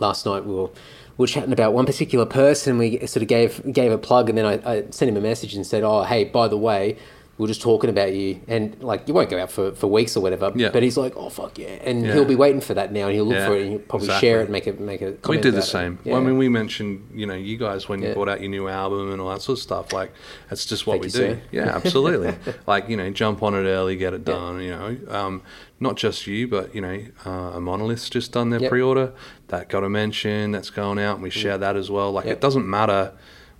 last 0.00 0.26
night, 0.26 0.44
we 0.44 0.54
were 0.54 0.68
we 1.16 1.22
were 1.24 1.26
chatting 1.26 1.52
about 1.52 1.72
one 1.72 1.86
particular 1.86 2.26
person. 2.26 2.78
We 2.78 2.98
sort 3.06 3.22
of 3.22 3.28
gave 3.28 3.72
gave 3.72 3.92
a 3.92 3.98
plug, 3.98 4.28
and 4.28 4.36
then 4.36 4.44
I, 4.44 4.70
I 4.70 4.84
sent 4.90 5.08
him 5.08 5.16
a 5.16 5.20
message 5.20 5.54
and 5.54 5.66
said, 5.66 5.82
"Oh, 5.82 6.02
hey, 6.02 6.24
by 6.24 6.48
the 6.48 6.58
way." 6.58 6.96
We 7.40 7.44
are 7.46 7.48
just 7.48 7.62
talking 7.62 7.88
about 7.88 8.12
you, 8.12 8.38
and 8.48 8.76
like 8.82 9.08
you 9.08 9.14
won't 9.14 9.30
go 9.30 9.40
out 9.40 9.50
for, 9.50 9.72
for 9.72 9.86
weeks 9.86 10.14
or 10.14 10.20
whatever. 10.20 10.52
Yeah. 10.54 10.68
But 10.70 10.82
he's 10.82 10.98
like, 10.98 11.14
"Oh 11.16 11.30
fuck 11.30 11.58
yeah!" 11.58 11.68
And 11.82 12.04
Yeah. 12.04 12.12
he'll 12.12 12.26
be 12.26 12.34
waiting 12.36 12.60
for 12.60 12.74
that 12.74 12.92
now, 12.92 13.06
and 13.06 13.14
he'll 13.14 13.24
look 13.24 13.36
Yeah, 13.38 13.46
for 13.46 13.56
it, 13.56 13.62
and 13.62 13.70
he'll 13.70 13.78
probably 13.78 14.08
exactly. 14.08 14.28
share 14.28 14.40
it, 14.40 14.42
and 14.42 14.50
make 14.50 14.66
it 14.66 14.78
make 14.78 15.00
a. 15.00 15.14
we 15.26 15.38
did 15.38 15.54
the 15.54 15.62
same. 15.62 15.98
Well, 16.04 16.16
I 16.16 16.20
mean, 16.20 16.36
we 16.36 16.50
mentioned, 16.50 17.10
you 17.14 17.24
know, 17.26 17.34
you 17.34 17.56
guys 17.56 17.88
when 17.88 18.02
you 18.02 18.12
brought 18.12 18.28
out 18.28 18.42
your 18.42 18.50
new 18.50 18.68
album 18.68 19.10
and 19.10 19.22
all 19.22 19.30
that 19.30 19.40
sort 19.40 19.58
of 19.58 19.62
stuff. 19.62 19.92
Like, 19.94 20.12
that's 20.50 20.66
just 20.66 20.86
what 20.86 20.94
Thank 21.00 21.04
we 21.04 21.08
do. 21.10 21.18
sir. 21.18 21.40
Yeah, 21.50 21.74
absolutely. 21.74 22.34
like, 22.66 22.90
you 22.90 22.96
know, 22.98 23.08
jump 23.10 23.42
on 23.42 23.54
it 23.54 23.64
early, 23.66 23.96
get 23.96 24.12
it 24.12 24.24
done. 24.26 24.60
You 24.60 24.70
know, 24.70 24.96
um, 25.08 25.42
not 25.80 25.96
just 25.96 26.26
you, 26.26 26.46
but 26.46 26.74
you 26.74 26.82
know, 26.82 27.02
uh, 27.24 27.30
a 27.56 27.60
monolith's 27.60 28.10
just 28.10 28.32
done 28.32 28.50
their 28.50 28.60
Yep. 28.60 28.70
pre-order. 28.70 29.12
That 29.48 29.70
got 29.70 29.82
a 29.82 29.88
mention. 29.88 30.52
That's 30.52 30.68
going 30.68 30.98
out, 30.98 31.14
and 31.14 31.22
we 31.22 31.30
share 31.30 31.56
that 31.56 31.74
as 31.74 31.90
well. 31.90 32.12
Like, 32.12 32.26
Yep. 32.26 32.34
it 32.36 32.40
doesn't 32.42 32.68
matter 32.68 33.12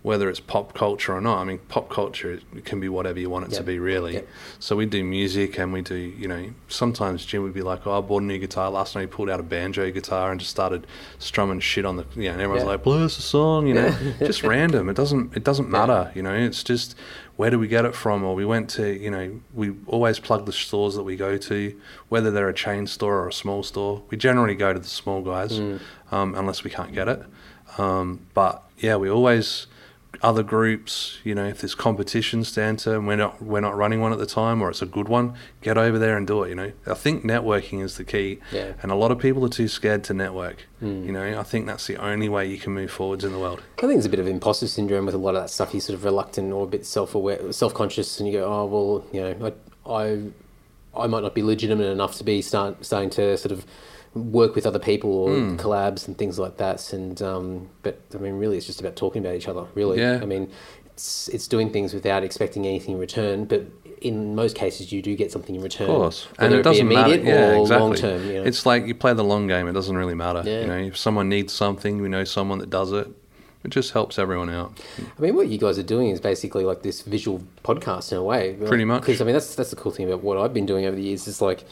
whether 0.03 0.31
it's 0.31 0.41
pop 0.41 0.73
culture 0.73 1.15
or 1.15 1.21
not. 1.21 1.39
I 1.39 1.45
mean, 1.45 1.59
pop 1.69 1.91
culture 1.91 2.33
it 2.33 2.65
can 2.65 2.81
be 2.81 2.89
whatever 2.89 3.21
you 3.21 3.29
want 3.29 3.45
it 3.53 3.55
to 3.57 3.63
be, 3.63 3.79
really. 3.79 4.15
Yep. 4.15 4.29
So 4.59 4.75
we 4.75 4.87
do 4.87 5.05
music 5.05 5.59
and 5.59 5.75
we 5.75 5.83
do, 5.83 5.95
you 5.95 6.27
know, 6.27 6.51
sometimes 6.69 7.27
Jim 7.27 7.43
would 7.43 7.53
be 7.53 7.61
like, 7.61 7.87
oh, 7.87 7.99
I 7.99 8.01
bought 8.01 8.23
a 8.23 8.25
new 8.25 8.39
guitar. 8.39 8.71
Last 8.71 8.95
night 8.95 9.03
he 9.03 9.07
pulled 9.09 9.29
out 9.29 9.41
a 9.41 9.43
banjo 9.43 9.91
guitar 9.91 10.31
and 10.31 10.41
just 10.41 10.51
started 10.53 10.87
strumming 11.19 11.61
shit 11.61 11.85
on 11.85 11.97
the, 11.97 12.07
you 12.17 12.25
know, 12.25 12.33
and 12.33 12.41
everyone's 12.41 12.63
Yeah. 12.65 12.71
like, 12.71 12.83
play 12.83 13.03
us 13.03 13.19
a 13.19 13.23
song, 13.23 13.67
you 13.67 13.75
know, 13.75 13.95
just 14.21 14.43
random. 14.43 14.89
It 14.89 14.97
doesn't, 14.97 15.37
it 15.37 15.45
doesn't 15.45 15.69
matter, 15.69 16.11
you 16.15 16.23
know, 16.23 16.33
it's 16.35 16.65
just, 16.65 16.97
where 17.37 17.51
do 17.51 17.59
we 17.59 17.69
get 17.69 17.85
it 17.85 17.95
from? 17.95 18.25
Or 18.25 18.35
we 18.35 18.47
went 18.47 18.71
to, 18.71 18.99
you 18.99 19.11
know, 19.11 19.39
we 19.53 19.75
always 19.87 20.19
plug 20.19 20.47
the 20.47 20.53
stores 20.53 20.95
that 20.95 21.03
we 21.03 21.17
go 21.17 21.37
to, 21.37 21.79
whether 22.09 22.31
they're 22.31 22.49
a 22.49 22.55
chain 22.55 22.87
store 22.87 23.17
or 23.19 23.29
a 23.29 23.33
small 23.35 23.63
store. 23.63 24.03
We 24.09 24.17
generally 24.17 24.55
go 24.55 24.73
to 24.73 24.79
the 24.79 24.89
small 24.89 25.21
guys, 25.21 25.59
Mm. 25.59 25.81
um, 26.11 26.35
unless 26.35 26.65
we 26.65 26.71
can't 26.71 26.93
get 26.95 27.07
it. 27.09 27.23
Um, 27.79 28.21
but 28.35 28.63
yeah, 28.79 28.97
we 28.97 29.09
always, 29.11 29.67
other 30.23 30.43
groups, 30.43 31.19
you 31.25 31.35
know, 31.35 31.47
if 31.47 31.61
there's 31.61 31.75
competitions 31.75 32.53
to 32.53 32.63
enter 32.63 32.97
and 32.97 33.07
we're 33.07 33.17
not 33.17 33.41
we're 33.41 33.61
not 33.61 33.77
running 33.77 34.01
one 34.01 34.13
at 34.13 34.19
the 34.19 34.27
time 34.27 34.61
or 34.61 34.69
it's 34.69 34.83
a 34.83 34.87
good 34.87 35.09
one, 35.09 35.35
get 35.63 35.79
over 35.79 35.99
there 35.99 36.17
and 36.17 36.27
do 36.27 36.43
it. 36.43 36.49
You 36.51 36.55
know, 36.57 36.73
I 36.87 36.95
think 36.95 37.25
networking 37.25 37.83
is 37.83 37.97
the 37.97 38.05
key, 38.05 38.39
Yeah. 38.53 38.73
and 38.83 38.91
a 38.91 38.95
lot 38.97 39.13
of 39.13 39.19
people 39.19 39.45
are 39.45 39.49
too 39.49 39.69
scared 39.69 40.03
to 40.05 40.15
network. 40.15 40.67
Hmm. 40.81 41.05
You 41.05 41.13
know, 41.13 41.39
I 41.39 41.43
think 41.45 41.67
that's 41.67 41.87
the 41.87 41.97
only 41.97 42.29
way 42.29 42.47
you 42.49 42.59
can 42.59 42.73
move 42.75 42.91
forwards 42.91 43.25
in 43.25 43.33
the 43.33 43.39
world. 43.39 43.63
I 43.79 43.83
think 43.83 43.93
there's 43.95 44.07
a 44.07 44.11
bit 44.11 44.21
of 44.21 44.27
imposter 44.27 44.67
syndrome 44.67 45.07
with 45.07 45.15
a 45.15 45.19
lot 45.19 45.35
of 45.37 45.43
that 45.43 45.49
stuff. 45.51 45.73
You're 45.73 45.81
sort 45.81 45.99
of 45.99 46.05
reluctant 46.05 46.53
or 46.53 46.65
a 46.65 46.69
bit 46.69 46.85
self-aware, 46.87 47.53
self-conscious, 47.53 48.19
and 48.19 48.29
you 48.29 48.35
go, 48.41 48.45
"Oh 48.45 48.65
well, 48.67 49.05
you 49.13 49.21
know, 49.23 49.53
I, 49.87 49.91
I, 49.91 51.03
I 51.05 51.07
might 51.07 51.23
not 51.23 51.35
be 51.37 51.43
legitimate 51.43 51.87
enough 51.87 52.17
to 52.19 52.25
be 52.25 52.43
start, 52.43 52.85
starting 52.85 53.11
to 53.11 53.37
sort 53.39 53.53
of 53.53 53.65
work 54.15 54.55
with 54.55 54.67
other 54.67 54.79
people 54.79 55.11
or 55.11 55.31
Hmm. 55.35 55.57
collabs 55.57 56.07
and 56.09 56.17
things 56.19 56.39
like 56.39 56.57
that." 56.59 56.93
And 56.93 57.21
um, 57.23 57.69
but 57.83 58.01
I 58.15 58.19
mean, 58.19 58.35
really, 58.35 58.57
it's 58.57 58.67
just 58.67 58.81
about 58.81 58.97
talking 58.97 59.25
about 59.25 59.35
each 59.37 59.49
other. 59.49 59.65
Really, 59.75 59.99
Yeah. 60.01 60.19
I 60.23 60.27
mean, 60.27 60.49
it's 60.93 61.29
it's 61.29 61.47
doing 61.49 61.71
things 61.71 61.95
without 61.95 62.23
expecting 62.25 62.67
anything 62.67 62.95
in 62.95 63.01
return, 63.01 63.45
but. 63.45 63.63
In 64.03 64.35
most 64.35 64.57
cases, 64.57 64.91
you 64.93 65.03
do 65.03 65.15
get 65.15 65.31
something 65.31 65.55
in 65.55 65.61
return. 65.61 65.91
Of 65.91 65.95
course, 65.95 66.27
and 66.39 66.55
it 66.55 66.63
doesn't 66.63 66.89
be 66.89 66.95
matter. 66.95 67.17
Yeah, 67.17 67.61
exactly. 67.61 67.79
long 67.87 67.95
term. 67.95 68.27
You 68.27 68.33
know? 68.33 68.45
It's 68.45 68.65
like 68.65 68.87
you 68.87 68.95
play 68.95 69.13
the 69.13 69.23
long 69.23 69.47
game. 69.47 69.69
It 69.69 69.75
doesn't 69.75 69.95
really 69.95 70.15
matter. 70.15 70.43
Yeah. 70.43 70.61
You 70.63 70.67
know, 70.69 70.79
if 70.79 70.97
someone 70.97 71.29
needs 71.29 71.53
something, 71.53 72.01
we 72.01 72.09
know 72.09 72.25
someone 72.25 72.61
that 72.61 72.71
does 72.71 72.93
it. 72.93 73.09
It 73.63 73.69
just 73.69 73.93
helps 73.93 74.19
everyone 74.19 74.49
out. 74.49 74.73
I 74.99 75.21
mean, 75.21 75.37
what 75.37 75.49
you 75.49 75.59
guys 75.59 75.79
are 75.79 75.83
doing 75.83 76.09
is 76.09 76.19
basically 76.19 76.65
like 76.65 76.81
this 76.81 77.03
visual 77.03 77.43
podcast 77.63 78.11
in 78.13 78.17
a 78.17 78.23
way. 78.25 78.57
Pretty 78.65 78.87
much. 78.87 79.03
Because 79.03 79.21
I 79.21 79.25
mean, 79.27 79.35
that's 79.35 79.55
that's 79.55 79.69
the 79.69 79.77
cool 79.77 79.93
thing 79.93 80.07
about 80.07 80.23
what 80.23 80.39
I've 80.39 80.55
been 80.55 80.65
doing 80.65 80.87
over 80.87 80.97
the 80.97 81.03
years. 81.03 81.29
Is 81.29 81.43
like, 81.43 81.65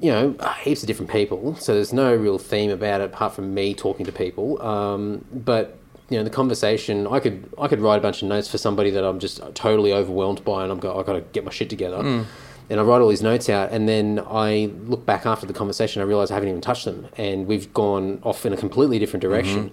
you 0.00 0.10
know, 0.10 0.34
heaps 0.62 0.82
of 0.82 0.86
different 0.86 1.10
people. 1.10 1.54
So 1.56 1.74
there's 1.74 1.92
no 1.92 2.14
real 2.14 2.38
theme 2.38 2.70
about 2.70 3.00
it 3.00 3.04
apart 3.04 3.34
from 3.34 3.52
me 3.54 3.74
talking 3.74 4.06
to 4.06 4.12
people. 4.12 4.60
Um, 4.62 5.24
but 5.32 5.76
you 6.08 6.18
know, 6.18 6.24
the 6.24 6.30
conversation, 6.30 7.06
I 7.06 7.20
could 7.20 7.48
I 7.58 7.68
could 7.68 7.80
write 7.80 7.96
a 7.98 8.00
bunch 8.00 8.22
of 8.22 8.28
notes 8.28 8.48
for 8.48 8.58
somebody 8.58 8.90
that 8.90 9.04
I'm 9.04 9.18
just 9.20 9.40
totally 9.54 9.92
overwhelmed 9.92 10.44
by, 10.44 10.62
and 10.64 10.72
I'm 10.72 10.78
go, 10.80 10.98
I 10.98 11.02
got 11.04 11.12
to 11.12 11.20
get 11.20 11.44
my 11.44 11.50
shit 11.52 11.70
together. 11.70 12.02
Hmm. 12.02 12.22
And 12.68 12.78
I 12.78 12.84
write 12.84 13.00
all 13.00 13.08
these 13.08 13.22
notes 13.22 13.48
out, 13.48 13.72
and 13.72 13.88
then 13.88 14.20
I 14.28 14.70
look 14.86 15.04
back 15.04 15.26
after 15.26 15.44
the 15.44 15.52
conversation. 15.52 16.02
I 16.02 16.04
realize 16.04 16.30
I 16.30 16.34
haven't 16.34 16.50
even 16.50 16.60
touched 16.60 16.84
them, 16.84 17.08
and 17.16 17.46
we've 17.48 17.72
gone 17.74 18.20
off 18.22 18.46
in 18.46 18.52
a 18.52 18.56
completely 18.56 18.98
different 19.00 19.22
direction. 19.22 19.72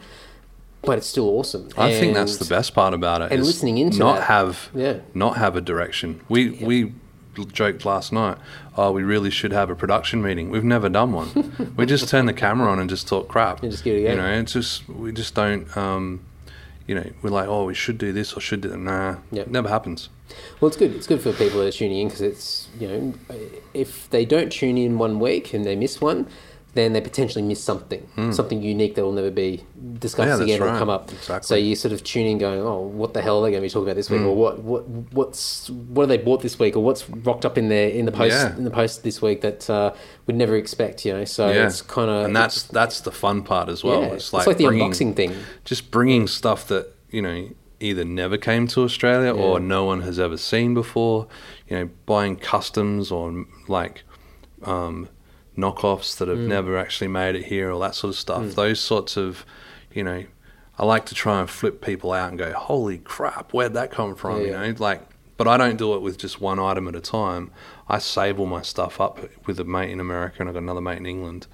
But 0.82 0.98
it's 1.00 1.08
still 1.08 1.28
awesome. 1.30 1.70
Mm-hmm. 1.70 1.80
I 1.82 1.92
think 1.92 2.14
that's 2.16 2.38
the 2.38 2.46
best 2.46 2.74
part 2.74 2.94
about 2.94 3.22
it. 3.22 3.32
and 3.32 3.42
is 3.42 3.48
listening 3.48 3.78
into 3.78 4.00
not 4.00 4.16
that. 4.18 4.24
have 4.26 4.70
Yeah. 4.74 5.00
not 5.14 5.38
have 5.38 5.56
a 5.56 5.62
direction. 5.62 6.22
We 6.30 6.52
we 6.52 6.94
joked 7.46 7.86
last 7.86 8.12
night. 8.12 8.38
Oh, 8.76 8.92
we 8.92 9.04
really 9.04 9.30
should 9.30 9.52
have 9.52 9.70
a 9.70 9.76
production 9.76 10.22
meeting. 10.22 10.50
We've 10.50 10.64
never 10.64 10.90
done 10.90 11.14
one. 11.14 11.74
we 11.78 11.86
just 11.86 12.08
turn 12.14 12.26
the 12.26 12.34
camera 12.34 12.70
on 12.72 12.80
and 12.80 12.90
just 12.90 13.08
talk 13.08 13.28
crap. 13.28 13.62
And 13.64 13.72
just 13.72 13.84
give 13.84 13.96
it 13.96 14.06
a. 14.08 14.12
You 14.12 14.16
know, 14.18 14.28
it's 14.32 14.54
just 14.54 14.88
we 14.90 15.12
just 15.12 15.36
don't. 15.36 15.76
Um, 15.78 16.22
you 16.88 16.96
know, 16.96 17.10
we're 17.22 17.30
like, 17.32 17.50
oh, 17.50 17.66
we 17.66 17.74
should 17.74 17.98
do 17.98 18.14
this 18.14 18.34
or 18.34 18.40
should 18.40 18.62
do 18.62 18.70
that. 18.70 18.78
Nah, 18.78 19.18
Yep. 19.32 19.48
it 19.48 19.52
never 19.52 19.68
happens. 19.68 20.08
Well, 20.60 20.68
it's 20.68 20.78
good. 20.78 20.94
It's 20.96 21.08
good 21.08 21.22
for 21.22 21.34
people 21.34 21.60
that 21.60 21.68
are 21.68 21.72
tuning 21.72 22.00
in 22.00 22.08
because 22.08 22.22
it's 22.22 22.68
you 22.80 22.88
know, 22.88 23.14
if 23.74 24.10
they 24.10 24.26
don't 24.26 24.52
tune 24.52 24.78
in 24.78 24.98
one 24.98 25.20
week 25.20 25.54
and 25.54 25.66
they 25.66 25.76
miss 25.76 26.00
one, 26.02 26.28
then 26.78 26.94
they 26.94 27.02
potentially 27.02 27.44
miss 27.44 27.62
something, 27.64 28.08
something 28.32 28.62
unique 28.62 28.96
that 28.96 29.04
will 29.04 29.12
never 29.12 29.32
be 29.32 29.64
discussed. 30.00 30.28
Yeah, 30.40 30.44
again 30.44 30.62
or 30.62 30.68
right. 30.68 30.80
come 30.80 30.90
up. 30.90 31.12
Exactly. 31.12 31.46
So 31.48 31.56
you 31.56 31.76
sort 31.76 31.92
of 31.94 32.04
tune 32.04 32.26
in, 32.28 32.38
going, 32.38 32.60
"Oh, 32.62 32.82
what 32.82 33.14
the 33.14 33.22
hell 33.22 33.40
are 33.40 33.42
they 33.44 33.52
going 33.52 33.62
to 33.62 33.66
be 33.66 33.70
talking 33.70 33.88
about 33.88 33.96
this 33.96 34.10
week?" 34.10 34.22
Or 34.22 34.36
what 34.36 34.60
what 34.60 34.88
what's 35.14 35.70
what 35.70 36.04
have 36.04 36.10
they 36.10 36.18
bought 36.24 36.42
this 36.42 36.58
week? 36.60 36.76
Or 36.78 36.84
what's 36.84 37.10
rocked 37.10 37.46
up 37.46 37.58
in 37.58 37.70
their 37.70 37.90
in 37.90 38.06
the 38.06 38.12
post 38.12 38.34
Yeah. 38.36 38.56
in 38.56 38.64
the 38.64 38.72
post 38.72 39.04
this 39.04 39.22
week 39.22 39.42
that 39.42 39.70
uh, 39.70 39.94
we'd 40.28 40.38
never 40.38 40.56
expect? 40.56 41.04
You 41.06 41.14
know, 41.14 41.26
so 41.26 41.50
yeah, 41.52 41.66
it's 41.68 41.82
kind 41.82 42.10
of 42.10 42.26
and 42.26 42.36
that's 42.36 42.64
that's 42.64 43.02
the 43.02 43.12
fun 43.12 43.42
part 43.44 43.68
as 43.70 43.84
well. 43.84 44.02
yeah, 44.02 44.14
It's 44.14 44.32
like, 44.32 44.46
the 44.58 44.66
bringing, 44.66 44.92
unboxing 44.92 45.16
thing. 45.16 45.34
just 45.66 45.92
bringing 45.92 46.28
stuff 46.28 46.68
that 46.68 46.94
you 47.10 47.22
know 47.22 47.50
either 47.80 48.04
never 48.04 48.38
came 48.38 48.68
to 48.68 48.82
Australia 48.84 49.34
or 49.34 49.60
no 49.60 49.86
one 49.86 50.02
has 50.02 50.20
ever 50.20 50.38
seen 50.38 50.74
before. 50.74 51.28
You 51.70 51.78
know, 51.80 51.90
buying 52.06 52.36
customs 52.36 53.12
or 53.12 53.46
like 53.68 54.04
um, 54.64 55.10
knockoffs 55.58 56.16
that 56.18 56.28
Mm. 56.28 56.38
have 56.38 56.48
never 56.48 56.78
actually 56.78 57.08
made 57.08 57.36
it 57.36 57.46
here, 57.46 57.72
all 57.72 57.80
that 57.80 57.96
sort 57.96 58.10
of 58.14 58.18
stuff. 58.20 58.56
Those 58.56 58.80
sorts 58.80 59.18
of, 59.18 59.46
you 59.94 60.04
know, 60.04 60.24
I 60.80 60.86
like 60.86 61.06
to 61.08 61.16
try 61.16 61.40
and 61.40 61.50
flip 61.50 61.82
people 61.82 62.12
out 62.14 62.30
and 62.30 62.38
go, 62.38 62.52
"Holy 62.54 63.00
crap, 63.00 63.52
where'd 63.54 63.74
that 63.74 63.92
come 63.92 64.16
from?" 64.16 64.42
Yeah, 64.42 64.46
You 64.46 64.52
know, 64.72 64.76
like 64.80 65.02
But 65.38 65.48
I 65.48 65.56
don't 65.58 65.78
do 65.78 65.94
it 65.94 66.02
with 66.02 66.18
just 66.18 66.42
one 66.42 66.58
item 66.60 66.88
at 66.88 66.96
a 66.96 67.00
time. 67.00 67.52
I 67.88 68.00
save 68.00 68.40
all 68.40 68.48
my 68.48 68.64
stuff 68.64 69.00
up 69.00 69.20
with 69.46 69.60
a 69.60 69.64
mate 69.64 69.92
in 69.92 70.00
America 70.00 70.38
and 70.40 70.50
I've 70.50 70.56
got 70.56 70.64
another 70.64 70.82
mate 70.82 70.98
in 70.98 71.06
England. 71.06 71.46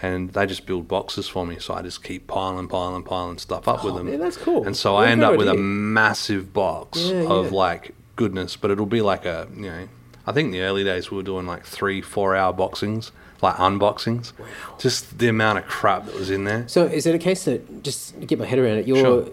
And 0.00 0.32
they 0.32 0.46
just 0.46 0.64
build 0.64 0.86
boxes 0.86 1.26
for 1.28 1.44
me, 1.44 1.56
so 1.58 1.74
I 1.74 1.82
just 1.82 2.04
keep 2.04 2.28
piling, 2.28 2.68
piling, 2.68 3.02
piling 3.02 3.38
stuff 3.38 3.66
up 3.66 3.84
with 3.84 3.96
them. 3.96 4.06
yeah, 4.08 4.16
that's 4.18 4.36
cool. 4.36 4.64
And 4.64 4.76
so 4.76 4.94
I 4.94 5.08
end 5.08 5.24
up 5.24 5.36
with 5.36 5.48
a 5.48 5.54
massive 5.56 6.52
box 6.52 6.98
Yeah, 7.00 7.24
of 7.26 7.46
yeah. 7.46 7.58
like 7.58 7.94
goodness, 8.14 8.54
but 8.54 8.70
it'll 8.70 8.86
be 8.86 9.00
like 9.02 9.24
a 9.24 9.48
you 9.56 9.62
know. 9.62 9.88
I 10.24 10.30
think 10.30 10.46
in 10.46 10.52
the 10.52 10.60
early 10.62 10.84
days 10.84 11.10
we 11.10 11.16
were 11.16 11.22
doing 11.24 11.44
like 11.46 11.64
three, 11.64 12.00
four 12.00 12.36
hour 12.36 12.52
boxings, 12.52 13.10
like 13.42 13.56
unboxings. 13.56 14.32
Wow. 14.38 14.46
Just 14.78 15.18
the 15.18 15.28
amount 15.28 15.58
of 15.58 15.66
crap 15.66 16.06
that 16.06 16.14
was 16.14 16.30
in 16.30 16.44
there. 16.44 16.64
So 16.68 16.84
is 16.84 17.06
it 17.06 17.14
a 17.14 17.18
case 17.18 17.44
that 17.44 17.82
just 17.82 18.18
to 18.20 18.26
get 18.26 18.38
my 18.38 18.46
head 18.46 18.58
around 18.58 18.78
it? 18.78 18.86
You're 18.86 18.98
Sure. 18.98 19.28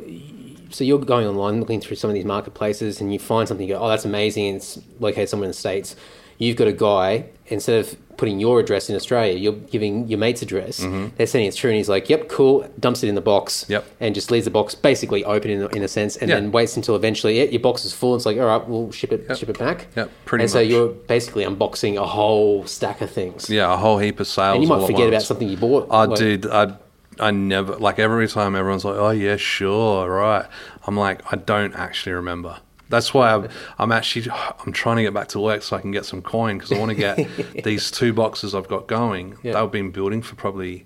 so 0.72 0.84
you're 0.84 0.99
going 0.99 1.28
online, 1.28 1.60
looking 1.60 1.80
through 1.80 1.95
some 1.97 2.10
of 2.10 2.16
these 2.16 2.26
marketplaces, 2.26 2.99
and 2.99 3.14
you 3.14 3.20
find 3.20 3.47
something. 3.47 3.68
You 3.68 3.76
go, 3.76 3.82
oh, 3.82 3.88
that's 3.88 4.05
amazing. 4.05 4.55
It's 4.55 4.80
located 4.99 5.30
somewhere 5.30 5.45
in 5.45 5.51
the 5.51 5.57
states. 5.57 5.95
You've 6.39 6.57
got 6.57 6.67
a 6.67 6.73
guy 6.73 7.25
instead 7.47 7.79
of 7.85 7.95
putting 8.17 8.39
your 8.39 8.59
address 8.59 8.89
in 8.89 8.95
Australia, 8.97 9.33
you're 9.37 9.53
giving 9.53 10.07
your 10.09 10.19
mate's 10.19 10.41
address. 10.41 10.77
They're 11.17 11.25
sending 11.27 11.47
it 11.47 11.53
through, 11.53 11.69
and 11.71 11.77
he's 11.77 11.87
like, 11.89 12.09
"Yep, 12.09 12.27
cool." 12.29 12.69
Dumps 12.79 13.01
it 13.03 13.07
in 13.09 13.15
the 13.15 13.21
box. 13.21 13.63
Mm-hmm. 13.63 13.71
Yep. 13.73 13.85
And 14.01 14.15
just 14.15 14.29
leaves 14.31 14.45
the 14.45 14.51
box 14.51 14.73
basically 14.75 15.23
open 15.23 15.51
in, 15.51 15.61
in 15.75 15.83
a 15.83 15.87
sense, 15.87 16.17
and 16.17 16.27
Yeah. 16.29 16.35
then 16.35 16.51
waits 16.51 16.75
until 16.77 16.95
eventually 16.95 17.37
yeah, 17.37 17.45
your 17.45 17.61
box 17.61 17.85
is 17.85 17.93
full. 17.93 18.13
And 18.13 18.19
It's 18.19 18.25
like, 18.25 18.37
all 18.37 18.45
right, 18.45 18.67
we'll 18.67 18.91
ship 18.91 19.11
it, 19.13 19.25
Yep. 19.29 19.37
ship 19.37 19.49
it 19.49 19.59
back. 19.59 19.87
Yep, 19.95 20.09
pretty 20.25 20.43
and 20.43 20.51
so 20.51 20.59
you're 20.59 20.89
basically 20.89 21.43
unboxing 21.45 21.95
a 21.97 22.05
whole 22.07 22.65
stack 22.65 23.01
of 23.01 23.09
things. 23.11 23.49
Yeah, 23.49 23.73
a 23.73 23.77
whole 23.77 23.97
heap 23.99 24.19
of 24.19 24.27
sales. 24.27 24.55
And 24.55 24.63
you 24.63 24.69
might 24.69 24.85
forget 24.85 25.07
about 25.07 25.21
something 25.23 25.47
you 25.47 25.57
bought. 25.57 25.87
I 25.91 26.05
like- 26.05 26.19
did. 26.19 26.45
I 26.47 26.73
I 27.21 27.31
never 27.31 27.75
like 27.75 27.99
every 27.99 28.29
time 28.29 28.55
everyone's 28.55 28.85
like, 28.85 28.95
"Oh 28.95 29.09
yeah, 29.09 29.35
sure, 29.35 30.09
right." 30.09 30.45
I'm 30.87 30.95
like, 30.95 31.21
I 31.33 31.35
don't 31.35 31.75
actually 31.75 32.13
remember. 32.13 32.57
That's 32.89 33.13
why 33.13 33.33
I'm, 33.33 33.47
I'm 33.77 33.91
actually 33.91 34.29
I'm 34.31 34.73
trying 34.73 34.97
to 34.97 35.03
get 35.03 35.13
back 35.13 35.27
to 35.29 35.39
work 35.39 35.61
so 35.61 35.77
I 35.77 35.81
can 35.81 35.91
get 35.91 36.05
some 36.05 36.21
coin 36.21 36.57
because 36.57 36.71
I 36.71 36.79
want 36.79 36.89
to 36.89 36.95
get 36.95 37.63
these 37.63 37.91
two 37.91 38.13
boxes 38.13 38.53
I've 38.55 38.67
got 38.67 38.87
going. 38.87 39.37
Yeah. 39.43 39.53
They've 39.61 39.71
been 39.71 39.91
building 39.91 40.21
for 40.21 40.35
probably 40.35 40.85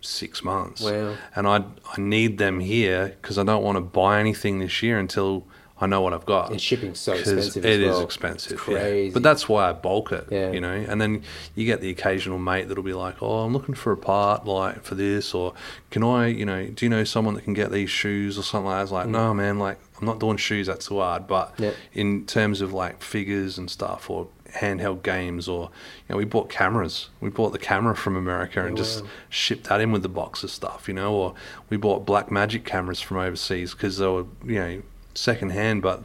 six 0.00 0.42
months, 0.42 0.80
Wow. 0.80 1.16
and 1.34 1.46
I 1.46 1.56
I 1.58 2.00
need 2.00 2.38
them 2.38 2.60
here 2.60 3.16
because 3.20 3.36
I 3.36 3.44
don't 3.44 3.62
want 3.62 3.76
to 3.76 3.82
buy 3.82 4.18
anything 4.20 4.58
this 4.60 4.82
year 4.82 4.98
until 4.98 5.46
I 5.82 5.86
know 5.86 6.02
what 6.02 6.12
I've 6.12 6.26
got. 6.26 6.50
And 6.50 6.60
shipping's 6.60 6.98
so 7.00 7.14
expensive 7.14 7.64
It 7.64 7.68
as 7.70 7.78
is 7.80 7.86
well. 7.88 8.02
expensive, 8.04 8.62
yeah. 8.68 9.08
But 9.14 9.22
that's 9.22 9.48
why 9.48 9.70
I 9.70 9.72
bulk 9.72 10.12
it, 10.12 10.26
Yeah. 10.30 10.50
you 10.52 10.60
know. 10.60 10.72
And 10.72 11.00
then 11.00 11.22
you 11.54 11.64
get 11.64 11.80
the 11.80 11.88
occasional 11.88 12.38
mate 12.38 12.68
that'll 12.68 12.84
be 12.84 12.92
like, 12.92 13.22
"Oh, 13.22 13.40
I'm 13.40 13.52
looking 13.54 13.74
for 13.74 13.90
a 13.90 13.96
part 13.96 14.44
like 14.46 14.82
for 14.84 14.94
this, 14.94 15.32
or 15.32 15.54
can 15.90 16.02
I, 16.04 16.26
you 16.26 16.44
know, 16.44 16.66
do 16.66 16.84
you 16.84 16.90
know 16.90 17.04
someone 17.04 17.34
that 17.34 17.44
can 17.44 17.54
get 17.54 17.72
these 17.72 17.88
shoes 17.90 18.38
or 18.38 18.42
something 18.42 18.66
like 18.66 18.76
that?" 18.78 18.82
It's 18.82 18.92
like, 18.92 19.08
no, 19.08 19.32
man, 19.32 19.58
like 19.58 19.78
I'm 20.00 20.06
not 20.06 20.18
doing 20.20 20.36
shoes. 20.36 20.66
That's 20.66 20.86
too 20.86 20.98
hard. 21.00 21.26
But 21.26 21.56
Mm. 21.56 21.64
Yeah. 21.64 21.70
in 21.94 22.26
terms 22.26 22.60
of 22.60 22.72
like 22.74 23.02
figures 23.02 23.56
and 23.56 23.70
stuff, 23.70 24.10
or 24.10 24.28
handheld 24.56 25.02
games, 25.02 25.48
or 25.48 25.70
you 26.08 26.12
know, 26.12 26.16
we 26.18 26.24
bought 26.26 26.50
cameras. 26.50 27.08
We 27.22 27.30
bought 27.30 27.52
the 27.52 27.58
camera 27.58 27.96
from 27.96 28.16
America 28.16 28.66
and 28.66 28.76
just 28.76 29.02
wow. 29.02 29.08
shipped 29.30 29.64
that 29.68 29.80
in 29.80 29.92
with 29.92 30.02
the 30.02 30.08
box 30.10 30.42
of 30.44 30.50
stuff, 30.50 30.88
you 30.88 30.94
know. 30.94 31.14
Or 31.14 31.34
we 31.70 31.76
bought 31.78 32.04
Blackmagic 32.04 32.64
cameras 32.64 33.00
from 33.00 33.16
overseas 33.16 33.72
because 33.72 33.96
they 33.98 34.06
were, 34.06 34.26
you 34.44 34.54
know, 34.58 34.82
second 35.20 35.50
hand, 35.50 35.82
but 35.82 36.04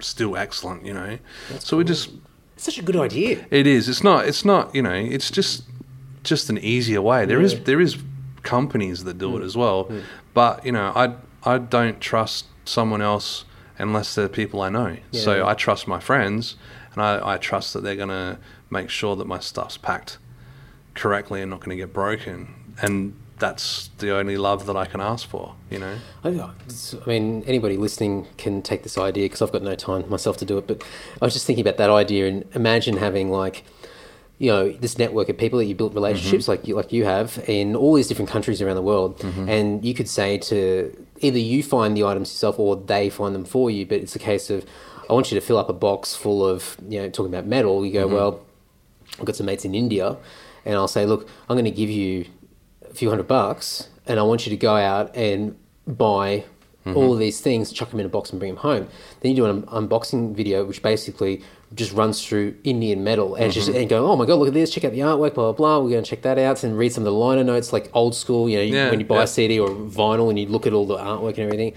still 0.00 0.36
excellent, 0.36 0.84
you 0.84 0.94
know. 0.94 1.18
so 1.58 1.76
we 1.76 1.84
just 1.84 2.10
It's 2.54 2.64
such 2.64 2.78
a 2.78 2.82
good 2.82 2.96
idea. 2.96 3.46
it 3.50 3.66
is. 3.66 3.88
It's 3.88 4.04
not. 4.04 4.26
It's 4.26 4.44
not. 4.44 4.74
You 4.74 4.82
know. 4.82 4.94
It's 4.94 5.30
just 5.30 5.64
just 6.22 6.50
an 6.50 6.58
easier 6.58 7.00
way. 7.00 7.24
There 7.24 7.40
is 7.40 7.54
Yeah. 7.54 7.60
there 7.64 7.80
is 7.80 7.98
companies 8.42 9.04
that 9.04 9.18
do 9.18 9.36
it 9.36 9.40
hmm. 9.40 9.46
as 9.46 9.56
well, 9.56 9.84
hmm. 9.84 10.00
but 10.34 10.64
you 10.64 10.72
know, 10.72 10.92
I 10.94 11.14
I 11.44 11.58
don't 11.58 12.00
trust 12.00 12.46
someone 12.64 13.02
else 13.02 13.44
unless 13.78 14.14
they're 14.14 14.28
people 14.28 14.62
I 14.62 14.70
know. 14.70 14.96
So 15.12 15.46
I 15.46 15.54
trust 15.54 15.86
my 15.86 16.00
friends, 16.00 16.56
and 16.92 17.02
I, 17.02 17.34
I 17.34 17.36
trust 17.36 17.72
that 17.74 17.82
they're 17.82 17.96
gonna 17.96 18.38
make 18.70 18.90
sure 18.90 19.16
that 19.16 19.26
my 19.26 19.38
stuff's 19.38 19.76
packed 19.76 20.18
correctly 20.94 21.42
and 21.42 21.50
not 21.50 21.60
going 21.60 21.70
to 21.70 21.76
get 21.76 21.92
broken. 21.92 22.74
And 22.80 23.14
that's 23.38 23.88
the 23.98 24.14
only 24.16 24.36
love 24.36 24.66
that 24.66 24.76
I 24.76 24.86
can 24.86 25.00
ask 25.00 25.28
for. 25.28 25.54
You 25.70 25.78
know. 25.78 25.98
I, 26.24 26.28
I 26.30 27.06
mean, 27.06 27.42
anybody 27.46 27.76
listening 27.76 28.26
can 28.36 28.62
take 28.62 28.82
this 28.82 28.96
idea 28.96 29.24
because 29.24 29.42
I've 29.42 29.52
got 29.52 29.62
no 29.62 29.74
time 29.74 30.08
myself 30.08 30.36
to 30.38 30.44
do 30.44 30.58
it. 30.58 30.66
But 30.66 30.82
I 31.20 31.24
was 31.24 31.34
just 31.34 31.46
thinking 31.46 31.62
about 31.62 31.76
that 31.78 31.90
idea 31.90 32.28
and 32.28 32.44
imagine 32.54 32.96
having 32.96 33.30
like, 33.30 33.64
you 34.38 34.50
know, 34.50 34.72
this 34.72 34.98
network 34.98 35.28
of 35.28 35.36
people 35.36 35.58
that 35.58 35.66
you 35.66 35.74
built 35.74 35.94
relationships 35.94 36.44
mm-hmm. 36.44 36.52
like 36.52 36.68
you 36.68 36.74
like 36.74 36.92
you 36.92 37.04
have 37.04 37.42
in 37.46 37.76
all 37.76 37.94
these 37.94 38.08
different 38.08 38.30
countries 38.30 38.62
around 38.62 38.76
the 38.76 38.82
world, 38.82 39.18
mm-hmm. 39.18 39.48
and 39.48 39.84
you 39.84 39.92
could 39.92 40.08
say 40.08 40.38
to 40.38 41.06
either 41.20 41.38
you 41.38 41.62
find 41.62 41.96
the 41.96 42.04
items 42.04 42.30
yourself 42.30 42.58
or 42.58 42.76
they 42.76 43.10
find 43.10 43.34
them 43.34 43.44
for 43.44 43.70
you. 43.70 43.84
But 43.84 43.98
it's 43.98 44.16
a 44.16 44.20
case 44.20 44.50
of 44.50 44.64
I 45.08 45.12
want 45.12 45.30
you 45.30 45.38
to 45.38 45.44
fill 45.46 45.58
up 45.58 45.68
a 45.68 45.74
box 45.74 46.14
full 46.14 46.46
of 46.46 46.76
you 46.88 47.02
know 47.02 47.10
talking 47.10 47.32
about 47.32 47.46
metal. 47.46 47.84
You 47.84 47.92
go 47.92 48.06
mm-hmm. 48.06 48.14
well. 48.14 48.40
I've 49.18 49.24
got 49.24 49.36
some 49.36 49.46
mates 49.46 49.64
in 49.64 49.74
India, 49.74 50.16
and 50.66 50.74
I'll 50.74 50.88
say, 50.88 51.06
look, 51.06 51.28
I'm 51.48 51.54
going 51.54 51.64
to 51.64 51.70
give 51.70 51.88
you 51.88 52.26
few 52.96 53.10
hundred 53.10 53.28
bucks, 53.28 53.88
and 54.06 54.18
I 54.18 54.22
want 54.22 54.46
you 54.46 54.50
to 54.50 54.56
go 54.56 54.76
out 54.76 55.14
and 55.16 55.56
buy 55.86 56.44
mm-hmm. 56.84 56.96
all 56.96 57.12
of 57.12 57.18
these 57.18 57.40
things, 57.40 57.72
chuck 57.72 57.90
them 57.90 58.00
in 58.00 58.06
a 58.06 58.08
box, 58.08 58.30
and 58.30 58.38
bring 58.38 58.54
them 58.54 58.62
home. 58.62 58.88
Then 59.20 59.32
you 59.32 59.36
do 59.36 59.46
an 59.46 59.62
unboxing 59.64 60.34
video, 60.34 60.64
which 60.64 60.82
basically 60.82 61.42
just 61.74 61.92
runs 61.92 62.24
through 62.24 62.56
Indian 62.62 63.02
metal 63.02 63.34
and 63.34 63.52
just 63.52 63.68
mm-hmm. 63.68 63.78
and 63.78 63.88
go, 63.88 64.06
oh 64.10 64.16
my 64.16 64.24
god, 64.24 64.38
look 64.38 64.48
at 64.48 64.54
this, 64.54 64.70
check 64.70 64.84
out 64.84 64.92
the 64.92 65.00
artwork, 65.00 65.34
blah 65.34 65.52
blah 65.52 65.52
blah. 65.52 65.78
We're 65.78 65.90
going 65.90 66.04
to 66.04 66.10
check 66.10 66.22
that 66.22 66.38
out 66.38 66.62
and 66.64 66.78
read 66.78 66.92
some 66.92 67.02
of 67.02 67.06
the 67.06 67.12
liner 67.12 67.44
notes, 67.44 67.72
like 67.72 67.90
old 67.92 68.14
school. 68.14 68.48
You 68.48 68.58
know, 68.58 68.62
Yeah, 68.62 68.90
when 68.90 69.00
you 69.00 69.06
buy 69.06 69.16
yeah. 69.16 69.22
a 69.24 69.26
CD 69.26 69.58
or 69.58 69.68
vinyl 69.68 70.30
and 70.30 70.38
you 70.38 70.46
look 70.46 70.66
at 70.66 70.72
all 70.72 70.86
the 70.86 70.96
artwork 70.96 71.30
and 71.30 71.40
everything. 71.40 71.74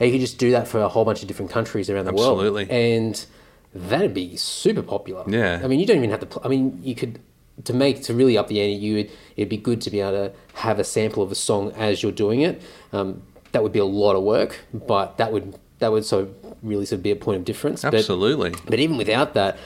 And 0.00 0.06
you 0.06 0.12
can 0.12 0.20
just 0.20 0.38
do 0.38 0.52
that 0.52 0.68
for 0.68 0.80
a 0.80 0.88
whole 0.88 1.04
bunch 1.04 1.22
of 1.22 1.28
different 1.28 1.50
countries 1.50 1.90
around 1.90 2.04
the 2.04 2.12
Absolutely. 2.12 2.66
world. 2.66 2.70
And 2.70 3.26
that'd 3.74 4.14
be 4.14 4.36
super 4.36 4.82
popular. 4.82 5.24
Yeah. 5.26 5.60
I 5.62 5.66
mean, 5.66 5.80
you 5.80 5.86
don't 5.86 5.96
even 5.96 6.10
have 6.10 6.20
to. 6.20 6.26
Pl- 6.26 6.42
I 6.44 6.48
mean, 6.48 6.78
you 6.82 6.94
could 6.94 7.18
to 7.64 7.72
make 7.72 8.02
to 8.04 8.14
really 8.14 8.36
up 8.38 8.48
the 8.48 8.60
ante. 8.60 8.74
You 8.76 8.94
would. 8.96 9.10
It'd 9.36 9.48
be 9.48 9.56
good 9.56 9.80
to 9.82 9.90
be 9.90 10.00
able 10.00 10.12
to 10.12 10.32
have 10.54 10.78
a 10.78 10.84
sample 10.84 11.22
of 11.22 11.30
a 11.32 11.34
song 11.34 11.72
as 11.72 12.02
you're 12.02 12.12
doing 12.12 12.40
it. 12.42 12.60
Um, 12.92 13.22
that 13.52 13.62
would 13.62 13.72
be 13.72 13.78
a 13.78 13.84
lot 13.84 14.14
of 14.16 14.22
work, 14.22 14.60
but 14.72 15.16
that 15.18 15.32
would 15.32 15.58
that 15.78 15.92
would 15.92 16.04
sort 16.04 16.24
of 16.24 16.34
really 16.62 16.84
sort 16.86 16.98
of 16.98 17.02
be 17.02 17.10
a 17.10 17.16
point 17.16 17.38
of 17.38 17.44
difference. 17.44 17.84
Absolutely. 17.84 18.52
but 18.66 18.78
even 18.80 18.96
without 18.96 19.34
that, 19.34 19.56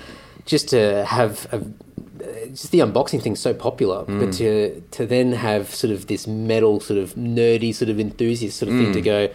just 0.44 0.68
to 0.68 1.04
have 1.06 1.46
a, 1.52 1.58
just 2.50 2.70
the 2.70 2.80
unboxing 2.80 3.22
thing's 3.22 3.40
so 3.40 3.54
popular, 3.54 4.04
Mm. 4.04 4.20
but 4.20 4.32
to 4.34 4.80
to 4.92 5.06
then 5.06 5.32
have 5.32 5.74
sort 5.74 5.92
of 5.92 6.06
this 6.06 6.26
metal 6.26 6.80
sort 6.80 6.98
of 6.98 7.14
nerdy 7.14 7.74
sort 7.74 7.88
of 7.90 7.98
enthusiast 7.98 8.58
sort 8.58 8.70
of 8.70 8.78
thing 8.78 8.92
to 8.92 9.00
Mm. 9.00 9.04
go. 9.04 9.28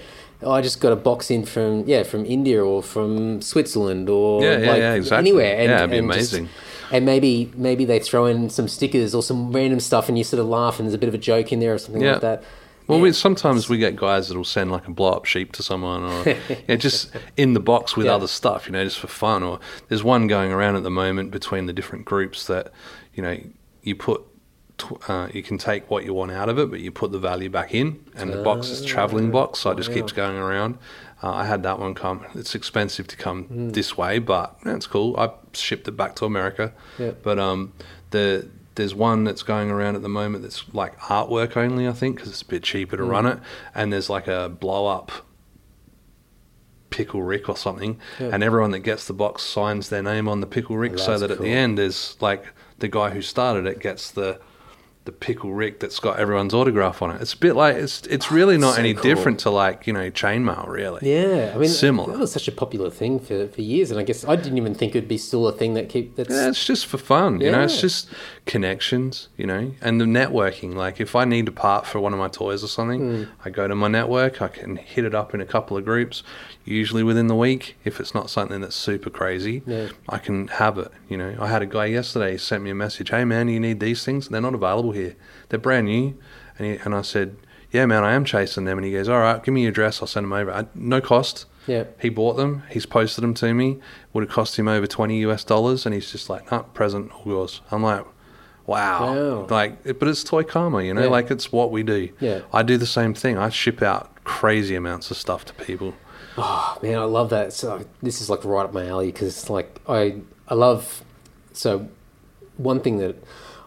Oh, 0.44 0.52
I 0.52 0.62
just 0.62 0.80
got 0.80 0.92
a 0.92 0.96
box 0.96 1.32
in 1.32 1.46
from 1.46 1.84
yeah 1.88 2.04
from 2.04 2.24
India 2.26 2.64
or 2.64 2.84
from 2.84 3.42
Switzerland 3.42 4.08
or 4.08 4.44
Yeah, 4.44 4.60
yeah, 4.60 4.68
like 4.72 4.80
yeah, 4.80 4.94
exactly. 4.94 5.18
anywhere. 5.18 5.56
And, 5.58 5.70
Yeah, 5.72 5.78
it'd 5.80 5.90
be 5.90 5.98
and 5.98 6.12
just- 6.14 6.34
amazing. 6.34 6.50
And 6.92 7.06
maybe 7.06 7.52
maybe 7.56 7.86
they 7.86 8.00
throw 8.00 8.26
in 8.26 8.50
some 8.50 8.68
stickers 8.68 9.14
or 9.16 9.22
some 9.24 9.52
random 9.52 9.80
stuff, 9.80 10.08
and 10.10 10.18
you 10.18 10.24
sort 10.24 10.40
of 10.40 10.48
laugh, 10.48 10.80
and 10.80 10.88
there's 10.88 10.94
a 10.96 10.98
bit 10.98 11.10
of 11.10 11.16
a 11.16 11.20
joke 11.20 11.52
in 11.52 11.60
there 11.60 11.74
or 11.74 11.78
something 11.78 12.02
Yeah. 12.02 12.14
like 12.14 12.22
that. 12.22 12.44
Well, 12.88 13.00
Yeah. 13.00 13.04
we, 13.04 13.12
sometimes 13.12 13.68
we 13.68 13.78
get 13.78 13.98
guys 13.98 14.30
that'll 14.30 14.46
send 14.46 14.72
like 14.72 14.88
a 14.88 14.92
blow 14.92 15.12
up 15.12 15.26
sheep 15.26 15.52
to 15.54 15.64
someone, 15.64 16.04
or 16.04 16.24
yeah, 16.70 16.76
just 16.78 17.12
in 17.36 17.54
the 17.54 17.60
box 17.60 17.98
with 17.98 18.06
Yeah. 18.06 18.16
other 18.16 18.28
stuff, 18.28 18.66
you 18.68 18.72
know, 18.72 18.84
just 18.84 19.00
for 19.00 19.08
fun. 19.08 19.44
Or 19.44 19.60
there's 19.90 20.04
one 20.04 20.28
going 20.28 20.52
around 20.54 20.76
at 20.78 20.84
the 20.84 20.90
moment 20.90 21.32
between 21.32 21.66
the 21.66 21.74
different 21.74 22.06
groups 22.06 22.48
that, 22.48 22.72
you 23.14 23.22
know, 23.24 23.38
you 23.84 23.96
put, 23.96 24.22
uh, 25.10 25.28
you 25.34 25.44
can 25.44 25.58
take 25.58 25.90
what 25.90 26.06
you 26.06 26.14
want 26.14 26.32
out 26.32 26.48
of 26.50 26.58
it, 26.60 26.70
but 26.70 26.80
you 26.80 26.92
put 26.92 27.12
the 27.12 27.20
value 27.20 27.50
back 27.50 27.74
in, 27.74 28.00
and 28.16 28.32
the 28.32 28.42
box 28.42 28.70
is 28.70 28.82
a 28.82 28.86
traveling 28.86 29.32
box, 29.32 29.60
so 29.60 29.72
it 29.72 29.76
just 29.78 29.92
keeps 29.92 30.12
going 30.14 30.38
around. 30.38 30.78
Uh, 31.24 31.32
I 31.32 31.46
had 31.46 31.64
that 31.64 31.80
one 31.80 31.94
come. 31.96 32.26
It's 32.36 32.54
expensive 32.54 33.08
to 33.08 33.16
come 33.18 33.46
Hmm. 33.46 33.70
this 33.70 33.98
way, 33.98 34.20
but 34.20 34.56
that's 34.64 34.86
cool. 34.88 35.16
I 35.18 35.32
shipped 35.54 35.88
it 35.88 35.98
back 35.98 36.16
to 36.18 36.26
America. 36.26 36.74
Yeah. 37.00 37.12
But 37.24 37.40
um, 37.40 37.74
the 38.12 38.48
there's 38.76 38.94
one 38.94 39.24
that's 39.24 39.42
going 39.42 39.72
around 39.72 39.96
at 39.96 40.04
the 40.04 40.10
moment 40.10 40.44
that's 40.44 40.64
like 40.74 40.96
artwork 41.00 41.58
only, 41.58 41.88
I 41.88 41.94
think, 41.94 42.18
because 42.18 42.30
it's 42.30 42.44
a 42.44 42.46
bit 42.46 42.62
cheaper 42.62 42.96
to 42.98 43.04
run 43.04 43.26
it. 43.26 43.40
And 43.74 43.92
there's 43.92 44.08
like 44.10 44.28
a 44.28 44.50
blow 44.50 44.86
up 44.86 45.12
pickle 46.90 47.22
Rick 47.22 47.50
or 47.50 47.58
something, 47.58 48.00
Yeah. 48.20 48.30
and 48.34 48.44
everyone 48.44 48.72
that 48.72 48.80
gets 48.80 49.08
the 49.08 49.14
box 49.14 49.44
signs 49.44 49.90
their 49.90 50.02
name 50.04 50.28
on 50.28 50.40
the 50.42 50.48
pickle 50.48 50.78
Rick, 50.78 50.94
Oh, 50.94 50.98
so 50.98 51.18
that 51.18 51.32
at 51.32 51.40
the 51.40 51.50
end 51.50 51.78
there's 51.78 52.16
like 52.22 52.46
the 52.80 52.88
guy 52.88 53.10
who 53.10 53.22
started 53.22 53.66
it 53.66 53.80
gets 53.80 54.10
the 54.12 54.40
the 55.08 55.12
pickle 55.14 55.54
Rick 55.54 55.80
that's 55.80 56.00
got 56.00 56.20
everyone's 56.20 56.54
autograph 56.54 57.02
on 57.02 57.10
it. 57.12 57.22
It's 57.22 57.34
a 57.34 57.38
bit 57.38 57.56
like 57.56 57.76
it's 57.78 58.02
it's 58.08 58.30
really 58.32 58.58
not 58.58 58.76
so 58.76 58.80
any 58.82 58.94
cool. 58.94 59.02
different 59.04 59.40
to 59.40 59.50
like 59.50 59.88
you 59.88 59.94
know 59.94 60.12
chainmail 60.12 60.68
really. 60.68 61.10
Yeah, 61.12 61.54
I 61.56 61.58
mean, 61.58 61.70
Similar. 61.70 62.12
That 62.12 62.20
was 62.20 62.32
such 62.32 62.48
a 62.48 62.52
popular 62.52 62.90
thing 62.92 63.20
for, 63.20 63.48
for 63.48 63.62
years, 63.62 63.90
and 63.90 64.00
I 64.00 64.04
guess 64.04 64.24
I 64.26 64.36
didn't 64.36 64.58
even 64.58 64.76
think 64.76 64.96
it'd 64.96 65.08
be 65.10 65.18
still 65.18 65.48
a 65.48 65.52
thing 65.54 65.74
that 65.74 65.90
keep 65.90 66.16
that's 66.18 66.30
Yeah, 66.30 66.50
it's 66.50 66.64
just 66.66 66.86
for 66.86 66.98
fun, 67.00 67.42
you 67.42 67.52
know. 67.52 67.62
It's 67.64 67.82
just 67.82 68.10
connections, 68.46 69.30
you 69.38 69.46
know, 69.46 69.74
and 69.82 70.02
the 70.02 70.06
networking. 70.06 70.74
Like 70.76 71.00
if 71.00 71.16
I 71.16 71.26
need 71.26 71.48
a 71.48 71.52
part 71.52 71.86
for 71.86 72.00
one 72.00 72.14
of 72.14 72.20
my 72.20 72.28
toys 72.28 72.64
or 72.64 72.68
something, 72.68 72.98
Hmm. 72.98 73.24
I 73.46 73.50
go 73.50 73.68
to 73.68 73.76
my 73.76 73.88
network. 73.88 74.42
I 74.42 74.48
can 74.48 74.76
hit 74.78 75.06
it 75.06 75.14
up 75.16 75.34
in 75.34 75.42
a 75.42 75.46
couple 75.46 75.78
of 75.78 75.86
groups, 75.86 76.24
usually 76.66 77.04
within 77.04 77.28
the 77.28 77.36
week. 77.36 77.78
If 77.86 78.00
it's 78.00 78.14
not 78.14 78.30
something 78.30 78.62
that's 78.62 78.76
super 78.76 79.10
crazy, 79.10 79.62
Yeah. 79.66 79.88
I 80.10 80.18
can 80.18 80.48
have 80.48 80.78
it. 80.78 80.92
You 81.08 81.18
know, 81.18 81.36
I 81.40 81.48
had 81.48 81.62
a 81.62 81.66
guy 81.66 81.86
yesterday 81.86 82.32
he 82.34 82.38
sent 82.38 82.64
me 82.64 82.70
a 82.72 82.76
message. 82.76 83.10
Hey 83.10 83.24
man, 83.26 83.48
you 83.48 83.60
need 83.60 83.80
these 83.80 84.04
things? 84.04 84.28
They're 84.28 84.42
not 84.42 84.54
available 84.56 84.92
here. 84.98 85.16
They're 85.50 85.60
brand 85.60 85.88
new. 85.88 86.18
And 86.58 86.68
he, 86.68 86.74
and 86.84 86.94
I 86.96 87.02
said, 87.02 87.38
yeah 87.72 87.86
man, 87.86 88.04
I 88.04 88.14
am 88.14 88.26
chasing 88.26 88.66
them. 88.66 88.78
And 88.78 88.86
he 88.86 88.94
goes, 88.94 89.10
all 89.10 89.20
right, 89.20 89.44
give 89.44 89.54
me 89.54 89.62
your 89.62 89.72
address. 89.72 90.02
I'll 90.02 90.08
send 90.08 90.26
them 90.26 90.34
over. 90.34 90.52
I, 90.52 90.66
no 90.74 91.02
cost. 91.02 91.46
Yeah. 91.68 91.84
He 92.00 92.10
bought 92.10 92.38
them. 92.38 92.64
He's 92.70 92.86
posted 92.86 93.24
them 93.24 93.34
to 93.36 93.54
me. 93.54 93.80
Would 94.14 94.24
have 94.24 94.32
cost 94.32 94.58
him 94.58 94.68
over 94.68 94.88
twenty 94.88 95.20
US 95.26 95.44
dollars, 95.44 95.86
and 95.86 95.94
he's 95.94 96.10
just 96.10 96.30
like, 96.30 96.50
"Nah, 96.50 96.62
present, 96.62 97.12
all 97.12 97.24
yours." 97.26 97.62
I'm 97.70 97.84
like, 97.84 98.06
"Wow!" 98.66 99.14
Wow. 99.14 99.48
Like, 99.50 99.84
but 99.84 100.08
it's 100.08 100.24
toy 100.24 100.44
karma, 100.44 100.84
you 100.84 100.94
know. 100.94 101.04
Yeah. 101.04 101.10
Like 101.10 101.30
it's 101.30 101.52
what 101.52 101.72
we 101.72 101.84
do. 101.84 102.10
Yeah. 102.22 102.42
I 102.54 102.64
do 102.64 102.78
the 102.78 102.86
same 102.86 103.14
thing. 103.14 103.38
I 103.38 103.50
ship 103.50 103.82
out 103.82 104.24
crazy 104.24 104.76
amounts 104.76 105.12
of 105.12 105.18
stuff 105.18 105.44
to 105.46 105.54
people. 105.54 105.94
Oh, 106.38 106.78
man, 106.82 107.00
I 107.00 107.04
love 107.04 107.32
that. 107.32 107.52
So 107.52 107.86
this 108.02 108.22
is 108.22 108.30
like 108.30 108.46
right 108.46 108.64
up 108.64 108.74
my 108.74 108.88
alley 108.88 109.08
because 109.08 109.38
it's 109.38 109.50
like 109.50 109.82
I 109.90 110.22
I 110.48 110.54
love 110.54 111.04
so 111.52 111.90
one 112.56 112.80
thing 112.80 112.98
that 113.00 113.16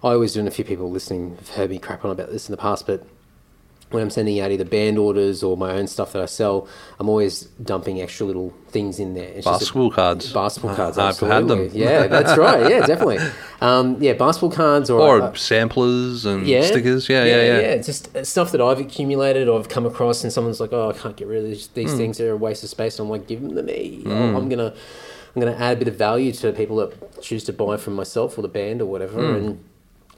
I 0.02 0.12
always 0.12 0.32
do, 0.32 0.38
and 0.40 0.48
a 0.48 0.50
few 0.50 0.64
people 0.64 0.90
listening 0.90 1.36
have 1.36 1.48
heard 1.50 1.70
me 1.70 1.78
crap 1.78 2.04
on 2.04 2.10
about 2.10 2.30
this 2.30 2.48
in 2.48 2.52
the 2.52 2.56
past, 2.56 2.86
but 2.86 3.04
when 3.90 4.02
I'm 4.04 4.10
sending 4.10 4.38
out 4.38 4.52
either 4.52 4.64
band 4.64 4.98
orders 4.98 5.42
or 5.42 5.56
my 5.56 5.72
own 5.72 5.88
stuff 5.88 6.12
that 6.12 6.22
I 6.22 6.26
sell, 6.26 6.68
I'm 7.00 7.08
always 7.08 7.42
dumping 7.62 8.00
extra 8.00 8.24
little 8.24 8.54
things 8.68 9.00
in 9.00 9.14
there. 9.14 9.24
It's 9.28 9.44
just 9.44 9.46
a- 9.46 9.64
Basketball 9.64 9.90
cards. 9.90 10.32
Basketball 10.32 10.76
cards, 10.76 10.96
I've 10.96 11.18
had 11.18 11.48
them. 11.48 11.70
Yeah, 11.74 12.06
that's 12.06 12.38
right. 12.38 12.70
Yeah, 12.70 12.86
definitely. 12.86 13.18
Um, 13.60 13.96
yeah, 14.00 14.12
basketball 14.12 14.52
cards 14.52 14.90
or, 14.90 15.00
Or 15.00 15.20
uh, 15.22 15.34
samplers 15.34 16.24
and 16.24 16.46
stickers. 16.62 17.08
Yeah, 17.08 17.24
yeah, 17.24 17.36
yeah. 17.42 17.58
It's 17.72 17.86
just 17.88 18.16
uh, 18.16 18.22
stuff 18.24 18.52
that 18.52 18.60
I've 18.60 18.78
accumulated 18.78 19.48
or 19.48 19.58
I've 19.58 19.68
come 19.68 19.86
across, 19.86 20.22
and 20.22 20.32
someone's 20.32 20.60
like, 20.60 20.72
"Oh, 20.72 20.90
I 20.90 20.92
can't 20.92 21.16
get 21.16 21.26
rid 21.26 21.38
of 21.42 21.50
these, 21.50 21.66
these 21.68 21.92
things; 21.94 22.16
they're 22.18 22.32
a 22.32 22.36
waste 22.36 22.62
of 22.62 22.70
space." 22.70 22.98
And 23.00 23.06
I'm 23.06 23.10
like, 23.10 23.26
"Give 23.26 23.42
them 23.42 23.56
to 23.56 23.62
me. 23.64 24.04
I'm- 24.06 24.36
I'm 24.36 24.48
gonna, 24.48 24.72
I'm 25.34 25.42
gonna 25.42 25.56
add 25.56 25.76
a 25.76 25.80
bit 25.80 25.88
of 25.88 25.96
value 25.96 26.30
to 26.30 26.52
people 26.52 26.76
that 26.76 27.20
choose 27.22 27.42
to 27.44 27.52
buy 27.52 27.76
from 27.76 27.94
myself 27.96 28.38
or 28.38 28.42
the 28.42 28.48
band 28.48 28.80
or 28.80 28.86
whatever." 28.86 29.20
Hmm. 29.20 29.34
And, 29.34 29.64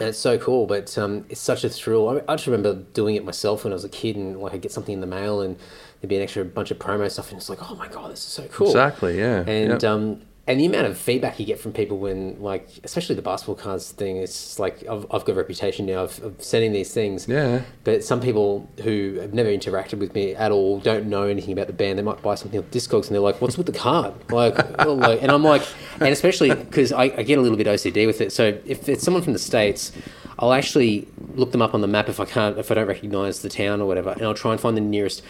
and 0.02 0.08
it's 0.08 0.18
so 0.18 0.36
cool, 0.36 0.66
but 0.66 0.98
um, 0.98 1.24
it's 1.28 1.40
such 1.40 1.62
a 1.62 1.68
thrill. 1.68 2.08
I, 2.08 2.32
I 2.32 2.34
just 2.34 2.46
remember 2.48 2.74
doing 2.92 3.14
it 3.14 3.24
myself 3.24 3.62
when 3.62 3.72
I 3.72 3.74
was 3.74 3.84
a 3.84 3.88
kid, 3.88 4.16
and 4.16 4.36
like 4.40 4.52
I 4.52 4.56
get 4.56 4.72
something 4.72 4.92
in 4.92 5.00
the 5.00 5.06
mail, 5.06 5.40
and 5.42 5.56
there'd 6.00 6.08
be 6.08 6.16
an 6.16 6.22
extra 6.22 6.44
bunch 6.44 6.72
of 6.72 6.78
promo 6.80 7.08
stuff, 7.08 7.30
and 7.30 7.38
it's 7.38 7.48
like, 7.48 7.70
"Oh 7.70 7.76
my 7.76 7.86
god, 7.86 8.10
this 8.10 8.18
is 8.18 8.26
so 8.26 8.42
cool!" 8.48 8.66
Exactly. 8.66 9.16
Yeah. 9.18 9.44
and 9.46 9.80
Yep. 9.80 9.84
um, 9.84 10.20
and 10.46 10.58
the 10.58 10.66
amount 10.66 10.86
of 10.86 10.98
feedback 10.98 11.38
you 11.38 11.46
get 11.46 11.60
from 11.60 11.72
people 11.72 11.98
when 11.98 12.40
like 12.42 12.68
especially 12.82 13.14
the 13.14 13.22
basketball 13.22 13.54
cards 13.54 13.92
thing 13.92 14.16
it's 14.16 14.58
like 14.58 14.84
I've, 14.88 15.06
I've 15.10 15.24
got 15.24 15.30
a 15.30 15.34
reputation 15.34 15.86
now 15.86 16.04
of, 16.04 16.22
of 16.22 16.42
sending 16.42 16.72
these 16.72 16.92
things. 16.92 17.28
Yeah. 17.28 17.62
but 17.84 18.02
some 18.02 18.20
people 18.20 18.68
who 18.82 19.18
have 19.20 19.32
never 19.32 19.48
interacted 19.48 19.98
with 19.98 20.14
me 20.14 20.34
at 20.34 20.50
all 20.50 20.80
don't 20.80 21.06
know 21.06 21.24
anything 21.24 21.52
about 21.52 21.68
the 21.68 21.72
band. 21.72 21.98
They 21.98 22.02
might 22.02 22.22
buy 22.22 22.34
something 22.34 22.58
off 22.58 22.66
Discogs 22.70 23.06
and 23.06 23.14
they're 23.14 23.20
like 23.20 23.40
what's 23.40 23.56
with 23.56 23.66
the 23.66 23.72
card? 23.72 24.14
Like, 24.32 24.56
like 24.86 25.22
and 25.22 25.30
I'm 25.30 25.44
like 25.44 25.62
and 26.00 26.08
especially 26.08 26.52
because 26.52 26.92
I, 26.92 27.04
I 27.04 27.22
get 27.22 27.38
a 27.38 27.40
little 27.40 27.58
bit 27.58 27.68
OCD 27.68 28.06
with 28.06 28.20
it. 28.20 28.32
So 28.32 28.58
if 28.64 28.88
it's 28.88 29.04
someone 29.04 29.22
from 29.22 29.34
the 29.34 29.38
States 29.38 29.92
I'll 30.40 30.52
actually 30.52 31.06
look 31.34 31.52
them 31.52 31.62
up 31.62 31.72
on 31.72 31.82
the 31.82 31.86
map 31.86 32.08
if 32.08 32.18
I 32.18 32.24
can't 32.24 32.58
if 32.58 32.70
I 32.72 32.74
don't 32.74 32.88
recognize 32.88 33.42
the 33.42 33.48
town 33.48 33.80
or 33.80 33.86
whatever 33.86 34.10
and 34.10 34.22
I'll 34.22 34.34
try 34.34 34.50
and 34.50 34.60
find 34.60 34.76
the 34.76 34.80
nearest 34.80 35.22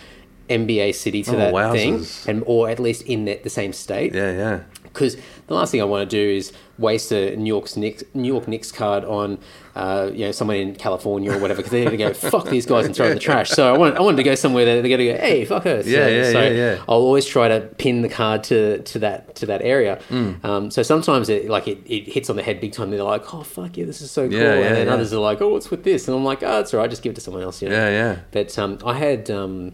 NBA 0.48 0.94
city 0.94 1.22
to 1.24 1.32
Oh, 1.32 1.52
that 1.52 1.72
thing 1.72 2.06
and 2.26 2.42
or 2.46 2.68
at 2.68 2.80
least 2.80 3.02
in 3.02 3.26
the, 3.26 3.36
the 3.42 3.50
same 3.50 3.72
state. 3.72 4.14
Yeah, 4.14 4.32
yeah. 4.32 4.60
Because 4.92 5.16
the 5.46 5.54
last 5.54 5.70
thing 5.70 5.80
I 5.80 5.84
want 5.84 6.08
to 6.08 6.16
do 6.16 6.30
is 6.30 6.52
waste 6.78 7.12
a 7.12 7.36
New 7.36 7.48
York's 7.48 7.76
Knicks, 7.76 8.02
New 8.14 8.32
York 8.32 8.48
Knicks 8.48 8.72
card 8.72 9.04
on, 9.04 9.38
uh, 9.74 10.10
you 10.12 10.26
know, 10.26 10.32
someone 10.32 10.56
in 10.56 10.74
California 10.74 11.32
or 11.32 11.38
whatever, 11.38 11.58
because 11.58 11.70
they're 11.70 11.84
going 11.84 11.98
to 11.98 12.04
go 12.04 12.12
fuck 12.30 12.48
these 12.48 12.66
guys 12.66 12.86
and 12.86 12.94
throw 12.94 13.06
it 13.06 13.10
in 13.10 13.14
the 13.14 13.20
trash. 13.20 13.50
So 13.50 13.72
I 13.72 13.76
want, 13.76 13.96
I 13.96 14.00
wanted 14.00 14.18
to 14.18 14.22
go 14.22 14.34
somewhere 14.34 14.64
that 14.64 14.82
they're 14.82 14.96
going 14.96 14.98
to 14.98 15.12
go, 15.12 15.18
hey, 15.18 15.44
fuck 15.44 15.66
us. 15.66 15.86
Yeah, 15.86 16.04
so, 16.04 16.08
yeah, 16.08 16.32
so 16.32 16.40
yeah, 16.42 16.50
yeah. 16.50 16.84
I'll 16.88 16.96
always 16.96 17.24
try 17.24 17.48
to 17.48 17.60
pin 17.78 18.02
the 18.02 18.08
card 18.08 18.44
to, 18.44 18.82
to 18.82 18.98
that 19.00 19.34
to 19.36 19.46
that 19.46 19.62
area. 19.62 20.00
Mm. 20.08 20.44
Um, 20.44 20.70
so 20.70 20.82
sometimes 20.82 21.28
it 21.28 21.48
like 21.48 21.68
it, 21.68 21.78
it 21.86 22.08
hits 22.08 22.30
on 22.30 22.36
the 22.36 22.42
head 22.42 22.60
big 22.60 22.72
time. 22.72 22.90
They're 22.90 23.02
like, 23.02 23.32
oh 23.34 23.42
fuck 23.42 23.76
yeah, 23.76 23.84
this 23.84 24.00
is 24.00 24.10
so 24.10 24.28
cool. 24.28 24.38
Yeah, 24.38 24.58
yeah, 24.58 24.66
and 24.66 24.76
then 24.76 24.88
others 24.88 25.12
are 25.12 25.20
like, 25.20 25.40
oh, 25.40 25.48
what's 25.48 25.70
with 25.70 25.84
this? 25.84 26.08
And 26.08 26.16
I'm 26.16 26.24
like, 26.24 26.42
oh, 26.42 26.60
it's 26.60 26.74
all 26.74 26.80
right, 26.80 26.90
just 26.90 27.02
give 27.02 27.12
it 27.12 27.14
to 27.16 27.20
someone 27.20 27.42
else. 27.42 27.62
You 27.62 27.68
know? 27.68 27.74
Yeah, 27.74 27.90
yeah. 27.90 28.18
But 28.30 28.58
um, 28.58 28.78
I 28.84 28.94
had 28.94 29.30
um, 29.30 29.72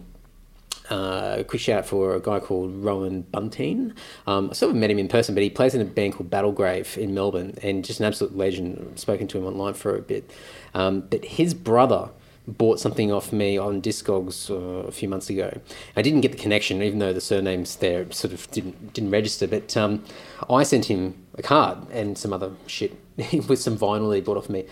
uh, 0.91 1.43
quick 1.45 1.61
shout 1.61 1.79
out 1.79 1.87
for 1.87 2.15
a 2.15 2.21
guy 2.21 2.41
called 2.41 2.75
Rowan 2.83 3.25
Bunteen. 3.25 3.95
Um, 4.27 4.49
I 4.51 4.55
sort 4.55 4.71
of 4.71 4.77
met 4.77 4.91
him 4.91 4.99
in 4.99 5.09
person, 5.09 5.35
but 5.35 5.43
he 5.43 5.51
plays 5.51 5.75
in 5.75 5.81
a 5.81 5.85
band 5.85 6.15
called 6.15 6.31
Battlegrave 6.31 6.97
in 6.97 7.15
Melbourne, 7.15 7.57
and 7.63 7.85
just 7.85 8.01
an 8.01 8.07
absolute 8.07 8.37
legend. 8.37 8.89
I've 8.93 8.99
spoken 8.99 9.27
to 9.29 9.39
him 9.39 9.47
online 9.47 9.75
for 9.75 9.97
a 9.97 10.03
bit. 10.03 10.31
Um, 10.75 11.01
but 11.01 11.25
his 11.25 11.55
brother 11.55 12.11
bought 12.49 12.81
something 12.81 13.13
off 13.13 13.31
me 13.31 13.59
on 13.59 13.83
Discogs 13.83 14.51
uh, 14.51 14.87
a 14.87 14.93
few 14.93 15.09
months 15.09 15.29
ago. 15.29 15.61
I 15.97 16.03
didn't 16.03 16.23
get 16.23 16.33
the 16.33 16.39
connection, 16.39 16.83
even 16.83 16.99
though 16.99 17.13
the 17.13 17.21
surnames 17.21 17.77
there 17.77 18.11
sort 18.11 18.33
of 18.33 18.51
didn't 18.51 18.95
didn't 18.95 19.11
register. 19.11 19.47
But 19.47 19.77
um, 19.77 20.05
I 20.49 20.63
sent 20.63 20.87
him 20.87 21.15
a 21.35 21.43
card 21.43 21.79
and 21.91 22.17
some 22.17 22.33
other 22.33 22.53
shit 22.67 22.97
with 23.49 23.59
some 23.59 23.77
vinyl 23.77 24.15
he 24.15 24.21
bought 24.21 24.39
off 24.39 24.49
me. 24.49 24.65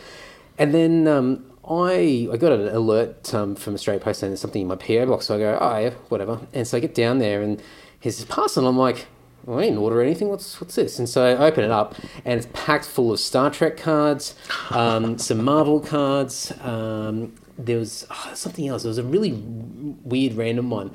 And 0.58 0.72
then 0.72 1.06
um, 1.06 1.44
I 1.68 2.28
I 2.32 2.36
got 2.36 2.52
an 2.52 2.68
alert 2.68 3.32
um, 3.34 3.54
from 3.56 3.74
Australia 3.74 4.00
Post 4.00 4.20
saying 4.20 4.30
there's 4.30 4.40
something 4.40 4.62
in 4.62 4.68
my 4.68 4.76
PO 4.76 5.06
box. 5.06 5.26
So 5.26 5.36
I 5.36 5.38
go, 5.38 5.58
oh 5.60 5.78
yeah, 5.78 5.90
whatever. 6.08 6.40
And 6.52 6.66
so 6.66 6.76
I 6.76 6.80
get 6.80 6.94
down 6.94 7.18
there 7.18 7.42
and 7.42 7.62
here's 8.00 8.18
this 8.18 8.26
parcel. 8.26 8.62
And 8.62 8.68
I'm 8.68 8.78
like, 8.78 9.06
well, 9.44 9.58
I 9.58 9.62
didn't 9.62 9.78
order 9.78 10.02
anything. 10.02 10.28
What's 10.28 10.60
what's 10.60 10.74
this? 10.74 10.98
And 10.98 11.08
so 11.08 11.24
I 11.24 11.36
open 11.46 11.64
it 11.64 11.70
up 11.70 11.94
and 12.24 12.38
it's 12.38 12.48
packed 12.52 12.84
full 12.84 13.12
of 13.12 13.20
Star 13.20 13.50
Trek 13.50 13.76
cards, 13.76 14.34
um, 14.70 15.18
some 15.26 15.44
Marvel 15.44 15.80
cards. 15.80 16.52
Um, 16.60 17.34
there 17.58 17.78
was 17.78 18.06
oh, 18.10 18.32
something 18.34 18.66
else. 18.68 18.82
There 18.82 18.90
was 18.90 18.98
a 18.98 19.04
really 19.04 19.32
weird 19.32 20.34
random 20.34 20.70
one. 20.70 20.94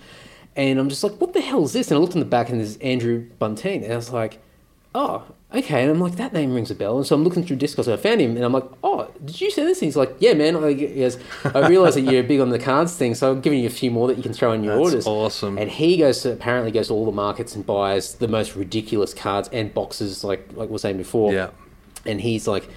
And 0.55 0.79
I'm 0.79 0.89
just 0.89 1.03
like, 1.03 1.13
what 1.13 1.33
the 1.33 1.41
hell 1.41 1.63
is 1.63 1.73
this? 1.73 1.89
And 1.89 1.97
I 1.97 2.01
looked 2.01 2.13
in 2.13 2.19
the 2.19 2.25
back 2.25 2.49
and 2.49 2.59
there's 2.59 2.77
Andrew 2.77 3.25
Bunteen. 3.39 3.83
And 3.83 3.93
I 3.93 3.95
was 3.95 4.11
like, 4.11 4.41
oh, 4.93 5.23
okay. 5.53 5.81
And 5.81 5.91
I'm 5.91 5.99
like, 5.99 6.15
that 6.15 6.33
name 6.33 6.53
rings 6.53 6.71
a 6.71 6.75
bell. 6.75 6.97
And 6.97 7.05
so 7.05 7.15
I'm 7.15 7.23
looking 7.23 7.45
through 7.45 7.57
Discogs, 7.57 7.87
and 7.87 7.93
I 7.93 7.97
found 7.97 8.21
him, 8.21 8.35
and 8.35 8.43
I'm 8.43 8.51
like, 8.51 8.65
oh, 8.83 9.09
did 9.23 9.39
you 9.39 9.51
send 9.51 9.67
this? 9.67 9.79
And 9.79 9.87
he's 9.87 9.95
like, 9.95 10.15
yeah, 10.19 10.33
man. 10.33 10.55
I, 10.63 10.73
he 10.73 10.95
goes, 10.95 11.17
I 11.45 11.67
realize 11.67 11.95
that 11.95 12.01
you're 12.01 12.23
big 12.23 12.39
on 12.39 12.49
the 12.49 12.59
cards 12.59 12.95
thing, 12.95 13.15
so 13.15 13.31
I'm 13.31 13.41
giving 13.41 13.59
you 13.59 13.67
a 13.67 13.71
few 13.71 13.91
more 13.91 14.07
that 14.07 14.17
you 14.17 14.23
can 14.23 14.33
throw 14.33 14.51
in 14.51 14.63
your 14.63 14.75
That's 14.75 14.85
orders. 14.85 15.07
awesome. 15.07 15.57
And 15.57 15.69
he 15.69 15.97
goes 15.97 16.21
to, 16.21 16.33
apparently 16.33 16.71
goes 16.71 16.87
to 16.87 16.93
all 16.93 17.05
the 17.05 17.11
markets 17.11 17.55
and 17.55 17.65
buys 17.65 18.15
the 18.15 18.27
most 18.27 18.55
ridiculous 18.55 19.13
cards 19.13 19.49
and 19.53 19.73
boxes, 19.73 20.23
like 20.23 20.47
like 20.53 20.69
we 20.69 20.73
were 20.73 20.79
saying 20.79 20.97
before. 20.97 21.33
Yeah. 21.33 21.49
And 22.05 22.21
he's 22.21 22.47
like, 22.47 22.67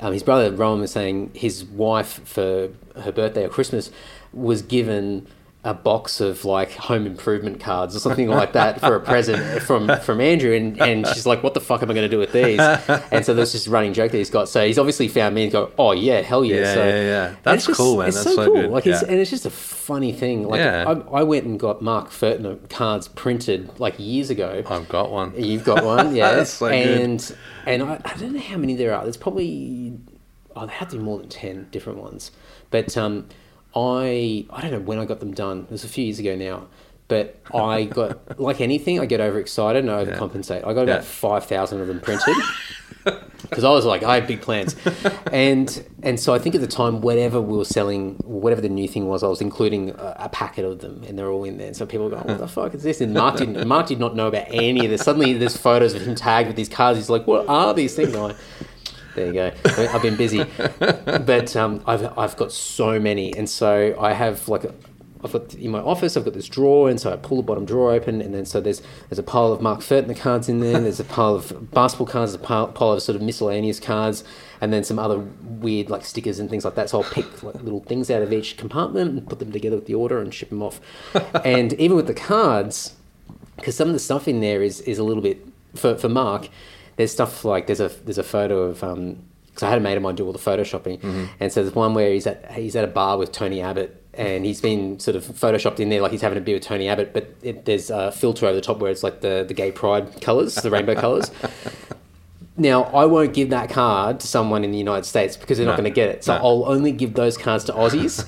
um, 0.00 0.12
his 0.12 0.22
brother 0.22 0.50
Rowan 0.50 0.80
was 0.80 0.90
saying 0.90 1.30
his 1.34 1.64
wife 1.64 2.26
for 2.26 2.70
her 2.96 3.12
birthday 3.12 3.44
or 3.44 3.48
Christmas 3.48 3.90
was 4.32 4.62
given 4.62 5.26
a 5.64 5.72
box 5.72 6.20
of 6.20 6.44
like 6.44 6.72
home 6.72 7.06
improvement 7.06 7.60
cards 7.60 7.94
or 7.94 8.00
something 8.00 8.28
like 8.28 8.52
that 8.54 8.80
for 8.80 8.96
a 8.96 9.00
present 9.00 9.62
from 9.62 9.88
from 10.00 10.20
Andrew, 10.20 10.52
and, 10.54 10.80
and 10.82 11.06
she's 11.06 11.24
like, 11.24 11.44
"What 11.44 11.54
the 11.54 11.60
fuck 11.60 11.82
am 11.84 11.90
I 11.90 11.94
going 11.94 12.10
to 12.10 12.14
do 12.14 12.18
with 12.18 12.32
these?" 12.32 12.58
And 13.12 13.24
so 13.24 13.32
there's 13.32 13.52
this 13.52 13.68
running 13.68 13.92
joke 13.92 14.10
that 14.10 14.18
he's 14.18 14.28
got. 14.30 14.48
So 14.48 14.66
he's 14.66 14.76
obviously 14.78 15.06
found 15.06 15.36
me 15.36 15.44
and 15.44 15.52
go, 15.52 15.70
"Oh 15.78 15.92
yeah, 15.92 16.20
hell 16.20 16.44
yeah!" 16.44 16.56
Yeah, 16.56 16.74
so, 16.74 16.84
yeah, 16.84 17.00
yeah. 17.00 17.34
That's 17.44 17.66
just- 17.66 17.76
cool, 17.76 17.98
man. 17.98 18.08
It's 18.08 18.16
That's 18.24 18.34
so, 18.34 18.44
so 18.44 18.44
cool. 18.46 18.62
good. 18.62 18.70
Like, 18.70 18.86
it's, 18.88 19.02
and 19.02 19.20
it's 19.20 19.30
just 19.30 19.46
a 19.46 19.50
funny 19.50 20.12
thing. 20.12 20.48
Like, 20.48 20.58
Yeah. 20.58 20.84
I, 21.12 21.20
I 21.20 21.22
went 21.22 21.44
and 21.44 21.60
got 21.60 21.80
Mark 21.80 22.10
Furtner 22.10 22.68
cards 22.68 23.06
printed 23.06 23.78
like 23.78 23.94
years 23.98 24.30
ago. 24.30 24.64
I've 24.68 24.88
got 24.88 25.12
one. 25.12 25.32
You've 25.36 25.64
got 25.64 25.84
one, 25.84 26.16
yeah. 26.16 26.34
That's 26.34 26.50
so 26.54 26.70
good. 26.70 27.00
and 27.00 27.36
and 27.66 27.82
I, 27.84 28.00
I 28.04 28.14
don't 28.16 28.32
know 28.32 28.40
how 28.40 28.56
many 28.56 28.74
there 28.74 28.92
are. 28.96 29.04
There's 29.04 29.16
probably 29.16 29.96
oh, 30.56 30.66
there 30.66 30.74
had 30.74 30.90
to 30.90 30.96
be 30.96 31.02
more 31.02 31.18
than 31.18 31.28
ten 31.28 31.68
different 31.70 32.00
ones. 32.00 32.32
But 32.70 32.96
um, 32.96 33.28
I 33.74 34.46
I 34.50 34.60
don't 34.60 34.70
know 34.70 34.80
when 34.80 34.98
I 34.98 35.04
got 35.04 35.20
them 35.20 35.32
done. 35.34 35.60
It 35.62 35.70
was 35.70 35.84
a 35.84 35.88
few 35.88 36.04
years 36.04 36.18
ago 36.18 36.36
now. 36.36 36.66
But 37.08 37.40
I 37.52 37.84
got 37.84 38.40
like 38.40 38.60
anything, 38.60 38.98
I 38.98 39.06
get 39.06 39.20
overexcited 39.20 39.84
and 39.84 39.92
I 39.92 40.04
overcompensate. 40.04 40.66
I 40.66 40.72
got 40.72 40.82
about 40.84 41.04
five 41.04 41.44
thousand 41.44 41.82
of 41.82 41.88
them 41.88 42.00
printed 42.00 42.34
because 43.42 43.64
I 43.64 43.70
was 43.70 43.84
like, 43.84 44.02
I 44.02 44.14
had 44.14 44.26
big 44.26 44.40
plans, 44.40 44.76
and 45.30 45.84
and 46.02 46.18
so 46.18 46.32
I 46.32 46.38
think 46.38 46.54
at 46.54 46.62
the 46.62 46.66
time, 46.66 47.02
whatever 47.02 47.40
we 47.40 47.56
were 47.56 47.66
selling, 47.66 48.14
whatever 48.24 48.62
the 48.62 48.70
new 48.70 48.88
thing 48.88 49.08
was, 49.08 49.22
I 49.22 49.26
was 49.26 49.42
including 49.42 49.90
a, 49.90 50.16
a 50.20 50.28
packet 50.30 50.64
of 50.64 50.78
them, 50.78 51.02
and 51.06 51.18
they're 51.18 51.30
all 51.30 51.44
in 51.44 51.58
there. 51.58 51.66
And 51.66 51.76
so 51.76 51.84
people 51.84 52.08
go, 52.08 52.16
"What 52.16 52.38
the 52.38 52.48
fuck 52.56 52.74
is 52.74 52.82
this?" 52.82 53.00
And 53.00 53.12
Mark 53.12 53.36
didn't. 53.36 53.66
Mark 53.66 53.88
did 53.88 54.00
not 54.00 54.16
know 54.16 54.28
about 54.28 54.46
any 54.48 54.84
of 54.86 54.90
this. 54.90 55.02
Suddenly, 55.02 55.34
there's 55.34 55.56
photos 55.56 55.94
of 55.94 56.02
him 56.02 56.14
tagged 56.14 56.46
with 56.46 56.56
these 56.56 56.70
cards. 56.70 56.98
He's 56.98 57.10
like, 57.10 57.26
"What 57.26 57.46
are 57.48 57.74
these 57.74 57.94
things?" 57.94 58.14
And 58.14 58.22
like, 58.22 58.36
there 59.14 59.26
you 59.26 59.32
go. 59.32 59.52
I 59.64 59.78
mean, 59.78 59.88
I've 59.88 60.02
been 60.02 60.16
busy, 60.16 60.44
but 60.78 61.54
um, 61.56 61.82
I've 61.86 62.18
I've 62.18 62.36
got 62.36 62.52
so 62.52 62.98
many, 62.98 63.34
and 63.36 63.48
so 63.48 63.96
I 64.00 64.12
have 64.12 64.48
like. 64.48 64.64
A, 64.64 64.74
I've 65.24 65.32
got 65.32 65.54
in 65.54 65.70
my 65.70 65.78
office. 65.78 66.16
I've 66.16 66.24
got 66.24 66.34
this 66.34 66.48
drawer, 66.48 66.90
and 66.90 67.00
so 67.00 67.12
I 67.12 67.16
pull 67.16 67.36
the 67.36 67.44
bottom 67.44 67.64
drawer 67.64 67.92
open, 67.92 68.20
and 68.20 68.34
then 68.34 68.44
so 68.44 68.60
there's 68.60 68.82
there's 69.08 69.20
a 69.20 69.22
pile 69.22 69.52
of 69.52 69.60
Mark 69.60 69.78
Furtner 69.80 70.18
cards 70.18 70.48
in 70.48 70.58
there. 70.58 70.80
There's 70.80 70.98
a 70.98 71.04
pile 71.04 71.36
of 71.36 71.70
basketball 71.70 72.08
cards, 72.08 72.34
a 72.34 72.40
pile, 72.40 72.66
pile 72.68 72.92
of 72.92 73.02
sort 73.02 73.14
of 73.14 73.22
miscellaneous 73.22 73.78
cards, 73.78 74.24
and 74.60 74.72
then 74.72 74.82
some 74.82 74.98
other 74.98 75.18
weird 75.18 75.90
like 75.90 76.04
stickers 76.04 76.40
and 76.40 76.50
things 76.50 76.64
like 76.64 76.74
that. 76.74 76.90
So 76.90 77.00
I'll 77.02 77.10
pick 77.10 77.42
like 77.44 77.54
little 77.54 77.84
things 77.84 78.10
out 78.10 78.22
of 78.22 78.32
each 78.32 78.56
compartment 78.56 79.10
and 79.10 79.28
put 79.28 79.38
them 79.38 79.52
together 79.52 79.76
with 79.76 79.86
the 79.86 79.94
order 79.94 80.20
and 80.20 80.34
ship 80.34 80.48
them 80.48 80.62
off. 80.62 80.80
and 81.44 81.72
even 81.74 81.96
with 81.96 82.08
the 82.08 82.14
cards, 82.14 82.96
because 83.56 83.76
some 83.76 83.88
of 83.88 83.94
the 83.94 84.00
stuff 84.00 84.26
in 84.26 84.40
there 84.40 84.60
is 84.60 84.80
is 84.80 84.98
a 84.98 85.04
little 85.04 85.22
bit 85.22 85.46
for 85.74 85.96
for 85.96 86.08
Mark. 86.08 86.48
There's 86.96 87.12
stuff 87.12 87.44
like 87.44 87.66
there's 87.66 87.80
a 87.80 87.88
there's 87.88 88.18
a 88.18 88.22
photo 88.22 88.62
of 88.62 88.82
um 88.84 89.22
because 89.46 89.62
I 89.64 89.68
had 89.68 89.78
a 89.78 89.80
mate 89.82 89.96
of 89.98 90.02
mine 90.02 90.14
do 90.14 90.24
all 90.24 90.32
the 90.32 90.38
photoshopping, 90.38 90.98
Mm-hmm. 91.00 91.24
and 91.40 91.52
so 91.52 91.62
there's 91.62 91.74
one 91.74 91.92
where 91.94 92.10
he's 92.12 92.26
at 92.26 92.52
he's 92.52 92.74
at 92.76 92.84
a 92.84 92.88
bar 92.88 93.18
with 93.18 93.32
Tony 93.32 93.60
Abbott. 93.60 93.98
And 94.14 94.44
he's 94.44 94.60
been 94.60 95.00
sort 95.00 95.16
of 95.16 95.24
photoshopped 95.24 95.80
in 95.80 95.88
there 95.88 96.02
like 96.02 96.12
he's 96.12 96.20
having 96.20 96.36
a 96.36 96.40
beer 96.42 96.56
with 96.56 96.64
Tony 96.64 96.86
Abbott, 96.86 97.14
but 97.14 97.34
it, 97.42 97.64
there's 97.64 97.88
a 97.88 98.12
filter 98.12 98.44
over 98.44 98.54
the 98.54 98.60
top 98.60 98.76
where 98.76 98.90
it's 98.90 99.02
like 99.02 99.22
the, 99.22 99.42
the 99.48 99.54
gay 99.54 99.72
pride 99.72 100.20
colours, 100.20 100.54
the 100.56 100.70
rainbow 100.70 100.94
colours. 100.94 101.30
Now, 102.56 102.82
I 102.84 103.06
won't 103.06 103.32
give 103.32 103.48
that 103.50 103.70
card 103.70 104.20
to 104.20 104.26
someone 104.26 104.62
in 104.62 104.72
the 104.72 104.78
United 104.78 105.06
States 105.06 105.38
because 105.38 105.56
they're 105.56 105.66
not 105.66 105.76
going 105.78 105.88
to 105.90 105.94
get 105.94 106.10
it. 106.10 106.22
So 106.24 106.36
No. 106.36 106.44
I'll 106.44 106.64
only 106.66 106.92
give 106.92 107.14
those 107.14 107.38
cards 107.38 107.64
to 107.64 107.72
Aussies. 107.72 108.22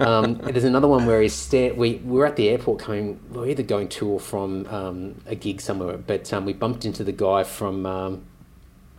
um, 0.00 0.36
there's 0.36 0.64
another 0.64 0.88
one 0.88 1.04
where 1.04 1.20
he's 1.20 1.34
sta- 1.34 1.72
we, 1.72 1.96
we 1.96 2.18
were 2.18 2.24
at 2.24 2.36
the 2.36 2.48
airport 2.48 2.78
coming, 2.78 3.20
we 3.30 3.38
were 3.38 3.46
either 3.46 3.62
going 3.62 3.88
to 3.90 4.08
or 4.08 4.20
from 4.20 4.66
um, 4.68 5.20
a 5.26 5.34
gig 5.34 5.60
somewhere, 5.60 5.98
but 5.98 6.32
um, 6.32 6.46
we 6.46 6.54
bumped 6.54 6.86
into 6.86 7.04
the 7.04 7.12
guy 7.12 7.44
from, 7.44 7.84
um, 7.84 8.22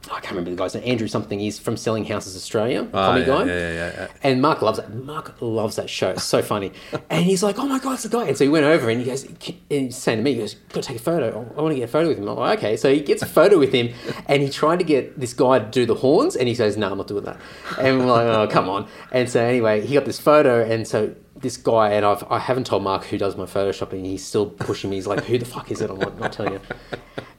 I 0.06 0.20
can't 0.22 0.30
remember 0.32 0.50
the 0.52 0.56
guy's 0.56 0.74
name, 0.74 0.84
Andrew 0.86 1.08
something. 1.08 1.40
He's 1.40 1.60
from 1.60 1.76
Selling 1.78 2.06
Houses 2.06 2.36
Australia, 2.36 2.88
Oh, 2.88 2.92
comedy 2.92 3.22
yeah, 3.22 3.28
guy. 3.38 3.44
yeah, 3.46 3.54
yeah, 3.74 3.92
yeah. 3.94 4.08
And 4.24 4.42
Mark 4.42 4.62
loves 4.62 4.80
that. 4.80 4.94
Mark 4.94 5.36
loves 5.42 5.76
that 5.76 5.90
show. 5.90 6.12
It's 6.12 6.24
so 6.24 6.42
funny. 6.54 6.72
and 7.10 7.26
he's 7.26 7.44
like, 7.44 7.60
"Oh 7.60 7.68
my 7.68 7.80
god, 7.80 7.94
it's 7.94 8.04
the 8.04 8.10
guy!" 8.10 8.26
And 8.28 8.38
so 8.38 8.44
he 8.46 8.50
went 8.50 8.66
over 8.66 8.90
and 8.90 9.00
he 9.02 9.06
goes, 9.06 9.24
and 9.26 9.38
he's 9.70 9.98
saying 9.98 10.18
to 10.20 10.24
me, 10.24 10.34
"He 10.34 10.40
goes, 10.40 10.56
got 10.70 10.84
to 10.84 10.88
take 10.88 10.98
a 10.98 11.02
photo. 11.02 11.28
I 11.58 11.62
want 11.62 11.74
to 11.74 11.76
get 11.76 11.84
a 11.90 11.92
photo 11.92 12.08
with 12.08 12.18
him." 12.18 12.28
I'm 12.28 12.38
like, 12.38 12.60
"Okay." 12.60 12.78
So 12.78 12.92
he 12.94 13.02
gets 13.02 13.22
a 13.22 13.26
photo 13.28 13.60
with 13.60 13.74
him, 13.74 13.90
and 14.28 14.42
he 14.42 14.50
tried 14.50 14.80
to 14.80 14.86
get 14.86 15.20
this 15.20 15.34
guy 15.34 15.60
to 15.60 15.66
do 15.66 15.86
the 15.86 15.96
horns, 15.96 16.36
and 16.36 16.48
he 16.48 16.56
says, 16.56 16.78
"No, 16.78 16.90
I'm 16.92 16.98
not 16.98 17.08
doing 17.08 17.26
that." 17.26 17.38
And 17.78 18.00
we're 18.00 18.06
like, 18.06 18.26
"Oh, 18.26 18.48
come 18.48 18.70
on!" 18.70 18.88
And 19.12 19.30
so 19.30 19.42
anyway, 19.44 19.86
he 19.86 19.94
got 19.96 20.06
this 20.06 20.20
photo, 20.20 20.64
and 20.64 20.88
so 20.88 21.14
this 21.42 21.58
guy, 21.58 21.92
and 21.94 22.06
I've 22.06 22.24
I 22.30 22.40
haven't 22.40 22.66
told 22.68 22.84
Mark 22.84 23.06
who 23.06 23.18
does 23.18 23.36
my 23.36 23.46
photoshopping. 23.46 24.06
He's 24.06 24.26
still 24.26 24.46
pushing 24.48 24.90
me. 24.90 24.98
He's 24.98 25.08
like, 25.08 25.24
"Who 25.26 25.38
the 25.38 25.46
fuck 25.46 25.72
is 25.72 25.82
it?" 25.82 25.90
I'm 25.90 25.98
like, 26.00 26.18
"Not 26.20 26.34
telling 26.34 26.54
you." 26.54 26.62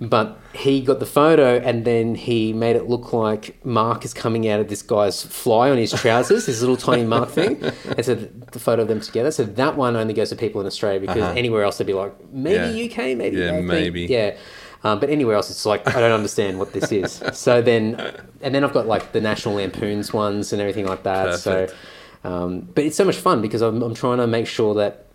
But 0.03 0.38
he 0.55 0.80
got 0.80 0.98
the 0.98 1.05
photo 1.07 1.59
and 1.59 1.84
then 1.84 2.14
he 2.14 2.55
made 2.55 2.74
it 2.74 2.88
look 2.88 3.12
like 3.12 3.62
Mark 3.66 4.03
is 4.07 4.14
coming 4.14 4.48
out 4.48 4.59
of 4.59 4.68
this 4.68 4.80
guy's 4.80 5.22
fly 5.22 5.68
on 5.70 5.76
his 5.76 5.92
trousers, 5.92 6.46
this 6.46 6.61
little 6.61 6.78
tiny 6.78 7.05
Mark 7.05 7.28
thing. 7.38 7.62
And 7.84 8.03
so 8.03 8.14
the, 8.14 8.59
photo 8.59 8.80
of 8.82 8.88
them 8.88 9.01
together. 9.03 9.30
So 9.30 9.44
that 9.44 9.76
one 9.76 9.96
only 9.96 10.14
goes 10.14 10.30
to 10.30 10.36
people 10.36 10.59
in 10.62 10.66
Australia 10.66 11.01
because 11.01 11.18
Uh-huh. 11.22 11.34
anywhere 11.36 11.64
else 11.64 11.76
they'd 11.76 11.86
be 11.86 11.92
like, 11.92 12.14
maybe 12.32 12.78
Yeah. 12.78 12.86
UK, 12.86 13.14
maybe. 13.14 13.36
Yeah, 13.36 13.61
maybe. 13.61 14.07
Yeah. 14.07 14.36
Um, 14.84 15.01
but 15.01 15.11
anywhere 15.11 15.36
else, 15.36 15.51
it's 15.51 15.66
like, 15.66 15.86
I 15.94 16.01
don't 16.01 16.12
understand 16.12 16.59
what 16.59 16.72
this 16.72 16.90
is. 16.90 17.22
So 17.34 17.61
then, 17.61 18.01
and 18.40 18.55
then 18.55 18.64
I've 18.64 18.72
got 18.72 18.86
like 18.86 19.12
the 19.12 19.20
National 19.20 19.57
Lampoons 19.57 20.14
ones 20.14 20.55
and 20.55 20.62
everything 20.62 20.86
like 20.86 21.03
that. 21.03 21.26
Perfect. 21.26 21.70
So, 21.72 21.76
um, 22.25 22.61
but 22.75 22.85
it's 22.85 22.97
so 22.97 23.05
much 23.05 23.16
fun 23.16 23.41
because 23.43 23.62
I'm, 23.62 23.83
I'm 23.83 23.95
trying 23.95 24.18
to 24.18 24.27
make 24.27 24.47
sure 24.47 24.75
that 24.75 25.07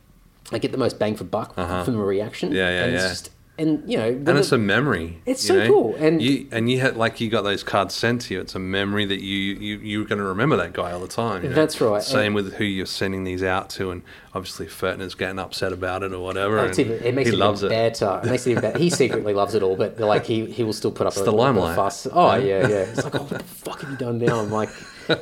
I 0.52 0.58
get 0.60 0.72
the 0.72 0.78
most 0.78 1.00
bang 1.00 1.16
for 1.16 1.24
buck 1.24 1.54
Uh-huh. 1.58 1.84
from 1.84 1.96
a 2.00 2.04
reaction. 2.04 2.52
Yeah, 2.52 2.70
yeah, 2.70 2.84
and 2.86 2.94
It's 2.96 3.04
yeah. 3.04 3.10
just, 3.10 3.30
and 3.58 3.90
you 3.90 3.98
know, 3.98 4.08
and 4.10 4.30
it's 4.38 4.52
a 4.52 4.58
memory. 4.58 5.22
It's 5.26 5.46
so 5.46 5.56
know? 5.60 5.68
cool, 5.68 5.96
and- 5.96 6.22
you 6.22 6.48
and 6.52 6.70
you 6.70 6.80
had 6.82 6.98
like 6.98 7.22
you 7.22 7.30
got 7.30 7.44
those 7.44 7.64
cards 7.64 7.94
sent 7.96 8.22
to 8.24 8.34
you. 8.34 8.42
It's 8.42 8.56
a 8.56 8.60
memory 8.60 9.06
that 9.06 9.22
you 9.22 9.38
you 9.56 9.78
you're 9.78 10.06
going 10.06 10.20
to 10.20 10.26
remember 10.26 10.58
that 10.58 10.74
guy 10.74 10.92
all 10.92 11.00
the 11.00 11.08
time. 11.08 11.44
you 11.44 11.50
know? 11.50 11.56
That's 11.56 11.80
right, 11.80 12.04
Same 12.04 12.28
and- 12.28 12.36
with 12.36 12.54
who 12.56 12.64
you're 12.66 12.86
sending 12.86 13.24
these 13.24 13.44
out 13.44 13.70
to, 13.72 13.92
and 13.92 14.02
obviously 14.34 14.66
Furtner's 14.68 15.16
getting 15.16 15.40
upset 15.40 15.72
about 15.72 16.04
it 16.04 16.12
or 16.12 16.20
whatever. 16.20 16.60
Oh, 16.60 16.66
and 16.66 16.78
even, 16.80 17.04
it 17.04 17.14
makes 17.16 17.30
he 17.30 17.36
it 17.36 17.40
loves 17.40 17.64
even 17.64 17.78
it. 17.78 17.94
better. 18.00 18.22
It 18.24 18.30
makes 18.30 18.46
it 18.46 18.52
even 18.52 18.62
better. 18.62 18.78
He 18.80 18.90
secretly 18.90 19.34
loves 19.34 19.56
it 19.56 19.64
all, 19.64 19.76
but 19.78 20.00
like 20.00 20.26
he, 20.26 20.46
he 20.48 20.64
will 20.64 20.74
still 20.74 20.92
put 20.92 21.08
up 21.08 21.14
It's 21.14 21.22
a, 21.22 21.26
the 21.26 21.32
a 21.32 21.34
limelight. 21.34 21.76
fuss. 21.78 22.08
Oh 22.12 22.36
Yeah. 22.36 22.44
yeah, 22.62 22.68
yeah. 22.68 22.76
It's 22.92 23.04
like, 23.06 23.16
oh, 23.16 23.20
what 23.24 23.30
the 23.40 23.44
fuck 23.46 23.82
have 23.82 23.90
you 23.92 23.98
done 23.98 24.18
now? 24.18 24.40
I'm 24.42 24.52
like, 24.52 24.70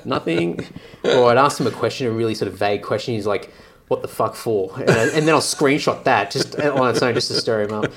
nothing. 0.05 0.59
Or 1.03 1.29
I'd 1.29 1.37
ask 1.37 1.59
him 1.59 1.67
a 1.67 1.71
question, 1.71 2.07
a 2.07 2.11
really 2.11 2.33
sort 2.35 2.51
of 2.51 2.57
vague 2.57 2.81
question. 2.81 3.13
He's 3.13 3.27
like, 3.27 3.51
what 3.93 4.01
the 4.01 4.07
fuck 4.07 4.35
for? 4.35 4.71
And, 4.79 4.89
and 4.89 5.27
then 5.27 5.29
I'll 5.29 5.41
screenshot 5.41 6.03
that 6.05 6.31
just 6.31 6.59
on 6.59 6.89
its 6.89 7.01
own, 7.01 7.13
just 7.13 7.27
to 7.29 7.35
stir 7.39 7.61
him 7.63 7.73
up. 7.73 7.91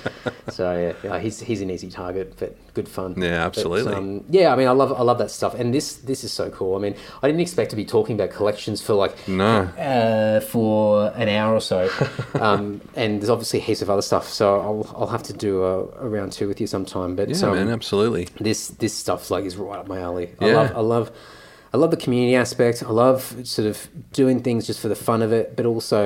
So 0.50 0.94
yeah, 1.02 1.08
yeah 1.08 1.18
he's 1.18 1.40
he's 1.40 1.60
an 1.62 1.70
easy 1.70 1.90
target, 1.90 2.34
but 2.38 2.54
good 2.74 2.88
fun. 2.88 3.14
Yeah, 3.16 3.38
But, 3.38 3.46
absolutely. 3.46 3.94
um, 3.94 4.24
yeah, 4.28 4.52
I 4.52 4.56
mean, 4.56 4.68
I 4.68 4.72
love 4.72 4.92
I 4.92 5.02
love 5.02 5.18
that 5.18 5.30
stuff, 5.30 5.54
and 5.54 5.72
this 5.74 5.94
this 5.96 6.22
is 6.24 6.32
so 6.32 6.50
cool. 6.50 6.76
I 6.76 6.78
mean, 6.78 6.94
I 7.22 7.26
didn't 7.28 7.40
expect 7.40 7.70
to 7.70 7.76
be 7.76 7.84
talking 7.84 8.14
about 8.14 8.30
collections 8.30 8.82
for 8.82 8.94
like 8.94 9.14
No. 9.26 9.62
uh, 9.78 10.40
for 10.40 11.12
an 11.16 11.28
hour 11.28 11.54
or 11.54 11.60
so. 11.60 11.88
um, 12.40 12.80
and 12.94 13.20
there's 13.20 13.30
obviously 13.30 13.60
heaps 13.60 13.82
of 13.82 13.90
other 13.90 14.02
stuff, 14.02 14.28
so 14.28 14.60
I'll, 14.60 14.94
I'll 14.96 15.06
have 15.08 15.22
to 15.24 15.32
do 15.32 15.62
a, 15.64 15.84
a 16.04 16.08
round 16.08 16.32
two 16.32 16.46
with 16.48 16.60
you 16.60 16.66
sometime. 16.66 17.16
But 17.16 17.28
Yeah, 17.30 17.46
um, 17.48 17.56
man, 17.56 17.68
absolutely. 17.70 18.28
this 18.40 18.68
this 18.68 18.92
stuff 18.94 19.30
like 19.30 19.44
is 19.44 19.56
right 19.56 19.78
up 19.78 19.88
my 19.88 20.00
alley. 20.00 20.30
I 20.40 20.46
Yeah. 20.48 20.56
love 20.56 20.72
I 20.76 20.80
love 20.80 21.10
I 21.76 21.78
love 21.82 21.90
the 21.96 22.02
community 22.06 22.34
aspect. 22.44 22.76
I 22.82 22.92
love 23.04 23.18
sort 23.54 23.68
of 23.72 23.76
doing 24.20 24.38
things 24.46 24.66
just 24.70 24.80
for 24.80 24.88
the 24.94 25.00
fun 25.08 25.20
of 25.26 25.30
it, 25.40 25.46
but 25.56 25.64
also 25.66 26.00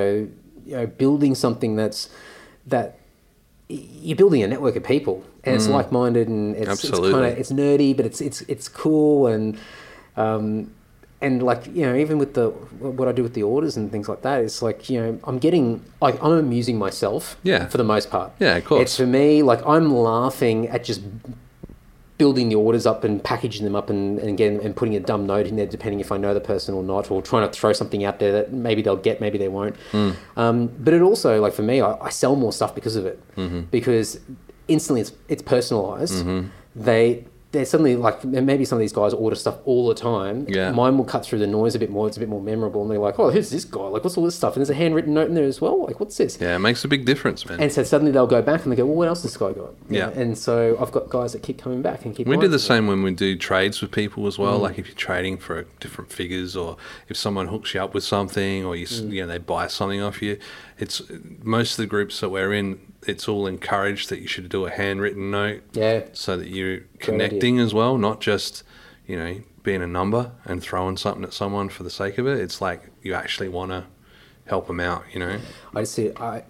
you 0.69 0.75
know 0.77 0.85
building 1.03 1.33
something 1.45 1.71
that's 1.81 2.01
that 2.73 2.87
you're 3.69 4.17
building 4.17 4.43
a 4.43 4.47
network 4.47 4.75
of 4.75 4.83
people 4.83 5.23
and 5.45 5.55
it's 5.55 5.67
like-minded 5.67 6.27
and 6.27 6.55
it's, 6.57 6.83
it's 6.83 6.99
Mm. 6.99 7.11
Kind 7.15 7.25
of 7.31 7.37
it's 7.41 7.51
nerdy 7.61 7.91
but 7.97 8.05
it's 8.09 8.19
it's 8.27 8.39
it's 8.53 8.67
cool 8.67 9.27
and 9.33 9.57
um 10.17 10.45
and 11.21 11.41
like 11.49 11.61
you 11.77 11.83
know 11.85 11.95
even 11.95 12.17
with 12.23 12.31
the 12.33 12.49
what 12.99 13.07
i 13.07 13.13
do 13.19 13.23
with 13.27 13.33
the 13.33 13.43
orders 13.43 13.77
and 13.77 13.83
things 13.93 14.07
like 14.09 14.21
that 14.27 14.37
it's 14.43 14.61
like 14.67 14.89
you 14.89 14.97
know 15.01 15.09
i'm 15.23 15.39
getting 15.39 15.65
like 16.01 16.15
i'm 16.23 16.33
amusing 16.45 16.77
myself 16.77 17.37
Yeah. 17.43 17.67
for 17.71 17.77
the 17.77 17.83
most 17.95 18.07
part 18.15 18.29
Yeah, 18.39 18.57
of 18.57 18.65
course. 18.65 18.81
it's 18.83 18.95
for 18.97 19.07
me 19.19 19.41
like 19.51 19.61
i'm 19.65 19.87
laughing 19.95 20.67
at 20.67 20.83
just 20.83 21.01
building 22.21 22.49
the 22.49 22.55
orders 22.67 22.85
up 22.91 23.03
and 23.07 23.13
packaging 23.31 23.63
them 23.67 23.75
up 23.75 23.87
and, 23.93 24.19
and 24.19 24.37
getting 24.37 24.57
and 24.65 24.75
putting 24.75 24.95
a 24.95 24.99
dumb 24.99 25.23
note 25.33 25.47
in 25.47 25.55
there 25.59 25.65
depending 25.77 25.99
if 26.05 26.11
I 26.15 26.17
know 26.23 26.33
the 26.41 26.45
person 26.53 26.71
or 26.75 26.83
not 26.83 27.03
or 27.11 27.17
trying 27.31 27.45
to 27.49 27.51
throw 27.59 27.73
something 27.81 28.01
out 28.07 28.19
there 28.21 28.31
that 28.37 28.45
maybe 28.67 28.81
they'll 28.83 29.03
get 29.09 29.15
maybe 29.25 29.37
they 29.43 29.47
won't 29.59 29.75
Hmm. 29.91 30.11
um, 30.43 30.57
but 30.85 30.93
it 30.97 31.01
also 31.09 31.29
like 31.45 31.53
for 31.59 31.63
me 31.71 31.75
I, 31.81 31.89
I 32.09 32.09
sell 32.09 32.35
more 32.43 32.53
stuff 32.59 32.71
because 32.79 32.95
of 33.01 33.05
it 33.11 33.17
Mm-hmm. 33.41 33.61
because 33.77 34.07
instantly 34.67 35.01
it's 35.05 35.13
it's 35.33 35.41
personalized 35.55 36.17
they 36.89 37.25
they're 37.51 37.65
suddenly 37.65 37.95
like 37.97 38.23
maybe 38.23 38.63
some 38.63 38.77
of 38.77 38.79
these 38.79 38.93
guys 38.93 39.13
order 39.13 39.35
stuff 39.35 39.57
all 39.65 39.87
the 39.89 39.95
time 39.95 40.45
Yeah. 40.47 40.71
mine 40.71 40.97
will 40.97 41.03
cut 41.05 41.25
through 41.25 41.39
the 41.39 41.47
noise 41.47 41.75
a 41.75 41.79
bit 41.79 41.89
more 41.89 42.07
it's 42.07 42.15
a 42.15 42.19
bit 42.21 42.29
more 42.29 42.41
memorable 42.41 42.81
and 42.81 42.89
they're 42.89 42.97
like 42.99 43.19
oh 43.19 43.29
who's 43.29 43.49
this 43.49 43.65
guy 43.65 43.81
like 43.81 44.03
what's 44.05 44.17
all 44.17 44.23
this 44.23 44.35
stuff 44.35 44.53
and 44.55 44.61
there's 44.61 44.69
a 44.69 44.73
handwritten 44.73 45.13
note 45.13 45.27
in 45.27 45.35
there 45.35 45.43
as 45.43 45.59
well 45.59 45.85
like 45.85 45.99
what's 45.99 46.15
this 46.17 46.37
Yeah, 46.39 46.55
it 46.55 46.59
makes 46.59 46.85
a 46.85 46.87
big 46.87 47.03
difference, 47.05 47.45
man. 47.45 47.59
and 47.59 47.71
so 47.71 47.83
suddenly 47.83 48.11
they'll 48.11 48.25
go 48.27 48.41
back 48.41 48.63
and 48.63 48.71
they 48.71 48.75
go, 48.77 48.85
well, 48.85 48.95
what 48.95 49.07
else 49.09 49.23
has 49.23 49.31
this 49.33 49.37
guy 49.37 49.51
got? 49.51 49.73
Yeah. 49.89 50.09
And 50.11 50.37
so 50.37 50.77
I've 50.79 50.91
got 50.91 51.09
guys 51.09 51.33
that 51.33 51.43
keep 51.43 51.57
coming 51.61 51.81
back 51.81 52.05
and 52.05 52.15
keep. 52.15 52.25
We 52.27 52.37
do 52.37 52.47
the 52.47 52.57
same 52.59 52.87
when 52.87 53.03
we 53.03 53.11
do 53.11 53.35
trades 53.37 53.81
with 53.81 53.91
people 53.91 54.27
as 54.27 54.37
Mm. 54.37 54.39
well. 54.39 54.57
Like 54.59 54.79
if 54.79 54.87
you're 54.87 54.95
trading 54.95 55.37
for 55.37 55.65
different 55.79 56.11
figures, 56.11 56.55
or 56.55 56.77
if 57.09 57.17
someone 57.17 57.47
hooks 57.49 57.73
you 57.73 57.81
up 57.81 57.93
with 57.93 58.03
something, 58.05 58.63
or 58.63 58.75
you 58.75 58.85
Mm. 58.85 59.11
you 59.11 59.21
know 59.21 59.27
they 59.27 59.37
buy 59.39 59.67
something 59.67 60.01
off 60.01 60.21
you. 60.21 60.37
It's 60.79 61.01
most 61.43 61.71
of 61.73 61.77
the 61.77 61.87
groups 61.87 62.19
that 62.21 62.29
we're 62.29 62.53
in. 62.53 62.79
It's 63.07 63.27
all 63.27 63.47
encouraged 63.47 64.09
that 64.09 64.19
you 64.21 64.27
should 64.27 64.47
do 64.49 64.65
a 64.65 64.69
handwritten 64.69 65.31
note, 65.31 65.63
Yeah. 65.73 66.03
so 66.13 66.37
that 66.37 66.49
you're 66.49 66.81
connecting 66.99 67.59
as 67.59 67.73
well, 67.73 67.97
not 67.97 68.21
just 68.21 68.63
you 69.07 69.17
know 69.17 69.41
being 69.63 69.81
a 69.81 69.87
number 69.87 70.31
and 70.45 70.61
throwing 70.61 70.97
something 70.97 71.23
at 71.23 71.33
someone 71.33 71.69
for 71.69 71.83
the 71.83 71.89
sake 71.89 72.17
of 72.17 72.27
it. 72.27 72.39
It's 72.39 72.61
like 72.61 72.89
you 73.03 73.13
actually 73.13 73.49
want 73.49 73.71
to 73.71 73.85
help 74.45 74.67
them 74.67 74.79
out. 74.79 75.03
You 75.13 75.19
know. 75.19 75.39
I 75.75 75.81
just 75.81 75.93
see 75.93 76.05
it, 76.07 76.19
I. 76.21 76.43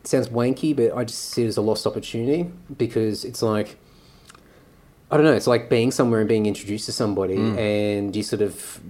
It 0.00 0.08
sounds 0.08 0.28
wanky, 0.30 0.74
but 0.74 0.96
I 0.96 1.04
just 1.04 1.30
see 1.30 1.44
it 1.44 1.46
as 1.48 1.56
a 1.56 1.60
lost 1.62 1.86
opportunity 1.86 2.50
because 2.76 3.24
it's 3.24 3.42
like. 3.42 3.76
I 5.10 5.16
don't 5.16 5.26
know. 5.26 5.34
It's 5.34 5.46
like 5.46 5.68
being 5.68 5.90
somewhere 5.90 6.20
and 6.20 6.28
being 6.28 6.46
introduced 6.46 6.86
to 6.86 6.92
somebody, 6.92 7.36
Mm. 7.36 7.58
and 7.58 8.16
you 8.16 8.22
sort 8.22 8.40
of. 8.42 8.80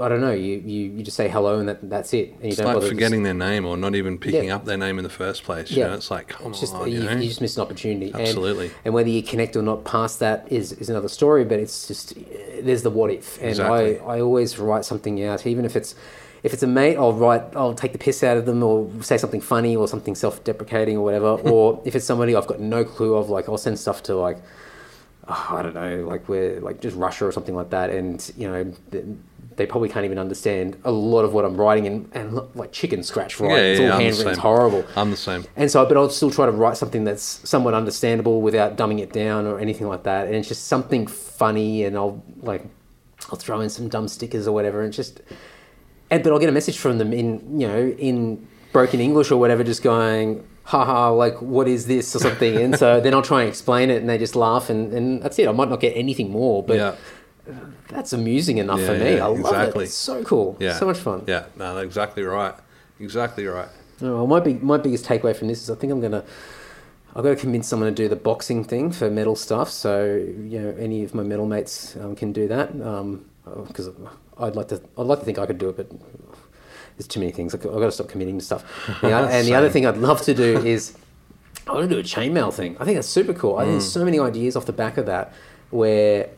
I 0.00 0.08
don't 0.08 0.20
know. 0.20 0.32
You, 0.32 0.56
you, 0.58 0.90
you 0.92 1.02
just 1.02 1.16
say 1.16 1.28
hello 1.28 1.58
and 1.58 1.68
that 1.68 1.88
that's 1.90 2.14
it. 2.14 2.30
And 2.34 2.42
you 2.44 2.48
It's 2.48 2.56
don't 2.56 2.66
like 2.66 2.76
bother 2.76 2.88
forgetting 2.88 3.22
their 3.24 3.34
name 3.34 3.66
or 3.66 3.76
not 3.76 3.94
even 3.94 4.18
picking 4.18 4.44
Yeah. 4.44 4.56
up 4.56 4.64
their 4.64 4.78
name 4.78 4.98
in 4.98 5.04
the 5.04 5.10
first 5.10 5.44
place. 5.44 5.70
You 5.70 5.78
Yeah. 5.80 5.88
know, 5.88 5.94
it's 5.94 6.10
like 6.10 6.28
come 6.28 6.52
It's 6.52 6.60
just 6.60 6.74
on, 6.74 6.90
you, 6.90 6.98
you 7.00 7.04
know. 7.04 7.16
you 7.16 7.28
just 7.28 7.40
miss 7.40 7.56
an 7.56 7.62
opportunity. 7.62 8.10
Absolutely. 8.14 8.70
And, 8.84 8.94
whether 8.94 9.10
you 9.10 9.22
connect 9.22 9.54
or 9.56 9.62
not 9.62 9.84
past 9.84 10.18
that 10.20 10.46
is, 10.50 10.72
is 10.72 10.88
another 10.88 11.08
story. 11.08 11.44
But 11.44 11.58
it's 11.60 11.86
just 11.88 12.14
there's 12.62 12.82
the 12.82 12.90
what 12.90 13.10
if, 13.10 13.38
and 13.38 13.50
Exactly. 13.50 13.98
I, 14.00 14.16
I 14.16 14.20
always 14.20 14.58
write 14.58 14.84
something 14.84 15.22
out, 15.24 15.46
even 15.46 15.64
if 15.64 15.76
it's 15.76 15.94
if 16.42 16.52
it's 16.52 16.62
a 16.62 16.66
mate, 16.66 16.96
I'll 16.96 17.12
write 17.12 17.42
I'll 17.54 17.74
take 17.74 17.92
the 17.92 17.98
piss 17.98 18.24
out 18.24 18.36
of 18.36 18.46
them 18.46 18.62
or 18.62 18.90
say 19.02 19.18
something 19.18 19.40
funny 19.40 19.76
or 19.76 19.86
something 19.86 20.14
self 20.14 20.42
deprecating 20.42 20.96
or 20.96 21.04
whatever. 21.04 21.26
or 21.50 21.80
if 21.84 21.94
it's 21.94 22.04
somebody 22.06 22.34
I've 22.34 22.46
got 22.46 22.60
no 22.60 22.82
clue 22.84 23.14
of, 23.14 23.28
like 23.30 23.48
I'll 23.48 23.58
send 23.58 23.78
stuff 23.78 24.02
to 24.04 24.14
like 24.16 24.38
oh, 25.28 25.46
I 25.50 25.62
don't 25.62 25.74
know, 25.74 26.04
like 26.08 26.28
we're 26.28 26.58
like 26.60 26.80
just 26.80 26.96
Russia 26.96 27.26
or 27.26 27.32
something 27.32 27.54
like 27.54 27.70
that, 27.70 27.90
and 27.90 28.32
you 28.38 28.48
know. 28.48 28.72
Th- 29.52 29.56
They 29.56 29.66
probably 29.66 29.88
can't 29.88 30.04
even 30.04 30.18
understand 30.18 30.76
a 30.84 30.90
lot 30.90 31.24
of 31.24 31.32
what 31.34 31.44
I'm 31.44 31.56
writing, 31.56 31.86
and, 31.86 32.10
and 32.14 32.40
like 32.54 32.72
chicken 32.72 33.02
scratch 33.02 33.38
writing. 33.40 33.56
Yeah, 33.56 33.62
it's 33.62 33.80
all 33.80 33.92
I'm 33.92 34.00
handwritten. 34.00 34.28
It's 34.32 34.38
horrible. 34.38 34.84
I'm 34.96 35.10
the 35.10 35.16
same. 35.16 35.44
And 35.56 35.70
so, 35.70 35.84
but 35.86 35.96
I'll 35.96 36.10
still 36.10 36.30
try 36.30 36.46
to 36.46 36.52
write 36.52 36.76
something 36.76 37.04
that's 37.04 37.22
somewhat 37.48 37.74
understandable 37.74 38.40
without 38.42 38.76
dumbing 38.76 39.00
it 39.00 39.12
down 39.12 39.46
or 39.46 39.58
anything 39.58 39.86
like 39.88 40.02
that. 40.04 40.26
And 40.26 40.34
it's 40.34 40.48
just 40.48 40.66
something 40.66 41.06
funny, 41.06 41.84
and 41.84 41.96
I'll 41.96 42.22
like, 42.42 42.64
I'll 43.30 43.38
throw 43.38 43.60
in 43.60 43.68
some 43.70 43.88
dumb 43.88 44.08
stickers 44.08 44.46
or 44.48 44.52
whatever, 44.52 44.82
and 44.82 44.92
just, 44.92 45.20
and 46.10 46.22
but 46.22 46.32
I'll 46.32 46.38
get 46.38 46.48
a 46.48 46.52
message 46.52 46.78
from 46.78 46.98
them 46.98 47.12
in 47.12 47.60
you 47.60 47.68
know 47.68 47.88
in 47.98 48.46
broken 48.72 49.00
English 49.00 49.30
or 49.30 49.36
whatever, 49.36 49.62
just 49.62 49.82
going, 49.82 50.46
haha, 50.64 51.10
like 51.12 51.40
what 51.42 51.68
is 51.68 51.86
this 51.86 52.14
or 52.16 52.18
something. 52.20 52.56
and 52.56 52.78
so 52.78 53.00
then 53.00 53.12
I'll 53.14 53.22
try 53.22 53.40
and 53.42 53.48
explain 53.48 53.90
it, 53.90 53.96
and 54.00 54.08
they 54.08 54.18
just 54.18 54.34
laugh, 54.36 54.70
and 54.70 54.92
and 54.92 55.22
that's 55.22 55.38
it. 55.38 55.48
I 55.48 55.52
might 55.52 55.68
not 55.68 55.80
get 55.80 55.96
anything 55.96 56.30
more, 56.30 56.62
but 56.62 56.76
yeah. 56.76 56.94
That's 57.88 58.12
amusing 58.12 58.58
enough 58.58 58.80
for 58.82 58.96
me. 58.96 59.16
yeah, 59.16 59.24
I 59.24 59.28
love 59.28 59.38
exactly. 59.40 59.84
it. 59.84 59.88
It's 59.88 59.94
so 59.94 60.22
cool. 60.24 60.56
Yeah. 60.60 60.78
So 60.78 60.86
much 60.86 60.98
fun. 60.98 61.24
Yeah, 61.26 61.46
no, 61.56 61.78
exactly 61.78 62.22
right. 62.22 62.54
Exactly 63.00 63.46
right. 63.46 63.68
Oh, 64.00 64.14
well, 64.16 64.26
my 64.26 64.40
big 64.40 64.62
my 64.62 64.76
biggest 64.78 65.04
takeaway 65.04 65.34
from 65.34 65.48
this 65.48 65.62
is 65.62 65.70
I 65.70 65.74
think 65.74 65.92
I'm 65.92 66.00
gonna 66.00 66.24
I've 67.14 67.22
got 67.24 67.30
to 67.30 67.36
convince 67.36 67.68
someone 67.68 67.88
to 67.88 67.94
do 67.94 68.08
the 68.08 68.16
boxing 68.16 68.64
thing 68.64 68.90
for 68.92 69.10
metal 69.10 69.36
stuff. 69.36 69.70
So 69.70 70.14
you 70.14 70.60
know, 70.60 70.70
any 70.78 71.02
of 71.04 71.14
my 71.14 71.22
metal 71.22 71.46
mates 71.46 71.96
um, 71.96 72.14
can 72.16 72.32
do 72.32 72.48
that 72.48 72.72
because 73.66 73.90
I'd 74.38 74.56
like 74.56 74.68
to 74.68 74.80
I'd 74.96 75.06
like 75.06 75.18
to 75.20 75.24
think 75.24 75.38
I 75.38 75.46
could 75.46 75.58
do 75.58 75.68
it, 75.70 75.76
but 75.76 75.90
there's 76.96 77.08
too 77.08 77.20
many 77.20 77.32
things. 77.32 77.54
I've 77.54 77.62
got 77.62 77.78
to 77.80 77.92
stop 77.92 78.08
committing 78.08 78.38
to 78.38 78.44
stuff. 78.44 78.64
The 79.00 79.12
other- 79.12 79.28
and 79.30 79.46
the 79.46 79.54
other 79.54 79.68
thing 79.70 79.84
I'd 79.86 79.96
love 79.98 80.22
to 80.22 80.34
do 80.34 80.58
is 80.64 80.96
I 81.66 81.72
want 81.72 81.88
to 81.88 81.94
do 81.94 82.00
a 82.00 82.02
chainmail 82.04 82.52
thing. 82.52 82.76
I 82.80 82.84
think 82.84 82.96
that's 82.96 83.08
super 83.08 83.32
cool. 83.34 83.56
I 83.56 83.62
think 83.62 83.70
Mm. 83.70 83.78
there's 83.80 83.92
so 83.92 84.04
many 84.04 84.18
ideas 84.18 84.56
off 84.56 84.66
the 84.66 84.72
back 84.72 84.96
of 84.98 85.06
that. 85.06 85.32
where, 85.70 86.28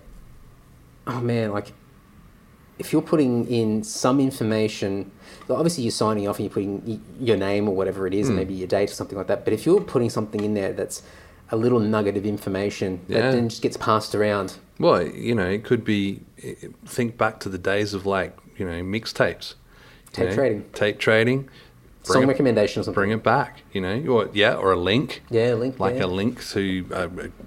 oh 1.06 1.20
man, 1.20 1.52
like 1.52 1.72
if 2.78 2.92
you're 2.92 3.02
putting 3.02 3.46
in 3.46 3.84
some 3.84 4.18
information, 4.20 5.10
obviously 5.48 5.84
you're 5.84 5.90
signing 5.92 6.26
off 6.26 6.38
and 6.38 6.46
you're 6.46 6.52
putting 6.52 7.00
your 7.20 7.36
name 7.36 7.68
or 7.68 7.74
whatever 7.76 8.06
it 8.06 8.14
is, 8.14 8.28
and 8.28 8.36
maybe 8.36 8.54
your 8.54 8.66
date 8.66 8.90
or 8.90 8.94
something 8.94 9.16
like 9.16 9.28
that. 9.28 9.44
But 9.44 9.52
if 9.52 9.64
you're 9.64 9.80
putting 9.80 10.10
something 10.10 10.42
in 10.42 10.54
there 10.54 10.72
that's 10.72 11.02
a 11.50 11.56
little 11.56 11.78
nugget 11.78 12.16
of 12.16 12.26
information 12.26 13.00
Yeah. 13.06 13.20
that 13.20 13.32
then 13.32 13.48
just 13.48 13.62
gets 13.62 13.76
passed 13.76 14.14
around, 14.14 14.54
Well, 14.78 15.06
you 15.06 15.34
know, 15.34 15.48
it 15.48 15.62
could 15.64 15.84
be. 15.84 16.20
Think 16.84 17.16
back 17.16 17.38
to 17.40 17.48
the 17.48 17.58
days 17.58 17.94
of 17.94 18.04
like 18.06 18.36
you 18.58 18.66
know 18.66 18.82
mixtapes, 18.82 19.54
Tape 20.12 20.28
know, 20.30 20.34
trading. 20.34 20.64
tape 20.74 20.98
trading. 20.98 21.48
song 22.02 22.24
it, 22.24 22.26
recommendation 22.26 22.80
or 22.80 22.82
something. 22.84 22.94
bring 22.94 23.10
it 23.12 23.22
back, 23.22 23.62
you 23.72 23.80
know, 23.80 23.98
or 24.12 24.28
yeah, 24.34 24.54
or 24.54 24.72
a 24.72 24.76
link, 24.76 25.22
Yeah, 25.30 25.54
link. 25.54 25.78
like 25.80 25.94
yeah. 25.94 26.04
a 26.04 26.06
link 26.06 26.44
to 26.48 26.86
a, 26.90 27.04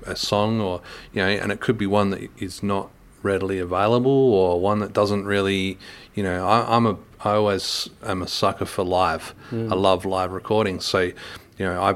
a, 0.09 0.11
a 0.13 0.15
song, 0.15 0.61
or 0.61 0.81
you 1.13 1.21
know, 1.21 1.27
and 1.27 1.51
it 1.51 1.59
could 1.59 1.77
be 1.77 1.85
one 1.85 2.09
that 2.11 2.29
is 2.39 2.63
not 2.63 2.89
readily 3.23 3.59
available, 3.59 4.11
or 4.11 4.59
one 4.59 4.79
that 4.79 4.93
doesn't 4.93 5.25
really, 5.25 5.77
you 6.15 6.23
know, 6.23 6.47
I, 6.47 6.75
I'm 6.75 6.85
a, 6.85 6.97
I 7.23 7.31
always 7.31 7.89
am 8.03 8.21
a 8.21 8.27
sucker 8.27 8.65
for 8.65 8.83
live. 8.83 9.29
Hmm. 9.49 9.71
I 9.71 9.75
love 9.75 10.05
live 10.05 10.31
recordings, 10.31 10.85
so 10.85 10.99
you 11.01 11.13
know, 11.65 11.81
I, 11.81 11.95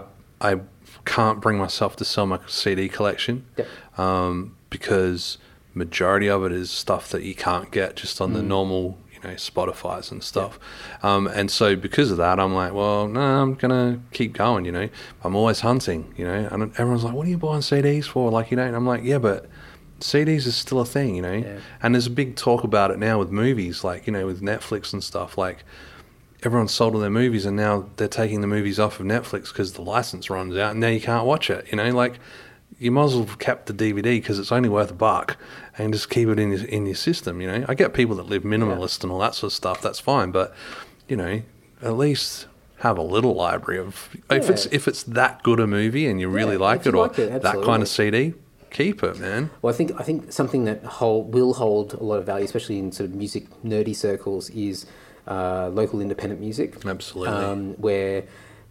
I 0.54 0.60
can't 1.06 1.40
bring 1.42 1.58
myself 1.58 1.96
to 1.98 2.06
sell 2.06 2.26
my 2.26 2.40
CD 2.48 2.88
collection 2.90 3.46
Yep. 3.58 3.68
um, 4.00 4.56
because 4.70 5.38
majority 5.74 6.30
of 6.30 6.44
it 6.46 6.52
is 6.52 6.70
stuff 6.70 7.10
that 7.10 7.24
you 7.24 7.34
can't 7.36 7.72
get 7.72 7.96
just 7.96 8.20
on 8.22 8.34
the 8.34 8.42
normal, 8.42 8.98
you 9.14 9.20
know, 9.24 9.36
Spotify's 9.36 10.12
and 10.12 10.24
stuff. 10.24 10.60
Um, 11.02 11.28
and 11.28 11.50
so 11.50 11.76
because 11.76 12.12
of 12.12 12.18
that, 12.18 12.40
I'm 12.40 12.54
like, 12.54 12.74
well, 12.74 13.08
no, 13.08 13.22
I'm 13.22 13.54
gonna 13.56 14.00
keep 14.12 14.34
going. 14.34 14.66
You 14.66 14.72
know, 14.74 14.90
I'm 15.24 15.36
always 15.36 15.62
hunting. 15.62 16.14
You 16.18 16.26
know, 16.26 16.48
and 16.52 16.64
everyone's 16.74 17.04
like, 17.04 17.14
what 17.14 17.26
are 17.26 17.30
you 17.30 17.38
buying 17.38 17.62
CDs 17.62 18.06
for? 18.06 18.30
Like, 18.32 18.52
you 18.52 18.58
know, 18.58 18.64
and 18.66 18.76
I'm 18.76 18.86
like, 18.88 19.04
yeah, 19.04 19.20
but. 19.20 19.46
CDs 20.02 20.46
is 20.48 20.56
still 20.56 20.80
a 20.82 20.86
thing, 20.86 21.16
you 21.16 21.22
know, 21.22 21.32
Yeah. 21.34 21.58
and 21.82 21.96
there's 21.96 22.08
a 22.08 22.12
big 22.12 22.36
talk 22.36 22.64
about 22.64 22.92
it 22.92 23.00
now 23.00 23.18
with 23.20 23.32
movies, 23.32 23.84
like 23.84 24.06
you 24.08 24.14
know, 24.14 24.26
with 24.26 24.42
Netflix 24.42 24.94
and 24.94 25.04
stuff. 25.04 25.38
Like, 25.38 25.64
everyone's 26.44 26.72
sold 26.72 26.96
all 26.96 27.02
their 27.02 27.10
movies 27.10 27.46
and 27.46 27.56
now 27.56 27.86
they're 27.98 28.08
taking 28.08 28.42
the 28.42 28.48
movies 28.48 28.80
off 28.80 29.00
of 29.00 29.06
Netflix 29.06 29.50
because 29.50 29.74
the 29.74 29.82
license 29.84 30.30
runs 30.30 30.58
out 30.58 30.72
and 30.72 30.80
now 30.80 30.88
you 30.88 31.00
can't 31.02 31.26
watch 31.26 31.50
it. 31.50 31.68
You 31.72 31.78
know, 31.78 31.90
like 31.92 32.20
you 32.80 32.90
might 32.92 33.04
as 33.06 33.16
well 33.16 33.26
have 33.26 33.38
kept 33.38 33.68
the 33.68 33.74
DVD 33.74 34.04
because 34.20 34.40
it's 34.40 34.52
only 34.52 34.68
worth 34.70 34.90
a 34.90 34.96
buck 34.96 35.38
and 35.78 35.94
just 35.94 36.10
keep 36.10 36.28
it 36.30 36.40
in 36.40 36.52
your, 36.52 36.66
in 36.66 36.86
your 36.88 36.96
system. 36.96 37.40
You 37.42 37.48
know, 37.52 37.66
I 37.68 37.76
get 37.76 37.94
people 37.94 38.16
that 38.16 38.26
live 38.28 38.42
minimalist 38.44 39.04
and 39.04 39.12
all 39.12 39.20
that 39.20 39.36
sort 39.36 39.52
of 39.52 39.56
stuff. 39.56 39.82
That's 39.82 40.00
fine, 40.00 40.32
but 40.32 40.56
you 41.08 41.16
know, 41.16 41.44
at 41.84 41.96
least 41.96 42.48
have 42.80 42.98
a 42.98 43.04
little 43.04 43.36
library 43.36 43.80
of 43.80 44.10
if 44.32 44.50
it's 44.50 44.66
if 44.68 44.88
it's 44.88 45.04
that 45.04 45.44
good 45.44 45.60
a 45.60 45.68
movie 45.68 46.08
and 46.08 46.20
you 46.20 46.28
really 46.28 46.54
Yeah, 46.54 46.62
like 46.62 46.88
it 46.88 46.96
or 46.96 47.08
like 47.08 47.20
it, 47.20 47.44
that 47.44 47.62
kind 47.64 47.84
of 47.84 47.88
CD, 47.88 48.34
keep 48.72 49.04
it, 49.04 49.20
man. 49.20 49.50
Well, 49.62 49.74
I 49.74 49.78
think 49.78 49.92
I 50.00 50.04
think 50.04 50.32
something 50.32 50.64
that 50.66 50.84
hold, 50.84 51.34
will 51.34 51.54
hold 51.54 51.94
a 51.94 52.04
lot 52.04 52.16
of 52.18 52.26
value, 52.26 52.46
especially 52.46 52.80
in 52.80 52.92
sort 52.92 53.10
of 53.10 53.16
music 53.16 53.46
nerdy 53.64 53.96
circles, 53.96 54.50
is 54.52 54.86
uh, 55.28 55.70
local 55.70 56.02
independent 56.02 56.40
music. 56.42 56.84
Absolutely. 56.86 57.34
um, 57.34 57.74
where 57.74 58.24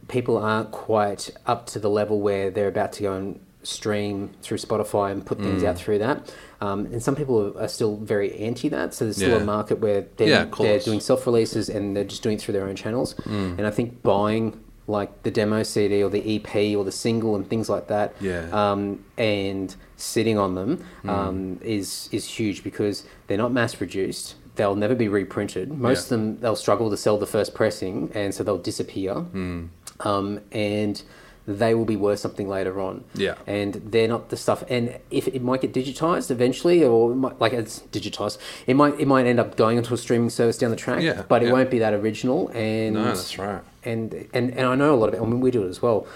people 0.08 0.36
aren't 0.36 0.72
quite 0.72 1.30
up 1.46 1.66
to 1.66 1.78
the 1.78 1.88
level 1.88 2.20
where 2.20 2.50
they're 2.50 2.68
about 2.68 2.92
to 2.94 3.02
go 3.02 3.12
and 3.12 3.38
stream 3.62 4.30
through 4.42 4.56
Spotify 4.56 5.12
and 5.12 5.24
put 5.24 5.38
things 5.38 5.62
Mm. 5.62 5.66
out 5.68 5.76
through 5.76 5.98
that. 5.98 6.34
Um, 6.62 6.86
and 6.86 7.02
some 7.02 7.14
people 7.14 7.56
are 7.58 7.68
still 7.68 7.96
very 7.98 8.34
anti 8.38 8.68
that. 8.70 8.94
So 8.94 9.04
there's 9.04 9.16
still 9.16 9.36
Yeah. 9.36 9.42
a 9.42 9.44
market 9.44 9.80
where 9.80 10.06
they're, 10.16 10.28
Yeah, 10.28 10.44
they're 10.58 10.78
doing 10.80 10.98
self 11.00 11.26
releases 11.26 11.68
and 11.68 11.94
they're 11.94 12.04
just 12.04 12.22
doing 12.22 12.36
it 12.36 12.40
through 12.42 12.52
their 12.54 12.66
own 12.66 12.74
channels. 12.74 13.14
Mm. 13.26 13.58
And 13.58 13.66
I 13.66 13.70
think 13.70 14.02
buying 14.02 14.58
like 14.86 15.22
the 15.22 15.30
demo 15.30 15.62
CD 15.62 16.02
or 16.02 16.10
the 16.10 16.36
EP 16.36 16.76
or 16.76 16.84
the 16.84 16.92
single 16.92 17.36
and 17.36 17.48
things 17.48 17.68
like 17.68 17.86
that 17.88 18.14
Yeah. 18.20 18.46
um, 18.52 19.04
and 19.16 19.74
sitting 19.96 20.36
on 20.38 20.54
them 20.54 20.84
Mm. 21.04 21.08
um, 21.10 21.58
is 21.62 22.08
is 22.12 22.26
huge 22.26 22.64
because 22.64 23.04
they're 23.26 23.38
not 23.38 23.52
mass 23.52 23.74
produced. 23.74 24.34
They'll 24.56 24.74
never 24.74 24.94
be 24.94 25.08
reprinted. 25.08 25.70
Most 25.72 26.04
of 26.04 26.08
them 26.10 26.40
they'll 26.40 26.56
struggle 26.56 26.90
to 26.90 26.96
sell 26.96 27.16
the 27.18 27.26
first 27.26 27.54
pressing, 27.54 28.10
and 28.14 28.34
so 28.34 28.42
they'll 28.42 28.58
disappear. 28.58 29.14
Mm. 29.14 29.68
Um, 30.00 30.40
and 30.50 31.02
they 31.46 31.74
will 31.74 31.84
be 31.84 31.96
worth 31.96 32.18
something 32.20 32.48
later 32.48 32.80
on. 32.80 33.02
Yeah. 33.14 33.34
And 33.46 33.74
they're 33.90 34.06
not 34.08 34.28
the 34.28 34.36
stuff. 34.36 34.62
And 34.68 34.98
if 35.10 35.26
it 35.28 35.42
might 35.42 35.62
get 35.62 35.72
digitized 35.72 36.30
eventually, 36.30 36.84
or 36.84 37.12
it 37.12 37.16
might, 37.16 37.40
like 37.40 37.52
it's 37.52 37.80
digitized, 37.92 38.38
it 38.66 38.74
might 38.74 38.98
it 39.00 39.06
might 39.06 39.26
end 39.26 39.40
up 39.40 39.56
going 39.56 39.76
into 39.78 39.94
a 39.94 39.96
streaming 39.96 40.30
service 40.30 40.58
down 40.58 40.70
the 40.70 40.76
track. 40.76 41.02
Yeah, 41.02 41.22
But 41.28 41.42
it 41.42 41.46
yeah. 41.46 41.52
won't 41.52 41.70
be 41.70 41.78
that 41.80 41.94
original. 41.94 42.48
And 42.54 42.94
No, 42.94 43.04
that's 43.04 43.38
right. 43.38 43.62
And 43.84 44.12
and 44.32 44.50
and 44.50 44.66
I 44.66 44.74
know 44.74 44.94
a 44.94 44.96
lot 44.96 45.08
of 45.08 45.14
it. 45.14 45.20
I 45.20 45.24
mean, 45.24 45.40
we 45.40 45.50
do 45.50 45.64
it 45.64 45.68
as 45.68 45.82
well. 45.82 46.06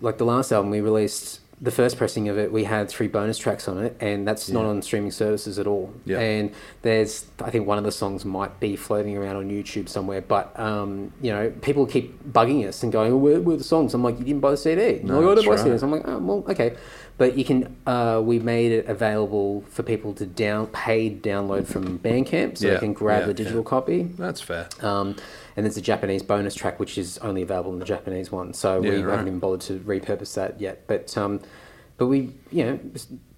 Like 0.00 0.18
the 0.18 0.24
last 0.24 0.50
album 0.50 0.70
we 0.70 0.80
released, 0.80 1.40
the 1.60 1.70
first 1.70 1.98
pressing 1.98 2.28
of 2.30 2.38
it, 2.38 2.50
we 2.50 2.64
had 2.64 2.88
three 2.88 3.06
bonus 3.06 3.36
tracks 3.36 3.68
on 3.68 3.76
it, 3.84 3.94
and 4.00 4.26
that's 4.26 4.48
not 4.48 4.64
on 4.64 4.80
streaming 4.80 5.10
services 5.10 5.58
at 5.58 5.66
all. 5.66 5.92
Yeah. 6.06 6.18
And 6.18 6.52
there's, 6.80 7.26
I 7.42 7.50
think 7.50 7.66
one 7.66 7.76
of 7.76 7.84
the 7.84 7.92
songs 7.92 8.24
might 8.24 8.58
be 8.60 8.76
floating 8.76 9.16
around 9.16 9.36
on 9.36 9.50
YouTube 9.50 9.88
somewhere, 9.88 10.22
but 10.22 10.58
um, 10.58 11.12
you 11.20 11.30
know, 11.30 11.50
people 11.60 11.84
keep 11.84 12.24
bugging 12.32 12.66
us 12.66 12.82
and 12.82 12.90
going, 12.90 13.12
oh, 13.12 13.16
"Where, 13.18 13.40
where 13.40 13.54
are 13.56 13.58
the 13.58 13.64
songs?" 13.64 13.92
I'm 13.92 14.02
like, 14.02 14.18
"You 14.18 14.24
didn't 14.24 14.40
buy 14.40 14.52
the 14.52 14.56
CD." 14.56 15.00
No, 15.02 15.20
like, 15.20 15.32
"I 15.32 15.34
didn't 15.34 15.50
buy 15.50 15.62
right. 15.62 15.66
CDs." 15.66 15.82
I'm 15.82 15.90
like, 15.90 16.02
"Oh, 16.06 16.18
well, 16.18 16.44
okay." 16.48 16.76
But 17.18 17.36
you 17.36 17.44
can. 17.44 17.76
Uh, 17.86 18.22
we 18.24 18.38
made 18.38 18.72
it 18.72 18.86
available 18.86 19.60
for 19.68 19.82
people 19.82 20.14
to 20.14 20.24
down 20.24 20.68
paid 20.68 21.22
download 21.22 21.66
from 21.66 21.98
Bandcamp, 21.98 22.56
so 22.56 22.66
Yeah, 22.66 22.74
they 22.74 22.80
can 22.80 22.94
grab 22.94 23.20
yeah, 23.20 23.26
the 23.26 23.34
digital 23.34 23.60
yeah. 23.60 23.68
copy. 23.68 24.02
That's 24.16 24.40
fair. 24.40 24.70
Um, 24.80 25.16
and 25.56 25.64
there's 25.66 25.76
a 25.76 25.82
Japanese 25.82 26.22
bonus 26.22 26.54
track 26.54 26.78
which 26.80 26.96
is 26.98 27.18
only 27.18 27.42
available 27.42 27.72
in 27.72 27.78
the 27.78 27.84
Japanese 27.84 28.30
one, 28.32 28.52
so 28.54 28.82
Yeah, 28.82 28.90
we 28.90 29.02
right. 29.02 29.10
haven't 29.12 29.26
even 29.28 29.38
bothered 29.40 29.60
to 29.62 29.78
repurpose 29.80 30.34
that 30.34 30.60
yet. 30.60 30.86
But 30.86 31.16
um, 31.16 31.40
but 31.98 32.06
we, 32.06 32.32
you 32.50 32.64
know, 32.64 32.80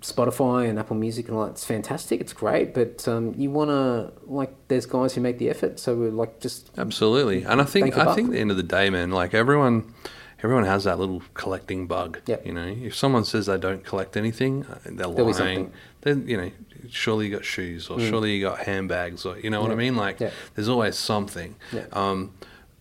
Spotify 0.02 0.68
and 0.68 0.78
Apple 0.78 0.96
Music 0.96 1.28
and 1.28 1.36
all 1.36 1.46
that's 1.46 1.64
fantastic. 1.64 2.20
It's 2.20 2.32
great, 2.32 2.74
but 2.74 3.06
um, 3.08 3.34
you 3.36 3.50
want 3.50 3.70
to 3.70 4.12
like, 4.24 4.54
there's 4.68 4.86
guys 4.86 5.14
who 5.14 5.20
make 5.20 5.38
the 5.38 5.50
effort, 5.50 5.80
so 5.80 5.96
we're 5.96 6.10
like 6.10 6.40
just 6.40 6.70
Absolutely, 6.78 7.42
and 7.42 7.60
I 7.60 7.64
think 7.64 7.96
I 7.96 8.14
think 8.14 8.28
at 8.28 8.32
the 8.34 8.38
end 8.40 8.50
of 8.50 8.56
the 8.56 8.62
day, 8.62 8.88
man, 8.90 9.10
like 9.10 9.34
everyone, 9.34 9.92
everyone 10.42 10.64
has 10.64 10.84
that 10.84 10.98
little 10.98 11.22
collecting 11.34 11.86
bug. 11.86 12.20
Yep. 12.26 12.46
You 12.46 12.52
know, 12.52 12.66
if 12.66 12.94
someone 12.94 13.24
says 13.24 13.46
they 13.46 13.58
don't 13.58 13.84
collect 13.84 14.16
anything, 14.16 14.64
uh, 14.66 14.78
they're 14.84 15.08
There'll 15.08 15.26
be 15.26 15.32
lying. 15.32 15.72
Then 16.02 16.28
you 16.28 16.36
know, 16.36 16.50
surely 16.90 17.26
you 17.26 17.32
got 17.32 17.44
shoes, 17.44 17.88
or 17.88 18.00
surely 18.00 18.36
you 18.36 18.42
got 18.42 18.58
handbags, 18.60 19.24
or 19.24 19.38
you 19.38 19.50
know 19.50 19.60
what 19.62 19.70
I 19.70 19.74
mean. 19.74 19.96
Like, 19.96 20.20
Yeah. 20.20 20.30
there's 20.54 20.68
always 20.68 20.96
something. 20.96 21.56
Yeah. 21.72 21.86
Um, 21.92 22.32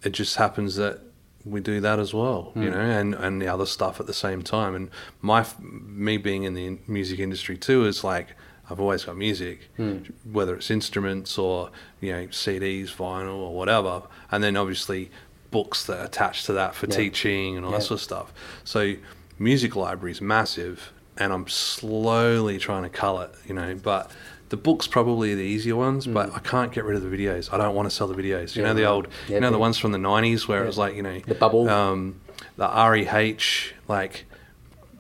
it 0.04 0.12
just 0.12 0.36
happens 0.38 0.76
that 0.76 1.00
we 1.46 1.60
do 1.60 1.80
that 1.82 2.00
as 2.00 2.14
well, 2.14 2.52
you 2.56 2.64
Mm. 2.64 2.72
know, 2.72 2.80
and, 2.80 3.14
and 3.16 3.42
the 3.42 3.48
other 3.48 3.66
stuff 3.66 4.00
at 4.00 4.06
the 4.08 4.14
same 4.14 4.42
time. 4.44 4.76
And 4.76 4.90
my 5.22 5.46
me 5.60 6.18
being 6.18 6.44
in 6.44 6.54
the 6.54 6.78
music 6.88 7.20
industry 7.20 7.58
too 7.58 7.86
is 7.86 8.04
like 8.04 8.28
I've 8.70 8.80
always 8.80 9.04
got 9.04 9.18
music, 9.18 9.68
Mm. 9.78 10.12
whether 10.32 10.56
it's 10.56 10.72
instruments 10.72 11.38
or 11.38 11.72
you 12.00 12.12
know 12.14 12.28
CDs, 12.28 12.90
vinyl, 12.96 13.36
or 13.40 13.54
whatever, 13.56 14.04
and 14.32 14.44
then 14.44 14.56
obviously 14.56 15.12
books 15.50 15.84
that 15.86 16.06
attach 16.06 16.46
to 16.46 16.54
that 16.54 16.74
for 16.76 16.86
Yeah. 16.88 16.96
teaching 16.96 17.58
and 17.58 17.66
all 17.66 17.72
that 17.74 17.84
sort 17.84 18.00
of 18.00 18.04
stuff. 18.04 18.34
So 18.64 18.94
music 19.38 19.76
library 19.76 20.12
is 20.12 20.22
massive, 20.22 20.94
and 21.22 21.32
I'm 21.34 21.48
slowly 21.48 22.58
trying 22.58 22.84
to 22.84 22.90
cull 22.90 23.22
it, 23.22 23.32
you 23.48 23.54
know, 23.56 23.76
but. 23.82 24.12
The 24.50 24.58
books 24.58 24.86
probably 24.86 25.34
the 25.34 25.42
easier 25.44 25.78
ones, 25.78 26.06
but 26.06 26.36
I 26.36 26.40
can't 26.40 26.74
get 26.74 26.84
rid 26.84 26.98
of 26.98 27.04
the 27.04 27.08
videos. 27.18 27.54
I 27.54 27.58
don't 27.58 27.74
want 27.74 27.90
to 27.90 27.96
sell 27.96 28.08
the 28.08 28.14
videos. 28.22 28.54
You 28.54 28.64
Mm. 28.64 28.66
Yeah, 28.66 28.68
know 28.68 28.74
the 28.74 28.84
old, 28.86 29.08
Yeah, 29.30 29.36
you 29.36 29.40
know 29.40 29.50
the 29.50 29.58
ones 29.58 29.78
from 29.78 29.94
the 29.94 29.98
'90s 29.98 30.46
where 30.46 30.62
it 30.62 30.68
was 30.68 30.78
like, 30.78 30.94
you 30.94 31.02
know, 31.04 31.22
The 31.26 31.36
bubble. 31.36 31.70
um, 31.70 32.20
the 32.58 32.66
REH, 32.68 33.72
like 33.88 34.26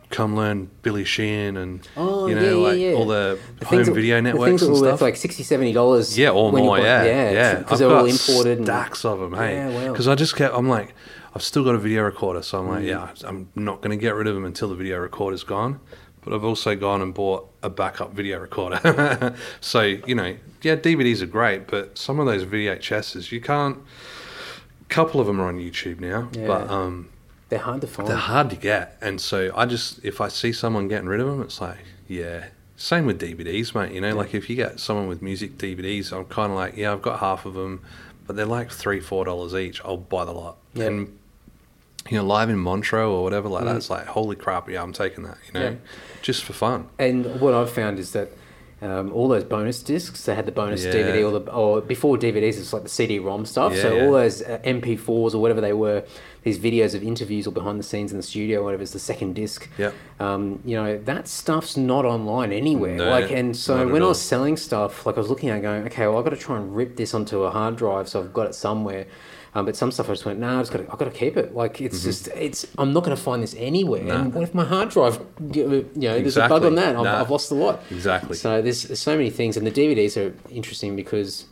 come 0.09 0.37
learn 0.37 0.69
Billy 0.83 1.03
Sheehan 1.03 1.57
and 1.57 1.85
Oh, 1.97 2.27
you 2.27 2.35
know, 2.35 2.41
yeah, 2.41 2.49
yeah, 2.49 2.55
like 2.55 2.79
yeah. 2.79 2.91
all 2.93 3.05
the, 3.07 3.39
The 3.59 3.65
home 3.65 3.83
that- 3.83 3.91
video 3.93 4.15
the 4.17 4.21
networks 4.21 4.61
that 4.61 4.67
and 4.67 4.77
stuff. 4.77 4.91
worth 4.91 5.01
like 5.01 5.17
60 5.17 5.43
70 5.43 5.73
dollars. 5.73 6.17
yeah, 6.17 6.29
or 6.29 6.49
more. 6.53 6.77
bought- 6.77 6.83
Yeah, 6.83 7.03
yeah, 7.03 7.31
yeah. 7.31 7.55
because 7.55 7.81
I've 7.81 7.89
they're 7.89 7.97
all 7.97 8.05
imported. 8.05 8.57
and- 8.59 8.65
stacks 8.67 9.03
of 9.03 9.19
them. 9.19 9.33
Hey, 9.33 9.55
Yeah, 9.55 9.67
wow. 9.67 9.75
Mm. 9.87 9.91
because 9.91 10.07
I 10.07 10.15
just 10.15 10.37
kept. 10.37 10.55
I'm 10.55 10.69
like, 10.69 10.93
I've 11.35 11.43
still 11.43 11.65
got 11.65 11.75
a 11.75 11.77
video 11.77 12.03
recorder, 12.03 12.41
so 12.41 12.59
I'm 12.59 12.69
like, 12.69 12.85
yeah, 12.85 13.09
I'm 13.25 13.49
not 13.55 13.81
going 13.81 13.91
to 13.97 14.01
get 14.01 14.15
rid 14.15 14.27
of 14.27 14.35
them 14.35 14.45
until 14.45 14.69
the 14.69 14.75
video 14.75 14.97
recorder's 14.99 15.43
gone. 15.43 15.81
But 16.23 16.33
I've 16.33 16.43
also 16.43 16.75
gone 16.75 17.01
and 17.01 17.13
bought 17.13 17.49
a 17.63 17.69
backup 17.69 18.13
video 18.13 18.39
recorder. 18.39 19.35
so 19.61 19.81
you 19.81 20.13
know, 20.15 20.35
yeah, 20.61 20.75
DVDs 20.75 21.21
are 21.21 21.25
great, 21.27 21.67
but 21.67 21.97
some 21.97 22.19
of 22.19 22.25
those 22.27 22.45
VHSs 22.45 23.31
you 23.31 23.41
can't. 23.41 23.77
A 24.81 24.85
couple 24.93 25.19
of 25.19 25.27
them 25.27 25.39
are 25.41 25.47
on 25.47 25.57
YouTube 25.57 25.99
now, 25.99 26.29
Yeah. 26.33 26.45
but 26.47 26.69
um, 26.69 27.09
They're 27.49 27.59
hard 27.59 27.81
to 27.81 27.87
find. 27.87 28.07
they're 28.07 28.15
hard 28.17 28.49
to 28.51 28.55
get, 28.55 28.97
and 29.01 29.19
so 29.19 29.51
I 29.55 29.65
just 29.65 30.03
if 30.05 30.21
I 30.21 30.27
see 30.27 30.51
someone 30.51 30.87
getting 30.87 31.07
rid 31.09 31.19
of 31.21 31.27
them, 31.27 31.41
it's 31.41 31.59
like 31.61 31.77
yeah. 32.07 32.45
Same 32.77 33.05
with 33.05 33.21
DVDs, 33.21 33.75
mate. 33.75 33.93
You 33.93 34.01
know, 34.01 34.15
like 34.15 34.33
if 34.33 34.49
you 34.49 34.55
get 34.55 34.79
someone 34.79 35.07
with 35.07 35.21
music 35.21 35.57
DVDs, 35.59 36.11
I'm 36.11 36.25
kind 36.25 36.51
of 36.51 36.57
like, 36.57 36.75
yeah, 36.75 36.91
I've 36.91 37.01
got 37.03 37.19
half 37.19 37.45
of 37.45 37.53
them, 37.53 37.81
but 38.25 38.35
they're 38.35 38.45
like 38.47 38.71
three, 38.71 38.99
four 38.99 39.23
dollars 39.23 39.53
each. 39.53 39.79
I'll 39.85 39.97
buy 39.97 40.25
the 40.25 40.31
lot. 40.31 40.57
Yeah. 40.73 40.85
And 40.85 41.17
you 42.09 42.17
know, 42.17 42.23
live 42.25 42.49
in 42.49 42.57
Montreux 42.57 43.07
or 43.07 43.21
whatever 43.23 43.47
like 43.49 43.65
that, 43.65 43.73
Mm. 43.75 43.77
it's 43.77 43.89
like, 43.91 44.07
holy 44.07 44.35
crap, 44.35 44.67
yeah, 44.67 44.81
I'm 44.81 44.93
taking 44.93 45.23
that. 45.25 45.37
You 45.47 45.53
know, 45.59 45.69
Yeah. 45.69 45.75
Just 46.21 46.43
for 46.43 46.53
fun. 46.53 46.87
And 46.99 47.39
what 47.41 47.53
I've 47.53 47.71
found 47.71 47.99
is 47.99 48.11
that 48.13 48.29
Um, 48.83 49.13
all 49.13 49.27
those 49.27 49.43
bonus 49.43 49.79
discs, 49.83 50.25
they 50.25 50.33
had 50.33 50.47
the 50.47 50.51
bonus 50.51 50.83
Yeah. 50.83 50.91
DVD 50.93 51.23
or 51.23 51.39
the 51.39 51.51
or 51.53 51.81
before 51.81 52.17
DVDs, 52.17 52.57
it's 52.57 52.73
like 52.73 52.81
the 52.81 52.89
CD-ROM 52.89 53.45
stuff. 53.45 53.75
so 53.77 53.93
Yeah, 53.93 54.05
all 54.05 54.11
those 54.13 54.41
uh, 54.41 54.57
MP4s 54.63 55.35
or 55.35 55.37
whatever 55.37 55.61
they 55.61 55.73
were, 55.73 56.01
these 56.41 56.57
videos 56.57 56.95
of 56.95 57.03
interviews 57.03 57.45
or 57.45 57.51
behind 57.51 57.77
the 57.79 57.83
scenes 57.83 58.09
in 58.11 58.17
the 58.17 58.23
studio, 58.23 58.63
whatever 58.63 58.81
is 58.81 58.89
the 58.89 58.97
second 58.97 59.35
disc. 59.35 59.69
Yep. 59.77 59.93
Um, 60.19 60.61
you 60.65 60.75
know 60.75 60.97
that 60.97 61.27
stuff's 61.27 61.77
not 61.77 62.05
online 62.05 62.51
anywhere. 62.51 62.95
No, 62.95 63.09
like, 63.11 63.29
and 63.31 63.55
so 63.55 63.87
when 63.87 64.01
I 64.01 64.07
was 64.07 64.19
selling 64.19 64.57
stuff, 64.57 65.05
like 65.05 65.15
I 65.15 65.19
was 65.19 65.29
looking 65.29 65.49
at 65.51 65.59
it 65.59 65.61
going, 65.61 65.83
okay, 65.85 66.07
well 66.07 66.17
I've 66.17 66.23
got 66.23 66.31
to 66.31 66.43
try 66.47 66.57
and 66.57 66.75
rip 66.75 66.95
this 66.95 67.13
onto 67.13 67.43
a 67.43 67.51
hard 67.51 67.75
drive, 67.75 68.09
so 68.09 68.19
I've 68.19 68.33
got 68.33 68.47
it 68.47 68.55
somewhere. 68.55 69.05
Um, 69.53 69.65
but 69.65 69.75
some 69.75 69.91
stuff 69.91 70.07
I 70.09 70.13
just 70.13 70.23
went, 70.25 70.39
no, 70.39 70.47
nah, 70.47 70.59
I 70.59 70.61
just 70.61 70.71
got 70.71 70.77
to, 70.77 70.91
I've 70.91 70.97
got 70.97 71.05
to 71.05 71.11
keep 71.11 71.35
it. 71.35 71.53
Like 71.53 71.81
it's 71.81 71.97
Mm-hmm. 71.99 72.05
just, 72.07 72.27
it's, 72.29 72.65
I'm 72.77 72.93
not 72.93 73.03
going 73.03 73.15
to 73.17 73.21
find 73.21 73.43
this 73.43 73.53
anywhere. 73.57 74.07
And 74.07 74.33
what 74.33 74.43
if 74.43 74.53
my 74.53 74.63
hard 74.63 74.89
drive, 74.89 75.19
you 75.53 75.89
know, 75.95 76.19
there's 76.21 76.37
a 76.37 76.47
bug 76.47 76.63
on 76.63 76.75
that? 76.75 76.95
I've, 76.95 77.03
Nah. 77.03 77.19
I've 77.19 77.29
lost 77.29 77.49
the 77.49 77.55
lot. 77.55 77.81
Exactly. 77.91 78.35
So 78.37 78.61
there's, 78.61 78.83
there's 78.83 78.99
so 79.01 79.17
many 79.17 79.29
things, 79.29 79.57
and 79.57 79.67
the 79.67 79.71
DVDs 79.71 80.15
are 80.15 80.33
interesting 80.49 80.95
because, 80.95 81.45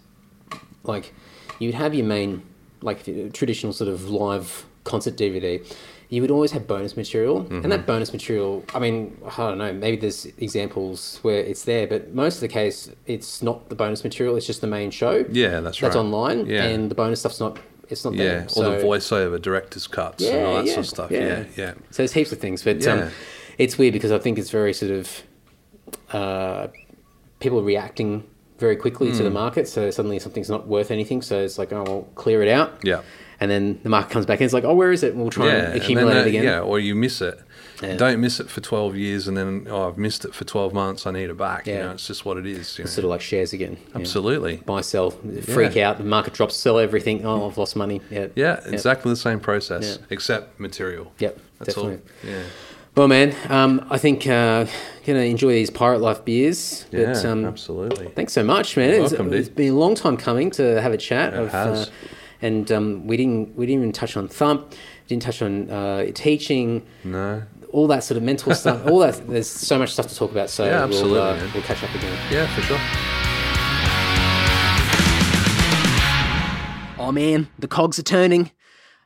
like, 0.83 1.13
you'd 1.59 1.75
have 1.75 1.93
your 1.93 2.05
main, 2.05 2.43
like, 2.81 3.03
traditional 3.33 3.73
sort 3.73 3.89
of 3.89 4.09
live 4.09 4.65
concert 4.85 5.15
DVD. 5.17 5.65
You 6.11 6.21
would 6.21 6.31
always 6.31 6.51
have 6.53 6.65
bonus 6.67 6.95
material, 6.97 7.39
and 7.41 7.49
Mm-hmm. 7.49 7.69
that 7.69 7.85
bonus 7.85 8.13
material. 8.13 8.63
I 8.73 8.79
mean, 8.79 9.15
I 9.25 9.35
don't 9.37 9.57
know. 9.57 9.73
Maybe 9.73 9.97
there's 9.97 10.25
examples 10.37 11.19
where 11.21 11.39
it's 11.43 11.65
there, 11.65 11.85
but 11.85 12.13
most 12.15 12.35
of 12.35 12.41
the 12.41 12.47
case, 12.47 12.89
it's 13.05 13.41
not 13.43 13.67
the 13.69 13.75
bonus 13.75 14.03
material. 14.03 14.35
It's 14.37 14.47
just 14.47 14.61
the 14.61 14.67
main 14.67 14.89
show. 14.89 15.25
Yeah, 15.29 15.59
that's 15.59 15.63
That's 15.63 15.81
right. 15.81 15.87
That's 15.89 15.95
online, 15.97 16.45
Yeah. 16.47 16.63
and 16.63 16.89
the 16.89 16.95
bonus 16.95 17.19
stuff's 17.19 17.39
not. 17.41 17.59
It's 17.89 18.05
not 18.05 18.13
Yeah, 18.13 18.23
there. 18.23 18.45
or 18.45 18.49
So- 18.49 18.71
the 18.77 18.83
voiceover, 18.83 19.41
director's 19.41 19.87
cuts, 19.87 20.23
and 20.23 20.45
all 20.45 20.55
that 20.55 20.67
sort 20.67 20.79
of 20.79 20.85
stuff. 20.87 21.11
Yeah, 21.11 21.43
yeah. 21.55 21.71
so 21.89 21.97
there's 22.03 22.13
heaps 22.13 22.31
of 22.31 22.37
things, 22.39 22.63
but 22.63 22.85
um, 22.87 23.09
it's 23.57 23.77
weird 23.77 23.93
because 23.93 24.11
I 24.11 24.19
think 24.19 24.37
it's 24.37 24.51
very 24.51 24.73
sort 24.73 24.91
of 24.91 25.23
uh, 26.11 26.67
people 27.39 27.61
reacting 27.63 28.23
very 28.59 28.75
quickly 28.75 29.09
Hmm. 29.11 29.17
to 29.17 29.23
the 29.23 29.29
market. 29.29 29.67
So 29.67 29.89
suddenly 29.89 30.19
something's 30.19 30.49
not 30.49 30.67
worth 30.67 30.91
anything. 30.91 31.21
So 31.21 31.39
it's 31.41 31.57
like, 31.57 31.71
oh, 31.71 31.83
well, 31.83 32.07
clear 32.15 32.41
it 32.43 32.49
out. 32.49 32.73
Yeah. 32.83 33.01
And 33.39 33.49
then 33.49 33.79
the 33.83 33.89
market 33.89 34.11
comes 34.11 34.25
back 34.25 34.39
and 34.39 34.45
it's 34.45 34.53
like, 34.53 34.65
oh, 34.65 34.73
where 34.73 34.91
is 34.91 35.01
it? 35.01 35.13
And 35.13 35.21
we'll 35.21 35.29
try 35.31 35.45
yeah, 35.47 35.53
and 35.53 35.73
and 35.73 35.81
accumulate 35.81 36.13
that- 36.13 36.25
it 36.27 36.29
again. 36.29 36.43
Yeah, 36.43 36.59
or 36.59 36.77
you 36.77 36.93
miss 36.93 37.21
it. 37.21 37.39
Yeah. 37.81 37.95
Don't 37.95 38.19
miss 38.19 38.39
it 38.39 38.49
for 38.49 38.59
12 38.61 38.95
years 38.97 39.27
and 39.27 39.37
then, 39.37 39.67
oh, 39.69 39.87
I've 39.87 39.97
missed 39.97 40.25
it 40.25 40.33
for 40.35 40.43
12 40.43 40.73
months. 40.73 41.07
I 41.07 41.11
need 41.11 41.29
it 41.29 41.37
back. 41.37 41.65
You 41.65 41.75
know, 41.75 41.91
it's 41.91 42.07
just 42.07 42.25
what 42.25 42.37
it 42.37 42.45
is. 42.45 42.77
You 42.77 42.83
know. 42.83 42.89
Sort 42.89 43.05
of 43.05 43.09
like 43.09 43.21
shares 43.21 43.53
again. 43.53 43.77
Yeah. 43.91 43.99
Absolutely. 43.99 44.57
Buy, 44.57 44.81
sell, 44.81 45.11
freak 45.11 45.77
out. 45.77 45.97
The 45.97 46.03
market 46.03 46.33
drops, 46.33 46.55
sell 46.55 46.77
everything. 46.77 47.25
Oh, 47.25 47.47
I've 47.47 47.57
lost 47.57 47.75
money. 47.75 48.01
Yeah. 48.09 48.27
Yeah, 48.35 48.59
exactly 48.65 49.11
the 49.11 49.15
same 49.15 49.39
process, 49.39 49.97
Yeah. 49.99 50.05
except 50.09 50.59
material. 50.59 51.11
Yep, 51.19 51.39
That's 51.59 51.73
definitely. 51.75 52.01
all. 52.23 52.29
Yeah. 52.29 52.41
Well, 52.95 53.07
man, 53.07 53.33
um, 53.49 53.85
I 53.89 53.97
think 53.97 54.27
uh, 54.27 54.65
gonna 55.05 55.19
enjoy 55.19 55.53
these 55.53 55.69
Pirate 55.69 55.99
Life 56.01 56.25
beers. 56.25 56.85
Yeah, 56.91 57.13
but, 57.13 57.23
um, 57.25 57.45
absolutely. 57.45 58.07
Thanks 58.09 58.33
so 58.33 58.43
much, 58.43 58.75
man. 58.75 58.89
It's, 58.89 59.11
welcome, 59.11 59.29
dude. 59.29 59.39
it's 59.39 59.47
been 59.47 59.71
a 59.73 59.77
long 59.77 59.95
time 59.95 60.17
coming 60.17 60.51
to 60.51 60.81
have 60.81 60.91
a 60.91 60.97
chat. 60.97 61.33
It 61.33 61.49
has. 61.51 61.87
Uh, 61.87 61.91
and 62.41 62.69
um, 62.71 63.07
we 63.07 63.15
didn't 63.15 63.55
we 63.55 63.65
didn't 63.65 63.81
even 63.83 63.91
touch 63.93 64.17
on 64.17 64.27
thump, 64.27 64.73
didn't 65.07 65.21
touch 65.23 65.41
on 65.41 65.69
uh, 65.69 66.07
teaching, 66.13 66.85
No. 67.03 67.43
All 67.71 67.87
that 67.87 68.03
sort 68.03 68.17
of 68.17 68.23
mental 68.23 68.53
stuff. 68.55 68.85
All 68.89 68.99
that 68.99 69.27
there's 69.27 69.49
so 69.49 69.77
much 69.77 69.93
stuff 69.93 70.07
to 70.07 70.15
talk 70.15 70.31
about. 70.31 70.49
So 70.49 70.65
Yeah, 70.65 70.71
we'll 70.71 70.83
absolutely, 70.85 71.19
uh, 71.19 71.49
we'll 71.53 71.63
catch 71.63 71.83
up 71.83 71.93
again. 71.93 72.17
Yeah, 72.31 72.47
for 72.55 72.61
sure. 72.61 72.79
Oh 76.97 77.11
man, 77.11 77.47
the 77.57 77.67
cogs 77.67 77.97
are 77.97 78.03
turning. 78.03 78.51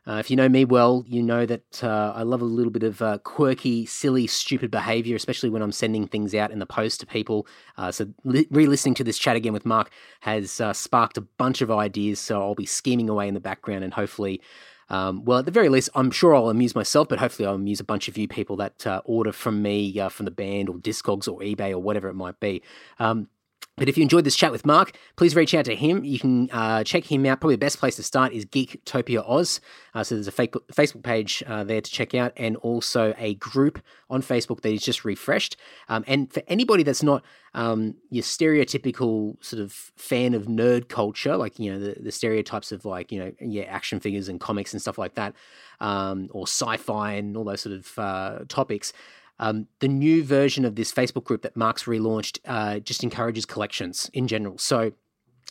Uh, 0.05 0.15
if 0.15 0.29
you 0.29 0.35
know 0.35 0.49
me 0.49 0.65
well, 0.65 1.05
you 1.07 1.23
know 1.23 1.45
that 1.45 1.81
uh, 1.81 2.11
I 2.13 2.23
love 2.23 2.41
a 2.41 2.45
little 2.45 2.71
bit 2.71 2.83
of 2.83 3.01
uh, 3.01 3.19
quirky, 3.19 3.85
silly, 3.85 4.27
stupid 4.27 4.69
behavior, 4.69 5.15
especially 5.15 5.49
when 5.49 5.61
I'm 5.61 5.71
sending 5.71 6.07
things 6.07 6.35
out 6.35 6.51
in 6.51 6.59
the 6.59 6.65
post 6.65 6.99
to 6.99 7.05
people. 7.05 7.47
Uh, 7.77 7.89
so, 7.89 8.07
li- 8.25 8.47
re 8.51 8.65
listening 8.65 8.95
to 8.95 9.03
this 9.05 9.17
chat 9.17 9.37
again 9.37 9.53
with 9.53 9.65
Mark 9.65 9.91
has 10.19 10.59
uh, 10.59 10.73
sparked 10.73 11.17
a 11.17 11.21
bunch 11.21 11.61
of 11.61 11.71
ideas. 11.71 12.19
So, 12.19 12.41
I'll 12.41 12.55
be 12.55 12.65
scheming 12.65 13.07
away 13.07 13.29
in 13.29 13.33
the 13.33 13.39
background 13.39 13.83
and 13.85 13.93
hopefully. 13.93 14.41
Um, 14.89 15.23
well, 15.25 15.39
at 15.39 15.45
the 15.45 15.51
very 15.51 15.69
least, 15.69 15.89
I'm 15.95 16.11
sure 16.11 16.35
I'll 16.35 16.49
amuse 16.49 16.75
myself, 16.75 17.07
but 17.07 17.19
hopefully, 17.19 17.47
I'll 17.47 17.55
amuse 17.55 17.79
a 17.79 17.83
bunch 17.83 18.07
of 18.07 18.17
you 18.17 18.27
people 18.27 18.55
that 18.57 18.85
uh, 18.85 19.01
order 19.05 19.31
from 19.31 19.61
me, 19.61 19.99
uh, 19.99 20.09
from 20.09 20.25
the 20.25 20.31
band 20.31 20.69
or 20.69 20.75
Discogs 20.75 21.27
or 21.27 21.39
eBay 21.39 21.71
or 21.71 21.79
whatever 21.79 22.09
it 22.09 22.15
might 22.15 22.39
be. 22.39 22.61
Um, 22.99 23.29
but 23.75 23.89
if 23.89 23.97
you 23.97 24.03
enjoyed 24.03 24.23
this 24.23 24.35
chat 24.35 24.51
with 24.51 24.67
Mark, 24.67 24.95
please 25.15 25.35
reach 25.35 25.55
out 25.55 25.65
to 25.65 25.75
him. 25.75 26.03
You 26.03 26.19
can 26.19 26.49
uh, 26.51 26.83
check 26.83 27.11
him 27.11 27.25
out. 27.25 27.39
Probably 27.39 27.55
the 27.55 27.59
best 27.59 27.79
place 27.79 27.95
to 27.95 28.03
start 28.03 28.31
is 28.31 28.45
Geektopia 28.45 29.27
Oz. 29.27 29.61
Uh, 29.95 30.03
so 30.03 30.15
there's 30.15 30.27
a 30.27 30.31
Facebook 30.31 31.03
page 31.03 31.41
uh, 31.47 31.63
there 31.63 31.81
to 31.81 31.91
check 31.91 32.13
out, 32.13 32.33
and 32.37 32.55
also 32.57 33.15
a 33.17 33.33
group 33.35 33.81
on 34.11 34.21
Facebook 34.21 34.61
that 34.61 34.71
is 34.71 34.83
just 34.83 35.03
refreshed. 35.03 35.57
Um, 35.89 36.03
and 36.05 36.31
for 36.31 36.43
anybody 36.47 36.83
that's 36.83 37.01
not 37.01 37.23
um, 37.55 37.95
your 38.11 38.23
stereotypical 38.23 39.43
sort 39.43 39.61
of 39.61 39.71
fan 39.71 40.35
of 40.35 40.45
nerd 40.45 40.87
culture, 40.87 41.35
like 41.35 41.57
you 41.57 41.71
know 41.71 41.79
the, 41.79 41.95
the 41.99 42.11
stereotypes 42.11 42.71
of 42.71 42.85
like 42.85 43.11
you 43.11 43.19
know 43.19 43.31
yeah 43.39 43.63
action 43.63 43.99
figures 43.99 44.29
and 44.29 44.39
comics 44.39 44.73
and 44.73 44.81
stuff 44.81 44.99
like 44.99 45.15
that, 45.15 45.33
um, 45.79 46.29
or 46.31 46.43
sci-fi 46.43 47.13
and 47.13 47.35
all 47.35 47.43
those 47.43 47.61
sort 47.61 47.75
of 47.75 47.97
uh, 47.97 48.39
topics. 48.47 48.93
Um, 49.39 49.67
the 49.79 49.87
new 49.87 50.23
version 50.23 50.63
of 50.63 50.75
this 50.75 50.91
Facebook 50.91 51.23
group 51.23 51.41
that 51.41 51.55
Mark's 51.55 51.83
relaunched 51.83 52.39
uh, 52.45 52.79
just 52.79 53.03
encourages 53.03 53.45
collections 53.45 54.09
in 54.13 54.27
general. 54.27 54.57
So 54.57 54.93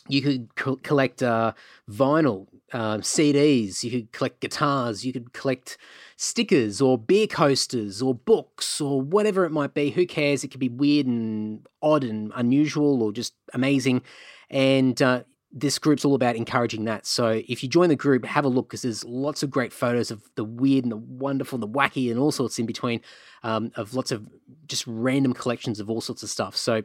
you 0.07 0.21
could 0.21 0.55
co- 0.55 0.77
collect 0.77 1.23
uh, 1.23 1.53
vinyl, 1.89 2.47
um, 2.73 3.01
CDs, 3.01 3.83
you 3.83 3.91
could 3.91 4.11
collect 4.11 4.39
guitars, 4.41 5.05
you 5.05 5.13
could 5.13 5.33
collect 5.33 5.77
stickers 6.17 6.81
or 6.81 6.97
beer 6.97 7.27
coasters 7.27 8.01
or 8.01 8.13
books 8.13 8.81
or 8.81 9.01
whatever 9.01 9.45
it 9.45 9.51
might 9.51 9.73
be. 9.73 9.91
Who 9.91 10.05
cares? 10.05 10.43
It 10.43 10.49
could 10.49 10.59
be 10.59 10.69
weird 10.69 11.05
and 11.05 11.65
odd 11.81 12.03
and 12.03 12.31
unusual 12.35 13.03
or 13.03 13.11
just 13.11 13.33
amazing. 13.53 14.01
And 14.49 15.01
uh, 15.01 15.23
this 15.55 15.77
group's 15.77 16.03
all 16.03 16.15
about 16.15 16.35
encouraging 16.35 16.85
that. 16.85 17.05
So 17.05 17.43
if 17.47 17.61
you 17.61 17.69
join 17.69 17.89
the 17.89 17.95
group, 17.95 18.25
have 18.25 18.43
a 18.43 18.47
look 18.47 18.69
because 18.69 18.81
there's 18.81 19.05
lots 19.05 19.43
of 19.43 19.51
great 19.51 19.71
photos 19.71 20.09
of 20.09 20.23
the 20.35 20.43
weird 20.43 20.83
and 20.83 20.91
the 20.91 20.97
wonderful 20.97 21.57
and 21.57 21.63
the 21.63 21.67
wacky 21.67 22.09
and 22.09 22.19
all 22.19 22.31
sorts 22.31 22.57
in 22.57 22.65
between 22.65 23.01
um, 23.43 23.71
of 23.75 23.93
lots 23.93 24.11
of 24.11 24.27
just 24.65 24.83
random 24.87 25.31
collections 25.33 25.79
of 25.79 25.91
all 25.91 26.01
sorts 26.01 26.23
of 26.23 26.29
stuff. 26.29 26.57
So 26.57 26.81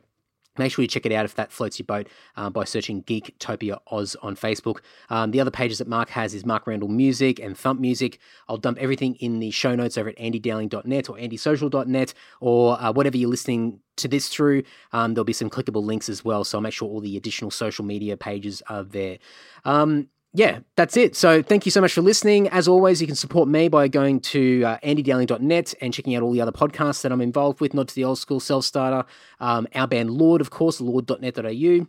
Make 0.59 0.73
sure 0.73 0.83
you 0.83 0.89
check 0.89 1.07
it 1.07 1.13
out 1.13 1.25
if 1.25 1.35
that 1.37 1.53
floats 1.53 1.79
your 1.79 1.87
boat 1.87 2.09
uh, 2.37 2.51
by 2.51 2.65
searching 2.65 3.03
Geektopia 3.05 3.79
Oz 3.89 4.17
on 4.23 4.37
Facebook. 4.37 4.81
Um, 5.11 5.31
the 5.31 5.41
other 5.41 5.51
pages 5.51 5.79
that 5.79 5.89
Mark 5.89 6.11
has 6.11 6.35
is 6.35 6.45
Mark 6.45 6.67
Randall 6.67 6.89
Music 6.89 7.39
and 7.39 7.57
Thump 7.57 7.81
Music. 7.81 8.19
I'll 8.49 8.57
dump 8.57 8.79
everything 8.79 9.15
in 9.17 9.39
the 9.39 9.51
show 9.51 9.75
notes 9.75 9.97
over 9.97 10.11
at 10.11 10.19
andydowling.net 10.19 11.09
or 11.09 11.17
andysocial.net 11.17 12.15
or 12.41 12.81
uh, 12.81 12.93
whatever 12.93 13.17
you're 13.17 13.31
listening 13.31 13.81
to 13.97 14.09
this 14.09 14.29
through. 14.29 14.63
Um, 14.93 15.15
there'll 15.15 15.25
be 15.25 15.33
some 15.33 15.51
clickable 15.51 15.83
links 15.85 16.09
as 16.09 16.25
well, 16.25 16.45
so 16.45 16.59
I'll 16.59 16.63
make 16.63 16.73
sure 16.73 16.89
all 16.89 17.01
the 17.01 17.17
additional 17.17 17.51
social 17.51 17.85
media 17.85 18.17
pages 18.17 18.63
are 18.69 18.85
there. 18.85 19.19
Um, 19.65 20.09
yeah, 20.35 20.61
that's 20.77 20.97
it. 20.97 21.17
So 21.17 21.43
thank 21.43 21.65
you 21.65 21.73
so 21.73 21.81
much 21.81 21.93
for 21.93 22.03
listening. 22.03 22.49
As 22.49 22.69
always, 22.69 23.01
you 23.01 23.07
can 23.07 23.17
support 23.17 23.49
me 23.49 23.69
by 23.69 23.89
going 23.89 24.21
to 24.21 24.63
uh, 24.63 24.79
andydowling.net 24.85 25.75
and 25.81 25.93
checking 25.93 26.15
out 26.15 26.23
all 26.23 26.33
the 26.33 26.41
other 26.41 26.53
podcasts 26.53 27.03
that 27.03 27.13
I'm 27.13 27.21
involved 27.21 27.61
with, 27.61 27.73
Not 27.73 27.89
to 27.89 27.95
the 27.95 28.05
Old 28.05 28.19
School 28.19 28.39
Self 28.39 28.65
Starter, 28.65 29.09
um, 29.41 29.67
our 29.75 29.89
band 29.89 30.11
Lord, 30.11 30.41
of 30.41 30.51
course, 30.51 30.81
lord.net.au. 30.81 31.87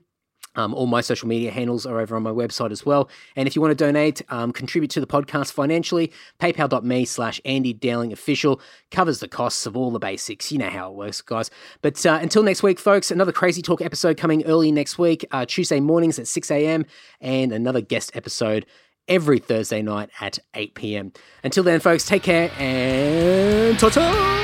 Um, 0.56 0.74
all 0.74 0.88
my 0.88 1.02
social 1.02 1.28
media 1.28 1.52
handles 1.52 1.86
are 1.86 2.00
over 2.00 2.16
on 2.16 2.24
my 2.24 2.32
website 2.32 2.72
as 2.72 2.86
well. 2.86 3.10
And 3.36 3.48
if 3.48 3.56
you 3.56 3.62
want 3.62 3.78
to 3.78 3.86
donate, 3.86 4.22
um, 4.30 4.52
contribute 4.52 4.92
to 4.92 5.00
the 5.00 5.08
podcast 5.08 5.52
financially, 5.54 6.12
paypal.me 6.40 7.06
slash 7.06 7.40
Andy 7.46 7.74
Dowling 7.74 8.12
official 8.12 8.60
covers 8.92 9.20
the 9.20 9.28
costs 9.28 9.66
of 9.66 9.78
all 9.78 9.92
the 9.92 10.00
basics. 10.00 10.52
You 10.52 10.58
know 10.58 10.70
how 10.70 10.90
it 10.90 10.96
works, 10.96 11.22
guys. 11.22 11.50
But 11.82 12.04
uh, 12.06 12.20
until 12.22 12.44
next 12.44 12.64
week, 12.64 12.80
folks, 12.80 13.12
another 13.12 13.32
Crazy 13.32 13.62
Talk 13.62 13.82
episode 13.82 14.18
coming 14.18 14.46
early 14.46 14.72
next 14.72 14.98
week, 14.98 15.26
uh, 15.32 15.46
Tuesday 15.46 15.80
mornings 15.80 16.20
at 16.20 16.28
6 16.28 16.52
a.m., 16.52 16.86
and 17.22 17.52
another 17.52 17.82
guest 17.82 18.16
episode 18.16 18.66
every 19.08 19.40
Thursday 19.40 19.82
night 19.82 20.10
at 20.22 20.40
8 20.54 20.76
p.m. 20.76 21.12
Until 21.44 21.64
then, 21.64 21.80
folks, 21.80 22.06
take 22.06 22.24
care 22.24 22.52
and 22.58 23.78
ta-ta! 23.80 24.38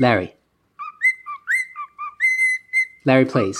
Larry. 0.00 0.33
Larry, 3.04 3.26
please. 3.26 3.58